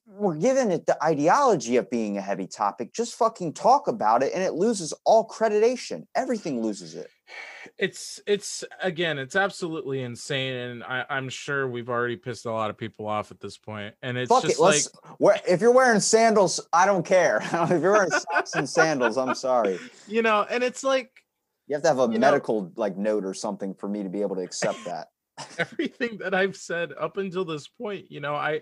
we're 0.07 0.37
given 0.37 0.71
it 0.71 0.87
the 0.87 1.03
ideology 1.03 1.77
of 1.77 1.91
being 1.91 2.19
a 2.19 2.23
heavy 2.23 2.47
topic. 2.47 2.93
Just 2.93 3.15
fucking 3.15 3.55
talk 3.55 3.89
about 3.89 4.23
it 4.23 4.33
and 4.35 4.43
it 4.43 4.55
loses 4.55 4.93
all 5.05 5.25
creditation. 5.25 6.07
Everything 6.15 6.63
loses 6.63 6.95
it. 6.95 7.09
It's 7.79 8.21
it's 8.27 8.65
again, 8.81 9.19
it's 9.19 9.35
absolutely 9.35 10.03
insane. 10.03 10.55
And 10.55 10.85
I, 10.85 11.05
I'm 11.09 11.29
sure 11.29 11.67
we've 11.69 11.89
already 11.89 12.17
pissed 12.17 12.47
a 12.47 12.53
lot 12.53 12.71
of 12.71 12.77
people 12.77 13.07
off 13.07 13.31
at 13.31 13.41
this 13.41 13.57
point. 13.57 13.95
And 14.03 14.17
it's 14.17 14.29
Fuck 14.29 14.43
just 14.43 14.59
it. 14.59 14.63
like 14.63 14.83
wear, 15.19 15.41
if 15.49 15.61
you're 15.61 15.73
wearing 15.73 16.01
sandals, 16.01 16.61
I 16.73 16.87
don't 16.87 17.05
care. 17.05 17.41
if 17.53 17.83
you're 17.83 17.93
wearing 17.93 18.11
socks 18.11 18.55
and 18.55 18.69
sandals, 18.69 19.17
I'm 19.17 19.35
sorry. 19.35 19.79
You 20.07 20.23
know, 20.23 20.47
and 20.49 20.63
it's 20.63 20.85
like 20.85 21.11
you 21.67 21.75
have 21.75 21.83
to 21.83 21.89
have 21.89 21.99
a 21.99 22.09
medical 22.09 22.63
know, 22.63 22.73
like 22.77 22.97
note 22.97 23.25
or 23.25 23.35
something 23.35 23.75
for 23.75 23.89
me 23.89 24.03
to 24.03 24.09
be 24.09 24.23
able 24.23 24.37
to 24.37 24.43
accept 24.43 24.85
that. 24.85 25.09
everything 25.59 26.19
that 26.19 26.35
I've 26.35 26.57
said 26.57 26.93
up 26.99 27.17
until 27.17 27.45
this 27.45 27.67
point, 27.67 28.11
you 28.11 28.21
know, 28.21 28.35
I 28.35 28.61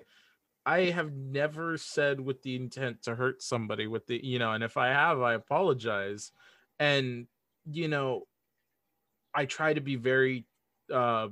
I 0.67 0.91
have 0.91 1.13
never 1.13 1.79
said 1.79 2.21
with 2.21 2.43
the 2.43 2.57
intent 2.57 3.03
to 3.05 3.15
hurt 3.15 3.43
somebody 3.43 3.87
with 3.87 4.07
the, 4.07 4.25
you 4.25 4.39
know, 4.39 4.53
and 4.53 4.63
if 4.63 4.77
I 4.77 4.89
have, 4.89 5.21
I 5.21 5.35
apologize. 5.35 6.33
And, 6.79 7.27
you 7.71 7.89
know, 7.89 8.25
I 9.35 9.45
try 9.45 9.75
to 9.75 9.81
be 9.81 9.97
very, 9.97 10.47
uh, 10.93 11.29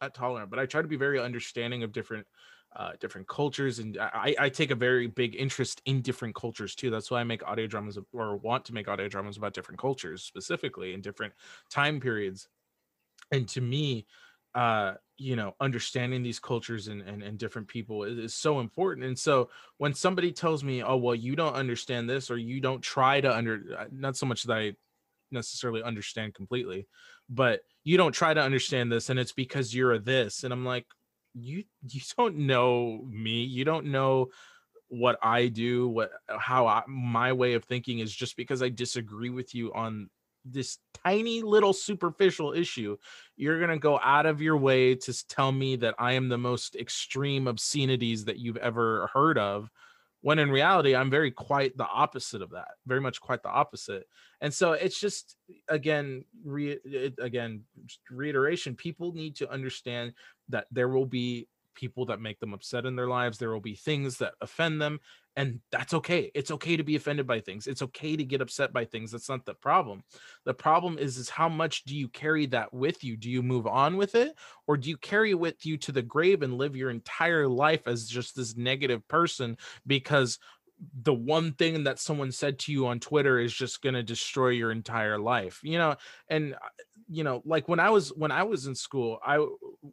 not 0.00 0.14
tolerant, 0.14 0.50
but 0.50 0.58
I 0.58 0.66
try 0.66 0.82
to 0.82 0.88
be 0.88 0.96
very 0.96 1.20
understanding 1.20 1.82
of 1.82 1.92
different, 1.92 2.26
uh, 2.74 2.92
different 3.00 3.28
cultures. 3.28 3.80
And 3.80 3.98
I, 3.98 4.34
I 4.38 4.48
take 4.48 4.70
a 4.70 4.76
very 4.76 5.06
big 5.08 5.34
interest 5.34 5.82
in 5.84 6.02
different 6.02 6.34
cultures 6.34 6.74
too. 6.74 6.90
That's 6.90 7.10
why 7.10 7.20
I 7.20 7.24
make 7.24 7.46
audio 7.46 7.66
dramas 7.66 7.98
or 8.12 8.36
want 8.36 8.64
to 8.66 8.74
make 8.74 8.88
audio 8.88 9.08
dramas 9.08 9.36
about 9.36 9.54
different 9.54 9.80
cultures 9.80 10.22
specifically 10.22 10.94
in 10.94 11.00
different 11.00 11.34
time 11.68 12.00
periods 12.00 12.48
and 13.32 13.48
to 13.48 13.60
me 13.60 14.06
uh 14.54 14.94
you 15.16 15.36
know 15.36 15.54
understanding 15.60 16.22
these 16.22 16.40
cultures 16.40 16.88
and 16.88 17.02
and, 17.02 17.22
and 17.22 17.38
different 17.38 17.68
people 17.68 18.02
is, 18.02 18.18
is 18.18 18.34
so 18.34 18.60
important 18.60 19.06
and 19.06 19.18
so 19.18 19.48
when 19.78 19.94
somebody 19.94 20.32
tells 20.32 20.64
me 20.64 20.82
oh 20.82 20.96
well 20.96 21.14
you 21.14 21.36
don't 21.36 21.54
understand 21.54 22.10
this 22.10 22.30
or 22.30 22.36
you 22.36 22.60
don't 22.60 22.82
try 22.82 23.20
to 23.20 23.32
under 23.32 23.62
uh, 23.78 23.84
not 23.92 24.16
so 24.16 24.26
much 24.26 24.42
that 24.44 24.56
i 24.56 24.74
necessarily 25.32 25.82
understand 25.82 26.34
completely 26.34 26.86
but 27.28 27.60
you 27.84 27.96
don't 27.96 28.12
try 28.12 28.34
to 28.34 28.40
understand 28.40 28.90
this 28.90 29.10
and 29.10 29.18
it's 29.18 29.32
because 29.32 29.74
you're 29.74 29.92
a 29.92 29.98
this 29.98 30.44
and 30.44 30.52
i'm 30.52 30.64
like 30.64 30.86
you 31.34 31.64
you 31.88 32.00
don't 32.16 32.36
know 32.36 33.04
me. 33.08 33.42
You 33.44 33.64
don't 33.64 33.86
know 33.86 34.30
what 34.88 35.16
i 35.22 35.46
do 35.46 35.86
what 35.86 36.10
how 36.26 36.66
I, 36.66 36.82
my 36.88 37.32
way 37.32 37.54
of 37.54 37.64
thinking 37.64 38.00
is 38.00 38.12
just 38.12 38.36
because 38.36 38.60
i 38.60 38.68
disagree 38.68 39.30
with 39.30 39.54
you 39.54 39.72
on 39.72 40.10
this 40.44 40.78
tiny 41.04 41.42
little 41.42 41.72
superficial 41.72 42.52
issue 42.52 42.96
you're 43.36 43.58
going 43.58 43.70
to 43.70 43.78
go 43.78 44.00
out 44.02 44.26
of 44.26 44.42
your 44.42 44.56
way 44.56 44.96
to 44.96 45.28
tell 45.28 45.52
me 45.52 45.76
that 45.76 45.94
i 46.00 46.14
am 46.14 46.28
the 46.28 46.38
most 46.38 46.74
extreme 46.74 47.46
obscenities 47.46 48.24
that 48.24 48.40
you've 48.40 48.56
ever 48.56 49.08
heard 49.14 49.38
of 49.38 49.70
when 50.22 50.38
in 50.38 50.50
reality 50.50 50.94
i'm 50.94 51.10
very 51.10 51.30
quite 51.30 51.76
the 51.76 51.86
opposite 51.86 52.42
of 52.42 52.50
that 52.50 52.68
very 52.86 53.00
much 53.00 53.20
quite 53.20 53.42
the 53.42 53.48
opposite. 53.48 54.06
And 54.40 54.52
so 54.52 54.72
it's 54.72 54.98
just 54.98 55.36
again 55.68 56.24
re, 56.44 56.78
again 57.18 57.64
reiteration 58.10 58.74
people 58.74 59.12
need 59.12 59.36
to 59.36 59.50
understand 59.50 60.14
that 60.48 60.66
there 60.70 60.88
will 60.88 61.06
be 61.06 61.46
people 61.74 62.06
that 62.06 62.20
make 62.20 62.38
them 62.40 62.54
upset 62.54 62.86
in 62.86 62.96
their 62.96 63.08
lives 63.08 63.38
there 63.38 63.50
will 63.50 63.60
be 63.60 63.74
things 63.74 64.18
that 64.18 64.34
offend 64.40 64.80
them 64.80 64.98
and 65.36 65.60
that's 65.70 65.94
okay. 65.94 66.30
It's 66.34 66.50
okay 66.50 66.76
to 66.76 66.82
be 66.82 66.96
offended 66.96 67.26
by 67.26 67.40
things. 67.40 67.66
It's 67.66 67.82
okay 67.82 68.16
to 68.16 68.24
get 68.24 68.40
upset 68.40 68.72
by 68.72 68.84
things. 68.84 69.12
That's 69.12 69.28
not 69.28 69.46
the 69.46 69.54
problem. 69.54 70.02
The 70.44 70.54
problem 70.54 70.98
is 70.98 71.16
is 71.18 71.30
how 71.30 71.48
much 71.48 71.84
do 71.84 71.96
you 71.96 72.08
carry 72.08 72.46
that 72.46 72.72
with 72.74 73.04
you? 73.04 73.16
Do 73.16 73.30
you 73.30 73.42
move 73.42 73.66
on 73.66 73.96
with 73.96 74.14
it 74.14 74.34
or 74.66 74.76
do 74.76 74.88
you 74.88 74.96
carry 74.96 75.30
it 75.30 75.38
with 75.38 75.64
you 75.64 75.76
to 75.78 75.92
the 75.92 76.02
grave 76.02 76.42
and 76.42 76.58
live 76.58 76.76
your 76.76 76.90
entire 76.90 77.46
life 77.46 77.86
as 77.86 78.08
just 78.08 78.34
this 78.34 78.56
negative 78.56 79.06
person 79.08 79.56
because 79.86 80.38
the 81.02 81.14
one 81.14 81.52
thing 81.52 81.84
that 81.84 81.98
someone 81.98 82.32
said 82.32 82.58
to 82.60 82.72
you 82.72 82.86
on 82.86 83.00
Twitter 83.00 83.38
is 83.38 83.52
just 83.52 83.82
going 83.82 83.94
to 83.94 84.02
destroy 84.02 84.48
your 84.48 84.70
entire 84.70 85.18
life. 85.18 85.60
You 85.62 85.78
know, 85.78 85.96
and 86.28 86.54
uh, 86.54 86.68
you 87.08 87.24
know, 87.24 87.42
like 87.44 87.68
when 87.68 87.80
I 87.80 87.90
was 87.90 88.10
when 88.10 88.30
I 88.30 88.44
was 88.44 88.66
in 88.66 88.74
school, 88.74 89.18
I 89.24 89.44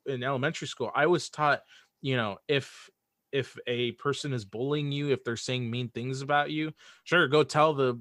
in 0.06 0.24
elementary 0.24 0.68
school, 0.68 0.92
I 0.96 1.08
was 1.08 1.30
taught, 1.30 1.62
you 2.02 2.16
know, 2.16 2.38
if 2.48 2.90
if 3.32 3.58
a 3.68 3.92
person 3.94 4.34
is 4.34 4.46
bullying 4.46 4.92
you, 4.92 5.12
if 5.12 5.24
they're 5.24 5.36
saying 5.36 5.70
mean 5.70 5.90
things 5.90 6.22
about 6.22 6.52
you, 6.52 6.74
sure, 7.04 7.28
go 7.28 7.44
tell 7.44 7.74
the 7.74 8.00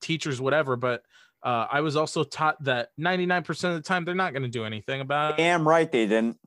teachers 0.00 0.40
whatever, 0.40 0.76
but 0.76 1.02
uh, 1.42 1.66
I 1.70 1.80
was 1.80 1.96
also 1.96 2.24
taught 2.24 2.62
that 2.64 2.90
99% 3.00 3.48
of 3.48 3.74
the 3.74 3.80
time 3.80 4.04
they're 4.04 4.14
not 4.14 4.32
going 4.32 4.44
to 4.44 4.48
do 4.48 4.64
anything 4.64 5.00
about 5.00 5.32
it. 5.32 5.36
Damn 5.38 5.66
right 5.66 5.90
they 5.90 6.06
didn't. 6.06 6.38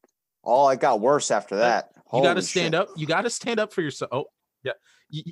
Oh, 0.44 0.70
it 0.70 0.80
got 0.80 1.02
worse 1.02 1.32
after 1.32 1.57
that. 1.57 1.90
You 2.14 2.22
got 2.22 2.36
to 2.36 2.41
stand 2.41 2.74
shit. 2.74 2.76
up. 2.76 2.90
You 2.95 3.07
got 3.07 3.22
to 3.22 3.30
stand 3.30 3.60
up 3.60 3.74
for 3.74 3.82
yourself. 3.82 4.10
Oh, 4.14 4.26
yeah. 4.64 4.74
You, 5.10 5.24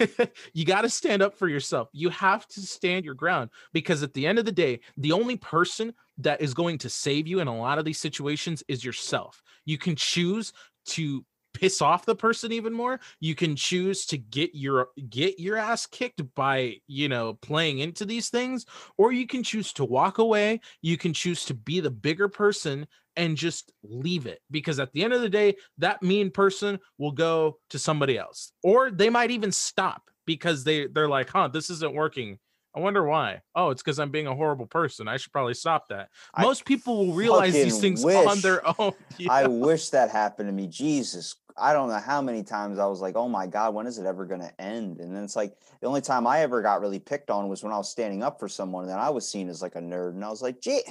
you 0.52 0.64
got 0.64 0.82
to 0.82 0.88
stand 0.88 1.22
up 1.22 1.36
for 1.36 1.48
yourself. 1.48 1.88
You 1.92 2.10
have 2.10 2.46
to 2.48 2.60
stand 2.60 3.04
your 3.04 3.14
ground 3.14 3.50
because 3.72 4.02
at 4.02 4.14
the 4.14 4.26
end 4.26 4.38
of 4.38 4.44
the 4.44 4.52
day, 4.52 4.80
the 4.96 5.12
only 5.12 5.36
person 5.36 5.94
that 6.18 6.40
is 6.40 6.54
going 6.54 6.78
to 6.78 6.90
save 6.90 7.26
you 7.26 7.40
in 7.40 7.48
a 7.48 7.56
lot 7.56 7.78
of 7.78 7.84
these 7.84 8.00
situations 8.00 8.62
is 8.68 8.84
yourself. 8.84 9.42
You 9.64 9.78
can 9.78 9.96
choose 9.96 10.52
to 10.86 11.24
piss 11.52 11.82
off 11.82 12.06
the 12.06 12.14
person 12.14 12.52
even 12.52 12.72
more 12.72 13.00
you 13.18 13.34
can 13.34 13.56
choose 13.56 14.06
to 14.06 14.16
get 14.16 14.50
your 14.54 14.88
get 15.08 15.38
your 15.38 15.56
ass 15.56 15.86
kicked 15.86 16.22
by 16.34 16.76
you 16.86 17.08
know 17.08 17.34
playing 17.34 17.78
into 17.78 18.04
these 18.04 18.28
things 18.28 18.64
or 18.96 19.12
you 19.12 19.26
can 19.26 19.42
choose 19.42 19.72
to 19.72 19.84
walk 19.84 20.18
away 20.18 20.60
you 20.82 20.96
can 20.96 21.12
choose 21.12 21.44
to 21.44 21.54
be 21.54 21.80
the 21.80 21.90
bigger 21.90 22.28
person 22.28 22.86
and 23.16 23.36
just 23.36 23.72
leave 23.82 24.26
it 24.26 24.40
because 24.50 24.78
at 24.78 24.92
the 24.92 25.02
end 25.02 25.12
of 25.12 25.20
the 25.20 25.28
day 25.28 25.54
that 25.78 26.02
mean 26.02 26.30
person 26.30 26.78
will 26.98 27.12
go 27.12 27.58
to 27.68 27.78
somebody 27.78 28.16
else 28.16 28.52
or 28.62 28.90
they 28.90 29.10
might 29.10 29.30
even 29.30 29.50
stop 29.50 30.02
because 30.26 30.62
they 30.62 30.86
they're 30.86 31.08
like 31.08 31.28
huh 31.30 31.48
this 31.48 31.70
isn't 31.70 31.94
working. 31.94 32.38
I 32.72 32.78
wonder 32.78 33.02
why. 33.02 33.40
Oh 33.56 33.70
it's 33.70 33.82
because 33.82 33.98
i'm 33.98 34.12
being 34.12 34.28
a 34.28 34.34
horrible 34.34 34.66
person. 34.66 35.08
I 35.08 35.16
should 35.16 35.32
probably 35.32 35.54
stop 35.54 35.88
that. 35.88 36.08
I 36.32 36.42
most 36.42 36.64
people 36.64 37.04
will 37.04 37.14
realize 37.14 37.52
these 37.52 37.80
things 37.80 38.04
on 38.04 38.38
their 38.40 38.62
own 38.80 38.92
I 39.28 39.48
wish 39.48 39.90
that 39.90 40.10
happened 40.10 40.48
to 40.48 40.52
me. 40.52 40.68
Jesus, 40.68 41.34
I 41.56 41.72
don't 41.72 41.88
know 41.88 41.98
how 41.98 42.20
many 42.22 42.42
times 42.42 42.78
I 42.78 42.86
was 42.86 43.00
like, 43.00 43.16
"Oh 43.16 43.28
my 43.28 43.46
god, 43.46 43.74
when 43.74 43.86
is 43.86 43.98
it 43.98 44.06
ever 44.06 44.26
going 44.26 44.40
to 44.40 44.60
end?" 44.60 44.98
And 45.00 45.14
then 45.14 45.24
it's 45.24 45.36
like 45.36 45.56
the 45.80 45.86
only 45.86 46.00
time 46.00 46.26
I 46.26 46.40
ever 46.40 46.62
got 46.62 46.80
really 46.80 46.98
picked 46.98 47.30
on 47.30 47.48
was 47.48 47.62
when 47.62 47.72
I 47.72 47.78
was 47.78 47.90
standing 47.90 48.22
up 48.22 48.38
for 48.38 48.48
someone, 48.48 48.84
and 48.88 49.00
I 49.00 49.10
was 49.10 49.28
seen 49.28 49.48
as 49.48 49.62
like 49.62 49.74
a 49.76 49.80
nerd, 49.80 50.10
and 50.10 50.24
I 50.24 50.30
was 50.30 50.42
like, 50.42 50.60
"Gee, 50.60 50.82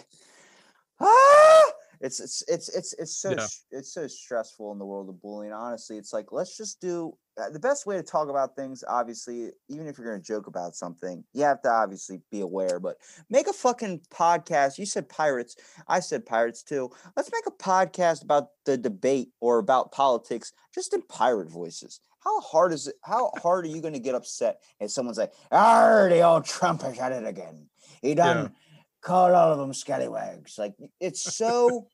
ah!" 1.00 1.72
It's 2.02 2.20
it's 2.22 2.44
it's 2.48 2.70
it's 2.70 2.94
it's 2.94 3.18
so 3.18 3.32
Yeah. 3.32 3.48
it's 3.72 3.92
so 3.94 4.08
stressful 4.08 4.72
in 4.72 4.80
the 4.80 4.86
world 4.86 5.10
of 5.10 5.22
bullying. 5.22 5.52
Honestly, 5.52 5.98
it's 5.98 6.14
like 6.14 6.32
let's 6.32 6.56
just 6.56 6.80
do 6.80 7.18
the 7.52 7.60
best 7.60 7.86
way 7.86 7.96
to 7.96 8.04
talk 8.04 8.30
about 8.30 8.56
things. 8.56 8.84
Obviously, 8.88 9.52
even 9.68 9.88
if 9.88 9.98
you're 9.98 10.08
going 10.08 10.22
to 10.22 10.26
joke 10.26 10.48
about 10.48 10.76
something, 10.76 11.24
you 11.34 11.44
have 11.44 11.62
to 11.62 11.70
obviously 11.70 12.22
be 12.30 12.42
aware. 12.42 12.80
But 12.80 12.98
make 13.30 13.48
a 13.48 13.54
fucking 13.54 14.02
podcast. 14.14 14.78
You 14.78 14.86
said 14.86 15.10
pirates. 15.10 15.56
I 15.88 16.00
said 16.00 16.26
pirates 16.26 16.64
too. 16.64 16.90
Let's 17.16 17.32
make 17.32 17.48
a 17.48 17.64
podcast 17.64 18.24
about 18.24 18.50
the 18.66 18.78
debate 18.78 19.30
or 19.40 19.60
about 19.60 19.92
politics 19.92 20.54
just 20.74 20.94
in 20.94 21.02
pirate 21.04 21.50
voices. 21.50 22.02
How 22.20 22.42
hard 22.42 22.74
is 22.74 22.88
it? 22.88 22.96
How 23.04 23.32
hard 23.42 23.66
are 23.66 23.70
you 23.70 23.82
going 23.82 23.94
to 23.94 24.00
get 24.00 24.16
upset 24.16 24.62
if 24.80 24.92
someone's 24.92 25.18
like, 25.18 25.34
"Ah, 25.52 26.08
the 26.10 26.22
old 26.22 26.46
Trump 26.46 26.84
is 26.84 27.00
at 27.00 27.14
it 27.14 27.26
again. 27.26 27.70
He 28.02 28.14
done 28.14 28.54
called 29.02 29.32
all 29.32 29.54
of 29.54 29.58
them 29.58 29.74
scallywags." 29.74 30.58
Like 30.58 30.76
it's 31.00 31.22
so. 31.36 31.88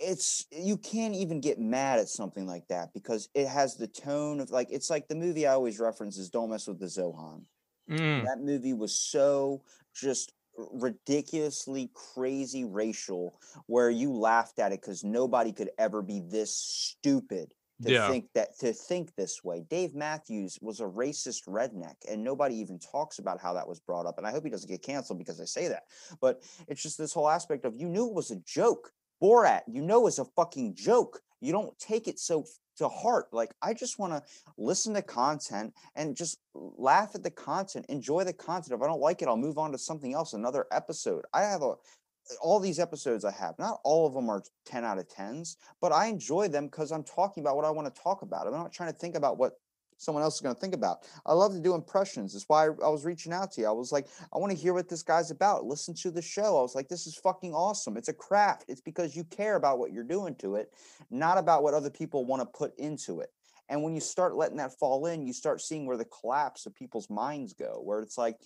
It's 0.00 0.46
you 0.50 0.78
can't 0.78 1.14
even 1.14 1.40
get 1.40 1.58
mad 1.58 1.98
at 1.98 2.08
something 2.08 2.46
like 2.46 2.68
that 2.68 2.94
because 2.94 3.28
it 3.34 3.46
has 3.48 3.76
the 3.76 3.86
tone 3.86 4.40
of 4.40 4.50
like 4.50 4.68
it's 4.70 4.88
like 4.88 5.08
the 5.08 5.14
movie 5.14 5.46
I 5.46 5.52
always 5.52 5.78
reference 5.78 6.16
is 6.16 6.30
"Don't 6.30 6.50
Mess 6.50 6.66
with 6.66 6.78
the 6.80 6.86
Zohan." 6.86 7.44
Mm, 7.88 8.30
That 8.30 8.38
movie 8.40 8.74
was 8.74 8.94
so 8.94 9.64
just 9.94 10.34
ridiculously 10.56 11.90
crazy 11.94 12.64
racial 12.64 13.40
where 13.66 13.90
you 13.90 14.12
laughed 14.12 14.58
at 14.58 14.72
it 14.72 14.80
because 14.82 15.04
nobody 15.04 15.52
could 15.52 15.70
ever 15.78 16.02
be 16.02 16.20
this 16.20 16.56
stupid 16.56 17.54
to 17.82 17.90
Yeah. 17.90 17.92
think 17.92 18.30
that 18.34 18.58
to 18.60 18.72
think 18.74 19.14
this 19.16 19.44
way. 19.44 19.62
Dave 19.62 19.94
Matthews 19.94 20.58
was 20.62 20.80
a 20.80 20.84
racist 20.84 21.48
redneck 21.48 21.96
and 22.08 22.24
nobody 22.24 22.56
even 22.56 22.78
talks 22.78 23.18
about 23.18 23.40
how 23.40 23.54
that 23.54 23.68
was 23.68 23.80
brought 23.80 24.06
up. 24.06 24.18
And 24.18 24.26
I 24.26 24.32
hope 24.32 24.44
he 24.44 24.50
doesn't 24.50 24.70
get 24.70 24.82
canceled 24.82 25.18
because 25.18 25.40
I 25.40 25.46
say 25.46 25.68
that. 25.68 25.84
But 26.20 26.42
it's 26.68 26.82
just 26.82 26.98
this 26.98 27.14
whole 27.14 27.28
aspect 27.28 27.64
of 27.64 27.76
you 27.76 27.88
knew 27.88 28.08
it 28.08 28.14
was 28.14 28.30
a 28.30 28.36
joke. 28.40 28.92
Borat, 29.22 29.62
you 29.66 29.82
know 29.82 30.06
is 30.06 30.18
a 30.18 30.24
fucking 30.24 30.74
joke. 30.74 31.20
You 31.40 31.52
don't 31.52 31.78
take 31.78 32.08
it 32.08 32.18
so 32.18 32.44
to 32.80 32.88
heart. 32.88 33.26
Like 33.32 33.54
I 33.62 33.74
just 33.74 33.98
want 33.98 34.12
to 34.12 34.22
listen 34.58 34.94
to 34.94 35.02
content 35.02 35.72
and 35.94 36.16
just 36.16 36.38
laugh 36.54 37.14
at 37.14 37.22
the 37.22 37.30
content, 37.30 37.86
enjoy 37.88 38.24
the 38.24 38.32
content. 38.32 38.72
If 38.74 38.82
I 38.82 38.86
don't 38.86 39.00
like 39.00 39.22
it, 39.22 39.28
I'll 39.28 39.36
move 39.36 39.58
on 39.58 39.72
to 39.72 39.78
something 39.78 40.14
else, 40.14 40.32
another 40.32 40.66
episode. 40.72 41.24
I 41.32 41.42
have 41.42 41.62
a 41.62 41.66
uh, 41.66 41.74
all 42.42 42.60
these 42.60 42.78
episodes 42.78 43.24
I 43.24 43.32
have, 43.32 43.58
not 43.58 43.80
all 43.82 44.06
of 44.06 44.14
them 44.14 44.28
are 44.28 44.42
10 44.66 44.84
out 44.84 44.98
of 44.98 45.08
10s, 45.08 45.56
but 45.80 45.90
I 45.90 46.06
enjoy 46.06 46.48
them 46.48 46.66
because 46.66 46.92
I'm 46.92 47.02
talking 47.02 47.42
about 47.42 47.56
what 47.56 47.64
I 47.64 47.70
want 47.70 47.92
to 47.92 48.02
talk 48.02 48.22
about. 48.22 48.46
I'm 48.46 48.52
not 48.52 48.72
trying 48.72 48.92
to 48.92 48.98
think 48.98 49.16
about 49.16 49.38
what 49.38 49.54
someone 50.00 50.24
else 50.24 50.36
is 50.36 50.40
going 50.40 50.54
to 50.54 50.60
think 50.60 50.74
about. 50.74 51.06
I 51.26 51.34
love 51.34 51.52
to 51.52 51.60
do 51.60 51.74
impressions. 51.74 52.32
That's 52.32 52.48
why 52.48 52.64
I, 52.64 52.68
I 52.84 52.88
was 52.88 53.04
reaching 53.04 53.32
out 53.32 53.52
to 53.52 53.60
you. 53.60 53.68
I 53.68 53.72
was 53.72 53.92
like, 53.92 54.08
I 54.34 54.38
want 54.38 54.50
to 54.50 54.58
hear 54.58 54.72
what 54.72 54.88
this 54.88 55.02
guy's 55.02 55.30
about. 55.30 55.66
Listen 55.66 55.94
to 55.96 56.10
the 56.10 56.22
show. 56.22 56.58
I 56.58 56.62
was 56.62 56.74
like, 56.74 56.88
this 56.88 57.06
is 57.06 57.16
fucking 57.16 57.52
awesome. 57.52 57.96
It's 57.98 58.08
a 58.08 58.14
craft. 58.14 58.64
It's 58.68 58.80
because 58.80 59.14
you 59.14 59.24
care 59.24 59.56
about 59.56 59.78
what 59.78 59.92
you're 59.92 60.02
doing 60.02 60.34
to 60.36 60.56
it, 60.56 60.72
not 61.10 61.36
about 61.36 61.62
what 61.62 61.74
other 61.74 61.90
people 61.90 62.24
want 62.24 62.40
to 62.40 62.46
put 62.46 62.76
into 62.78 63.20
it. 63.20 63.30
And 63.70 63.84
when 63.84 63.94
you 63.94 64.00
start 64.00 64.34
letting 64.34 64.56
that 64.56 64.76
fall 64.78 65.06
in, 65.06 65.24
you 65.24 65.32
start 65.32 65.62
seeing 65.62 65.86
where 65.86 65.96
the 65.96 66.04
collapse 66.04 66.66
of 66.66 66.74
people's 66.74 67.08
minds 67.08 67.52
go, 67.52 67.80
where 67.82 68.00
it's 68.00 68.18
like, 68.18 68.36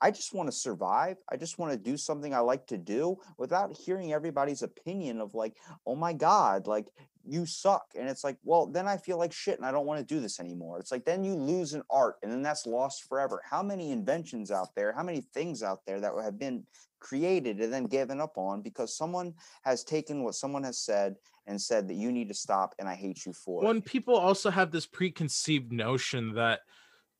I 0.00 0.12
just 0.12 0.32
want 0.32 0.48
to 0.48 0.56
survive. 0.56 1.16
I 1.30 1.36
just 1.36 1.58
want 1.58 1.72
to 1.72 1.78
do 1.78 1.96
something 1.96 2.32
I 2.32 2.38
like 2.38 2.68
to 2.68 2.78
do 2.78 3.18
without 3.38 3.76
hearing 3.76 4.12
everybody's 4.12 4.62
opinion 4.62 5.20
of 5.20 5.34
like, 5.34 5.56
oh 5.84 5.96
my 5.96 6.12
God, 6.12 6.68
like 6.68 6.86
you 7.26 7.44
suck. 7.44 7.86
And 7.98 8.08
it's 8.08 8.22
like, 8.22 8.36
well, 8.44 8.66
then 8.66 8.86
I 8.86 8.96
feel 8.96 9.18
like 9.18 9.32
shit 9.32 9.58
and 9.58 9.66
I 9.66 9.72
don't 9.72 9.84
want 9.84 9.98
to 9.98 10.14
do 10.14 10.20
this 10.20 10.38
anymore. 10.38 10.78
It's 10.78 10.92
like, 10.92 11.04
then 11.04 11.24
you 11.24 11.34
lose 11.34 11.74
an 11.74 11.82
art 11.90 12.16
and 12.22 12.30
then 12.30 12.42
that's 12.42 12.64
lost 12.64 13.08
forever. 13.08 13.42
How 13.44 13.64
many 13.64 13.90
inventions 13.90 14.52
out 14.52 14.74
there, 14.76 14.92
how 14.92 15.02
many 15.02 15.20
things 15.20 15.62
out 15.62 15.84
there 15.86 16.00
that 16.00 16.12
have 16.22 16.38
been 16.38 16.64
created 17.00 17.60
and 17.60 17.72
then 17.72 17.84
given 17.84 18.20
up 18.20 18.36
on 18.36 18.62
because 18.62 18.96
someone 18.96 19.34
has 19.62 19.84
taken 19.84 20.24
what 20.24 20.34
someone 20.34 20.64
has 20.64 20.78
said 20.78 21.16
and 21.46 21.60
said 21.60 21.88
that 21.88 21.94
you 21.94 22.12
need 22.12 22.28
to 22.28 22.34
stop 22.34 22.74
and 22.78 22.88
I 22.88 22.94
hate 22.94 23.24
you 23.24 23.32
for 23.32 23.62
when 23.64 23.78
it. 23.78 23.84
people 23.84 24.16
also 24.16 24.50
have 24.50 24.70
this 24.70 24.86
preconceived 24.86 25.72
notion 25.72 26.34
that 26.34 26.60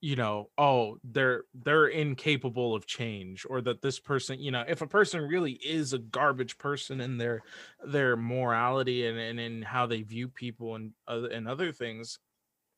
you 0.01 0.15
know 0.15 0.49
oh 0.59 0.97
they're 1.03 1.43
they're 1.55 1.89
incapable 1.89 2.75
of 2.75 2.87
change 2.87 3.45
or 3.49 3.61
that 3.61 3.83
this 3.83 3.99
person 3.99 4.39
you 4.39 4.51
know 4.51 4.65
if 4.69 4.81
a 4.81 4.87
person 4.87 5.23
really 5.23 5.53
is 5.53 5.93
a 5.93 5.99
garbage 5.99 6.57
person 6.59 7.01
in 7.01 7.19
their 7.19 7.43
their 7.85 8.17
morality 8.17 9.07
and, 9.07 9.19
and 9.19 9.41
in 9.41 9.63
how 9.63 9.87
they 9.87 10.03
view 10.03 10.29
people 10.29 10.77
and 10.77 10.93
other 11.09 11.29
and 11.29 11.49
other 11.49 11.73
things 11.73 12.19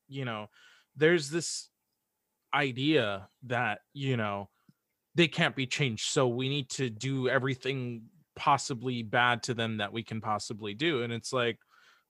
you 0.07 0.25
know 0.25 0.49
there's 0.95 1.29
this 1.29 1.69
idea 2.53 3.27
that 3.43 3.79
you 3.93 4.17
know 4.17 4.49
they 5.15 5.27
can't 5.27 5.55
be 5.55 5.67
changed 5.67 6.09
so 6.09 6.27
we 6.27 6.49
need 6.49 6.69
to 6.69 6.89
do 6.89 7.29
everything 7.29 8.03
possibly 8.35 9.03
bad 9.03 9.43
to 9.43 9.53
them 9.53 9.77
that 9.77 9.91
we 9.91 10.03
can 10.03 10.21
possibly 10.21 10.73
do 10.73 11.03
and 11.03 11.11
it's 11.11 11.33
like 11.33 11.57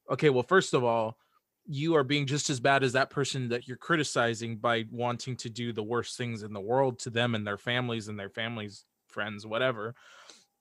okay 0.09 0.29
well 0.29 0.43
first 0.43 0.73
of 0.73 0.83
all 0.83 1.17
you 1.65 1.95
are 1.95 2.03
being 2.03 2.25
just 2.25 2.49
as 2.49 2.59
bad 2.59 2.83
as 2.83 2.93
that 2.93 3.09
person 3.09 3.49
that 3.49 3.67
you're 3.67 3.77
criticizing 3.77 4.57
by 4.57 4.85
wanting 4.91 5.35
to 5.37 5.49
do 5.49 5.71
the 5.71 5.83
worst 5.83 6.17
things 6.17 6.43
in 6.43 6.53
the 6.53 6.59
world 6.59 6.99
to 6.99 7.09
them 7.09 7.35
and 7.35 7.45
their 7.45 7.57
families 7.57 8.07
and 8.07 8.19
their 8.19 8.29
families 8.29 8.85
friends 9.11 9.45
whatever. 9.45 9.93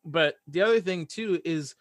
But 0.04 0.36
the 0.46 0.62
other 0.62 0.80
thing 0.80 1.06
too 1.06 1.40
is 1.44 1.74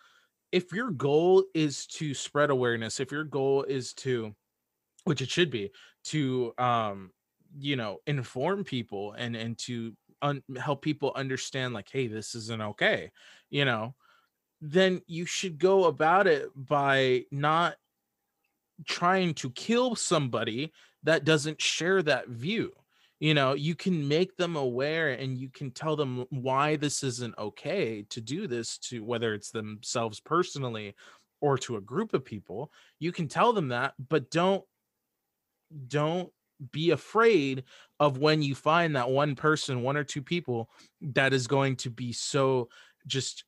if 0.51 0.71
your 0.71 0.91
goal 0.91 1.43
is 1.53 1.85
to 1.85 2.13
spread 2.13 2.49
awareness 2.49 2.99
if 2.99 3.11
your 3.11 3.23
goal 3.23 3.63
is 3.63 3.93
to 3.93 4.33
which 5.03 5.21
it 5.21 5.29
should 5.29 5.51
be 5.51 5.71
to 6.03 6.53
um 6.57 7.11
you 7.57 7.75
know 7.75 7.99
inform 8.07 8.63
people 8.63 9.13
and 9.13 9.35
and 9.35 9.57
to 9.57 9.93
un- 10.21 10.43
help 10.57 10.81
people 10.81 11.11
understand 11.15 11.73
like 11.73 11.89
hey 11.91 12.07
this 12.07 12.35
isn't 12.35 12.61
okay 12.61 13.11
you 13.49 13.65
know? 13.65 13.95
Then 14.61 15.01
you 15.07 15.25
should 15.25 15.57
go 15.57 15.85
about 15.85 16.27
it 16.27 16.49
by 16.55 17.25
not 17.31 17.75
trying 18.85 19.33
to 19.35 19.49
kill 19.51 19.95
somebody 19.95 20.71
that 21.03 21.25
doesn't 21.25 21.61
share 21.61 22.01
that 22.03 22.27
view 22.27 22.73
you 23.19 23.33
know? 23.33 23.53
You 23.53 23.75
can 23.75 24.07
make 24.07 24.37
them 24.37 24.55
aware 24.55 25.09
and 25.09 25.37
you 25.37 25.49
can 25.49 25.71
tell 25.71 25.95
them 25.95 26.25
why 26.29 26.77
this 26.77 27.03
isn't 27.03 27.37
okay 27.37 28.05
to 28.09 28.21
do 28.21 28.47
this 28.47 28.77
to 28.77 29.03
whether 29.03 29.33
it's 29.33 29.51
themselves 29.51 30.19
personally 30.19 30.95
or 31.41 31.57
to 31.59 31.77
a 31.77 31.81
group 31.81 32.13
of 32.13 32.25
people. 32.25 32.71
You 32.99 33.11
can 33.11 33.27
tell 33.27 33.53
them 33.53 33.69
that 33.69 33.93
but 34.09 34.31
don't 34.31 34.63
don't 35.87 36.31
be 36.71 36.91
afraid 36.91 37.63
of 37.99 38.17
when 38.17 38.41
you 38.41 38.55
find 38.55 38.95
that 38.95 39.09
one 39.09 39.35
person 39.35 39.81
one 39.81 39.97
or 39.97 40.03
two 40.03 40.21
people 40.21 40.69
that 41.01 41.33
is 41.33 41.47
going 41.47 41.75
to 41.75 41.89
be 41.89 42.11
so 42.11 42.69
just 43.07 43.45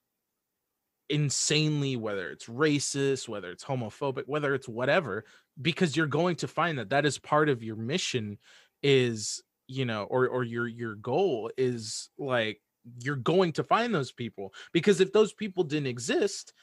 insanely 1.09 1.97
whether 1.97 2.29
it's 2.29 2.45
racist 2.45 3.27
whether 3.27 3.51
it's 3.51 3.65
homophobic 3.65 4.23
whether 4.27 4.55
it's 4.55 4.69
whatever 4.69 5.25
because 5.61 5.97
you're 5.97 6.07
going 6.07 6.38
to 6.38 6.47
find 6.47 6.79
that 6.79 6.89
that 6.89 7.05
is 7.05 7.19
part 7.19 7.49
of 7.49 7.61
your 7.61 7.75
mission 7.75 8.38
is 8.81 9.43
you 9.67 9.83
know 9.83 10.03
or 10.03 10.27
or 10.27 10.43
your 10.43 10.67
your 10.67 10.95
goal 10.95 11.51
is 11.57 12.09
like 12.17 12.61
you're 12.99 13.15
going 13.15 13.51
to 13.53 13.63
find 13.63 13.93
those 13.93 14.11
people. 14.11 14.53
Because 14.71 15.01
if 15.01 15.13
those 15.13 15.33
people 15.33 15.63
didn't 15.63 15.88
exist 15.88 16.53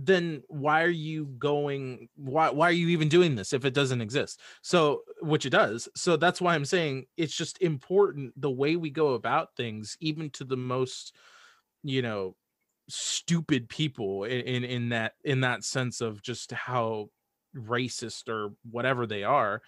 then 0.00 0.42
why 0.46 0.84
are 0.84 0.88
you 0.88 1.26
going 1.38 2.08
why 2.14 2.50
why 2.50 2.68
are 2.68 2.72
you 2.72 2.88
even 2.88 3.08
doing 3.08 3.34
this 3.34 3.52
if 3.52 3.64
it 3.64 3.74
doesn't 3.74 4.00
exist? 4.00 4.40
So 4.62 5.02
which 5.20 5.44
it 5.44 5.50
does. 5.50 5.88
So 5.96 6.16
that's 6.16 6.40
why 6.40 6.54
i'm 6.54 6.64
saying 6.64 7.06
it's 7.16 7.36
just 7.36 7.60
important 7.60 8.32
the 8.40 8.50
way 8.50 8.76
we 8.76 8.90
go 8.90 9.14
about 9.14 9.56
things 9.56 9.96
even 10.00 10.30
to 10.30 10.44
the 10.44 10.56
most 10.56 11.16
you 11.82 12.02
know 12.02 12.36
stupid 12.88 13.68
people 13.68 14.24
in, 14.24 14.40
in 14.40 14.64
in 14.64 14.88
that 14.90 15.14
in 15.24 15.40
that 15.40 15.64
sense 15.64 16.00
of 16.00 16.22
just 16.22 16.52
how 16.52 17.10
racist 17.56 18.28
or 18.28 18.52
whatever 18.70 19.06
they 19.06 19.24
are. 19.24 19.62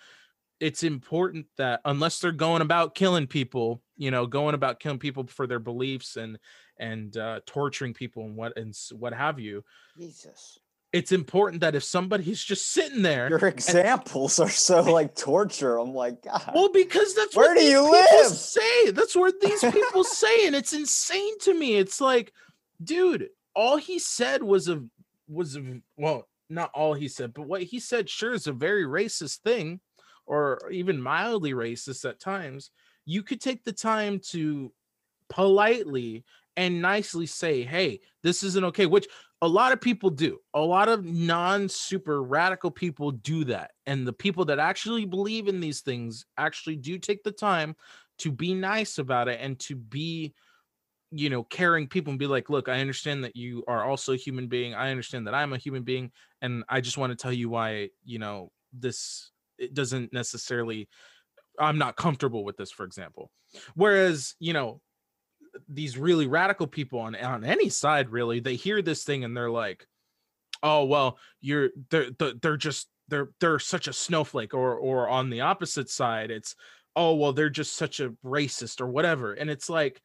It's 0.60 0.82
important 0.82 1.46
that 1.56 1.80
unless 1.84 2.20
they're 2.20 2.32
going 2.32 2.62
about 2.62 2.94
killing 2.94 3.26
people 3.26 3.82
you 3.96 4.10
know 4.10 4.26
going 4.26 4.54
about 4.54 4.80
killing 4.80 4.98
people 4.98 5.26
for 5.26 5.46
their 5.46 5.58
beliefs 5.58 6.16
and 6.16 6.38
and 6.80 7.16
uh 7.16 7.38
torturing 7.46 7.94
people 7.94 8.24
and 8.24 8.34
what 8.36 8.56
and 8.56 8.74
what 8.98 9.12
have 9.12 9.38
you 9.38 9.62
Jesus. 9.98 10.58
it's 10.92 11.12
important 11.12 11.60
that 11.60 11.76
if 11.76 11.84
somebody's 11.84 12.42
just 12.42 12.72
sitting 12.72 13.02
there 13.02 13.28
Your 13.28 13.46
examples 13.46 14.40
are 14.40 14.48
so 14.50 14.82
like 14.82 15.14
torture. 15.14 15.78
I'm 15.78 15.94
like, 15.94 16.22
God. 16.22 16.50
well 16.54 16.70
because 16.72 17.14
that's 17.14 17.36
Where 17.36 17.54
what 17.54 17.58
do 17.60 17.64
you 17.64 17.82
live? 17.88 18.26
say 18.32 18.90
that's 18.90 19.14
what 19.14 19.40
these 19.42 19.60
people 19.60 20.02
say 20.04 20.46
and 20.46 20.56
it's 20.56 20.72
insane 20.72 21.38
to 21.40 21.54
me 21.54 21.76
it's 21.76 22.00
like 22.00 22.32
dude 22.82 23.28
all 23.54 23.76
he 23.76 23.98
said 23.98 24.42
was 24.42 24.68
a 24.68 24.82
was 25.28 25.56
a 25.56 25.80
well 25.96 26.26
not 26.48 26.70
all 26.74 26.94
he 26.94 27.06
said 27.08 27.32
but 27.34 27.46
what 27.46 27.62
he 27.62 27.78
said 27.78 28.08
sure 28.08 28.32
is 28.32 28.46
a 28.48 28.52
very 28.52 28.84
racist 28.84 29.38
thing 29.44 29.78
or 30.26 30.60
even 30.72 31.00
mildly 31.00 31.52
racist 31.52 32.08
at 32.08 32.18
times 32.20 32.70
you 33.04 33.22
could 33.22 33.40
take 33.40 33.62
the 33.64 33.72
time 33.72 34.18
to 34.18 34.72
politely 35.28 36.24
and 36.56 36.82
nicely 36.82 37.26
say 37.26 37.62
hey 37.62 38.00
this 38.22 38.42
isn't 38.42 38.64
okay 38.64 38.86
which 38.86 39.06
a 39.42 39.48
lot 39.48 39.72
of 39.72 39.80
people 39.80 40.10
do. 40.10 40.38
A 40.52 40.60
lot 40.60 40.88
of 40.88 41.04
non 41.04 41.68
super 41.68 42.22
radical 42.22 42.70
people 42.70 43.10
do 43.10 43.44
that 43.44 43.70
and 43.86 44.06
the 44.06 44.12
people 44.12 44.44
that 44.46 44.58
actually 44.58 45.06
believe 45.06 45.48
in 45.48 45.60
these 45.60 45.80
things 45.80 46.26
actually 46.36 46.76
do 46.76 46.98
take 46.98 47.22
the 47.22 47.32
time 47.32 47.74
to 48.18 48.30
be 48.30 48.52
nice 48.52 48.98
about 48.98 49.28
it 49.28 49.40
and 49.40 49.58
to 49.60 49.76
be 49.76 50.34
you 51.10 51.30
know 51.30 51.42
caring 51.42 51.88
people 51.88 52.10
and 52.10 52.20
be 52.20 52.26
like 52.26 52.50
look 52.50 52.68
i 52.68 52.80
understand 52.80 53.24
that 53.24 53.34
you 53.34 53.64
are 53.66 53.84
also 53.84 54.12
a 54.12 54.16
human 54.16 54.46
being. 54.46 54.74
I 54.74 54.90
understand 54.90 55.26
that 55.26 55.34
i'm 55.34 55.52
a 55.52 55.58
human 55.58 55.82
being 55.82 56.12
and 56.40 56.62
i 56.68 56.80
just 56.80 56.98
want 56.98 57.10
to 57.10 57.16
tell 57.16 57.32
you 57.32 57.48
why 57.48 57.88
you 58.04 58.18
know 58.18 58.52
this 58.72 59.32
it 59.58 59.74
doesn't 59.74 60.12
necessarily 60.12 60.88
i'm 61.58 61.78
not 61.78 61.96
comfortable 61.96 62.44
with 62.44 62.56
this 62.56 62.70
for 62.70 62.84
example. 62.84 63.30
Whereas 63.74 64.34
you 64.38 64.52
know 64.52 64.80
these 65.68 65.98
really 65.98 66.26
radical 66.26 66.66
people 66.66 67.00
on 67.00 67.16
on 67.16 67.44
any 67.44 67.68
side 67.68 68.10
really 68.10 68.40
they 68.40 68.54
hear 68.54 68.82
this 68.82 69.04
thing 69.04 69.24
and 69.24 69.36
they're 69.36 69.50
like 69.50 69.86
oh 70.62 70.84
well 70.84 71.18
you're 71.40 71.70
they're 71.90 72.10
they're, 72.40 72.56
just 72.56 72.88
they're 73.08 73.30
they're 73.40 73.58
such 73.58 73.88
a 73.88 73.92
snowflake 73.92 74.54
or 74.54 74.76
or 74.76 75.08
on 75.08 75.30
the 75.30 75.40
opposite 75.40 75.88
side 75.88 76.30
it's 76.30 76.54
oh 76.96 77.14
well 77.14 77.32
they're 77.32 77.50
just 77.50 77.76
such 77.76 78.00
a 78.00 78.10
racist 78.24 78.80
or 78.80 78.86
whatever 78.86 79.32
and 79.32 79.50
it's 79.50 79.68
like 79.68 80.00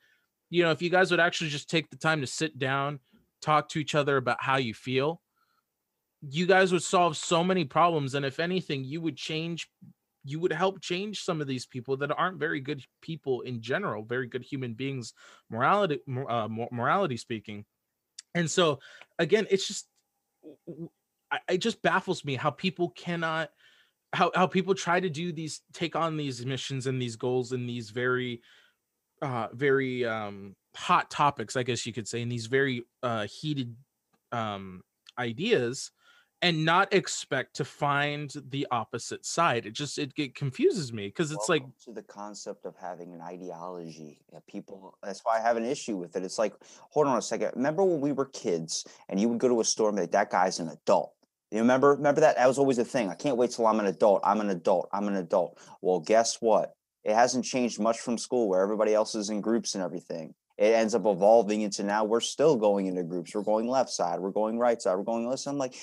you 0.50 0.64
know 0.64 0.72
if 0.72 0.82
you 0.82 0.90
guys 0.90 1.12
would 1.12 1.20
actually 1.20 1.50
just 1.50 1.70
take 1.70 1.90
the 1.90 1.98
time 1.98 2.22
to 2.22 2.28
sit 2.28 2.58
down 2.58 3.00
talk 3.42 3.70
to 3.70 3.80
each 3.80 3.96
other 3.96 4.18
about 4.18 4.42
how 4.42 4.58
you 4.58 4.74
feel 4.74 5.22
you 6.22 6.46
guys 6.46 6.72
would 6.72 6.84
solve 6.84 7.16
so 7.16 7.44
many 7.44 7.66
problems 7.66 8.16
and 8.16 8.26
if 8.26 8.40
anything 8.40 8.84
you 8.84 9.02
would 9.02 9.16
change 9.16 9.70
you 10.26 10.40
would 10.40 10.52
help 10.52 10.82
change 10.82 11.22
some 11.22 11.40
of 11.40 11.48
these 11.48 11.66
people 11.66 11.96
that 11.98 12.12
aren't 12.12 12.40
very 12.40 12.60
good 12.60 12.82
people 13.02 13.42
in 13.42 13.62
general 13.62 14.04
very 14.04 14.28
good 14.28 14.44
human 14.44 14.74
beings 14.74 15.14
morality 15.50 16.00
uh, 16.28 16.48
mor- 16.48 16.70
morality 16.72 17.16
speaking. 17.16 17.64
And 18.34 18.50
so 18.50 18.80
again 19.20 19.48
it's 19.50 19.68
just 19.68 19.88
it 21.48 21.58
just 21.60 21.82
baffles 21.82 22.26
me 22.26 22.36
how 22.36 22.50
people 22.50 22.90
cannot 22.90 23.50
how, 24.14 24.32
how 24.34 24.48
people 24.48 24.74
try 24.74 25.00
to 25.00 25.10
do 25.10 25.32
these 25.32 25.62
take 25.74 25.96
on 25.96 26.18
these 26.18 26.46
missions 26.46 26.88
and 26.88 27.02
these 27.02 27.16
goals 27.16 27.52
and 27.52 27.68
these 27.68 27.90
very 27.90 28.42
uh 29.22 29.48
very 29.54 30.06
um 30.06 30.56
hot 30.76 31.10
topics 31.10 31.56
i 31.56 31.64
guess 31.64 31.86
you 31.86 31.94
could 31.94 32.08
say 32.08 32.22
and 32.22 32.32
these 32.32 32.48
very 32.48 32.84
uh 33.04 33.26
heated 33.28 33.76
um 34.32 34.82
ideas 35.18 35.92
and 36.46 36.64
not 36.64 36.94
expect 36.94 37.56
to 37.56 37.66
find 37.66 38.34
the 38.50 38.68
opposite 38.72 39.26
side 39.26 39.66
it 39.66 39.74
just 39.74 39.98
it, 39.98 40.12
it 40.18 40.36
confuses 40.36 40.94
me 40.94 41.08
because 41.08 41.32
it's 41.32 41.50
like 41.50 41.64
to 41.84 41.92
the 41.92 42.02
concept 42.04 42.66
of 42.66 42.76
having 42.80 43.14
an 43.14 43.22
ideology. 43.22 44.20
Yeah, 44.32 44.40
people. 44.48 44.98
That's 45.04 45.22
why 45.24 45.38
I 45.38 45.42
have 45.42 45.58
an 45.58 45.66
issue 45.66 45.98
with 45.98 46.16
it. 46.16 46.24
It's 46.24 46.38
like, 46.38 46.54
hold 46.90 47.08
on 47.08 47.18
a 47.18 47.22
second. 47.22 47.52
Remember 47.56 47.84
when 47.84 48.02
we 48.02 48.12
were 48.12 48.26
kids 48.26 48.86
and 49.10 49.20
you 49.20 49.30
would 49.30 49.40
go 49.40 49.48
to 49.48 49.62
a 49.62 49.66
store 49.66 49.90
and 49.90 49.98
like, 49.98 50.12
that 50.12 50.30
guy's 50.30 50.60
an 50.60 50.70
adult. 50.70 51.14
You 51.52 51.60
remember? 51.60 51.92
Remember 51.92 52.22
that? 52.22 52.38
That 52.38 52.48
was 52.48 52.58
always 52.58 52.78
a 52.78 52.86
thing. 52.86 53.10
I 53.10 53.16
can't 53.16 53.38
wait 53.38 53.52
till 53.52 53.68
I'm 53.68 53.80
an 53.80 53.86
adult. 53.86 54.22
I'm 54.24 54.42
an 54.42 54.50
adult. 54.50 54.90
I'm 54.92 55.08
an 55.08 55.16
adult. 55.16 55.60
Well, 55.82 56.00
guess 56.00 56.38
what? 56.42 56.74
It 57.04 57.14
hasn't 57.14 57.46
changed 57.46 57.80
much 57.80 58.00
from 58.00 58.18
school 58.18 58.50
where 58.50 58.62
everybody 58.62 58.94
else 58.94 59.16
is 59.16 59.30
in 59.30 59.42
groups 59.42 59.76
and 59.76 59.84
everything. 59.84 60.34
It 60.58 60.74
ends 60.74 60.96
up 60.96 61.06
evolving 61.06 61.62
into 61.62 61.84
now 61.84 62.06
we're 62.06 62.22
still 62.22 62.56
going 62.56 62.88
into 62.88 63.04
groups. 63.04 63.36
We're 63.36 63.44
going 63.44 63.68
left 63.68 63.90
side. 63.90 64.20
We're 64.20 64.32
going 64.32 64.58
right 64.58 64.82
side. 64.82 64.96
We're 64.96 65.04
going 65.04 65.28
left. 65.28 65.46
I'm 65.48 65.58
like, 65.58 65.76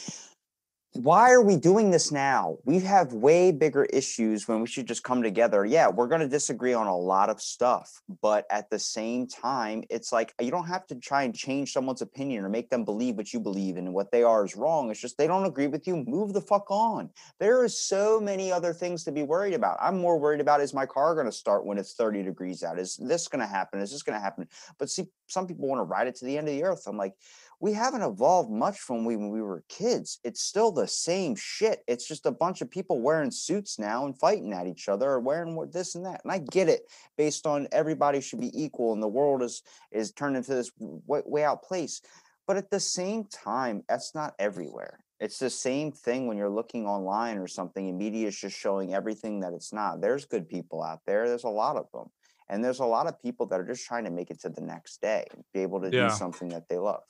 why 0.94 1.30
are 1.30 1.40
we 1.40 1.56
doing 1.56 1.90
this 1.90 2.12
now? 2.12 2.58
We 2.66 2.78
have 2.80 3.14
way 3.14 3.50
bigger 3.50 3.84
issues 3.84 4.46
when 4.46 4.60
we 4.60 4.66
should 4.66 4.86
just 4.86 5.02
come 5.02 5.22
together. 5.22 5.64
Yeah, 5.64 5.88
we're 5.88 6.06
going 6.06 6.20
to 6.20 6.28
disagree 6.28 6.74
on 6.74 6.86
a 6.86 6.96
lot 6.96 7.30
of 7.30 7.40
stuff, 7.40 8.02
but 8.20 8.44
at 8.50 8.68
the 8.68 8.78
same 8.78 9.26
time, 9.26 9.84
it's 9.88 10.12
like 10.12 10.34
you 10.38 10.50
don't 10.50 10.66
have 10.66 10.86
to 10.88 10.94
try 10.96 11.22
and 11.22 11.34
change 11.34 11.72
someone's 11.72 12.02
opinion 12.02 12.44
or 12.44 12.50
make 12.50 12.68
them 12.68 12.84
believe 12.84 13.16
what 13.16 13.32
you 13.32 13.40
believe 13.40 13.78
and 13.78 13.94
what 13.94 14.10
they 14.10 14.22
are 14.22 14.44
is 14.44 14.54
wrong. 14.54 14.90
It's 14.90 15.00
just 15.00 15.16
they 15.16 15.26
don't 15.26 15.46
agree 15.46 15.66
with 15.66 15.86
you. 15.86 16.04
Move 16.06 16.34
the 16.34 16.42
fuck 16.42 16.70
on. 16.70 17.08
There 17.40 17.62
are 17.62 17.68
so 17.70 18.20
many 18.20 18.52
other 18.52 18.74
things 18.74 19.02
to 19.04 19.12
be 19.12 19.22
worried 19.22 19.54
about. 19.54 19.78
I'm 19.80 19.98
more 19.98 20.18
worried 20.18 20.42
about 20.42 20.60
is 20.60 20.74
my 20.74 20.84
car 20.84 21.14
going 21.14 21.26
to 21.26 21.32
start 21.32 21.64
when 21.64 21.78
it's 21.78 21.94
30 21.94 22.22
degrees 22.22 22.62
out? 22.62 22.78
Is 22.78 22.96
this 22.96 23.28
going 23.28 23.40
to 23.40 23.46
happen? 23.46 23.80
Is 23.80 23.92
this 23.92 24.02
going 24.02 24.18
to 24.18 24.22
happen? 24.22 24.46
But 24.78 24.90
see, 24.90 25.06
some 25.26 25.46
people 25.46 25.68
want 25.68 25.78
to 25.78 25.84
ride 25.84 26.06
it 26.06 26.16
to 26.16 26.26
the 26.26 26.36
end 26.36 26.48
of 26.48 26.54
the 26.54 26.64
earth. 26.64 26.82
I'm 26.86 26.98
like, 26.98 27.14
we 27.62 27.72
haven't 27.72 28.02
evolved 28.02 28.50
much 28.50 28.80
from 28.80 29.04
when 29.04 29.30
we 29.30 29.40
were 29.40 29.62
kids. 29.68 30.18
It's 30.24 30.42
still 30.42 30.72
the 30.72 30.88
same 30.88 31.36
shit. 31.36 31.84
It's 31.86 32.08
just 32.08 32.26
a 32.26 32.32
bunch 32.32 32.60
of 32.60 32.68
people 32.68 33.00
wearing 33.00 33.30
suits 33.30 33.78
now 33.78 34.04
and 34.04 34.18
fighting 34.18 34.52
at 34.52 34.66
each 34.66 34.88
other 34.88 35.08
or 35.08 35.20
wearing 35.20 35.56
this 35.72 35.94
and 35.94 36.04
that. 36.04 36.22
And 36.24 36.32
I 36.32 36.38
get 36.38 36.68
it 36.68 36.90
based 37.16 37.46
on 37.46 37.68
everybody 37.70 38.20
should 38.20 38.40
be 38.40 38.50
equal 38.60 38.92
and 38.92 39.00
the 39.00 39.06
world 39.06 39.44
is 39.44 39.62
is 39.92 40.10
turned 40.10 40.36
into 40.36 40.52
this 40.56 40.72
way, 40.80 41.22
way 41.24 41.44
out 41.44 41.62
place. 41.62 42.02
But 42.48 42.56
at 42.56 42.68
the 42.68 42.80
same 42.80 43.26
time, 43.26 43.84
that's 43.88 44.12
not 44.12 44.34
everywhere. 44.40 44.98
It's 45.20 45.38
the 45.38 45.48
same 45.48 45.92
thing 45.92 46.26
when 46.26 46.36
you're 46.36 46.50
looking 46.50 46.88
online 46.88 47.38
or 47.38 47.46
something 47.46 47.88
and 47.88 47.96
media 47.96 48.26
is 48.26 48.36
just 48.36 48.58
showing 48.58 48.92
everything 48.92 49.38
that 49.38 49.52
it's 49.52 49.72
not. 49.72 50.00
There's 50.00 50.24
good 50.24 50.48
people 50.48 50.82
out 50.82 51.02
there. 51.06 51.28
There's 51.28 51.44
a 51.44 51.48
lot 51.48 51.76
of 51.76 51.86
them. 51.92 52.10
And 52.48 52.64
there's 52.64 52.80
a 52.80 52.84
lot 52.84 53.06
of 53.06 53.22
people 53.22 53.46
that 53.46 53.60
are 53.60 53.64
just 53.64 53.86
trying 53.86 54.02
to 54.02 54.10
make 54.10 54.32
it 54.32 54.40
to 54.40 54.48
the 54.48 54.62
next 54.62 55.00
day, 55.00 55.26
be 55.54 55.60
able 55.60 55.80
to 55.80 55.90
Yeah. 55.92 56.08
do 56.08 56.14
something 56.16 56.48
that 56.48 56.68
they 56.68 56.76
love. 56.76 57.04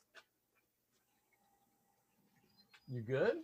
You 2.92 3.00
good? 3.00 3.36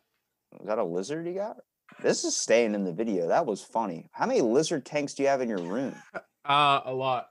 Is 0.61 0.67
that 0.67 0.77
a 0.77 0.85
lizard 0.85 1.27
you 1.27 1.33
got? 1.33 1.57
This 2.03 2.25
is 2.25 2.37
staying 2.37 2.75
in 2.75 2.85
the 2.85 2.93
video. 2.93 3.29
That 3.29 3.47
was 3.47 3.63
funny. 3.63 4.11
How 4.13 4.27
many 4.27 4.43
lizard 4.43 4.85
tanks 4.85 5.15
do 5.15 5.23
you 5.23 5.29
have 5.31 5.41
in 5.41 5.49
your 5.49 5.63
room? 5.63 5.95
Uh, 6.45 6.81
a 6.87 6.95
lot. 6.95 7.27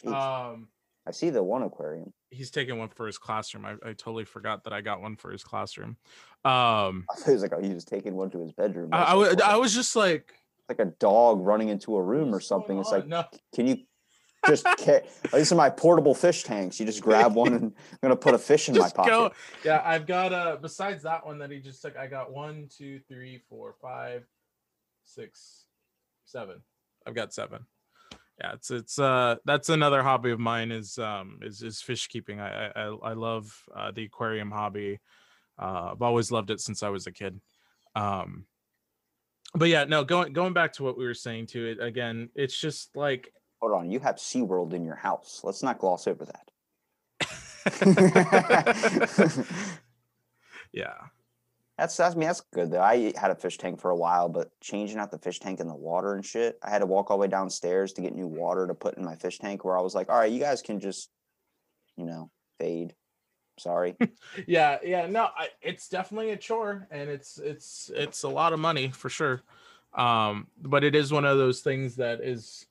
Jeez, 0.00 0.14
Um, 0.14 0.68
I 1.04 1.10
see 1.10 1.30
the 1.30 1.42
one 1.42 1.64
aquarium. 1.64 2.12
he's 2.30 2.52
taking 2.52 2.78
one 2.78 2.88
for 2.88 3.04
his 3.04 3.18
classroom. 3.18 3.64
I, 3.66 3.72
I 3.84 3.94
totally 3.94 4.24
forgot 4.24 4.62
that 4.62 4.72
I 4.72 4.80
got 4.80 5.00
one 5.00 5.16
for 5.16 5.32
his 5.32 5.42
classroom. 5.42 5.96
Um, 6.44 7.04
I 7.10 7.24
he 7.26 7.32
was 7.32 7.42
like, 7.42 7.52
oh, 7.52 7.60
he 7.60 7.74
was 7.74 7.84
taking 7.84 8.14
one 8.14 8.30
to 8.30 8.40
his 8.42 8.52
bedroom. 8.52 8.90
I, 8.92 9.16
was 9.16 9.30
I, 9.30 9.30
like, 9.32 9.42
I 9.42 9.56
was 9.56 9.74
just 9.74 9.96
like, 9.96 10.34
like 10.68 10.78
a 10.78 10.84
dog 11.00 11.40
running 11.40 11.68
into 11.68 11.96
a 11.96 12.02
room 12.02 12.32
or 12.32 12.38
something. 12.38 12.78
It's 12.78 12.92
like, 12.92 13.08
no, 13.08 13.24
can 13.52 13.66
you 13.66 13.78
just 14.46 14.64
ca- 14.78 15.00
these 15.32 15.52
are 15.52 15.56
my 15.56 15.70
portable 15.70 16.14
fish 16.14 16.44
tanks. 16.44 16.80
You 16.80 16.86
just 16.86 17.02
grab 17.02 17.34
one 17.34 17.52
and 17.54 17.64
I'm 17.64 17.98
gonna 18.02 18.16
put 18.16 18.34
a 18.34 18.38
fish 18.38 18.68
in 18.68 18.74
my 18.78 18.88
pocket. 18.88 19.10
go. 19.10 19.32
Yeah, 19.64 19.82
I've 19.84 20.06
got 20.06 20.32
uh 20.32 20.56
besides 20.60 21.02
that 21.02 21.24
one 21.24 21.38
that 21.38 21.50
he 21.50 21.58
just 21.60 21.82
took, 21.82 21.96
I 21.96 22.06
got 22.06 22.32
one, 22.32 22.68
two, 22.74 23.00
three, 23.08 23.42
four, 23.48 23.74
five, 23.80 24.24
six, 25.04 25.64
seven. 26.24 26.62
I've 27.06 27.14
got 27.14 27.32
seven. 27.34 27.66
Yeah, 28.40 28.52
it's 28.54 28.70
it's 28.70 28.98
uh 28.98 29.36
that's 29.44 29.68
another 29.68 30.02
hobby 30.02 30.30
of 30.30 30.40
mine 30.40 30.70
is 30.72 30.98
um 30.98 31.38
is 31.42 31.62
is 31.62 31.82
fish 31.82 32.08
keeping. 32.08 32.40
I 32.40 32.68
I 32.68 32.82
I- 33.02 33.12
love 33.12 33.54
uh, 33.76 33.90
the 33.90 34.04
aquarium 34.04 34.50
hobby. 34.50 34.98
Uh, 35.58 35.90
I've 35.92 36.00
always 36.02 36.32
loved 36.32 36.50
it 36.50 36.58
since 36.60 36.82
I 36.82 36.88
was 36.88 37.06
a 37.06 37.12
kid. 37.12 37.38
Um, 37.94 38.46
but 39.52 39.68
yeah, 39.68 39.84
no, 39.84 40.04
going 40.04 40.32
going 40.32 40.54
back 40.54 40.72
to 40.74 40.82
what 40.84 40.96
we 40.96 41.04
were 41.04 41.12
saying 41.12 41.48
to 41.48 41.66
it 41.66 41.82
again, 41.82 42.30
it's 42.34 42.58
just 42.58 42.96
like 42.96 43.30
Hold 43.60 43.72
on, 43.72 43.90
you 43.90 44.00
have 44.00 44.16
SeaWorld 44.16 44.72
in 44.72 44.84
your 44.84 44.96
house. 44.96 45.40
Let's 45.44 45.62
not 45.62 45.78
gloss 45.78 46.06
over 46.06 46.24
that. 46.24 46.50
yeah, 50.72 50.94
That's 51.80 51.96
that's 51.96 52.14
I 52.14 52.18
mean 52.18 52.26
that's 52.26 52.42
good 52.52 52.70
though. 52.70 52.82
I 52.82 53.12
had 53.16 53.30
a 53.30 53.34
fish 53.34 53.58
tank 53.58 53.80
for 53.80 53.90
a 53.90 53.96
while, 53.96 54.28
but 54.28 54.50
changing 54.60 54.98
out 54.98 55.10
the 55.10 55.18
fish 55.18 55.40
tank 55.40 55.60
and 55.60 55.68
the 55.68 55.74
water 55.74 56.14
and 56.14 56.24
shit, 56.24 56.58
I 56.62 56.70
had 56.70 56.78
to 56.80 56.86
walk 56.86 57.10
all 57.10 57.16
the 57.16 57.22
way 57.22 57.28
downstairs 57.28 57.92
to 57.94 58.02
get 58.02 58.14
new 58.14 58.26
water 58.26 58.66
to 58.66 58.74
put 58.74 58.96
in 58.96 59.04
my 59.04 59.14
fish 59.14 59.38
tank. 59.38 59.64
Where 59.64 59.78
I 59.78 59.80
was 59.80 59.94
like, 59.94 60.10
all 60.10 60.18
right, 60.18 60.30
you 60.30 60.40
guys 60.40 60.62
can 60.62 60.80
just, 60.80 61.10
you 61.96 62.04
know, 62.04 62.30
fade. 62.58 62.94
Sorry. 63.58 63.96
yeah 64.46 64.78
yeah 64.82 65.06
no 65.06 65.28
I, 65.36 65.48
it's 65.60 65.88
definitely 65.88 66.30
a 66.30 66.36
chore 66.36 66.86
and 66.90 67.10
it's 67.10 67.38
it's 67.38 67.90
it's 67.94 68.22
a 68.22 68.28
lot 68.28 68.52
of 68.54 68.58
money 68.58 68.88
for 68.88 69.10
sure 69.10 69.42
um 69.94 70.46
but 70.62 70.82
it 70.84 70.94
is 70.94 71.12
one 71.12 71.24
of 71.26 71.36
those 71.36 71.60
things 71.60 71.96
that 71.96 72.20
is 72.20 72.64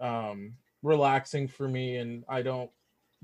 um 0.00 0.52
relaxing 0.82 1.48
for 1.48 1.68
me 1.68 1.96
and 1.96 2.24
i 2.28 2.42
don't 2.42 2.70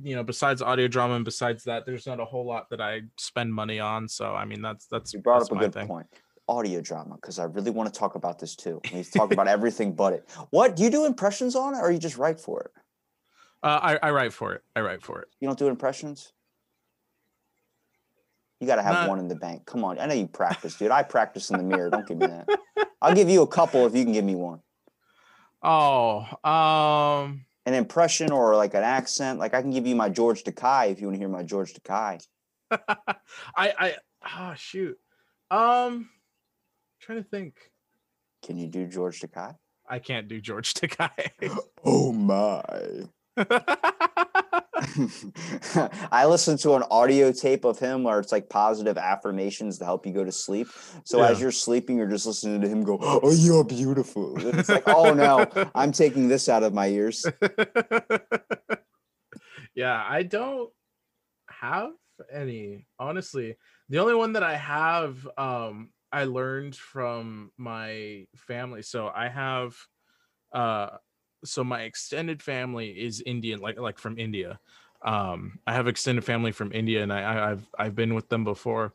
you 0.02 0.14
know 0.16 0.22
besides 0.24 0.62
audio 0.62 0.88
drama 0.88 1.14
and 1.14 1.24
besides 1.24 1.64
that 1.64 1.84
there's 1.86 2.06
not 2.06 2.18
a 2.18 2.24
whole 2.24 2.46
lot 2.46 2.68
that 2.70 2.80
i 2.80 3.00
spend 3.18 3.52
money 3.52 3.78
on 3.78 4.08
so 4.08 4.34
i 4.34 4.44
mean 4.44 4.62
that's 4.62 4.86
that's 4.86 5.12
You 5.12 5.20
brought 5.20 5.40
that's 5.40 5.50
up 5.50 5.56
a 5.58 5.60
good 5.60 5.74
thing. 5.74 5.86
point. 5.86 6.06
Audio 6.48 6.80
drama, 6.80 7.14
because 7.14 7.38
I 7.38 7.44
really 7.44 7.70
want 7.70 7.92
to 7.92 7.96
talk 7.98 8.16
about 8.16 8.38
this 8.40 8.56
too. 8.56 8.80
We 8.92 9.04
talk 9.04 9.32
about 9.32 9.46
everything 9.46 9.92
but 9.94 10.12
it. 10.12 10.28
What 10.50 10.74
do 10.74 10.82
you 10.82 10.90
do 10.90 11.04
impressions 11.04 11.54
on 11.54 11.74
it, 11.74 11.78
or 11.78 11.90
you 11.92 11.98
just 12.00 12.18
write 12.18 12.40
for 12.40 12.62
it? 12.62 12.70
uh, 13.62 13.78
I, 13.80 14.08
I 14.08 14.10
write 14.10 14.32
for 14.32 14.52
it 14.54 14.62
i 14.74 14.80
write 14.80 15.02
for 15.02 15.20
it 15.22 15.28
You 15.40 15.46
don't 15.46 15.56
do 15.58 15.68
impressions. 15.68 16.32
You 18.60 18.66
got 18.66 18.76
to 18.76 18.82
have 18.82 18.94
Not- 18.94 19.08
one 19.08 19.18
in 19.20 19.28
the 19.28 19.34
bank. 19.36 19.66
Come 19.66 19.84
on, 19.84 19.98
I 20.00 20.06
know 20.06 20.14
you 20.14 20.26
practice, 20.26 20.74
dude. 20.76 20.90
I 20.90 21.02
practice 21.04 21.50
in 21.50 21.58
the 21.58 21.64
mirror. 21.64 21.90
Don't 21.90 22.06
give 22.06 22.18
me 22.18 22.26
that. 22.26 22.48
I'll 23.00 23.14
give 23.14 23.28
you 23.30 23.42
a 23.42 23.46
couple 23.46 23.86
if 23.86 23.94
you 23.94 24.02
can 24.04 24.12
give 24.12 24.24
me 24.24 24.34
one. 24.34 24.60
Oh 25.62 26.26
um 26.44 27.44
An 27.66 27.74
impression 27.74 28.32
or 28.32 28.56
like 28.56 28.74
an 28.74 28.82
accent. 28.82 29.38
Like 29.38 29.54
I 29.54 29.62
can 29.62 29.70
give 29.70 29.86
you 29.86 29.94
my 29.96 30.08
George 30.08 30.42
Takei 30.44 30.90
if 30.90 31.00
you 31.00 31.06
want 31.06 31.14
to 31.16 31.18
hear 31.20 31.28
my 31.28 31.42
George 31.42 31.74
Takei. 31.74 32.20
i 32.72 33.14
i 33.56 33.94
oh 34.38 34.54
shoot 34.56 34.96
um 35.50 36.08
trying 37.00 37.22
to 37.22 37.28
think 37.28 37.54
Can 38.42 38.56
you 38.56 38.66
do 38.66 38.86
George 38.86 39.20
Takei? 39.20 39.54
i 39.88 39.98
can't 39.98 40.26
do 40.28 40.40
george 40.40 40.72
takei 40.72 41.28
Oh 41.84 42.12
my. 42.12 42.62
I 46.12 46.26
listened 46.26 46.58
to 46.60 46.74
an 46.74 46.82
audio 46.90 47.32
tape 47.32 47.64
of 47.64 47.78
him 47.78 48.02
where 48.02 48.18
it's 48.18 48.32
like 48.32 48.48
positive 48.48 48.98
affirmations 48.98 49.78
to 49.78 49.84
help 49.84 50.06
you 50.06 50.12
go 50.12 50.24
to 50.24 50.32
sleep. 50.32 50.68
So 51.04 51.22
as 51.22 51.40
you're 51.40 51.52
sleeping, 51.52 51.98
you're 51.98 52.08
just 52.08 52.26
listening 52.26 52.60
to 52.62 52.68
him 52.68 52.82
go, 52.82 52.98
"Oh, 53.00 53.32
you're 53.32 53.64
beautiful." 53.64 54.36
And 54.36 54.58
it's 54.58 54.68
like, 54.68 54.88
"Oh 54.88 55.14
no, 55.14 55.46
I'm 55.74 55.92
taking 55.92 56.28
this 56.28 56.48
out 56.48 56.62
of 56.62 56.74
my 56.74 56.88
ears." 56.88 57.24
yeah, 59.74 60.04
I 60.08 60.22
don't 60.22 60.70
have 61.48 61.92
any, 62.32 62.86
honestly. 62.98 63.56
The 63.88 63.98
only 63.98 64.14
one 64.14 64.34
that 64.34 64.42
I 64.42 64.56
have, 64.56 65.26
um, 65.36 65.90
I 66.10 66.24
learned 66.24 66.76
from 66.76 67.50
my 67.56 68.26
family. 68.36 68.82
So 68.82 69.10
I 69.14 69.28
have, 69.28 69.76
uh, 70.52 70.96
so 71.44 71.64
my 71.64 71.82
extended 71.82 72.42
family 72.42 72.90
is 72.90 73.22
Indian, 73.24 73.60
like 73.60 73.78
like 73.78 73.98
from 73.98 74.18
India. 74.18 74.58
Um, 75.04 75.58
I 75.66 75.72
have 75.72 75.88
extended 75.88 76.24
family 76.24 76.52
from 76.52 76.72
India, 76.72 77.02
and 77.02 77.12
I, 77.12 77.50
I've 77.52 77.68
I've 77.78 77.94
been 77.94 78.14
with 78.14 78.28
them 78.28 78.44
before, 78.44 78.94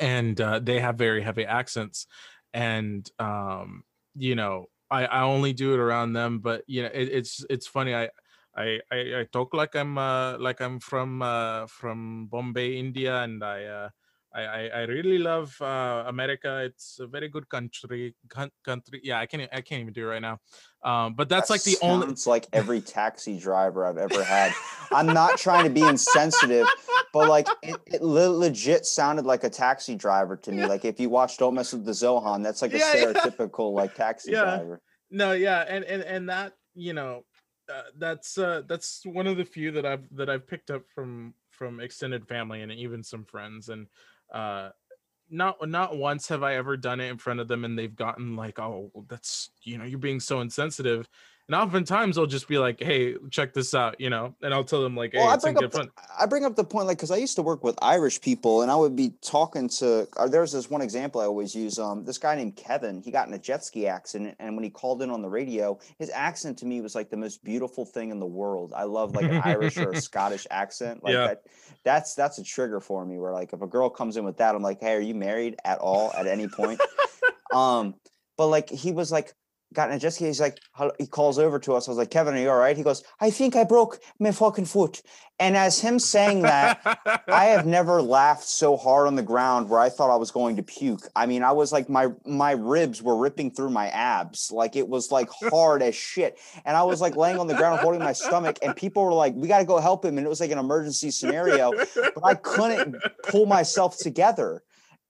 and 0.00 0.40
uh, 0.40 0.58
they 0.58 0.80
have 0.80 0.96
very 0.96 1.22
heavy 1.22 1.44
accents, 1.44 2.06
and 2.54 3.08
um, 3.18 3.84
you 4.16 4.34
know, 4.34 4.68
I 4.90 5.04
I 5.06 5.22
only 5.22 5.52
do 5.52 5.74
it 5.74 5.80
around 5.80 6.14
them, 6.14 6.38
but 6.40 6.64
you 6.66 6.82
know, 6.82 6.90
it, 6.92 7.08
it's 7.08 7.44
it's 7.50 7.66
funny. 7.66 7.94
I 7.94 8.08
I, 8.56 8.80
I 8.90 8.96
I 9.20 9.26
talk 9.32 9.54
like 9.54 9.74
I'm 9.74 9.98
uh, 9.98 10.38
like 10.38 10.60
I'm 10.60 10.80
from 10.80 11.22
uh, 11.22 11.66
from 11.66 12.26
Bombay, 12.26 12.78
India, 12.78 13.22
and 13.22 13.42
I 13.44 13.64
uh, 13.64 13.88
I, 14.34 14.42
I 14.42 14.60
I 14.68 14.80
really 14.84 15.18
love 15.18 15.54
uh, 15.60 16.04
America. 16.06 16.62
It's 16.64 16.98
a 17.00 17.06
very 17.06 17.28
good 17.28 17.48
country. 17.48 18.14
coun- 18.28 18.50
Country, 18.64 19.00
yeah. 19.02 19.18
I 19.20 19.26
can't 19.26 19.42
I 19.52 19.60
can't 19.60 19.80
even 19.82 19.92
do 19.92 20.04
it 20.04 20.10
right 20.10 20.22
now. 20.22 20.38
Um, 20.82 21.14
but 21.14 21.28
that's 21.28 21.48
That 21.48 21.54
like 21.54 21.62
the 21.64 21.76
only. 21.82 22.08
It's 22.08 22.26
like 22.26 22.46
every 22.52 22.80
taxi 22.98 23.38
driver 23.38 23.84
I've 23.86 23.98
ever 23.98 24.24
had. 24.24 24.52
I'm 24.90 25.06
not 25.06 25.36
trying 25.38 25.64
to 25.64 25.70
be 25.70 25.82
insensitive, 25.82 26.66
but 27.12 27.28
like 27.28 27.46
it, 27.62 27.76
it 27.86 28.02
le- 28.02 28.34
legit 28.36 28.86
sounded 28.86 29.26
like 29.26 29.44
a 29.44 29.50
taxi 29.50 29.94
driver 29.96 30.36
to 30.38 30.50
me. 30.50 30.58
Yeah. 30.58 30.66
Like 30.66 30.84
if 30.84 30.98
you 30.98 31.08
watch 31.10 31.36
Don't 31.36 31.54
Mess 31.54 31.72
with 31.72 31.84
the 31.84 31.92
Zohan, 31.92 32.42
that's 32.42 32.62
like 32.62 32.72
a 32.74 32.78
Yeah, 32.78 32.92
yeah. 32.96 33.04
stereotypical 33.12 33.72
like 33.72 33.94
taxi 33.94 34.32
Yeah. 34.32 34.44
driver. 34.44 34.80
no 35.10 35.32
yeah 35.32 35.60
and 35.68 35.84
and 35.84 36.02
and 36.02 36.28
that 36.30 36.54
you 36.74 36.94
know 36.94 37.22
uh, 37.72 37.82
that's 37.98 38.38
uh 38.38 38.62
that's 38.66 39.02
one 39.04 39.26
of 39.26 39.36
the 39.36 39.44
few 39.44 39.70
that 39.70 39.84
i've 39.84 40.06
that 40.16 40.28
i've 40.30 40.46
picked 40.48 40.70
up 40.70 40.82
from 40.94 41.34
from 41.50 41.80
extended 41.80 42.26
family 42.26 42.62
and 42.62 42.72
even 42.72 43.02
some 43.04 43.24
friends 43.24 43.68
and 43.68 43.86
uh 44.32 44.70
not 45.30 45.56
not 45.68 45.96
once 45.96 46.28
have 46.28 46.42
i 46.42 46.54
ever 46.54 46.76
done 46.76 47.00
it 47.00 47.10
in 47.10 47.16
front 47.16 47.40
of 47.40 47.48
them 47.48 47.64
and 47.64 47.78
they've 47.78 47.96
gotten 47.96 48.36
like 48.36 48.58
oh 48.58 48.90
that's 49.08 49.50
you 49.62 49.78
know 49.78 49.84
you're 49.84 49.98
being 49.98 50.20
so 50.20 50.40
insensitive 50.40 51.08
and 51.48 51.54
oftentimes 51.54 52.18
i'll 52.18 52.26
just 52.26 52.48
be 52.48 52.58
like 52.58 52.80
hey 52.80 53.14
check 53.30 53.52
this 53.52 53.74
out 53.74 54.00
you 54.00 54.10
know 54.10 54.34
and 54.42 54.54
i'll 54.54 54.64
tell 54.64 54.82
them 54.82 54.96
like 54.96 55.12
hey 55.12 55.18
Well, 55.18 55.28
I 55.28 55.36
bring, 55.36 55.56
up, 55.62 55.70
good 55.70 55.90
I 56.18 56.26
bring 56.26 56.44
up 56.44 56.56
the 56.56 56.64
point, 56.64 56.86
like, 56.86 56.96
because 56.96 57.10
I 57.10 57.16
used 57.16 57.36
to 57.36 57.42
work 57.42 57.62
with 57.62 57.76
Irish 57.82 58.20
people, 58.20 58.62
and 58.62 58.70
I 58.70 58.76
would 58.76 58.96
be 58.96 59.12
talking 59.20 59.68
to. 59.70 60.08
There's 60.28 60.52
this 60.52 60.70
one 60.70 60.80
example 60.80 61.20
I 61.20 61.26
always 61.26 61.54
use. 61.54 61.78
Um, 61.78 62.04
this 62.04 62.18
guy 62.18 62.34
named 62.34 62.56
Kevin, 62.56 63.02
he 63.02 63.10
got 63.10 63.28
in 63.28 63.34
a 63.34 63.38
jet 63.38 63.64
ski 63.64 63.86
accident, 63.86 64.36
and 64.38 64.54
when 64.56 64.64
he 64.64 64.70
called 64.70 65.02
in 65.02 65.10
on 65.10 65.20
the 65.20 65.28
radio, 65.28 65.78
his 65.98 66.10
accent 66.10 66.58
to 66.58 66.66
me 66.66 66.80
was 66.80 66.94
like 66.94 67.10
the 67.10 67.16
most 67.16 67.44
beautiful 67.44 67.84
thing 67.84 68.10
in 68.10 68.20
the 68.20 68.26
world. 68.26 68.72
I 68.74 68.84
love 68.84 69.14
like 69.14 69.26
an 69.26 69.38
Irish 69.44 69.76
or 69.76 69.90
a 69.90 69.96
Scottish 70.00 70.46
accent, 70.50 71.02
like 71.04 71.14
Yeah. 71.14 71.26
that. 71.26 71.42
That's 71.84 72.14
that's 72.14 72.38
a 72.38 72.44
trigger 72.44 72.80
for 72.80 73.04
me. 73.04 73.18
Where 73.18 73.32
like 73.32 73.52
if 73.52 73.60
a 73.60 73.66
girl 73.66 73.90
comes 73.90 74.16
in 74.16 74.24
with 74.24 74.38
that, 74.38 74.54
I'm 74.54 74.62
like, 74.62 74.80
hey, 74.80 74.94
are 74.94 75.00
you 75.00 75.14
married 75.14 75.56
at 75.64 75.78
all 75.78 76.12
at 76.14 76.26
any 76.26 76.48
point? 76.48 76.80
um, 77.52 77.94
but 78.36 78.46
like 78.46 78.70
he 78.70 78.92
was 78.92 79.12
like 79.12 79.34
got 79.72 79.90
in 79.90 79.96
a 79.96 79.98
jet 79.98 80.10
ski. 80.10 80.26
He's 80.26 80.40
like, 80.40 80.58
he 80.98 81.06
calls 81.06 81.38
over 81.38 81.58
to 81.60 81.74
us. 81.74 81.88
I 81.88 81.90
was 81.90 81.98
like, 81.98 82.10
Kevin, 82.10 82.34
are 82.34 82.38
you 82.38 82.50
all 82.50 82.58
right? 82.58 82.76
He 82.76 82.82
goes, 82.82 83.02
I 83.20 83.30
think 83.30 83.56
I 83.56 83.64
broke 83.64 83.98
my 84.18 84.32
fucking 84.32 84.66
foot. 84.66 85.02
And 85.38 85.56
as 85.56 85.80
him 85.80 85.98
saying 85.98 86.42
that, 86.42 86.80
I 87.26 87.46
have 87.46 87.66
never 87.78 88.00
laughed 88.00 88.44
so 88.44 88.76
hard 88.76 89.08
on 89.08 89.16
the 89.16 89.24
ground 89.24 89.68
where 89.68 89.80
I 89.80 89.88
thought 89.88 90.08
I 90.08 90.16
was 90.16 90.30
going 90.30 90.54
to 90.56 90.62
puke. 90.62 91.08
I 91.16 91.26
mean, 91.26 91.42
I 91.42 91.50
was 91.50 91.72
like, 91.72 91.88
my 91.88 92.08
my 92.24 92.52
ribs 92.52 93.02
were 93.02 93.16
ripping 93.16 93.50
through 93.50 93.70
my 93.70 93.88
abs. 93.88 94.52
Like 94.52 94.76
it 94.76 94.88
was 94.88 95.10
like 95.10 95.28
hard 95.50 95.82
as 95.82 95.96
shit. 95.96 96.38
And 96.64 96.76
I 96.76 96.84
was 96.84 97.00
like 97.00 97.16
laying 97.16 97.38
on 97.38 97.48
the 97.48 97.56
ground 97.56 97.80
holding 97.80 98.00
my 98.00 98.12
stomach, 98.12 98.58
and 98.62 98.76
people 98.76 99.04
were 99.04 99.12
like, 99.12 99.34
we 99.34 99.48
got 99.48 99.58
to 99.58 99.64
go 99.64 99.80
help 99.80 100.04
him. 100.04 100.16
And 100.16 100.24
it 100.24 100.30
was 100.30 100.40
like 100.40 100.52
an 100.52 100.58
emergency 100.58 101.10
scenario, 101.10 101.72
but 101.96 102.24
I 102.24 102.34
couldn't 102.34 102.96
pull 103.24 103.46
myself 103.46 103.98
together. 103.98 104.62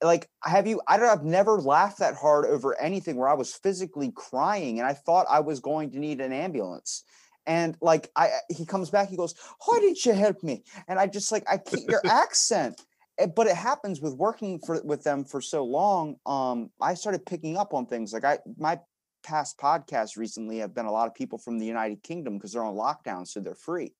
Like, 0.02 0.28
have 0.42 0.66
you? 0.66 0.80
I 0.88 0.96
don't. 0.96 1.08
I've 1.08 1.24
never 1.24 1.60
laughed 1.60 1.98
that 1.98 2.14
hard 2.14 2.46
over 2.46 2.78
anything 2.80 3.16
where 3.16 3.28
I 3.28 3.34
was 3.34 3.54
physically 3.54 4.12
crying, 4.14 4.78
and 4.78 4.88
I 4.88 4.94
thought 4.94 5.26
I 5.30 5.40
was 5.40 5.60
going 5.60 5.90
to 5.92 5.98
need 5.98 6.20
an 6.20 6.32
ambulance. 6.32 7.04
And 7.46 7.76
like, 7.80 8.10
I 8.16 8.30
he 8.48 8.66
comes 8.66 8.90
back, 8.90 9.08
he 9.08 9.16
goes, 9.16 9.34
"Why 9.66 9.78
didn't 9.80 10.04
you 10.04 10.12
help 10.12 10.42
me?" 10.42 10.64
And 10.88 10.98
I 10.98 11.06
just 11.06 11.32
like, 11.32 11.44
I 11.48 11.58
can't. 11.58 11.88
Your 11.88 12.02
accent. 12.06 12.80
Eh, 13.18 13.26
But 13.26 13.46
it 13.46 13.56
happens 13.56 14.00
with 14.00 14.14
working 14.14 14.60
for 14.64 14.80
with 14.84 15.02
them 15.04 15.24
for 15.24 15.40
so 15.40 15.64
long. 15.64 16.16
Um, 16.26 16.70
I 16.80 16.94
started 16.94 17.26
picking 17.26 17.56
up 17.56 17.74
on 17.74 17.86
things. 17.86 18.12
Like 18.12 18.24
I, 18.24 18.38
my 18.56 18.80
past 19.22 19.58
podcasts 19.58 20.16
recently 20.16 20.58
have 20.58 20.74
been 20.74 20.86
a 20.86 20.92
lot 20.92 21.06
of 21.06 21.14
people 21.14 21.38
from 21.38 21.58
the 21.58 21.66
United 21.66 22.02
Kingdom 22.02 22.38
because 22.38 22.52
they're 22.52 22.64
on 22.64 22.74
lockdown, 22.74 23.26
so 23.26 23.40
they're 23.40 23.54
free. 23.54 23.94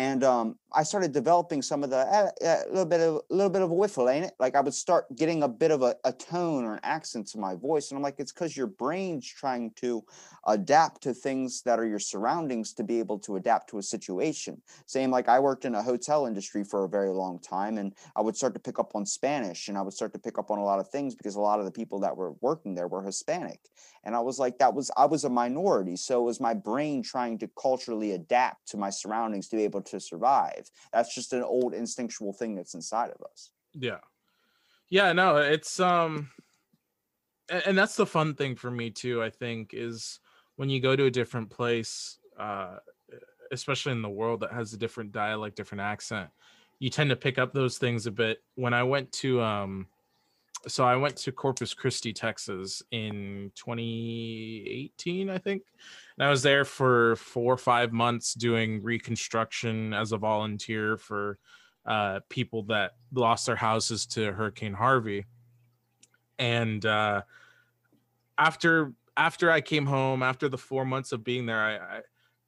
And 0.00 0.24
um, 0.24 0.56
I 0.72 0.82
started 0.82 1.12
developing 1.12 1.60
some 1.60 1.84
of 1.84 1.90
the 1.90 1.98
a 1.98 2.64
little 2.70 2.86
bit 2.86 3.00
of 3.00 3.16
a 3.30 3.34
little 3.34 3.50
bit 3.50 3.60
of 3.60 3.70
a 3.70 3.74
whiffle, 3.74 4.08
ain't 4.08 4.24
it? 4.24 4.32
Like 4.38 4.54
I 4.54 4.62
would 4.62 4.72
start 4.72 5.14
getting 5.14 5.42
a 5.42 5.48
bit 5.48 5.70
of 5.70 5.82
a, 5.82 5.94
a 6.04 6.12
tone 6.12 6.64
or 6.64 6.74
an 6.74 6.80
accent 6.84 7.26
to 7.28 7.38
my 7.38 7.54
voice, 7.54 7.90
and 7.90 7.98
I'm 7.98 8.02
like, 8.02 8.14
it's 8.18 8.32
because 8.32 8.56
your 8.56 8.66
brain's 8.66 9.28
trying 9.28 9.72
to 9.76 10.02
adapt 10.46 11.02
to 11.02 11.12
things 11.12 11.60
that 11.62 11.78
are 11.78 11.84
your 11.84 11.98
surroundings 11.98 12.72
to 12.74 12.82
be 12.82 12.98
able 12.98 13.18
to 13.18 13.36
adapt 13.36 13.68
to 13.70 13.78
a 13.78 13.82
situation. 13.82 14.62
Same 14.86 15.10
like 15.10 15.28
I 15.28 15.38
worked 15.38 15.66
in 15.66 15.74
a 15.74 15.82
hotel 15.82 16.24
industry 16.24 16.64
for 16.64 16.84
a 16.84 16.88
very 16.88 17.10
long 17.10 17.38
time, 17.38 17.76
and 17.76 17.92
I 18.16 18.22
would 18.22 18.36
start 18.36 18.54
to 18.54 18.60
pick 18.60 18.78
up 18.78 18.92
on 18.94 19.04
Spanish, 19.04 19.68
and 19.68 19.76
I 19.76 19.82
would 19.82 19.92
start 19.92 20.14
to 20.14 20.18
pick 20.18 20.38
up 20.38 20.50
on 20.50 20.58
a 20.58 20.64
lot 20.64 20.80
of 20.80 20.88
things 20.88 21.14
because 21.14 21.34
a 21.34 21.40
lot 21.40 21.58
of 21.58 21.66
the 21.66 21.70
people 21.70 22.00
that 22.00 22.16
were 22.16 22.32
working 22.40 22.74
there 22.74 22.88
were 22.88 23.02
Hispanic, 23.02 23.60
and 24.04 24.16
I 24.16 24.20
was 24.20 24.38
like, 24.38 24.58
that 24.58 24.72
was 24.72 24.90
I 24.96 25.04
was 25.04 25.24
a 25.24 25.30
minority, 25.30 25.96
so 25.96 26.22
it 26.22 26.24
was 26.24 26.40
my 26.40 26.54
brain 26.54 27.02
trying 27.02 27.36
to 27.40 27.50
culturally 27.60 28.12
adapt 28.12 28.68
to 28.68 28.78
my 28.78 28.88
surroundings 28.88 29.48
to 29.48 29.56
be 29.56 29.64
able 29.64 29.82
to 29.82 29.89
survive. 29.98 30.70
That's 30.92 31.12
just 31.12 31.32
an 31.32 31.42
old 31.42 31.74
instinctual 31.74 32.32
thing 32.32 32.54
that's 32.54 32.74
inside 32.74 33.10
of 33.10 33.20
us. 33.28 33.50
Yeah. 33.72 33.98
Yeah, 34.88 35.12
no, 35.12 35.38
it's 35.38 35.80
um 35.80 36.30
and, 37.48 37.62
and 37.66 37.78
that's 37.78 37.96
the 37.96 38.06
fun 38.06 38.34
thing 38.34 38.54
for 38.54 38.70
me 38.70 38.90
too, 38.90 39.22
I 39.22 39.30
think, 39.30 39.70
is 39.72 40.20
when 40.56 40.68
you 40.68 40.80
go 40.80 40.94
to 40.94 41.06
a 41.06 41.10
different 41.10 41.50
place, 41.50 42.18
uh 42.38 42.76
especially 43.50 43.92
in 43.92 44.02
the 44.02 44.08
world 44.08 44.40
that 44.40 44.52
has 44.52 44.72
a 44.72 44.76
different 44.78 45.10
dialect, 45.10 45.56
different 45.56 45.82
accent, 45.82 46.30
you 46.78 46.90
tend 46.90 47.10
to 47.10 47.16
pick 47.16 47.38
up 47.38 47.52
those 47.52 47.78
things 47.78 48.06
a 48.06 48.12
bit. 48.12 48.42
When 48.54 48.74
I 48.74 48.84
went 48.84 49.10
to 49.12 49.40
um 49.42 49.88
so 50.66 50.84
I 50.84 50.96
went 50.96 51.16
to 51.18 51.32
Corpus 51.32 51.72
Christi, 51.72 52.12
Texas 52.12 52.82
in 52.90 53.50
2018, 53.54 55.30
I 55.30 55.38
think. 55.38 55.62
And 56.18 56.26
I 56.26 56.30
was 56.30 56.42
there 56.42 56.64
for 56.64 57.16
four 57.16 57.54
or 57.54 57.58
five 57.58 57.92
months 57.92 58.34
doing 58.34 58.82
reconstruction 58.82 59.94
as 59.94 60.12
a 60.12 60.18
volunteer 60.18 60.98
for 60.98 61.38
uh, 61.86 62.20
people 62.28 62.64
that 62.64 62.92
lost 63.12 63.46
their 63.46 63.56
houses 63.56 64.04
to 64.06 64.32
Hurricane 64.32 64.74
Harvey. 64.74 65.24
And 66.38 66.84
uh, 66.84 67.22
after 68.36 68.92
after 69.16 69.50
I 69.50 69.60
came 69.60 69.86
home, 69.86 70.22
after 70.22 70.48
the 70.48 70.58
four 70.58 70.84
months 70.84 71.12
of 71.12 71.24
being 71.24 71.46
there, 71.46 71.58
I 71.58 71.76
I, 71.76 72.00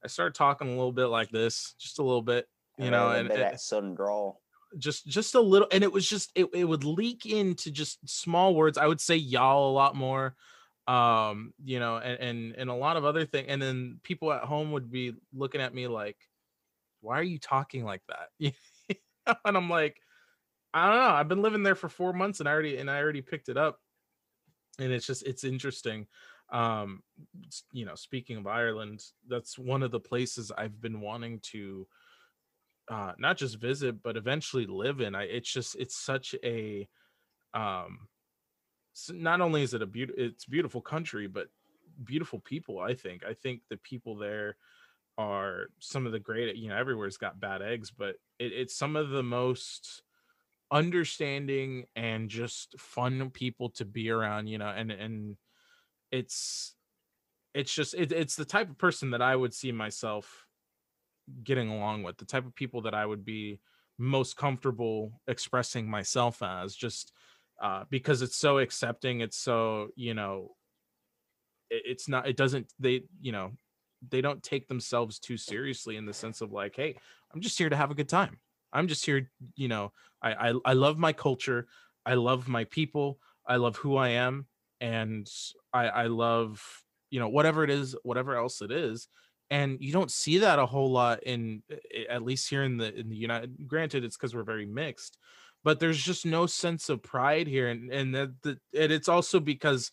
I 0.05 0.07
started 0.09 0.35
talking 0.35 0.69
a 0.69 0.71
little 0.71 0.93
bit 0.93 1.07
like 1.07 1.31
this, 1.31 1.75
just 1.79 1.99
a 1.99 2.03
little 2.03 2.23
bit, 2.23 2.47
you 2.79 2.91
know, 2.91 3.11
and, 3.11 3.31
that 3.31 3.61
sudden 3.61 3.95
drawl. 3.95 4.42
Just 4.79 5.07
just 5.07 5.35
a 5.35 5.41
little 5.41 5.69
and 5.73 5.85
it 5.85 5.93
was 5.93 6.09
just 6.09 6.31
it, 6.35 6.47
it 6.55 6.65
would 6.65 6.85
leak 6.85 7.27
into 7.27 7.71
just 7.71 7.99
small 8.09 8.55
words 8.55 8.79
i 8.79 8.87
would 8.87 9.01
say 9.01 9.17
y'all 9.17 9.71
a 9.71 9.73
lot 9.73 9.95
more 9.95 10.35
um 10.89 11.53
you 11.65 11.79
know 11.79 11.97
and 11.99 12.21
and, 12.21 12.55
and 12.57 12.71
a 12.71 12.75
lot 12.75 12.97
of 12.97 13.05
other 13.05 13.25
things 13.25 13.47
and 13.49 13.63
then 13.63 14.01
people 14.03 14.33
at 14.33 14.43
home 14.43 14.73
would 14.73 14.91
be 14.91 15.15
looking 15.33 15.61
at 15.61 15.75
me 15.75 15.87
like 15.87 16.17
why 17.01 17.19
are 17.19 17.25
you 17.25 17.39
talking 17.39 17.85
like 17.85 18.03
that? 18.09 18.55
And 19.47 19.57
i'm 19.57 19.71
like 19.71 20.01
i 20.75 20.89
don't 20.89 20.97
know 20.97 21.15
i've 21.15 21.29
been 21.29 21.43
living 21.43 21.63
there 21.63 21.77
for 21.77 21.89
four 21.89 22.13
months 22.13 22.41
and 22.41 22.49
i 22.49 22.53
already 22.53 22.77
and 22.79 22.91
i 22.91 22.99
already 22.99 23.23
picked 23.23 23.49
it 23.49 23.57
up. 23.57 23.79
And 24.81 24.91
it's 24.91 25.07
just 25.07 25.23
it's 25.23 25.45
interesting 25.45 26.09
um 26.51 27.03
you 27.73 27.87
know 27.87 27.95
speaking 27.95 28.37
of 28.37 28.49
ireland 28.49 29.01
that's 29.29 29.57
one 29.57 29.85
of 29.85 29.93
the 29.93 30.01
places 30.01 30.51
i've 30.59 30.81
been 30.81 31.01
wanting 31.01 31.39
to 31.41 31.87
uh 32.91 33.13
not 33.19 33.37
just 33.37 33.59
visit 33.59 34.03
but 34.03 34.17
eventually 34.17 34.67
live 34.67 35.01
in 35.01 35.15
i 35.15 35.23
it's 35.25 35.51
just 35.53 35.77
it's 35.77 35.97
such 35.97 36.35
a 36.45 36.89
um 37.55 38.09
not 39.11 39.41
only 39.41 39.63
is 39.63 39.75
it 39.75 39.83
a 39.83 39.87
beautiful 39.87 40.23
it's 40.23 40.45
beautiful 40.45 40.81
country 40.81 41.27
but 41.27 41.49
beautiful 42.05 42.41
people 42.41 42.81
i 42.81 42.95
think. 42.95 43.23
I 43.25 43.35
think 43.35 43.63
the 43.69 43.77
people 43.77 44.17
there 44.17 44.57
are 45.19 45.67
some 45.79 46.07
of 46.07 46.13
the 46.13 46.19
great 46.19 46.57
you 46.57 46.69
know 46.69 46.77
everywhere's 46.77 47.19
got 47.19 47.39
bad 47.39 47.63
eggs 47.63 47.91
but 47.91 48.17
it, 48.39 48.53
it's 48.53 48.75
some 48.75 48.97
of 48.97 49.11
the 49.11 49.23
most 49.23 50.03
understanding 50.71 51.85
and 51.95 52.31
just 52.31 52.79
fun 52.79 53.31
people 53.31 53.69
to 53.71 53.85
be 53.85 54.09
around 54.09 54.47
you 54.47 54.57
know 54.57 54.69
and 54.69 54.91
and 54.91 55.37
it's 56.11 56.75
it's 57.55 57.73
just 57.73 57.93
it, 57.93 58.11
it's 58.11 58.37
the 58.37 58.45
type 58.45 58.71
of 58.71 58.79
person 58.79 59.11
that 59.11 59.21
i 59.21 59.37
would 59.37 59.53
see 59.53 59.71
myself 59.71 60.47
getting 61.45 61.69
along 61.69 62.03
with 62.03 62.17
the 62.19 62.25
type 62.25 62.47
of 62.47 62.55
people 62.55 62.83
that 62.83 62.95
i 62.95 63.05
would 63.07 63.25
be 63.25 63.59
most 63.99 64.37
comfortable 64.37 65.21
expressing 65.29 65.89
myself 65.89 66.43
as 66.43 66.75
just 66.75 67.13
uh, 67.63 67.85
because 67.91 68.23
it's 68.23 68.37
so 68.37 68.59
accepting 68.59 69.21
it's 69.21 69.37
so 69.37 69.89
you 69.95 70.15
know 70.15 70.51
it, 71.71 71.83
it's 71.87 72.09
not 72.09 72.27
it 72.29 72.37
doesn't 72.37 72.73
they 72.79 73.03
you 73.21 73.33
know 73.33 73.53
they 74.11 74.21
don't 74.21 74.43
take 74.43 74.67
themselves 74.67 75.19
too 75.19 75.37
seriously 75.37 75.97
in 75.97 76.05
the 76.05 76.13
sense 76.13 76.41
of 76.41 76.53
like 76.53 76.75
hey 76.75 76.97
i'm 77.33 77.41
just 77.41 77.57
here 77.57 77.69
to 77.69 77.77
have 77.77 77.91
a 77.91 77.95
good 77.95 78.09
time. 78.09 78.39
I'm 78.73 78.89
just 78.89 79.05
here 79.05 79.31
you 79.55 79.69
know 79.69 79.93
i 80.23 80.51
i, 80.51 80.55
I 80.65 80.73
love 80.73 80.99
my 80.99 81.13
culture. 81.13 81.67
I 82.05 82.15
love 82.15 82.49
my 82.49 82.65
people. 82.65 83.19
I 83.47 83.57
love 83.57 83.77
who 83.77 83.97
i 83.97 84.09
am. 84.09 84.47
And 84.81 85.31
i 85.73 85.87
i 85.87 86.07
love 86.07 86.61
you 87.11 87.21
know 87.21 87.29
whatever 87.29 87.63
it 87.63 87.71
is 87.71 87.95
whatever 88.03 88.35
else 88.37 88.63
it 88.63 88.73
is 88.73 89.09
and 89.53 89.77
you 89.81 89.93
don't 89.93 90.11
see 90.11 90.39
that 90.39 90.59
a 90.59 90.65
whole 90.65 90.91
lot 90.91 91.23
in 91.25 91.63
eh, 91.71 92.05
at 92.09 92.23
least 92.23 92.49
here 92.49 92.65
in 92.65 92.79
the 92.79 92.93
in 92.99 93.09
the 93.09 93.17
united 93.17 93.55
granted 93.69 94.03
it's 94.03 94.17
because 94.17 94.35
we're 94.35 94.43
very 94.43 94.67
mixed 94.67 95.19
but 95.63 95.79
there's 95.79 96.03
just 96.03 96.27
no 96.27 96.47
sense 96.47 96.89
of 96.89 97.03
pride 97.03 97.47
here 97.47 97.69
and 97.69 97.93
and 97.93 98.15
that 98.15 98.31
the, 98.43 98.59
and 98.77 98.91
it's 98.91 99.09
also 99.09 99.39
because 99.39 99.93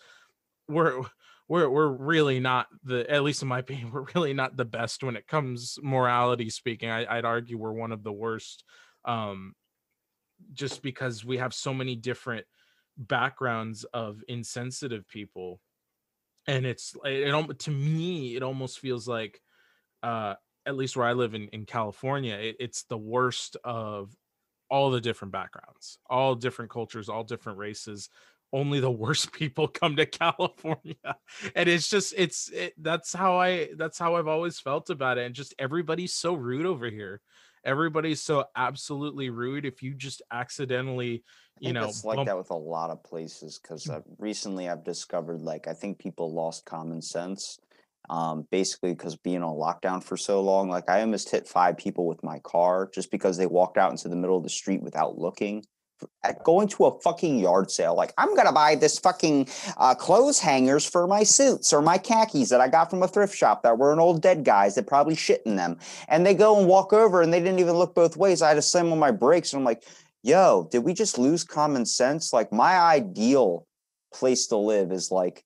we're 0.68 1.02
we're 1.49 1.69
we're 1.69 1.90
really 1.90 2.40
not 2.40 2.68
the 2.86 3.10
at 3.11 3.23
least 3.23 3.41
in 3.41 3.48
my 3.48 3.60
opinion 3.65 3.91
we're 3.91 4.06
really 4.15 4.34
not 4.34 4.56
the 4.56 4.65
best 4.65 5.03
when 5.03 5.18
it 5.18 5.27
comes 5.27 5.77
morality 5.84 6.49
speaking 6.49 6.90
I, 6.90 7.18
i'd 7.18 7.26
argue 7.26 7.57
we're 7.57 7.73
one 7.73 7.91
of 7.91 8.03
the 8.03 8.14
worst 8.14 8.64
um 9.06 9.53
just 10.53 10.81
because 10.81 11.26
we 11.26 11.38
have 11.38 11.53
so 11.53 11.73
many 11.73 11.98
different 11.98 12.45
backgrounds 12.98 13.84
of 13.94 14.23
insensitive 14.30 15.07
people 15.10 15.60
and 16.48 16.65
it's 16.65 16.95
it, 17.03 17.27
al- 17.27 17.48
to 17.48 17.72
me 17.72 18.38
it 18.38 18.44
almost 18.44 18.80
feels 18.80 19.06
like 19.06 19.41
uh 20.03 20.35
at 20.65 20.76
least 20.76 20.95
where 20.95 21.07
i 21.07 21.13
live 21.13 21.34
in 21.34 21.47
in 21.49 21.65
california 21.65 22.35
it, 22.35 22.55
it's 22.59 22.84
the 22.84 22.97
worst 22.97 23.57
of 23.63 24.15
all 24.69 24.91
the 24.91 25.01
different 25.01 25.31
backgrounds 25.31 25.97
all 26.09 26.35
different 26.35 26.71
cultures 26.71 27.09
all 27.09 27.23
different 27.23 27.57
races. 27.57 28.09
Only 28.51 28.80
the 28.80 28.91
worst 29.05 29.31
people 29.31 29.67
come 29.67 29.95
to 29.97 30.05
california. 30.07 30.95
And 31.55 31.69
it's 31.69 31.89
just 31.89 32.13
it's 32.17 32.49
it, 32.49 32.73
that's 32.77 33.13
how 33.13 33.38
i 33.38 33.69
that's 33.77 33.99
how 33.99 34.15
i've 34.15 34.27
always 34.27 34.59
felt 34.59 34.89
about 34.89 35.17
it. 35.17 35.26
And 35.26 35.35
just 35.35 35.53
everybody's 35.59 36.13
so 36.13 36.34
rude 36.34 36.65
over 36.65 36.89
here. 36.89 37.21
Everybody's 37.65 38.21
so 38.21 38.45
absolutely 38.55 39.30
rude. 39.30 39.65
If 39.65 39.84
you 39.84 39.93
just 39.93 40.21
accidentally 40.31 41.23
you 41.59 41.73
know 41.73 41.89
it's 41.89 42.05
like 42.05 42.15
bump- 42.15 42.27
that 42.27 42.38
with 42.38 42.51
a 42.51 42.55
lot 42.55 42.89
of 42.89 43.03
places 43.03 43.59
because 43.61 43.89
uh, 43.89 43.99
recently 44.17 44.69
I've 44.69 44.84
discovered 44.85 45.41
like 45.41 45.67
I 45.67 45.73
think 45.73 45.99
people 45.99 46.34
lost 46.34 46.65
common 46.65 47.01
sense. 47.01 47.59
Um, 48.10 48.48
basically, 48.49 48.94
because 48.94 49.15
being 49.15 49.44
on 49.44 49.56
lockdown 49.56 50.03
for 50.03 50.18
so 50.18 50.41
long, 50.41 50.69
like 50.69 50.90
I 50.90 51.02
almost 51.02 51.30
hit 51.30 51.48
five 51.48 51.77
people 51.77 52.07
with 52.07 52.23
my 52.23 52.40
car 52.40 52.90
just 52.94 53.11
because 53.11 53.38
they 53.38 53.45
walked 53.45 53.77
out 53.77 53.91
into 53.91 54.10
the 54.10 54.15
middle 54.15 54.38
of 54.38 54.44
the 54.44 54.49
street 54.49 54.81
without 54.81 55.19
looking. 55.19 55.64
At 56.23 56.45
going 56.45 56.69
to 56.69 56.86
a 56.86 56.99
fucking 57.02 57.40
yard 57.40 57.69
sale, 57.69 57.94
like 57.94 58.14
I'm 58.18 58.34
gonna 58.34 58.53
buy 58.53 58.76
this 58.76 58.98
fucking 58.98 59.49
uh, 59.77 59.95
clothes 59.95 60.40
hangers 60.40 60.86
for 60.86 61.06
my 61.07 61.23
suits 61.23 61.73
or 61.73 61.81
my 61.81 61.98
khakis 61.98 62.48
that 62.49 62.61
I 62.61 62.69
got 62.69 62.90
from 62.90 63.03
a 63.03 63.07
thrift 63.07 63.36
shop 63.36 63.64
that 63.64 63.77
were 63.77 63.91
an 63.91 63.99
old 63.99 64.22
dead 64.22 64.45
guys 64.45 64.76
that 64.76 64.88
probably 64.88 65.15
shit 65.15 65.44
in 65.45 65.57
them. 65.57 65.77
And 66.07 66.26
they 66.26 66.34
go 66.34 66.57
and 66.57 66.69
walk 66.69 66.94
over 66.94 67.22
and 67.22 67.34
they 67.34 67.40
didn't 67.40 67.60
even 67.60 67.76
look 67.76 67.95
both 67.95 68.15
ways. 68.15 68.41
I 68.41 68.48
had 68.48 68.53
to 68.53 68.61
slam 68.61 68.94
on 68.94 68.98
my 68.98 69.11
brakes 69.11 69.52
and 69.52 69.60
I'm 69.60 69.65
like, 69.65 69.84
yo, 70.23 70.69
did 70.72 70.80
we 70.80 70.94
just 70.94 71.18
lose 71.18 71.44
common 71.44 71.86
sense? 71.86 72.31
Like 72.31 72.53
my 72.53 72.77
ideal 72.77 73.68
place 74.14 74.48
to 74.48 74.56
live 74.56 74.94
is 74.94 75.11
like 75.11 75.44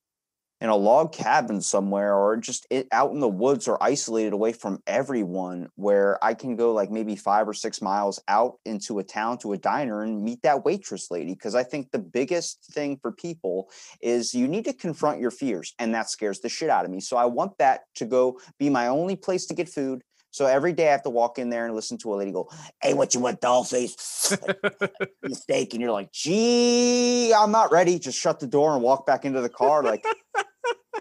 in 0.63 0.69
a 0.69 0.75
log 0.75 1.11
cabin 1.11 1.59
somewhere 1.59 2.15
or 2.15 2.37
just 2.37 2.65
it, 2.69 2.87
out 2.93 3.11
in 3.11 3.19
the 3.19 3.27
woods 3.27 3.67
or 3.67 3.77
isolated 3.83 4.31
away 4.31 4.53
from 4.53 4.81
everyone 4.87 5.67
where 5.75 6.17
I 6.23 6.33
can 6.33 6.55
go 6.55 6.71
like 6.71 6.89
maybe 6.89 7.17
five 7.17 7.49
or 7.49 7.53
six 7.53 7.81
miles 7.81 8.21
out 8.29 8.59
into 8.63 8.99
a 8.99 9.03
town 9.03 9.39
to 9.39 9.51
a 9.51 9.57
diner 9.57 10.03
and 10.03 10.23
meet 10.23 10.41
that 10.43 10.63
waitress 10.63 11.11
lady. 11.11 11.35
Cause 11.35 11.53
I 11.53 11.63
think 11.63 11.91
the 11.91 11.99
biggest 11.99 12.63
thing 12.71 12.95
for 12.95 13.11
people 13.11 13.69
is 14.01 14.33
you 14.33 14.47
need 14.47 14.63
to 14.63 14.73
confront 14.73 15.19
your 15.19 15.31
fears 15.31 15.73
and 15.79 15.93
that 15.95 16.09
scares 16.09 16.39
the 16.39 16.47
shit 16.47 16.69
out 16.69 16.85
of 16.85 16.91
me. 16.91 17.01
So 17.01 17.17
I 17.17 17.25
want 17.25 17.57
that 17.57 17.81
to 17.95 18.05
go 18.05 18.39
be 18.57 18.69
my 18.69 18.87
only 18.87 19.17
place 19.17 19.45
to 19.47 19.53
get 19.53 19.67
food. 19.67 20.01
So 20.31 20.45
every 20.47 20.71
day 20.71 20.87
I 20.87 20.91
have 20.93 21.03
to 21.03 21.11
walk 21.11 21.37
in 21.37 21.49
there 21.49 21.65
and 21.65 21.75
listen 21.75 21.97
to 21.99 22.13
a 22.13 22.15
lady 22.15 22.31
go, 22.31 22.49
Hey, 22.81 22.93
what 22.93 23.13
you 23.13 23.19
want, 23.19 23.39
doll 23.41 23.65
face? 23.65 24.35
Mistake. 25.21 25.73
And 25.73 25.81
you're 25.81 25.91
like, 25.91 26.11
gee, 26.11 27.33
I'm 27.33 27.51
not 27.51 27.71
ready. 27.71 27.99
Just 27.99 28.17
shut 28.17 28.39
the 28.39 28.47
door 28.47 28.73
and 28.73 28.81
walk 28.81 29.05
back 29.05 29.25
into 29.25 29.41
the 29.41 29.49
car. 29.49 29.83
Like 29.83 30.03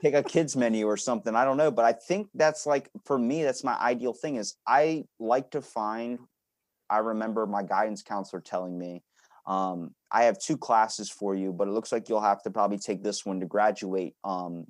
take 0.02 0.14
a 0.14 0.22
kids 0.22 0.56
menu 0.56 0.86
or 0.86 0.96
something. 0.96 1.34
I 1.34 1.44
don't 1.44 1.56
know. 1.56 1.70
But 1.70 1.84
I 1.84 1.92
think 1.92 2.28
that's 2.34 2.66
like 2.66 2.90
for 3.04 3.18
me, 3.18 3.42
that's 3.42 3.64
my 3.64 3.78
ideal 3.78 4.12
thing 4.12 4.36
is 4.36 4.56
I 4.66 5.04
like 5.18 5.50
to 5.52 5.62
find 5.62 6.18
I 6.92 6.98
remember 6.98 7.46
my 7.46 7.62
guidance 7.62 8.02
counselor 8.02 8.42
telling 8.42 8.78
me, 8.78 9.02
um, 9.46 9.94
I 10.12 10.24
have 10.24 10.38
two 10.38 10.58
classes 10.58 11.08
for 11.08 11.34
you, 11.34 11.50
but 11.50 11.66
it 11.66 11.70
looks 11.70 11.90
like 11.90 12.08
you'll 12.08 12.20
have 12.20 12.42
to 12.42 12.50
probably 12.50 12.78
take 12.78 13.02
this 13.02 13.24
one 13.24 13.40
to 13.40 13.46
graduate. 13.46 14.14
Um, 14.22 14.66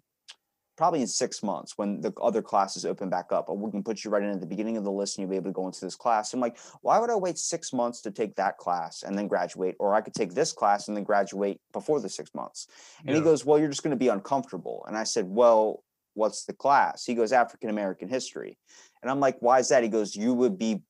probably 0.82 1.00
in 1.00 1.06
six 1.06 1.44
months 1.44 1.78
when 1.78 2.00
the 2.00 2.12
other 2.20 2.42
classes 2.42 2.84
open 2.84 3.08
back 3.08 3.30
up. 3.30 3.48
Or 3.48 3.56
we 3.56 3.70
can 3.70 3.84
put 3.84 4.02
you 4.02 4.10
right 4.10 4.20
in 4.20 4.30
at 4.30 4.40
the 4.40 4.48
beginning 4.48 4.76
of 4.76 4.82
the 4.82 4.90
list 4.90 5.16
and 5.16 5.22
you'll 5.22 5.30
be 5.30 5.36
able 5.36 5.50
to 5.50 5.54
go 5.54 5.66
into 5.66 5.80
this 5.80 5.94
class. 5.94 6.34
I'm 6.34 6.40
like, 6.40 6.58
why 6.80 6.98
would 6.98 7.08
I 7.08 7.14
wait 7.14 7.38
six 7.38 7.72
months 7.72 8.00
to 8.00 8.10
take 8.10 8.34
that 8.34 8.58
class 8.58 9.04
and 9.04 9.16
then 9.16 9.28
graduate? 9.28 9.76
Or 9.78 9.94
I 9.94 10.00
could 10.00 10.12
take 10.12 10.34
this 10.34 10.52
class 10.52 10.88
and 10.88 10.96
then 10.96 11.04
graduate 11.04 11.60
before 11.72 12.00
the 12.00 12.08
six 12.08 12.34
months. 12.34 12.66
And 13.06 13.14
he 13.14 13.22
goes, 13.22 13.46
Well, 13.46 13.60
you're 13.60 13.68
just 13.68 13.84
going 13.84 13.92
to 13.92 13.96
be 13.96 14.08
uncomfortable. 14.08 14.84
And 14.88 14.96
I 14.96 15.04
said, 15.04 15.26
Well, 15.28 15.84
what's 16.14 16.46
the 16.46 16.52
class? 16.52 17.04
He 17.04 17.14
goes, 17.14 17.30
African 17.30 17.70
American 17.70 18.08
history. 18.08 18.58
And 19.02 19.08
I'm 19.08 19.20
like, 19.20 19.36
Why 19.38 19.60
is 19.60 19.68
that? 19.68 19.84
He 19.84 19.88
goes, 19.88 20.16
You 20.16 20.34
would 20.34 20.58
be 20.58 20.82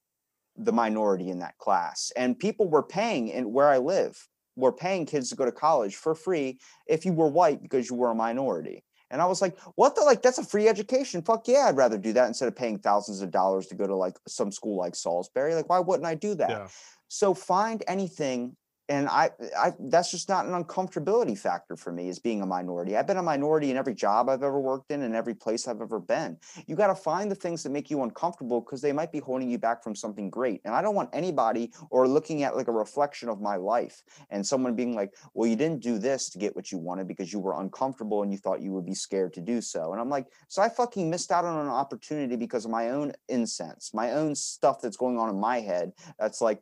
the 0.56 0.73
minority 0.73 1.28
in 1.28 1.40
that 1.40 1.59
class. 1.59 2.10
And 2.16 2.39
people 2.39 2.66
were 2.66 2.82
paying 2.82 3.28
in 3.28 3.52
where 3.52 3.69
I 3.69 3.77
live, 3.77 4.27
were 4.56 4.73
paying 4.73 5.05
kids 5.05 5.28
to 5.28 5.36
go 5.36 5.44
to 5.44 5.52
college 5.52 5.97
for 5.97 6.14
free 6.14 6.60
if 6.86 7.05
you 7.05 7.12
were 7.12 7.28
white 7.28 7.62
because 7.62 7.90
you 7.90 7.97
were 7.97 8.09
a 8.09 8.14
minority. 8.14 8.85
And 9.13 9.23
I 9.23 9.27
was 9.27 9.41
like, 9.43 9.59
what 9.77 9.95
the 9.95 10.01
like 10.03 10.23
that's 10.23 10.39
a 10.39 10.45
free 10.45 10.69
education. 10.69 11.23
Fuck 11.23 11.47
yeah, 11.47 11.67
I'd 11.69 11.77
rather 11.77 11.99
do 11.99 12.13
that 12.15 12.27
instead 12.27 12.49
of 12.49 12.57
paying 12.57 12.79
thousands 12.79 13.21
of 13.21 13.31
dollars 13.31 13.67
to 13.69 13.75
go 13.75 13.87
to 13.87 13.95
like 13.95 14.17
some 14.27 14.51
school 14.51 14.79
like 14.79 14.97
Salisbury. 14.97 15.55
Like, 15.55 15.69
why 15.69 15.79
wouldn't 15.79 16.07
I 16.07 16.15
do 16.15 16.35
that? 16.37 16.51
Yeah. 16.51 16.69
So 17.09 17.35
find 17.35 17.85
anything 17.87 18.57
and 18.93 19.09
I, 19.09 19.31
I 19.59 19.73
that's 19.81 20.10
just 20.10 20.28
not 20.28 20.44
an 20.44 20.52
uncomfortability 20.52 21.39
factor 21.39 21.77
for 21.77 21.93
me 21.93 22.10
as 22.10 22.19
being 22.19 22.43
a 22.43 22.47
minority. 22.47 22.94
I've 22.94 23.06
been 23.06 23.16
a 23.16 23.23
minority 23.23 23.70
in 23.70 23.78
every 23.78 23.94
job 23.94 24.28
I've 24.28 24.43
ever 24.43 24.60
worked 24.60 24.90
in 24.90 25.02
and 25.02 25.16
every 25.16 25.35
place 25.35 25.66
I've 25.66 25.81
ever 25.81 25.98
been. 25.98 26.36
You 26.66 26.77
got 26.77 26.89
to 26.89 26.94
find 26.94 27.31
the 27.31 27.35
things 27.35 27.62
that 27.62 27.70
make 27.70 27.89
you 27.90 28.02
uncomfortable 28.02 28.60
because 28.60 28.82
they 28.82 28.93
might 28.93 29.10
be 29.10 29.20
holding 29.20 29.48
you 29.48 29.56
back 29.56 29.82
from 29.82 29.94
something 29.94 30.28
great. 30.28 30.60
And 30.66 30.74
I 30.74 30.82
don't 30.82 30.94
want 30.94 31.09
anybody 31.14 31.73
or 31.89 32.06
looking 32.06 32.43
at 32.43 32.55
like 32.55 32.69
a 32.69 32.73
reflection 32.73 33.31
of 33.31 33.40
my 33.40 33.56
life 33.56 34.02
and 34.28 34.47
someone 34.47 34.74
being 34.74 34.94
like, 34.94 35.14
"Well, 35.32 35.48
you 35.48 35.56
didn't 35.56 35.81
do 35.81 35.97
this 35.98 36.28
to 36.28 36.39
get 36.39 36.55
what 36.55 36.70
you 36.70 36.77
wanted 36.77 37.09
because 37.09 37.32
you 37.32 37.40
were 37.40 37.59
uncomfortable 37.59 38.23
and 38.23 38.31
you 38.31 38.36
thought 38.36 38.60
you 38.60 38.73
would 38.73 38.85
be 38.85 38.94
scared 38.94 39.32
to 39.35 39.40
do 39.40 39.62
so." 39.62 39.93
And 39.93 40.02
I'm 40.02 40.10
like, 40.10 40.27
"So 40.48 40.60
I 40.60 40.69
fucking 40.69 41.09
missed 41.09 41.32
out 41.32 41.47
on 41.47 41.64
an 41.64 41.73
opportunity 41.73 42.36
because 42.36 42.66
of 42.66 42.70
my 42.70 42.90
own 42.90 43.14
incense, 43.31 43.94
my 43.94 44.12
own 44.12 44.35
stuff 44.35 44.82
that's 44.82 44.98
going 44.98 45.19
on 45.19 45.31
in 45.31 45.40
my 45.40 45.60
head. 45.60 45.93
That's 46.19 46.43
like 46.43 46.60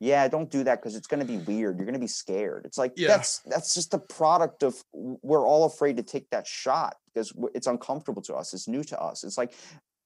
yeah, 0.00 0.28
don't 0.28 0.50
do 0.50 0.64
that 0.64 0.80
because 0.80 0.94
it's 0.94 1.06
going 1.06 1.20
to 1.20 1.26
be 1.26 1.38
weird. 1.38 1.76
You're 1.76 1.86
going 1.86 1.94
to 1.94 1.98
be 2.00 2.06
scared. 2.06 2.64
It's 2.64 2.78
like 2.78 2.92
Yeah. 2.96 3.08
that's 3.08 3.40
that's 3.40 3.74
just 3.74 3.94
a 3.94 3.98
product 3.98 4.62
of 4.62 4.76
we're 4.92 5.46
all 5.46 5.64
afraid 5.64 5.96
to 5.96 6.02
take 6.02 6.30
that 6.30 6.46
shot 6.46 6.96
because 7.06 7.32
it's 7.54 7.66
uncomfortable 7.66 8.22
to 8.22 8.34
us. 8.34 8.54
It's 8.54 8.68
new 8.68 8.84
to 8.84 9.00
us. 9.00 9.24
It's 9.24 9.38
like 9.38 9.54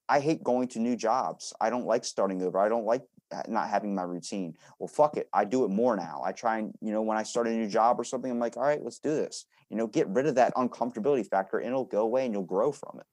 I 0.08 0.20
hate 0.20 0.42
going 0.42 0.68
to 0.68 0.78
new 0.78 0.96
jobs. 0.96 1.52
I 1.60 1.70
don't 1.70 1.86
like 1.86 2.04
starting 2.04 2.42
over. 2.42 2.58
I 2.58 2.68
don't 2.68 2.84
like 2.86 3.02
not 3.48 3.68
having 3.68 3.94
my 3.94 4.02
routine. 4.02 4.54
Well, 4.78 4.88
fuck 4.88 5.16
it. 5.16 5.28
I 5.32 5.44
do 5.44 5.64
it 5.64 5.68
more 5.68 5.96
now. 5.96 6.22
I 6.24 6.32
try 6.32 6.58
and 6.58 6.72
you 6.80 6.92
know 6.92 7.02
when 7.02 7.16
I 7.18 7.22
start 7.22 7.46
a 7.46 7.50
new 7.50 7.68
job 7.68 8.00
or 8.00 8.04
something, 8.04 8.30
I'm 8.30 8.38
like, 8.38 8.56
all 8.56 8.62
right, 8.62 8.82
let's 8.82 8.98
do 8.98 9.10
this. 9.10 9.46
You 9.70 9.76
know, 9.76 9.86
get 9.86 10.08
rid 10.08 10.26
of 10.26 10.34
that 10.34 10.54
uncomfortability 10.54 11.26
factor, 11.26 11.58
and 11.58 11.68
it'll 11.68 11.84
go 11.84 12.02
away, 12.02 12.24
and 12.24 12.34
you'll 12.34 12.42
grow 12.44 12.72
from 12.72 12.98
it. 13.00 13.06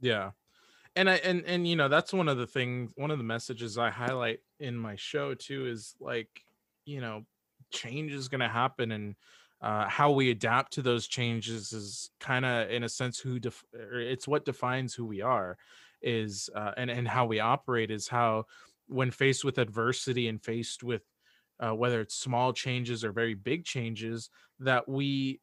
Yeah. 0.00 0.30
And 0.96 1.10
I 1.10 1.16
and 1.16 1.44
and 1.44 1.66
you 1.66 1.74
know 1.76 1.88
that's 1.88 2.12
one 2.12 2.28
of 2.28 2.38
the 2.38 2.46
things 2.46 2.92
one 2.96 3.10
of 3.10 3.18
the 3.18 3.24
messages 3.24 3.78
I 3.78 3.90
highlight 3.90 4.40
in 4.60 4.76
my 4.76 4.94
show 4.96 5.34
too 5.34 5.66
is 5.66 5.96
like 6.00 6.28
you 6.84 7.00
know 7.00 7.24
change 7.72 8.12
is 8.12 8.28
going 8.28 8.40
to 8.40 8.48
happen 8.48 8.92
and 8.92 9.16
uh, 9.60 9.88
how 9.88 10.12
we 10.12 10.30
adapt 10.30 10.74
to 10.74 10.82
those 10.82 11.08
changes 11.08 11.72
is 11.72 12.10
kind 12.20 12.44
of 12.44 12.70
in 12.70 12.84
a 12.84 12.88
sense 12.88 13.18
who 13.18 13.40
def- 13.40 13.64
it's 13.72 14.28
what 14.28 14.44
defines 14.44 14.94
who 14.94 15.06
we 15.06 15.20
are 15.20 15.58
is 16.00 16.48
uh, 16.54 16.72
and 16.76 16.90
and 16.90 17.08
how 17.08 17.26
we 17.26 17.40
operate 17.40 17.90
is 17.90 18.06
how 18.06 18.44
when 18.86 19.10
faced 19.10 19.44
with 19.44 19.58
adversity 19.58 20.28
and 20.28 20.44
faced 20.44 20.84
with 20.84 21.02
uh, 21.58 21.74
whether 21.74 22.00
it's 22.00 22.14
small 22.14 22.52
changes 22.52 23.04
or 23.04 23.10
very 23.10 23.34
big 23.34 23.64
changes 23.64 24.30
that 24.60 24.88
we 24.88 25.40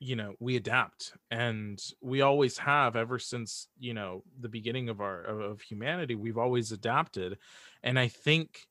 you 0.00 0.14
know 0.14 0.34
we 0.38 0.56
adapt 0.56 1.12
and 1.30 1.82
we 2.00 2.20
always 2.20 2.56
have 2.58 2.94
ever 2.94 3.18
since 3.18 3.68
you 3.78 3.94
know 3.94 4.22
the 4.40 4.48
beginning 4.48 4.88
of 4.88 5.00
our 5.00 5.22
of, 5.22 5.40
of 5.40 5.60
humanity 5.60 6.14
we've 6.14 6.38
always 6.38 6.70
adapted 6.70 7.36
and 7.82 7.98
i 7.98 8.06
think 8.06 8.68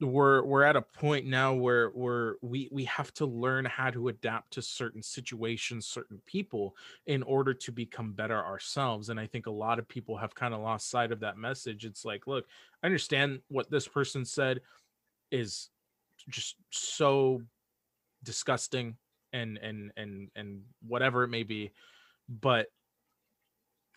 we're 0.00 0.42
we're 0.44 0.64
at 0.64 0.76
a 0.76 0.82
point 0.82 1.26
now 1.26 1.52
where 1.52 1.88
where 1.90 2.36
we 2.42 2.68
we 2.72 2.84
have 2.84 3.12
to 3.14 3.26
learn 3.26 3.64
how 3.64 3.90
to 3.90 4.08
adapt 4.08 4.52
to 4.52 4.62
certain 4.62 5.02
situations 5.02 5.86
certain 5.86 6.20
people 6.26 6.74
in 7.06 7.22
order 7.22 7.54
to 7.54 7.70
become 7.70 8.12
better 8.12 8.44
ourselves 8.44 9.08
and 9.08 9.18
i 9.20 9.26
think 9.26 9.46
a 9.46 9.50
lot 9.50 9.78
of 9.78 9.88
people 9.88 10.16
have 10.16 10.34
kind 10.34 10.54
of 10.54 10.60
lost 10.60 10.90
sight 10.90 11.12
of 11.12 11.20
that 11.20 11.36
message. 11.36 11.84
It's 11.84 12.04
like 12.04 12.26
look 12.26 12.46
i 12.82 12.86
understand 12.86 13.40
what 13.48 13.70
this 13.70 13.86
person 13.86 14.24
said 14.24 14.60
is 15.30 15.70
just 16.28 16.56
so 16.70 17.42
disgusting 18.22 18.96
and 19.32 19.58
and 19.58 19.92
and 19.96 20.30
and 20.36 20.62
whatever 20.86 21.24
it 21.24 21.28
may 21.28 21.42
be 21.42 21.70
but 22.28 22.66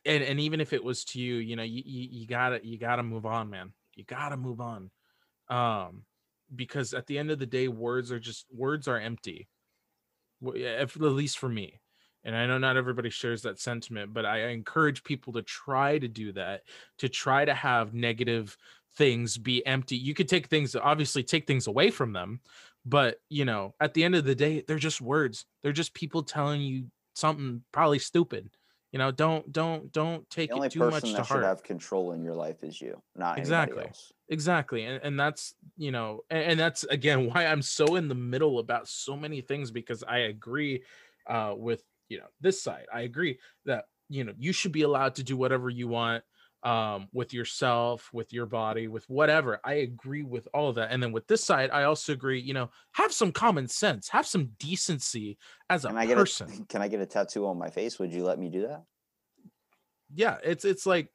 and 0.06 0.24
and 0.24 0.40
even 0.40 0.62
if 0.62 0.74
it 0.74 0.84
was 0.84 1.04
to 1.04 1.20
you 1.20 1.36
you 1.36 1.56
know 1.56 1.64
you 1.64 1.82
you, 1.86 2.08
you 2.12 2.28
gotta 2.28 2.60
you 2.64 2.78
gotta 2.78 3.04
move 3.04 3.26
on 3.26 3.50
man. 3.50 3.74
You 3.96 4.04
gotta 4.04 4.38
move 4.38 4.62
on. 4.62 4.92
Um 5.50 6.04
because 6.56 6.94
at 6.94 7.08
the 7.08 7.18
end 7.18 7.32
of 7.32 7.40
the 7.40 7.46
day 7.46 7.68
words 7.68 8.12
are 8.12 8.20
just 8.20 8.46
words 8.54 8.88
are 8.88 9.00
empty. 9.00 9.48
If, 10.42 10.96
at 10.96 11.02
least 11.02 11.40
for 11.40 11.50
me. 11.50 11.80
And 12.24 12.36
i 12.36 12.46
know 12.46 12.58
not 12.58 12.78
everybody 12.78 13.12
shares 13.12 13.44
that 13.44 13.60
sentiment 13.60 14.12
but 14.14 14.26
i 14.26 14.48
encourage 14.48 15.04
people 15.04 15.34
to 15.34 15.44
try 15.44 16.00
to 16.00 16.08
do 16.08 16.32
that 16.34 16.64
to 16.98 17.08
try 17.08 17.46
to 17.46 17.54
have 17.54 17.94
negative 17.94 18.58
things 18.98 19.38
be 19.38 19.66
empty. 19.68 19.98
You 19.98 20.14
could 20.14 20.28
take 20.28 20.48
things 20.48 20.76
obviously 20.76 21.24
take 21.24 21.46
things 21.46 21.68
away 21.68 21.92
from 21.92 22.14
them 22.14 22.40
but 22.86 23.18
you 23.30 23.46
know 23.46 23.74
at 23.80 23.94
the 23.94 24.04
end 24.04 24.16
of 24.16 24.26
the 24.26 24.36
day 24.36 24.64
they're 24.68 24.78
just 24.78 25.02
words. 25.02 25.46
They're 25.64 25.72
just 25.72 25.94
people 25.94 26.24
telling 26.24 26.62
you 26.62 26.88
something 27.16 27.64
probably 27.72 28.00
stupid 28.00 28.50
you 28.92 29.00
know 29.00 29.12
don't 29.12 29.52
don't 29.52 29.92
don't 29.92 30.30
take 30.30 30.50
The 30.50 30.56
only 30.56 30.68
it 30.68 30.72
too 30.74 30.80
person 30.80 30.92
much 30.92 31.12
to 31.12 31.18
that 31.18 31.28
should 31.28 31.44
have 31.44 31.64
control 31.64 32.12
in 32.14 32.24
your 32.24 32.34
life 32.36 32.64
is 32.64 32.80
you, 32.82 33.02
not 33.16 33.38
Exactly. 33.38 33.90
exactly 34.30 34.84
and, 34.86 35.04
and 35.04 35.20
that's 35.20 35.54
you 35.78 35.92
know 35.92 36.22
and, 36.30 36.44
and 36.52 36.60
that's 36.60 36.84
again 36.86 37.26
why 37.34 37.46
i'm 37.46 37.62
so 37.62 37.96
in 37.96 38.08
the 38.08 38.16
middle 38.16 38.58
about 38.60 38.88
so 38.88 39.16
many 39.16 39.40
things 39.42 39.70
because 39.70 40.04
i 40.04 40.18
agree 40.20 40.84
uh 41.28 41.54
with 41.56 41.84
you 42.10 42.18
know 42.20 42.28
this 42.40 42.62
side. 42.62 42.86
I 42.94 43.02
agree 43.02 43.40
that 43.66 43.86
you 44.10 44.24
know 44.24 44.34
you 44.38 44.54
should 44.54 44.72
be 44.72 44.84
allowed 44.84 45.16
to 45.16 45.24
do 45.24 45.36
whatever 45.38 45.70
you 45.70 45.88
want 45.88 46.24
um 46.66 47.08
with 47.14 47.32
yourself 47.34 48.10
with 48.12 48.34
your 48.34 48.48
body 48.48 48.88
with 48.88 49.08
whatever 49.08 49.60
i 49.64 49.74
agree 49.74 50.24
with 50.24 50.48
all 50.54 50.68
of 50.68 50.76
that 50.76 50.92
and 50.92 51.02
then 51.02 51.12
with 51.12 51.28
this 51.28 51.44
side 51.44 51.70
i 51.72 51.84
also 51.84 52.12
agree 52.12 52.40
you 52.42 52.54
know 52.54 52.70
have 52.94 53.14
some 53.14 53.32
common 53.32 53.68
sense 53.68 54.10
have 54.10 54.26
some 54.26 54.48
decency 54.58 55.38
as 55.70 55.86
a 55.86 55.90
Can 55.90 55.98
I 55.98 56.06
get 56.08 56.18
person 56.18 56.48
a 56.48 56.66
Can 56.70 56.82
I 56.82 56.88
get 56.88 57.00
a 57.02 57.06
tattoo 57.06 57.46
on 57.46 57.58
my 57.58 57.70
face? 57.70 58.00
Would 58.00 58.12
you 58.14 58.24
let 58.24 58.40
me 58.40 58.50
do 58.50 58.68
that? 58.68 58.86
yeah 60.14 60.38
it's 60.44 60.66
it's 60.66 60.86
like 60.86 61.12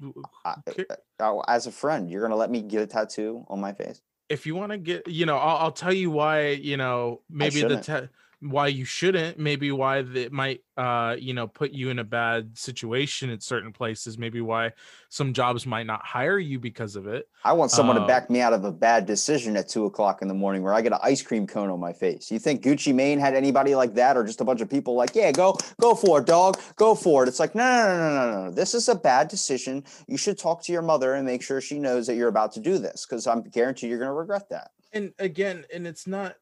w- 0.00 0.28
I- 0.44 0.56
Okay. 0.68 0.86
uh, 0.90 0.96
uh, 1.20 1.40
as 1.48 1.66
a 1.66 1.72
friend, 1.72 2.10
you're 2.10 2.22
gonna 2.22 2.36
let 2.36 2.50
me 2.50 2.62
get 2.62 2.82
a 2.82 2.86
tattoo 2.86 3.44
on 3.48 3.60
my 3.60 3.72
face? 3.72 4.02
if 4.28 4.46
you 4.46 4.54
want 4.54 4.72
to 4.72 4.78
get 4.78 5.06
you 5.06 5.26
know 5.26 5.36
I'll, 5.36 5.56
I'll 5.66 5.72
tell 5.72 5.92
you 5.92 6.10
why 6.10 6.48
you 6.48 6.76
know 6.76 7.22
maybe 7.28 7.62
the 7.62 7.76
shouldn't. 7.76 8.10
Why 8.40 8.66
you 8.66 8.84
shouldn't 8.84 9.38
maybe 9.38 9.70
why 9.72 9.98
it 9.98 10.32
might 10.32 10.60
uh 10.76 11.14
you 11.18 11.32
know 11.34 11.46
put 11.46 11.70
you 11.72 11.90
in 11.90 11.98
a 11.98 12.04
bad 12.04 12.56
situation 12.58 13.30
at 13.30 13.42
certain 13.42 13.72
places 13.72 14.18
maybe 14.18 14.40
why 14.40 14.70
some 15.08 15.32
jobs 15.32 15.66
might 15.66 15.86
not 15.86 16.04
hire 16.04 16.38
you 16.38 16.58
because 16.58 16.96
of 16.96 17.06
it 17.06 17.28
I 17.44 17.52
want 17.52 17.70
someone 17.70 17.96
Uh, 17.96 18.00
to 18.00 18.06
back 18.06 18.30
me 18.30 18.40
out 18.40 18.52
of 18.52 18.64
a 18.64 18.72
bad 18.72 19.06
decision 19.06 19.56
at 19.56 19.68
two 19.68 19.84
o'clock 19.84 20.22
in 20.22 20.28
the 20.28 20.34
morning 20.34 20.62
where 20.62 20.74
I 20.74 20.80
get 20.80 20.92
an 20.92 20.98
ice 21.02 21.22
cream 21.22 21.46
cone 21.46 21.68
on 21.70 21.78
my 21.78 21.92
face. 21.92 22.30
You 22.30 22.38
think 22.38 22.62
Gucci 22.62 22.94
Mane 22.94 23.18
had 23.20 23.34
anybody 23.34 23.74
like 23.74 23.92
that, 23.94 24.16
or 24.16 24.24
just 24.24 24.40
a 24.40 24.44
bunch 24.44 24.62
of 24.62 24.70
people 24.70 24.94
like, 24.94 25.14
yeah, 25.14 25.30
go, 25.30 25.56
go 25.78 25.94
for 25.94 26.20
it, 26.20 26.26
dog, 26.26 26.58
go 26.76 26.94
for 26.94 27.22
it? 27.22 27.28
It's 27.28 27.38
like, 27.38 27.54
no, 27.54 27.62
no, 27.62 27.98
no, 27.98 28.08
no, 28.08 28.30
no, 28.32 28.44
no. 28.46 28.50
This 28.50 28.72
is 28.72 28.88
a 28.88 28.94
bad 28.94 29.28
decision. 29.28 29.84
You 30.08 30.16
should 30.16 30.38
talk 30.38 30.62
to 30.64 30.72
your 30.72 30.80
mother 30.82 31.14
and 31.14 31.26
make 31.26 31.42
sure 31.42 31.60
she 31.60 31.78
knows 31.78 32.06
that 32.06 32.14
you're 32.14 32.28
about 32.28 32.52
to 32.52 32.60
do 32.60 32.78
this, 32.78 33.04
because 33.04 33.26
I'm 33.26 33.42
guaranteed 33.42 33.90
you're 33.90 33.98
gonna 33.98 34.14
regret 34.14 34.48
that. 34.48 34.70
and 34.94 35.12
again 35.18 35.64
and 35.74 35.86
it's 35.86 36.06
not 36.06 36.36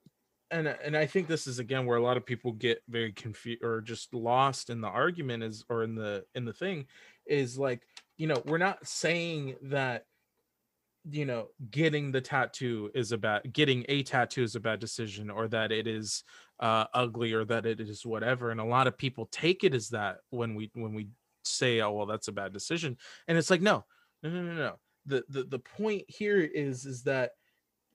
and 0.52 0.68
and 0.68 0.96
i 0.96 1.06
think 1.06 1.26
this 1.26 1.46
is 1.46 1.58
again 1.58 1.86
where 1.86 1.96
a 1.96 2.02
lot 2.02 2.16
of 2.16 2.24
people 2.24 2.52
get 2.52 2.82
very 2.88 3.12
confused 3.12 3.64
or 3.64 3.80
just 3.80 4.14
lost 4.14 4.70
in 4.70 4.80
the 4.80 4.88
argument 4.88 5.42
is 5.42 5.64
or 5.68 5.82
in 5.82 5.94
the 5.94 6.24
in 6.34 6.44
the 6.44 6.52
thing 6.52 6.86
is 7.26 7.58
like 7.58 7.82
you 8.18 8.26
know 8.26 8.40
we're 8.46 8.58
not 8.58 8.86
saying 8.86 9.56
that 9.62 10.04
you 11.10 11.24
know 11.24 11.48
getting 11.70 12.12
the 12.12 12.20
tattoo 12.20 12.90
is 12.94 13.10
a 13.10 13.18
bad 13.18 13.52
getting 13.52 13.84
a 13.88 14.02
tattoo 14.02 14.44
is 14.44 14.54
a 14.54 14.60
bad 14.60 14.78
decision 14.78 15.30
or 15.30 15.48
that 15.48 15.72
it 15.72 15.88
is 15.88 16.22
uh 16.60 16.84
ugly 16.94 17.32
or 17.32 17.44
that 17.44 17.66
it 17.66 17.80
is 17.80 18.06
whatever 18.06 18.52
and 18.52 18.60
a 18.60 18.64
lot 18.64 18.86
of 18.86 18.96
people 18.96 19.26
take 19.32 19.64
it 19.64 19.74
as 19.74 19.88
that 19.88 20.18
when 20.30 20.54
we 20.54 20.70
when 20.74 20.94
we 20.94 21.08
say 21.44 21.80
oh 21.80 21.90
well 21.90 22.06
that's 22.06 22.28
a 22.28 22.32
bad 22.32 22.52
decision 22.52 22.96
and 23.26 23.36
it's 23.36 23.50
like 23.50 23.60
no 23.60 23.84
no 24.22 24.30
no 24.30 24.42
no 24.42 24.54
no. 24.54 24.78
The 25.06 25.24
the, 25.28 25.42
the 25.44 25.58
point 25.58 26.04
here 26.06 26.38
is 26.40 26.86
is 26.86 27.02
that 27.04 27.32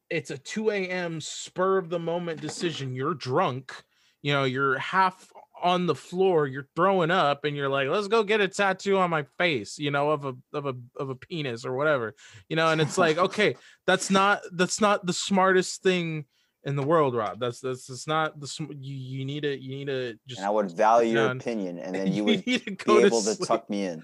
it's 0.09 0.31
a 0.31 0.37
2 0.37 0.71
a.m 0.71 1.19
spur 1.21 1.77
of 1.77 1.89
the 1.89 1.99
moment 1.99 2.41
decision 2.41 2.95
you're 2.95 3.13
drunk 3.13 3.73
you 4.21 4.33
know 4.33 4.43
you're 4.43 4.77
half 4.77 5.31
on 5.61 5.87
the 5.87 5.95
floor 5.95 6.45
you're 6.45 6.67
throwing 6.75 7.09
up 7.11 7.43
and 7.43 7.55
you're 7.55 7.69
like 7.69 7.87
let's 7.87 8.07
go 8.07 8.23
get 8.23 8.39
a 8.39 8.47
tattoo 8.47 8.97
on 8.97 9.09
my 9.09 9.23
face 9.37 9.79
you 9.79 9.89
know 9.89 10.11
of 10.11 10.25
a 10.25 10.35
of 10.53 10.65
a 10.67 10.73
of 10.97 11.09
a 11.09 11.15
penis 11.15 11.65
or 11.65 11.75
whatever 11.75 12.13
you 12.47 12.55
know 12.55 12.67
and 12.67 12.79
it's 12.79 12.97
like 12.97 13.17
okay 13.27 13.55
that's 13.85 14.09
not 14.09 14.41
that's 14.53 14.79
not 14.79 15.05
the 15.05 15.13
smartest 15.13 15.81
thing 15.81 16.25
in 16.67 16.75
the 16.75 16.83
world, 16.83 17.15
Rob. 17.15 17.39
That's 17.39 17.61
that's 17.61 17.89
it's 17.89 18.07
not 18.07 18.39
the 18.39 18.47
sm- 18.47 18.73
you 18.79 18.95
you 18.95 19.25
need 19.25 19.43
to 19.43 19.57
you 19.57 19.69
need 19.69 19.87
to 19.87 20.19
just 20.27 20.39
and 20.39 20.47
I 20.47 20.49
would 20.49 20.69
value 20.69 21.13
your 21.13 21.31
opinion, 21.31 21.79
and 21.79 21.95
then 21.95 22.13
you 22.13 22.25
would 22.25 22.45
need 22.45 22.65
to 22.65 22.71
be 22.71 22.99
able 22.99 23.21
to 23.21 23.35
tuck 23.37 23.69
me 23.69 23.85
in. 23.85 24.03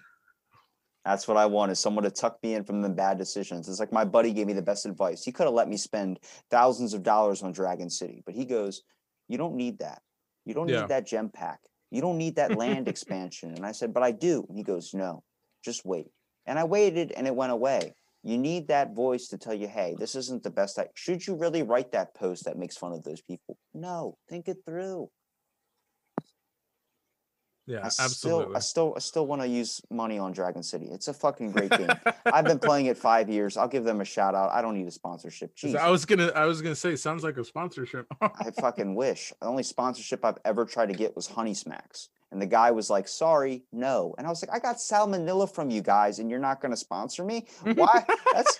That's 1.05 1.27
what 1.27 1.37
I 1.37 1.45
want 1.45 1.71
is 1.71 1.79
someone 1.79 2.03
to 2.03 2.11
tuck 2.11 2.37
me 2.41 2.53
in 2.55 2.63
from 2.63 2.81
the 2.81 2.89
bad 2.89 3.17
decisions. 3.17 3.67
It's 3.67 3.79
like 3.79 3.91
my 3.91 4.05
buddy 4.05 4.31
gave 4.31 4.47
me 4.47 4.53
the 4.53 4.61
best 4.61 4.85
advice. 4.85 5.23
He 5.23 5.31
could 5.31 5.45
have 5.45 5.53
let 5.53 5.67
me 5.67 5.77
spend 5.77 6.19
thousands 6.49 6.93
of 6.93 7.03
dollars 7.03 7.43
on 7.43 7.51
Dragon 7.51 7.89
City, 7.89 8.23
but 8.25 8.35
he 8.35 8.45
goes, 8.45 8.83
You 9.27 9.37
don't 9.37 9.55
need 9.55 9.79
that. 9.79 10.01
You 10.45 10.53
don't 10.53 10.69
Yeah. 10.69 10.81
need 10.81 10.89
that 10.89 11.05
gem 11.05 11.29
pack. 11.29 11.59
You 11.91 12.01
don't 12.01 12.17
need 12.17 12.37
that 12.37 12.55
land 12.55 12.87
expansion. 12.93 13.53
And 13.53 13.65
I 13.65 13.73
said, 13.73 13.93
But 13.93 14.03
I 14.03 14.11
do. 14.11 14.45
And 14.47 14.57
he 14.57 14.63
goes, 14.63 14.93
No, 14.93 15.23
just 15.63 15.85
wait. 15.85 16.07
And 16.45 16.57
I 16.57 16.63
waited 16.63 17.11
and 17.11 17.27
it 17.27 17.35
went 17.35 17.51
away. 17.51 17.93
You 18.25 18.37
need 18.37 18.69
that 18.69 18.95
voice 18.95 19.27
to 19.27 19.37
tell 19.37 19.53
you, 19.53 19.67
hey, 19.67 19.95
this 19.99 20.15
isn't 20.15 20.43
the 20.43 20.49
best. 20.49 20.79
I 20.79 20.87
should 20.95 21.27
you 21.27 21.35
really 21.35 21.61
write 21.61 21.91
that 21.91 22.15
post 22.15 22.45
that 22.45 22.57
makes 22.57 22.77
fun 22.77 22.93
of 22.93 23.03
those 23.03 23.21
people? 23.21 23.57
No, 23.73 24.15
think 24.29 24.47
it 24.47 24.57
through. 24.65 25.09
Yeah, 27.65 27.79
I 27.83 27.89
still, 27.89 28.05
absolutely. 28.05 28.55
I 28.55 28.59
still, 28.59 28.93
I 28.95 28.99
still 28.99 29.27
want 29.27 29.41
to 29.41 29.47
use 29.47 29.81
money 29.89 30.19
on 30.19 30.33
Dragon 30.33 30.63
City. 30.63 30.87
It's 30.91 31.07
a 31.07 31.13
fucking 31.13 31.51
great 31.51 31.71
game. 31.71 31.89
I've 32.25 32.43
been 32.45 32.59
playing 32.59 32.87
it 32.87 32.97
five 32.97 33.29
years. 33.29 33.55
I'll 33.55 33.69
give 33.69 33.85
them 33.85 34.01
a 34.01 34.05
shout 34.05 34.35
out. 34.35 34.51
I 34.51 34.61
don't 34.61 34.77
need 34.77 34.87
a 34.87 34.91
sponsorship. 34.91 35.55
Jesus, 35.55 35.79
I 35.79 35.89
was 35.89 36.05
gonna 36.05 36.31
I 36.35 36.45
was 36.45 36.61
gonna 36.61 36.75
say 36.75 36.95
sounds 36.95 37.23
like 37.23 37.37
a 37.37 37.43
sponsorship. 37.43 38.05
I 38.21 38.51
fucking 38.59 38.95
wish. 38.95 39.31
The 39.39 39.47
only 39.47 39.63
sponsorship 39.63 40.25
I've 40.25 40.39
ever 40.43 40.65
tried 40.65 40.87
to 40.87 40.93
get 40.93 41.15
was 41.15 41.27
Honey 41.27 41.53
Smacks. 41.53 42.09
And 42.33 42.41
the 42.41 42.47
guy 42.47 42.71
was 42.71 42.89
like, 42.89 43.07
sorry, 43.07 43.63
no. 43.71 44.15
And 44.17 44.25
I 44.25 44.29
was 44.31 44.43
like, 44.43 44.53
I 44.53 44.59
got 44.59 44.77
salmonella 44.77 45.53
from 45.53 45.69
you 45.69 45.83
guys, 45.83 46.17
and 46.17 46.31
you're 46.31 46.39
not 46.39 46.61
going 46.61 46.71
to 46.71 46.77
sponsor 46.77 47.23
me? 47.23 47.45
Why? 47.61 48.03
That's 48.33 48.59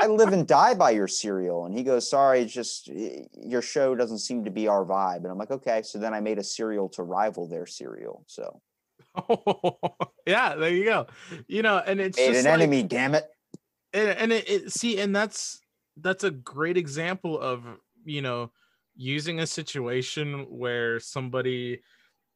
I, 0.00 0.06
live 0.06 0.32
and 0.32 0.46
die 0.46 0.74
by 0.74 0.90
your 0.90 1.08
cereal. 1.08 1.66
And 1.66 1.76
he 1.76 1.82
goes, 1.82 2.08
sorry, 2.08 2.40
it's 2.40 2.52
just 2.52 2.88
your 2.88 3.62
show 3.62 3.94
doesn't 3.94 4.18
seem 4.18 4.44
to 4.44 4.50
be 4.50 4.68
our 4.68 4.84
vibe. 4.84 5.18
And 5.18 5.26
I'm 5.28 5.38
like, 5.38 5.50
okay. 5.50 5.82
So 5.82 5.98
then 5.98 6.14
I 6.14 6.20
made 6.20 6.38
a 6.38 6.44
cereal 6.44 6.88
to 6.90 7.02
rival 7.02 7.48
their 7.48 7.66
cereal. 7.66 8.24
So 8.26 8.60
yeah, 10.26 10.54
there 10.56 10.70
you 10.70 10.84
go. 10.84 11.06
You 11.48 11.62
know, 11.62 11.78
and 11.78 12.00
it's 12.00 12.18
made 12.18 12.28
just 12.28 12.40
an 12.40 12.44
like- 12.46 12.60
enemy, 12.60 12.82
damn 12.82 13.14
it. 13.14 13.28
and, 13.92 14.08
and 14.10 14.32
it, 14.32 14.48
it 14.48 14.72
see 14.72 15.00
and 15.00 15.14
that's 15.14 15.60
that's 15.96 16.24
a 16.24 16.30
great 16.30 16.76
example 16.76 17.38
of 17.38 17.64
you 18.04 18.22
know 18.22 18.50
using 18.96 19.40
a 19.40 19.46
situation 19.46 20.46
where 20.48 21.00
somebody 21.00 21.80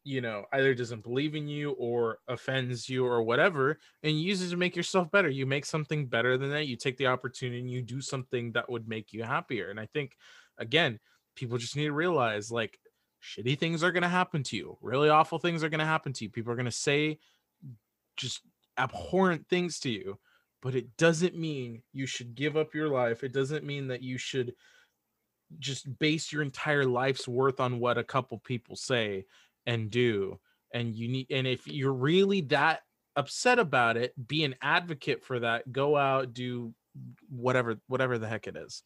you 0.05 0.21
know 0.21 0.45
either 0.53 0.75
doesn't 0.75 1.03
believe 1.03 1.35
in 1.35 1.49
you 1.49 1.73
or 1.73 2.19
offends 2.29 2.89
you 2.89 3.07
or 3.07 3.23
whatever 3.23 3.79
and 4.03 4.19
you 4.19 4.29
use 4.29 4.43
it 4.43 4.51
to 4.51 4.57
make 4.57 4.77
yourself 4.77 5.11
better 5.11 5.29
you 5.29 5.47
make 5.47 5.65
something 5.65 6.07
better 6.07 6.37
than 6.37 6.51
that 6.51 6.67
you 6.67 6.77
take 6.77 6.97
the 6.99 7.07
opportunity 7.07 7.61
and 7.61 7.71
you 7.71 7.83
do 7.83 8.01
something 8.01 8.53
that 8.53 8.71
would 8.71 8.87
make 8.87 9.13
you 9.13 9.23
happier 9.23 9.71
and 9.71 9.81
i 9.81 9.87
think 9.87 10.17
again 10.59 10.99
people 11.35 11.59
just 11.59 11.77
need 11.77 11.87
to 11.87 11.93
realize 11.93 12.51
like 12.51 12.79
shitty 13.23 13.59
things 13.59 13.83
are 13.83 13.93
going 13.93 14.03
to 14.03 14.09
happen 14.09 14.43
to 14.43 14.57
you 14.57 14.77
really 14.83 15.09
awful 15.09 15.39
things 15.39 15.65
are 15.65 15.71
going 15.71 15.81
to 15.81 15.87
happen 15.87 16.13
to 16.13 16.25
you 16.25 16.31
people 16.31 16.53
are 16.53 16.57
going 16.57 16.65
to 16.67 16.71
say 16.71 17.19
just 18.17 18.43
abhorrent 18.79 19.49
things 19.49 19.81
to 19.81 19.91
you 19.91 20.19
but 20.65 20.75
it 20.75 20.97
doesn't 20.97 21.37
mean 21.37 21.83
you 21.93 22.07
should 22.07 22.35
give 22.35 22.57
up 22.57 22.75
your 22.75 22.89
life. 22.89 23.23
It 23.23 23.35
doesn't 23.35 23.67
mean 23.67 23.89
that 23.89 24.03
you 24.03 24.17
should 24.17 24.55
just 25.59 25.99
base 25.99 26.33
your 26.33 26.41
entire 26.41 26.87
life's 26.87 27.29
worth 27.29 27.61
on 27.61 27.79
what 27.79 27.99
a 27.99 28.03
couple 28.03 28.39
people 28.39 28.75
say 28.75 29.27
and 29.67 29.91
do. 29.91 30.39
And 30.73 30.95
you 30.95 31.09
need, 31.09 31.27
and 31.31 31.47
if 31.47 31.67
you're 31.67 31.93
really 31.93 32.41
that 32.43 32.81
upset 33.17 33.59
about 33.59 33.97
it, 33.97 34.13
be 34.27 34.45
an 34.45 34.57
advocate 34.61 35.23
for 35.23 35.41
that. 35.41 35.71
Go 35.71 35.97
out, 35.97 36.33
do 36.33 36.75
whatever, 37.29 37.77
whatever 37.87 38.19
the 38.19 38.27
heck 38.27 38.47
it 38.47 38.57
is. 38.57 38.83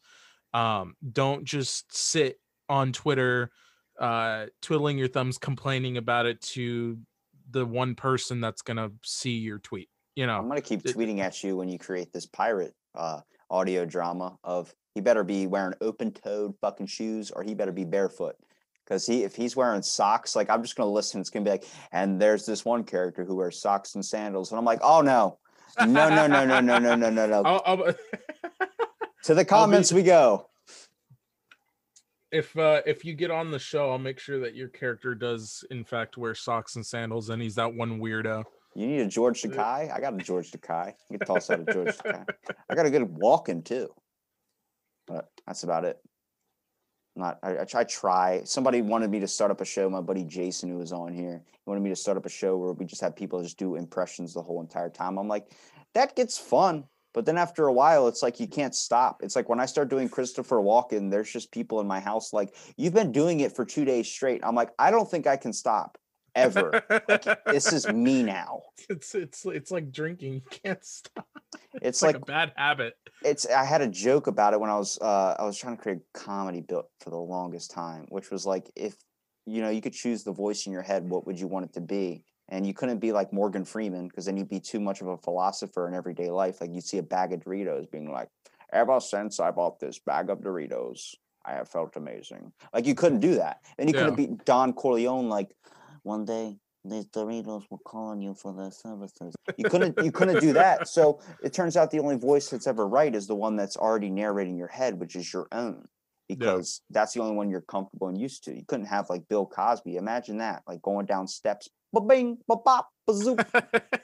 Um, 0.53 0.95
don't 1.11 1.45
just 1.45 1.95
sit 1.95 2.39
on 2.67 2.91
Twitter, 2.91 3.51
uh, 3.99 4.47
twiddling 4.61 4.97
your 4.97 5.07
thumbs, 5.07 5.37
complaining 5.37 5.97
about 5.97 6.25
it 6.25 6.41
to 6.41 6.97
the 7.51 7.65
one 7.65 7.95
person 7.95 8.41
that's 8.41 8.61
gonna 8.61 8.91
see 9.03 9.37
your 9.37 9.59
tweet. 9.59 9.89
You 10.15 10.27
know, 10.27 10.37
I'm 10.37 10.47
gonna 10.47 10.61
keep 10.61 10.85
it- 10.85 10.95
tweeting 10.95 11.19
at 11.19 11.43
you 11.43 11.57
when 11.57 11.69
you 11.69 11.79
create 11.79 12.13
this 12.13 12.25
pirate 12.25 12.73
uh, 12.95 13.21
audio 13.49 13.85
drama 13.85 14.37
of 14.43 14.73
he 14.93 15.01
better 15.01 15.23
be 15.23 15.47
wearing 15.47 15.73
open-toed 15.81 16.55
fucking 16.61 16.87
shoes 16.87 17.31
or 17.31 17.43
he 17.43 17.53
better 17.53 17.71
be 17.71 17.85
barefoot. 17.85 18.35
Because 18.89 19.05
he, 19.05 19.23
if 19.23 19.35
he's 19.35 19.55
wearing 19.55 19.83
socks, 19.83 20.35
like 20.35 20.49
I'm 20.49 20.63
just 20.63 20.75
gonna 20.75 20.89
listen. 20.89 21.21
It's 21.21 21.29
gonna 21.29 21.45
be 21.45 21.51
like, 21.51 21.65
and 21.91 22.19
there's 22.19 22.43
this 22.43 22.65
one 22.65 22.83
character 22.83 23.23
who 23.23 23.35
wears 23.35 23.61
socks 23.61 23.93
and 23.93 24.03
sandals, 24.03 24.51
and 24.51 24.57
I'm 24.57 24.65
like, 24.65 24.79
oh 24.81 25.01
no, 25.01 25.37
no, 25.79 26.09
no, 26.09 26.25
no, 26.25 26.45
no, 26.45 26.59
no, 26.59 26.79
no, 26.79 26.95
no, 26.95 27.09
no, 27.11 27.27
no. 27.27 27.43
I'll, 27.45 27.61
I'll, 27.65 27.93
To 29.25 29.35
the 29.35 29.45
comments 29.45 29.93
we 29.93 30.01
go. 30.01 30.47
if 32.31 32.57
uh 32.57 32.81
if 32.87 33.05
you 33.05 33.13
get 33.13 33.29
on 33.29 33.51
the 33.51 33.59
show, 33.59 33.91
I'll 33.91 33.99
make 33.99 34.17
sure 34.17 34.39
that 34.39 34.55
your 34.55 34.69
character 34.69 35.13
does 35.13 35.63
in 35.69 35.83
fact 35.83 36.17
wear 36.17 36.33
socks 36.33 36.75
and 36.75 36.85
sandals, 36.85 37.29
and 37.29 37.41
he's 37.41 37.55
that 37.55 37.71
one 37.71 37.99
weirdo. 37.99 38.43
You 38.75 38.87
need 38.87 39.01
a 39.01 39.07
George 39.07 39.41
Takei? 39.41 39.91
I 39.91 39.99
got 39.99 40.13
a 40.13 40.17
George 40.17 40.51
Takei. 40.51 40.93
You 41.11 41.19
can 41.19 41.27
toss 41.27 41.49
out 41.49 41.59
a 41.67 41.73
George 41.73 41.97
Takei. 41.97 42.25
I 42.69 42.75
got 42.75 42.85
a 42.85 42.89
good 42.89 43.03
Walken 43.03 43.63
too. 43.63 43.89
But 45.05 45.27
that's 45.45 45.63
about 45.63 45.85
it. 45.85 45.99
Not 47.19 47.39
I, 47.43 47.57
I 47.61 47.83
try. 47.83 48.41
Somebody 48.45 48.81
wanted 48.81 49.11
me 49.11 49.19
to 49.19 49.27
start 49.27 49.51
up 49.51 49.61
a 49.61 49.65
show. 49.65 49.89
My 49.89 50.01
buddy 50.01 50.23
Jason, 50.23 50.69
who 50.69 50.77
was 50.77 50.91
on 50.91 51.13
here, 51.13 51.43
he 51.51 51.59
wanted 51.65 51.81
me 51.81 51.89
to 51.89 51.95
start 51.95 52.17
up 52.17 52.25
a 52.25 52.29
show 52.29 52.57
where 52.57 52.73
we 52.73 52.85
just 52.85 53.01
have 53.01 53.15
people 53.15 53.43
just 53.43 53.59
do 53.59 53.75
impressions 53.75 54.33
the 54.33 54.41
whole 54.41 54.61
entire 54.61 54.89
time. 54.89 55.19
I'm 55.19 55.27
like, 55.27 55.51
that 55.93 56.15
gets 56.15 56.37
fun. 56.37 56.85
But 57.13 57.25
then 57.25 57.37
after 57.37 57.67
a 57.67 57.73
while, 57.73 58.07
it's 58.07 58.21
like 58.21 58.39
you 58.39 58.47
can't 58.47 58.75
stop. 58.75 59.21
It's 59.23 59.35
like 59.35 59.49
when 59.49 59.59
I 59.59 59.65
start 59.65 59.89
doing 59.89 60.09
Christopher 60.09 60.57
Walken, 60.57 61.09
there's 61.09 61.31
just 61.31 61.51
people 61.51 61.79
in 61.81 61.87
my 61.87 61.99
house 61.99 62.33
like, 62.33 62.55
you've 62.77 62.93
been 62.93 63.11
doing 63.11 63.39
it 63.39 63.55
for 63.55 63.65
two 63.65 63.83
days 63.83 64.07
straight. 64.07 64.41
I'm 64.43 64.55
like, 64.55 64.69
I 64.77 64.91
don't 64.91 65.09
think 65.09 65.25
I 65.27 65.35
can 65.35 65.51
stop 65.51 65.97
ever. 66.39 66.83
like, 67.07 67.45
this 67.45 67.71
is 67.73 67.87
me 67.93 68.23
now. 68.23 68.61
it's 68.89 69.15
it's 69.15 69.45
it's 69.45 69.71
like 69.71 69.91
drinking. 69.91 70.33
You 70.33 70.41
can't 70.49 70.83
stop. 70.83 71.27
It's, 71.73 71.83
It's 71.83 72.01
like, 72.01 72.15
like, 72.15 72.23
a 72.23 72.25
bad 72.25 72.51
habit. 72.55 72.93
it's 73.23 73.45
I 73.47 73.63
had 73.65 73.81
a 73.81 73.87
joke 73.87 74.27
about 74.27 74.53
it 74.53 74.59
when 74.59 74.69
I 74.69 74.77
was 74.77 74.97
uh 75.01 75.35
I 75.37 75.43
was 75.45 75.57
trying 75.57 75.77
to 75.77 75.81
create 75.81 75.99
a 75.99 76.17
comedy 76.17 76.61
bit 76.61 76.85
for 76.99 77.09
the 77.09 77.17
longest 77.17 77.71
time, 77.71 78.05
which 78.09 78.31
was 78.31 78.45
like 78.45 78.69
if 78.75 78.95
you 79.45 79.61
know 79.61 79.69
you 79.69 79.81
could 79.81 79.93
choose 79.93 80.23
the 80.23 80.31
voice 80.33 80.65
in 80.65 80.71
your 80.73 80.81
head, 80.81 81.09
what 81.09 81.25
would 81.25 81.39
you 81.39 81.47
want 81.47 81.65
it 81.65 81.73
to 81.73 81.81
be? 81.81 82.23
And 82.51 82.65
you 82.65 82.73
couldn't 82.73 82.97
be 82.99 83.11
like 83.11 83.31
Morgan 83.31 83.63
Freeman 83.63 84.07
because 84.07 84.25
then 84.25 84.35
you'd 84.35 84.49
be 84.49 84.59
too 84.59 84.79
much 84.79 85.01
of 85.01 85.07
a 85.07 85.17
philosopher 85.17 85.87
in 85.87 85.93
everyday 85.93 86.29
life. 86.31 86.61
Like 86.61 86.73
you'd 86.73 86.83
see 86.83 86.97
a 86.97 87.03
bag 87.03 87.31
of 87.31 87.41
Doritos 87.41 87.91
being 87.91 88.11
like, 88.11 88.29
ever 88.73 88.99
since 88.99 89.39
I 89.39 89.51
bought 89.51 89.79
this 89.79 89.99
bag 89.99 90.31
of 90.31 90.39
Doritos, 90.39 91.13
I 91.45 91.53
have 91.53 91.69
felt 91.69 91.95
amazing. 91.95 92.51
Like 92.73 92.87
you 92.87 92.95
couldn't 92.95 93.19
do 93.19 93.35
that. 93.35 93.59
And 93.77 93.87
you 93.87 93.93
couldn't 93.93 94.15
be 94.15 94.29
Don 94.45 94.73
Corleone 94.73 95.29
like 95.29 95.55
one 96.09 96.25
day 96.25 96.57
these 96.85 97.05
Doritos 97.07 97.63
were 97.69 97.77
calling 97.85 98.21
you 98.21 98.33
for 98.33 98.51
their 98.53 98.71
services. 98.71 99.35
You 99.57 99.65
couldn't 99.69 99.95
you 100.03 100.11
couldn't 100.11 100.39
do 100.39 100.53
that. 100.53 100.87
So 100.87 101.19
it 101.43 101.51
turns 101.53 101.75
out 101.77 101.91
the 101.91 101.99
only 101.99 102.15
voice 102.17 102.49
that's 102.49 102.67
ever 102.67 102.87
right 102.87 103.13
is 103.13 103.27
the 103.27 103.35
one 103.35 103.55
that's 103.55 103.77
already 103.77 104.09
narrating 104.09 104.57
your 104.57 104.69
head, 104.79 104.99
which 104.99 105.15
is 105.15 105.31
your 105.31 105.47
own. 105.51 105.85
Because 106.27 106.81
that's 106.89 107.13
the 107.13 107.21
only 107.21 107.35
one 107.35 107.49
you're 107.49 107.61
comfortable 107.75 108.07
and 108.07 108.17
used 108.27 108.43
to. 108.45 108.53
You 108.55 108.63
couldn't 108.67 108.85
have 108.85 109.09
like 109.09 109.27
Bill 109.27 109.45
Cosby. 109.45 109.97
Imagine 109.97 110.37
that, 110.45 110.61
like 110.67 110.81
going 110.81 111.05
down 111.05 111.27
steps, 111.27 111.67
ba 111.93 112.01
bing, 112.01 112.37
ba 112.47 112.55
bop, 112.55 112.87
ba 113.07 113.13
zoop. 113.13 113.39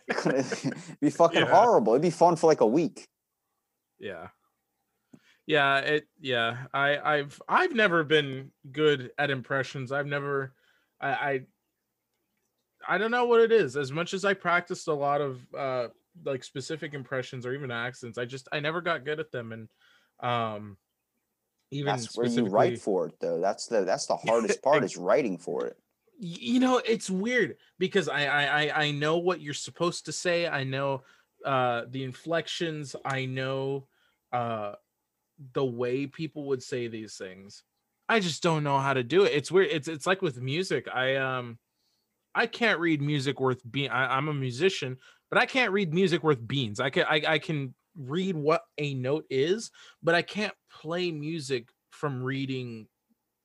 It'd 0.10 0.74
be 1.02 1.10
fucking 1.12 1.42
Yeah. 1.42 1.56
horrible. 1.58 1.94
It'd 1.94 2.02
be 2.02 2.10
fun 2.10 2.36
for 2.36 2.48
like 2.48 2.62
a 2.62 2.72
week. 2.80 3.08
yeah 4.00 4.28
yeah 5.48 5.78
it 5.94 6.04
yeah 6.20 6.66
i 6.74 6.88
i've 7.14 7.40
i've 7.48 7.74
never 7.76 8.04
been 8.04 8.52
good 8.72 9.12
at 9.20 9.30
impressions 9.30 9.92
i've 9.92 10.08
never 10.08 10.56
i 11.00 11.10
i 11.32 11.34
i 12.88 12.98
don't 12.98 13.12
know 13.12 13.26
what 13.26 13.42
it 13.42 13.52
is. 13.52 13.76
As 13.78 13.92
much 13.92 14.14
as 14.14 14.26
i 14.26 14.34
practiced 14.34 14.88
a 14.88 14.94
lot 14.94 15.22
of 15.22 15.40
uh 15.56 15.88
like 16.24 16.44
specific 16.44 16.94
impressions 16.94 17.46
or 17.46 17.54
even 17.54 17.72
accents 17.72 18.18
i 18.18 18.24
just 18.24 18.48
i 18.54 18.60
never 18.62 18.80
got 18.80 19.04
good 19.04 19.20
at 19.20 19.32
them 19.32 19.52
and 19.52 19.68
um 20.22 20.78
even 21.72 21.96
That's 21.96 22.16
where 22.16 22.28
you 22.28 22.46
write 22.46 22.80
for 22.80 23.08
it, 23.08 23.16
though. 23.20 23.42
That's 23.42 23.68
the 23.68 23.84
that's 23.84 24.06
the 24.06 24.16
hardest 24.28 24.62
part 24.62 24.84
is 24.84 24.98
writing 24.98 25.38
for 25.38 25.66
it. 25.66 25.78
you 26.18 26.60
know 26.60 26.82
it's 26.86 27.10
weird 27.10 27.58
because 27.78 28.08
I, 28.08 28.26
I 28.26 28.84
i 28.84 28.92
know 28.92 29.18
what 29.18 29.42
you're 29.42 29.54
supposed 29.54 30.06
to 30.06 30.12
say. 30.12 30.48
I 30.48 30.64
know 30.64 31.02
uh 31.44 31.84
the 31.90 32.04
inflections. 32.04 32.96
I 33.04 33.26
know 33.26 33.88
uh 34.32 34.74
the 35.54 35.66
way 35.66 36.08
people 36.08 36.46
would 36.48 36.64
say 36.64 36.88
these 36.88 37.18
things. 37.18 37.64
I 38.08 38.20
just 38.20 38.42
don't 38.44 38.64
know 38.64 38.78
how 38.78 38.94
to 38.94 39.04
do 39.04 39.24
it. 39.26 39.34
It's 39.34 39.52
weird. 39.52 39.70
It's 39.72 39.88
it's 39.88 40.08
like 40.08 40.22
with 40.22 40.40
music. 40.40 40.88
I 40.94 41.16
um 41.18 41.58
i 42.36 42.46
can't 42.46 42.80
read 42.80 43.02
music 43.02 43.40
worth 43.40 43.62
being 43.72 43.90
i'm 43.92 44.28
a 44.28 44.34
musician 44.34 44.98
but 45.30 45.40
i 45.40 45.46
can't 45.46 45.72
read 45.72 45.94
music 45.94 46.24
worth 46.24 46.46
beans. 46.48 46.80
I 46.80 46.90
can 46.90 47.06
I, 47.10 47.22
I 47.28 47.40
can 47.40 47.74
read 47.98 48.36
what 48.36 48.62
a 48.78 48.94
note 48.94 49.26
is 49.30 49.72
but 50.04 50.16
i 50.16 50.22
can't 50.22 50.54
play 50.72 51.12
music 51.12 51.70
from 51.92 52.24
reading 52.24 52.88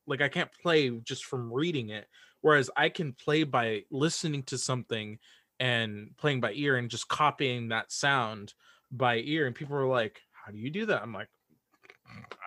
like 0.07 0.21
i 0.21 0.29
can't 0.29 0.51
play 0.63 0.91
just 0.91 1.25
from 1.25 1.53
reading 1.53 1.91
it. 1.91 2.07
Whereas 2.43 2.71
i 2.77 2.89
can 2.89 3.13
play 3.13 3.45
by 3.45 3.83
listening 3.91 4.43
to 4.45 4.59
something 4.59 5.19
and 5.59 6.11
playing 6.17 6.41
by 6.41 6.53
ear 6.53 6.77
and 6.77 6.91
just 6.91 7.09
copying 7.09 7.69
that 7.69 7.93
sound 7.93 8.55
by 8.91 9.17
ear. 9.19 9.47
And 9.47 9.55
people 9.55 9.77
are 9.77 9.87
like 9.87 10.21
how 10.33 10.53
do 10.53 10.59
you 10.59 10.71
do 10.71 10.87
that? 10.87 11.03
I'm 11.03 11.13
like 11.13 11.29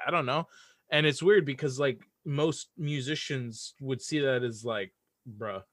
i 0.06 0.12
don't 0.12 0.26
know. 0.26 0.48
And 0.90 1.06
it's 1.06 1.24
weird 1.24 1.46
because 1.46 1.80
like 1.80 2.00
most 2.26 2.70
musicians 2.78 3.74
would 3.80 4.02
see 4.02 4.20
that 4.20 4.44
as 4.44 4.64
like 4.64 4.94
bruh 5.38 5.64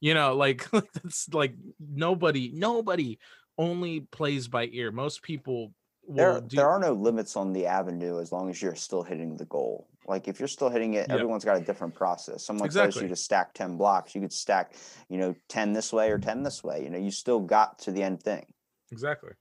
you 0.00 0.14
know 0.14 0.34
like 0.34 0.72
like 0.72 0.92
that's 0.92 1.28
like 1.32 1.54
nobody 1.78 2.50
nobody 2.54 3.18
only 3.56 4.00
plays 4.00 4.48
by 4.48 4.68
ear 4.72 4.92
most 4.92 5.22
people 5.22 5.72
will 6.08 6.16
There, 6.16 6.40
do, 6.40 6.56
there 6.56 6.68
are 6.68 6.80
no 6.80 6.92
limits 6.92 7.36
on 7.36 7.52
the 7.52 7.66
avenue 7.66 8.20
as 8.20 8.32
long 8.32 8.48
as 8.48 8.60
you're 8.62 8.74
still 8.74 9.02
hitting 9.02 9.36
the 9.36 9.44
goal. 9.44 9.88
Like 10.06 10.26
if 10.26 10.38
you're 10.40 10.48
still 10.48 10.70
hitting 10.70 10.94
it, 10.94 11.10
everyone's 11.10 11.44
got 11.44 11.58
a 11.58 11.60
different 11.60 11.94
process. 11.94 12.42
Someone 12.42 12.70
tells 12.70 12.96
you 13.00 13.08
to 13.08 13.16
stack 13.16 13.52
10 13.52 13.76
blocks, 13.76 14.14
you 14.14 14.22
could 14.22 14.32
stack, 14.32 14.72
you 15.10 15.18
know, 15.18 15.34
10 15.50 15.74
this 15.74 15.92
way 15.92 16.10
or 16.10 16.18
10 16.18 16.42
this 16.42 16.64
way. 16.64 16.82
You 16.82 16.88
know, 16.88 16.98
you 16.98 17.10
still 17.10 17.40
got 17.40 17.78
to 17.80 17.92
the 17.92 18.02
end 18.02 18.22
thing. 18.22 18.46
exactly 18.90 19.32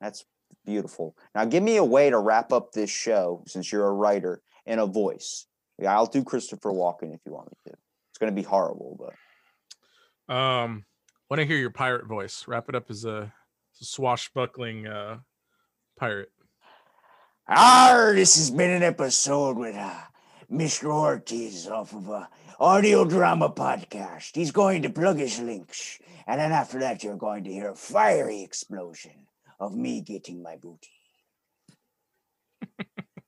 That's 0.00 0.26
beautiful. 0.66 1.16
Now 1.34 1.46
give 1.46 1.62
me 1.62 1.78
a 1.78 1.84
way 1.84 2.10
to 2.10 2.18
wrap 2.18 2.52
up 2.52 2.72
this 2.72 2.90
show 2.90 3.42
since 3.46 3.72
you're 3.72 3.86
a 3.86 3.92
writer 3.92 4.42
in 4.66 4.78
a 4.78 4.86
voice. 4.86 5.46
Yeah, 5.78 5.94
I'll 5.94 6.06
do 6.06 6.22
Christopher 6.22 6.70
Walken 6.70 7.14
if 7.14 7.20
you 7.24 7.32
want 7.32 7.46
me 7.46 7.56
to. 7.68 7.72
It's 8.10 8.18
gonna 8.18 8.32
be 8.32 8.42
horrible, 8.42 8.96
but 8.98 9.14
um 10.30 10.84
want 11.28 11.40
to 11.40 11.46
hear 11.46 11.56
your 11.58 11.70
pirate 11.70 12.06
voice 12.06 12.44
wrap 12.48 12.68
it 12.68 12.74
up 12.74 12.90
as 12.90 13.04
a, 13.04 13.32
as 13.74 13.82
a 13.82 13.84
swashbuckling 13.84 14.86
uh 14.86 15.18
pirate 15.98 16.30
Ah, 17.52 18.12
this 18.14 18.36
has 18.36 18.48
been 18.50 18.70
an 18.70 18.84
episode 18.84 19.56
with 19.56 19.74
uh, 19.74 19.92
Mr. 20.52 20.84
Ortiz 20.84 21.66
off 21.66 21.92
of 21.92 22.08
a 22.08 22.28
audio 22.60 23.04
drama 23.04 23.50
podcast. 23.50 24.36
He's 24.36 24.52
going 24.52 24.82
to 24.82 24.90
plug 24.90 25.18
his 25.18 25.40
links, 25.40 25.98
and 26.28 26.40
then 26.40 26.52
after 26.52 26.78
that, 26.78 27.02
you're 27.02 27.16
going 27.16 27.42
to 27.42 27.50
hear 27.52 27.70
a 27.70 27.74
fiery 27.74 28.42
explosion 28.42 29.26
of 29.58 29.74
me 29.74 30.00
getting 30.00 30.44
my 30.44 30.56
booty. 30.56 30.92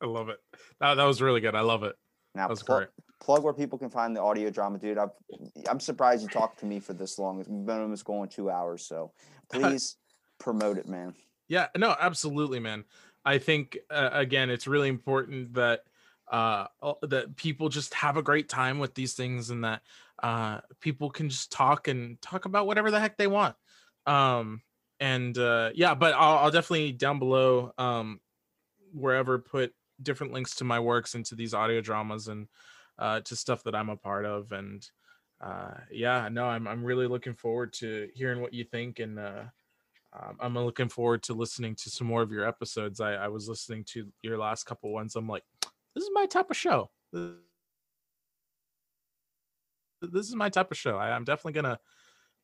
i 0.02 0.06
love 0.06 0.28
it 0.28 0.38
that, 0.78 0.94
that 0.94 1.04
was 1.04 1.22
really 1.22 1.40
good 1.40 1.54
i 1.54 1.60
love 1.60 1.84
it 1.84 1.96
Now, 2.34 2.42
that 2.42 2.50
was 2.50 2.62
pl- 2.62 2.76
great 2.76 2.88
plug 3.22 3.44
where 3.44 3.52
people 3.52 3.78
can 3.78 3.88
find 3.88 4.14
the 4.16 4.20
audio 4.20 4.50
drama, 4.50 4.78
dude. 4.78 4.98
I've, 4.98 5.10
I'm 5.68 5.80
surprised 5.80 6.22
you 6.22 6.28
talked 6.28 6.58
to 6.60 6.66
me 6.66 6.80
for 6.80 6.92
this 6.92 7.18
long. 7.18 7.38
We've 7.38 7.46
been 7.46 7.80
almost 7.80 8.04
going 8.04 8.28
two 8.28 8.50
hours, 8.50 8.84
so 8.84 9.12
please 9.52 9.96
promote 10.38 10.76
it, 10.76 10.88
man. 10.88 11.14
Yeah, 11.48 11.68
no, 11.76 11.94
absolutely, 11.98 12.58
man. 12.58 12.84
I 13.24 13.38
think 13.38 13.78
uh, 13.90 14.10
again, 14.12 14.50
it's 14.50 14.66
really 14.66 14.88
important 14.88 15.54
that 15.54 15.84
uh 16.30 16.66
that 17.02 17.36
people 17.36 17.68
just 17.68 17.92
have 17.92 18.16
a 18.16 18.22
great 18.22 18.48
time 18.48 18.78
with 18.78 18.94
these 18.94 19.14
things, 19.14 19.50
and 19.50 19.64
that 19.64 19.82
uh 20.22 20.60
people 20.80 21.10
can 21.10 21.28
just 21.28 21.52
talk 21.52 21.88
and 21.88 22.20
talk 22.20 22.44
about 22.44 22.66
whatever 22.66 22.90
the 22.90 22.98
heck 22.98 23.16
they 23.16 23.26
want. 23.26 23.54
Um, 24.06 24.62
and 24.98 25.36
uh 25.38 25.70
yeah, 25.74 25.94
but 25.94 26.14
I'll, 26.14 26.38
I'll 26.38 26.50
definitely 26.50 26.92
down 26.92 27.18
below 27.18 27.72
um 27.78 28.20
wherever 28.92 29.38
put 29.38 29.74
different 30.02 30.32
links 30.32 30.56
to 30.56 30.64
my 30.64 30.80
works 30.80 31.14
and 31.14 31.24
to 31.26 31.34
these 31.34 31.54
audio 31.54 31.80
dramas 31.80 32.28
and 32.28 32.48
uh 32.98 33.20
to 33.20 33.36
stuff 33.36 33.62
that 33.64 33.74
I'm 33.74 33.89
a 33.90 33.97
part 33.97 34.24
of 34.24 34.52
and 34.52 34.86
uh 35.40 35.74
yeah 35.90 36.28
no 36.31 36.44
i'm 36.44 36.69
i'm 36.69 36.85
really 36.85 37.09
looking 37.09 37.35
forward 37.35 37.73
to 37.73 38.09
hearing 38.14 38.40
what 38.40 38.55
you 38.55 38.62
think 38.62 39.01
and 39.01 39.19
uh 39.19 39.43
um, 40.14 40.36
I'm 40.40 40.55
looking 40.55 40.89
forward 40.89 41.23
to 41.24 41.32
listening 41.32 41.74
to 41.77 41.90
some 41.90 42.06
more 42.06 42.20
of 42.20 42.31
your 42.31 42.47
episodes. 42.47 43.01
I, 43.01 43.14
I 43.14 43.28
was 43.28 43.48
listening 43.48 43.85
to 43.93 44.06
your 44.23 44.36
last 44.36 44.64
couple 44.64 44.93
ones. 44.93 45.16
I'm 45.16 45.27
like, 45.27 45.43
this 45.94 46.05
is 46.05 46.10
my 46.12 46.27
type 46.27 46.51
of 46.51 46.56
show. 46.56 46.90
This 50.02 50.28
is 50.28 50.35
my 50.35 50.48
type 50.51 50.70
of 50.70 50.77
show. 50.77 50.98
I, 50.98 51.12
I'm 51.12 51.24
definitely 51.24 51.52
gonna 51.52 51.78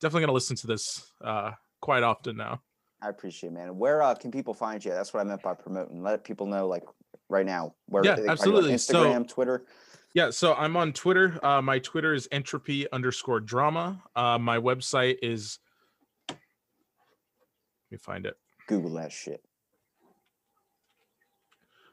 definitely 0.01 0.21
gonna 0.21 0.33
listen 0.33 0.55
to 0.57 0.67
this 0.67 1.11
uh, 1.23 1.51
quite 1.81 2.03
often 2.03 2.37
now. 2.37 2.61
I 3.01 3.09
appreciate 3.09 3.49
it, 3.49 3.53
man. 3.53 3.77
Where 3.77 4.01
uh, 4.01 4.15
can 4.15 4.31
people 4.31 4.53
find 4.53 4.83
you? 4.83 4.91
That's 4.91 5.13
what 5.13 5.19
I 5.21 5.23
meant 5.23 5.41
by 5.41 5.53
promoting. 5.53 6.01
Let 6.01 6.23
people 6.23 6.47
know, 6.47 6.67
like 6.67 6.83
right 7.29 7.45
now, 7.45 7.75
where 7.87 8.03
Yeah, 8.03 8.15
they 8.15 8.23
can 8.25 8.37
find 8.37 8.51
you 8.51 8.57
absolutely. 8.57 8.77
So- 8.77 9.05
Instagram, 9.05 9.27
Twitter. 9.27 9.65
Yeah, 10.13 10.31
so 10.31 10.53
I'm 10.55 10.75
on 10.75 10.91
Twitter. 10.93 11.39
Uh, 11.43 11.61
my 11.61 11.79
Twitter 11.79 12.13
is 12.13 12.27
entropy 12.31 12.91
underscore 12.91 13.39
drama. 13.39 14.01
Uh, 14.15 14.37
my 14.39 14.57
website 14.57 15.17
is. 15.21 15.59
Let 16.29 16.37
me 17.91 17.97
find 17.97 18.25
it. 18.25 18.35
Google 18.67 18.93
that 18.95 19.11
shit. 19.11 19.43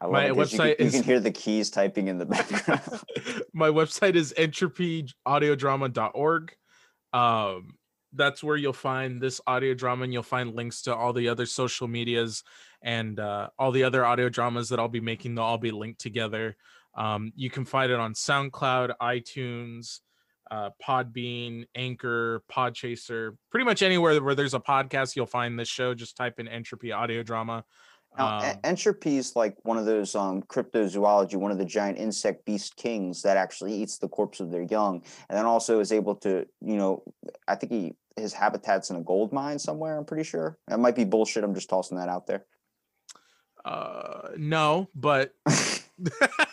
I 0.00 0.06
My 0.08 0.26
it 0.26 0.34
'cause 0.34 0.52
you 0.52 0.58
can, 0.58 0.68
website 0.68 0.80
you 0.84 0.90
can 0.90 1.02
hear 1.02 1.20
the 1.20 1.30
keys 1.30 1.70
typing 1.70 2.08
in 2.08 2.18
the 2.18 2.26
background. 2.26 2.82
my 3.54 3.68
website 3.68 4.14
is 4.14 4.34
entropyaudiodrama.org. 4.36 6.56
Um, 7.14 7.78
that's 8.12 8.44
where 8.44 8.56
you'll 8.56 8.72
find 8.74 9.20
this 9.20 9.40
audio 9.46 9.74
drama 9.74 10.04
and 10.04 10.12
you'll 10.12 10.22
find 10.22 10.54
links 10.54 10.82
to 10.82 10.94
all 10.94 11.12
the 11.14 11.28
other 11.28 11.46
social 11.46 11.88
medias 11.88 12.44
and 12.82 13.18
uh, 13.18 13.48
all 13.58 13.72
the 13.72 13.84
other 13.84 14.04
audio 14.04 14.28
dramas 14.28 14.68
that 14.68 14.78
I'll 14.78 14.88
be 14.88 15.00
making. 15.00 15.34
They'll 15.34 15.44
all 15.44 15.56
be 15.58 15.70
linked 15.70 16.00
together. 16.00 16.56
Um, 16.96 17.32
you 17.36 17.50
can 17.50 17.64
find 17.64 17.92
it 17.92 17.98
on 17.98 18.14
SoundCloud, 18.14 18.94
iTunes, 19.00 20.00
uh, 20.50 20.70
Podbean, 20.82 21.66
Anchor, 21.74 22.42
Podchaser, 22.50 23.36
pretty 23.50 23.64
much 23.64 23.82
anywhere 23.82 24.22
where 24.22 24.34
there's 24.34 24.54
a 24.54 24.60
podcast, 24.60 25.16
you'll 25.16 25.26
find 25.26 25.58
this 25.58 25.68
show. 25.68 25.94
Just 25.94 26.16
type 26.16 26.40
in 26.40 26.48
Entropy 26.48 26.92
Audio 26.92 27.22
Drama. 27.22 27.64
Now, 28.16 28.38
Um, 28.38 28.56
entropy 28.64 29.18
is 29.18 29.36
like 29.36 29.56
one 29.64 29.76
of 29.76 29.84
those 29.84 30.14
um, 30.14 30.42
cryptozoology, 30.42 31.36
one 31.36 31.50
of 31.50 31.58
the 31.58 31.66
giant 31.66 31.98
insect 31.98 32.46
beast 32.46 32.76
kings 32.76 33.20
that 33.22 33.36
actually 33.36 33.74
eats 33.74 33.98
the 33.98 34.08
corpse 34.08 34.40
of 34.40 34.50
their 34.50 34.62
young, 34.62 35.02
and 35.28 35.36
then 35.36 35.44
also 35.44 35.80
is 35.80 35.92
able 35.92 36.14
to, 36.16 36.46
you 36.62 36.76
know, 36.76 37.02
I 37.46 37.56
think 37.56 37.72
he 37.72 37.94
his 38.16 38.32
habitat's 38.32 38.88
in 38.88 38.96
a 38.96 39.02
gold 39.02 39.34
mine 39.34 39.58
somewhere. 39.58 39.98
I'm 39.98 40.06
pretty 40.06 40.24
sure 40.24 40.56
that 40.68 40.78
might 40.78 40.96
be 40.96 41.04
bullshit. 41.04 41.44
I'm 41.44 41.54
just 41.54 41.68
tossing 41.68 41.98
that 41.98 42.08
out 42.08 42.26
there. 42.26 42.46
uh, 43.66 44.30
no, 44.38 44.88
but 44.94 45.34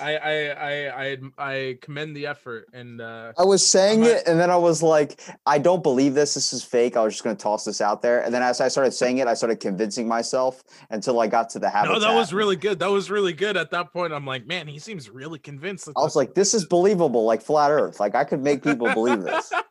I, 0.00 0.16
I 0.16 0.54
I 0.58 1.18
I 1.38 1.78
commend 1.80 2.16
the 2.16 2.26
effort 2.26 2.66
and 2.72 3.00
uh 3.00 3.32
I 3.38 3.44
was 3.44 3.66
saying 3.66 4.04
it, 4.04 4.22
and 4.26 4.38
then 4.38 4.50
I 4.50 4.56
was 4.56 4.82
like, 4.82 5.20
I 5.46 5.58
don't 5.58 5.82
believe 5.82 6.14
this. 6.14 6.34
This 6.34 6.52
is 6.52 6.62
fake. 6.62 6.96
I 6.96 7.02
was 7.02 7.14
just 7.14 7.24
going 7.24 7.36
to 7.36 7.42
toss 7.42 7.64
this 7.64 7.80
out 7.80 8.02
there, 8.02 8.22
and 8.22 8.32
then 8.32 8.42
as 8.42 8.60
I 8.60 8.68
started 8.68 8.92
saying 8.92 9.18
it, 9.18 9.26
I 9.26 9.34
started 9.34 9.60
convincing 9.60 10.08
myself 10.08 10.62
until 10.90 11.20
I 11.20 11.26
got 11.26 11.50
to 11.50 11.58
the 11.58 11.70
habit. 11.70 11.92
no 11.92 12.00
that 12.00 12.14
was 12.14 12.32
really 12.32 12.56
good 12.56 12.78
that 12.78 12.90
was 12.90 13.10
really 13.10 13.32
good 13.32 13.56
at 13.56 13.70
that 13.70 13.92
point 13.92 14.12
i'm 14.12 14.26
like 14.26 14.46
man 14.46 14.66
he 14.66 14.78
seems 14.78 15.10
really 15.10 15.38
convinced 15.38 15.88
I 15.96 16.00
was 16.00 16.16
like, 16.16 16.34
this 16.34 16.54
is 16.54 16.64
believable, 16.64 17.24
like 17.24 17.42
flat 17.42 17.70
Earth. 17.70 18.00
Like 18.00 18.14
I 18.14 18.24
could 18.24 18.42
make 18.42 18.62
people 18.62 18.92
believe 18.92 19.22
this. 19.22 19.52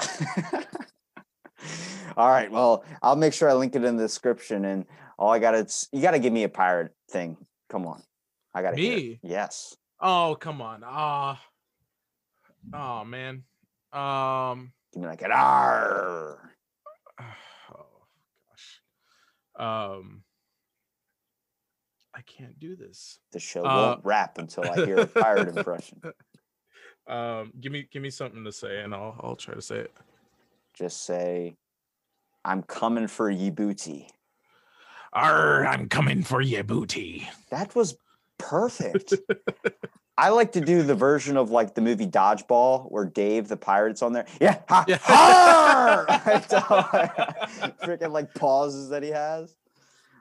all 2.16 2.28
right. 2.28 2.50
Well, 2.50 2.84
I'll 3.02 3.16
make 3.16 3.32
sure 3.32 3.50
I 3.50 3.54
link 3.54 3.74
it 3.76 3.84
in 3.84 3.96
the 3.96 4.04
description. 4.04 4.64
And 4.64 4.86
all 5.20 5.30
I 5.30 5.38
got 5.38 5.52
to, 5.52 5.88
you 5.92 6.00
got 6.02 6.12
to 6.12 6.18
give 6.18 6.32
me 6.32 6.42
a 6.44 6.48
pirate 6.48 6.92
thing. 7.10 7.36
Come 7.68 7.86
on. 7.86 8.02
I 8.54 8.62
got 8.62 8.70
to. 8.70 8.76
Me? 8.76 9.20
Yes. 9.22 9.76
oh 10.00 10.34
come 10.40 10.62
on 10.62 10.82
ah 10.84 11.38
oh 12.72 13.04
man 13.04 13.44
um 13.92 14.72
Give 14.92 15.02
me 15.02 15.08
like 15.08 15.22
an 15.22 15.30
R. 15.30 16.50
oh 17.20 17.84
gosh 18.48 18.80
um 19.56 20.22
i 22.14 22.22
can't 22.22 22.58
do 22.58 22.74
this 22.76 23.20
The 23.32 23.38
show 23.40 23.62
Uh, 23.64 23.76
won't 23.76 24.04
wrap 24.04 24.38
until 24.38 24.64
I 24.70 24.84
hear 24.86 24.98
a 25.00 25.06
pirate 25.06 25.54
impression. 25.54 26.00
um 27.06 27.52
give 27.60 27.70
me 27.72 27.86
give 27.92 28.02
me 28.02 28.10
something 28.10 28.42
to 28.44 28.52
say 28.52 28.80
and 28.80 28.94
i'll 28.94 29.14
i'll 29.22 29.36
try 29.36 29.54
to 29.54 29.62
say 29.62 29.76
it 29.80 29.92
Just 30.74 31.04
say, 31.04 31.56
I'm 32.44 32.62
coming 32.62 33.06
for 33.08 33.28
ye 33.30 33.50
booty. 33.50 34.08
Arr, 35.12 35.66
i'm 35.66 35.88
coming 35.88 36.22
for 36.22 36.40
you 36.40 36.62
booty 36.62 37.28
That 37.50 37.74
was 37.74 37.96
perfect. 38.38 39.14
I 40.16 40.28
like 40.28 40.52
to 40.52 40.60
do 40.60 40.82
the 40.82 40.94
version 40.94 41.36
of 41.38 41.50
like 41.50 41.74
the 41.74 41.80
movie 41.80 42.06
Dodgeball 42.06 42.90
where 42.90 43.06
Dave 43.06 43.48
the 43.48 43.56
pirate's 43.56 44.02
on 44.02 44.12
there. 44.12 44.26
Yeah. 44.38 44.60
Ha, 44.68 44.84
Yeah. 44.86 44.98
har! 45.02 46.06
Freaking 47.82 48.12
like 48.12 48.34
pauses 48.34 48.90
that 48.90 49.02
he 49.02 49.08
has. 49.08 49.56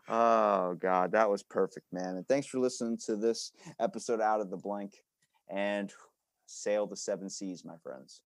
Oh 0.07 0.75
God, 0.75 1.11
that 1.11 1.29
was 1.29 1.43
perfect, 1.43 1.85
man. 1.91 2.15
And 2.15 2.27
thanks 2.27 2.47
for 2.47 2.59
listening 2.59 2.97
to 3.07 3.15
this 3.15 3.51
episode 3.79 4.21
out 4.21 4.39
of 4.39 4.49
the 4.49 4.57
blank 4.57 4.93
and 5.49 5.91
sail 6.45 6.87
the 6.87 6.95
seven 6.95 7.29
seas, 7.29 7.65
my 7.65 7.75
friends. 7.83 8.21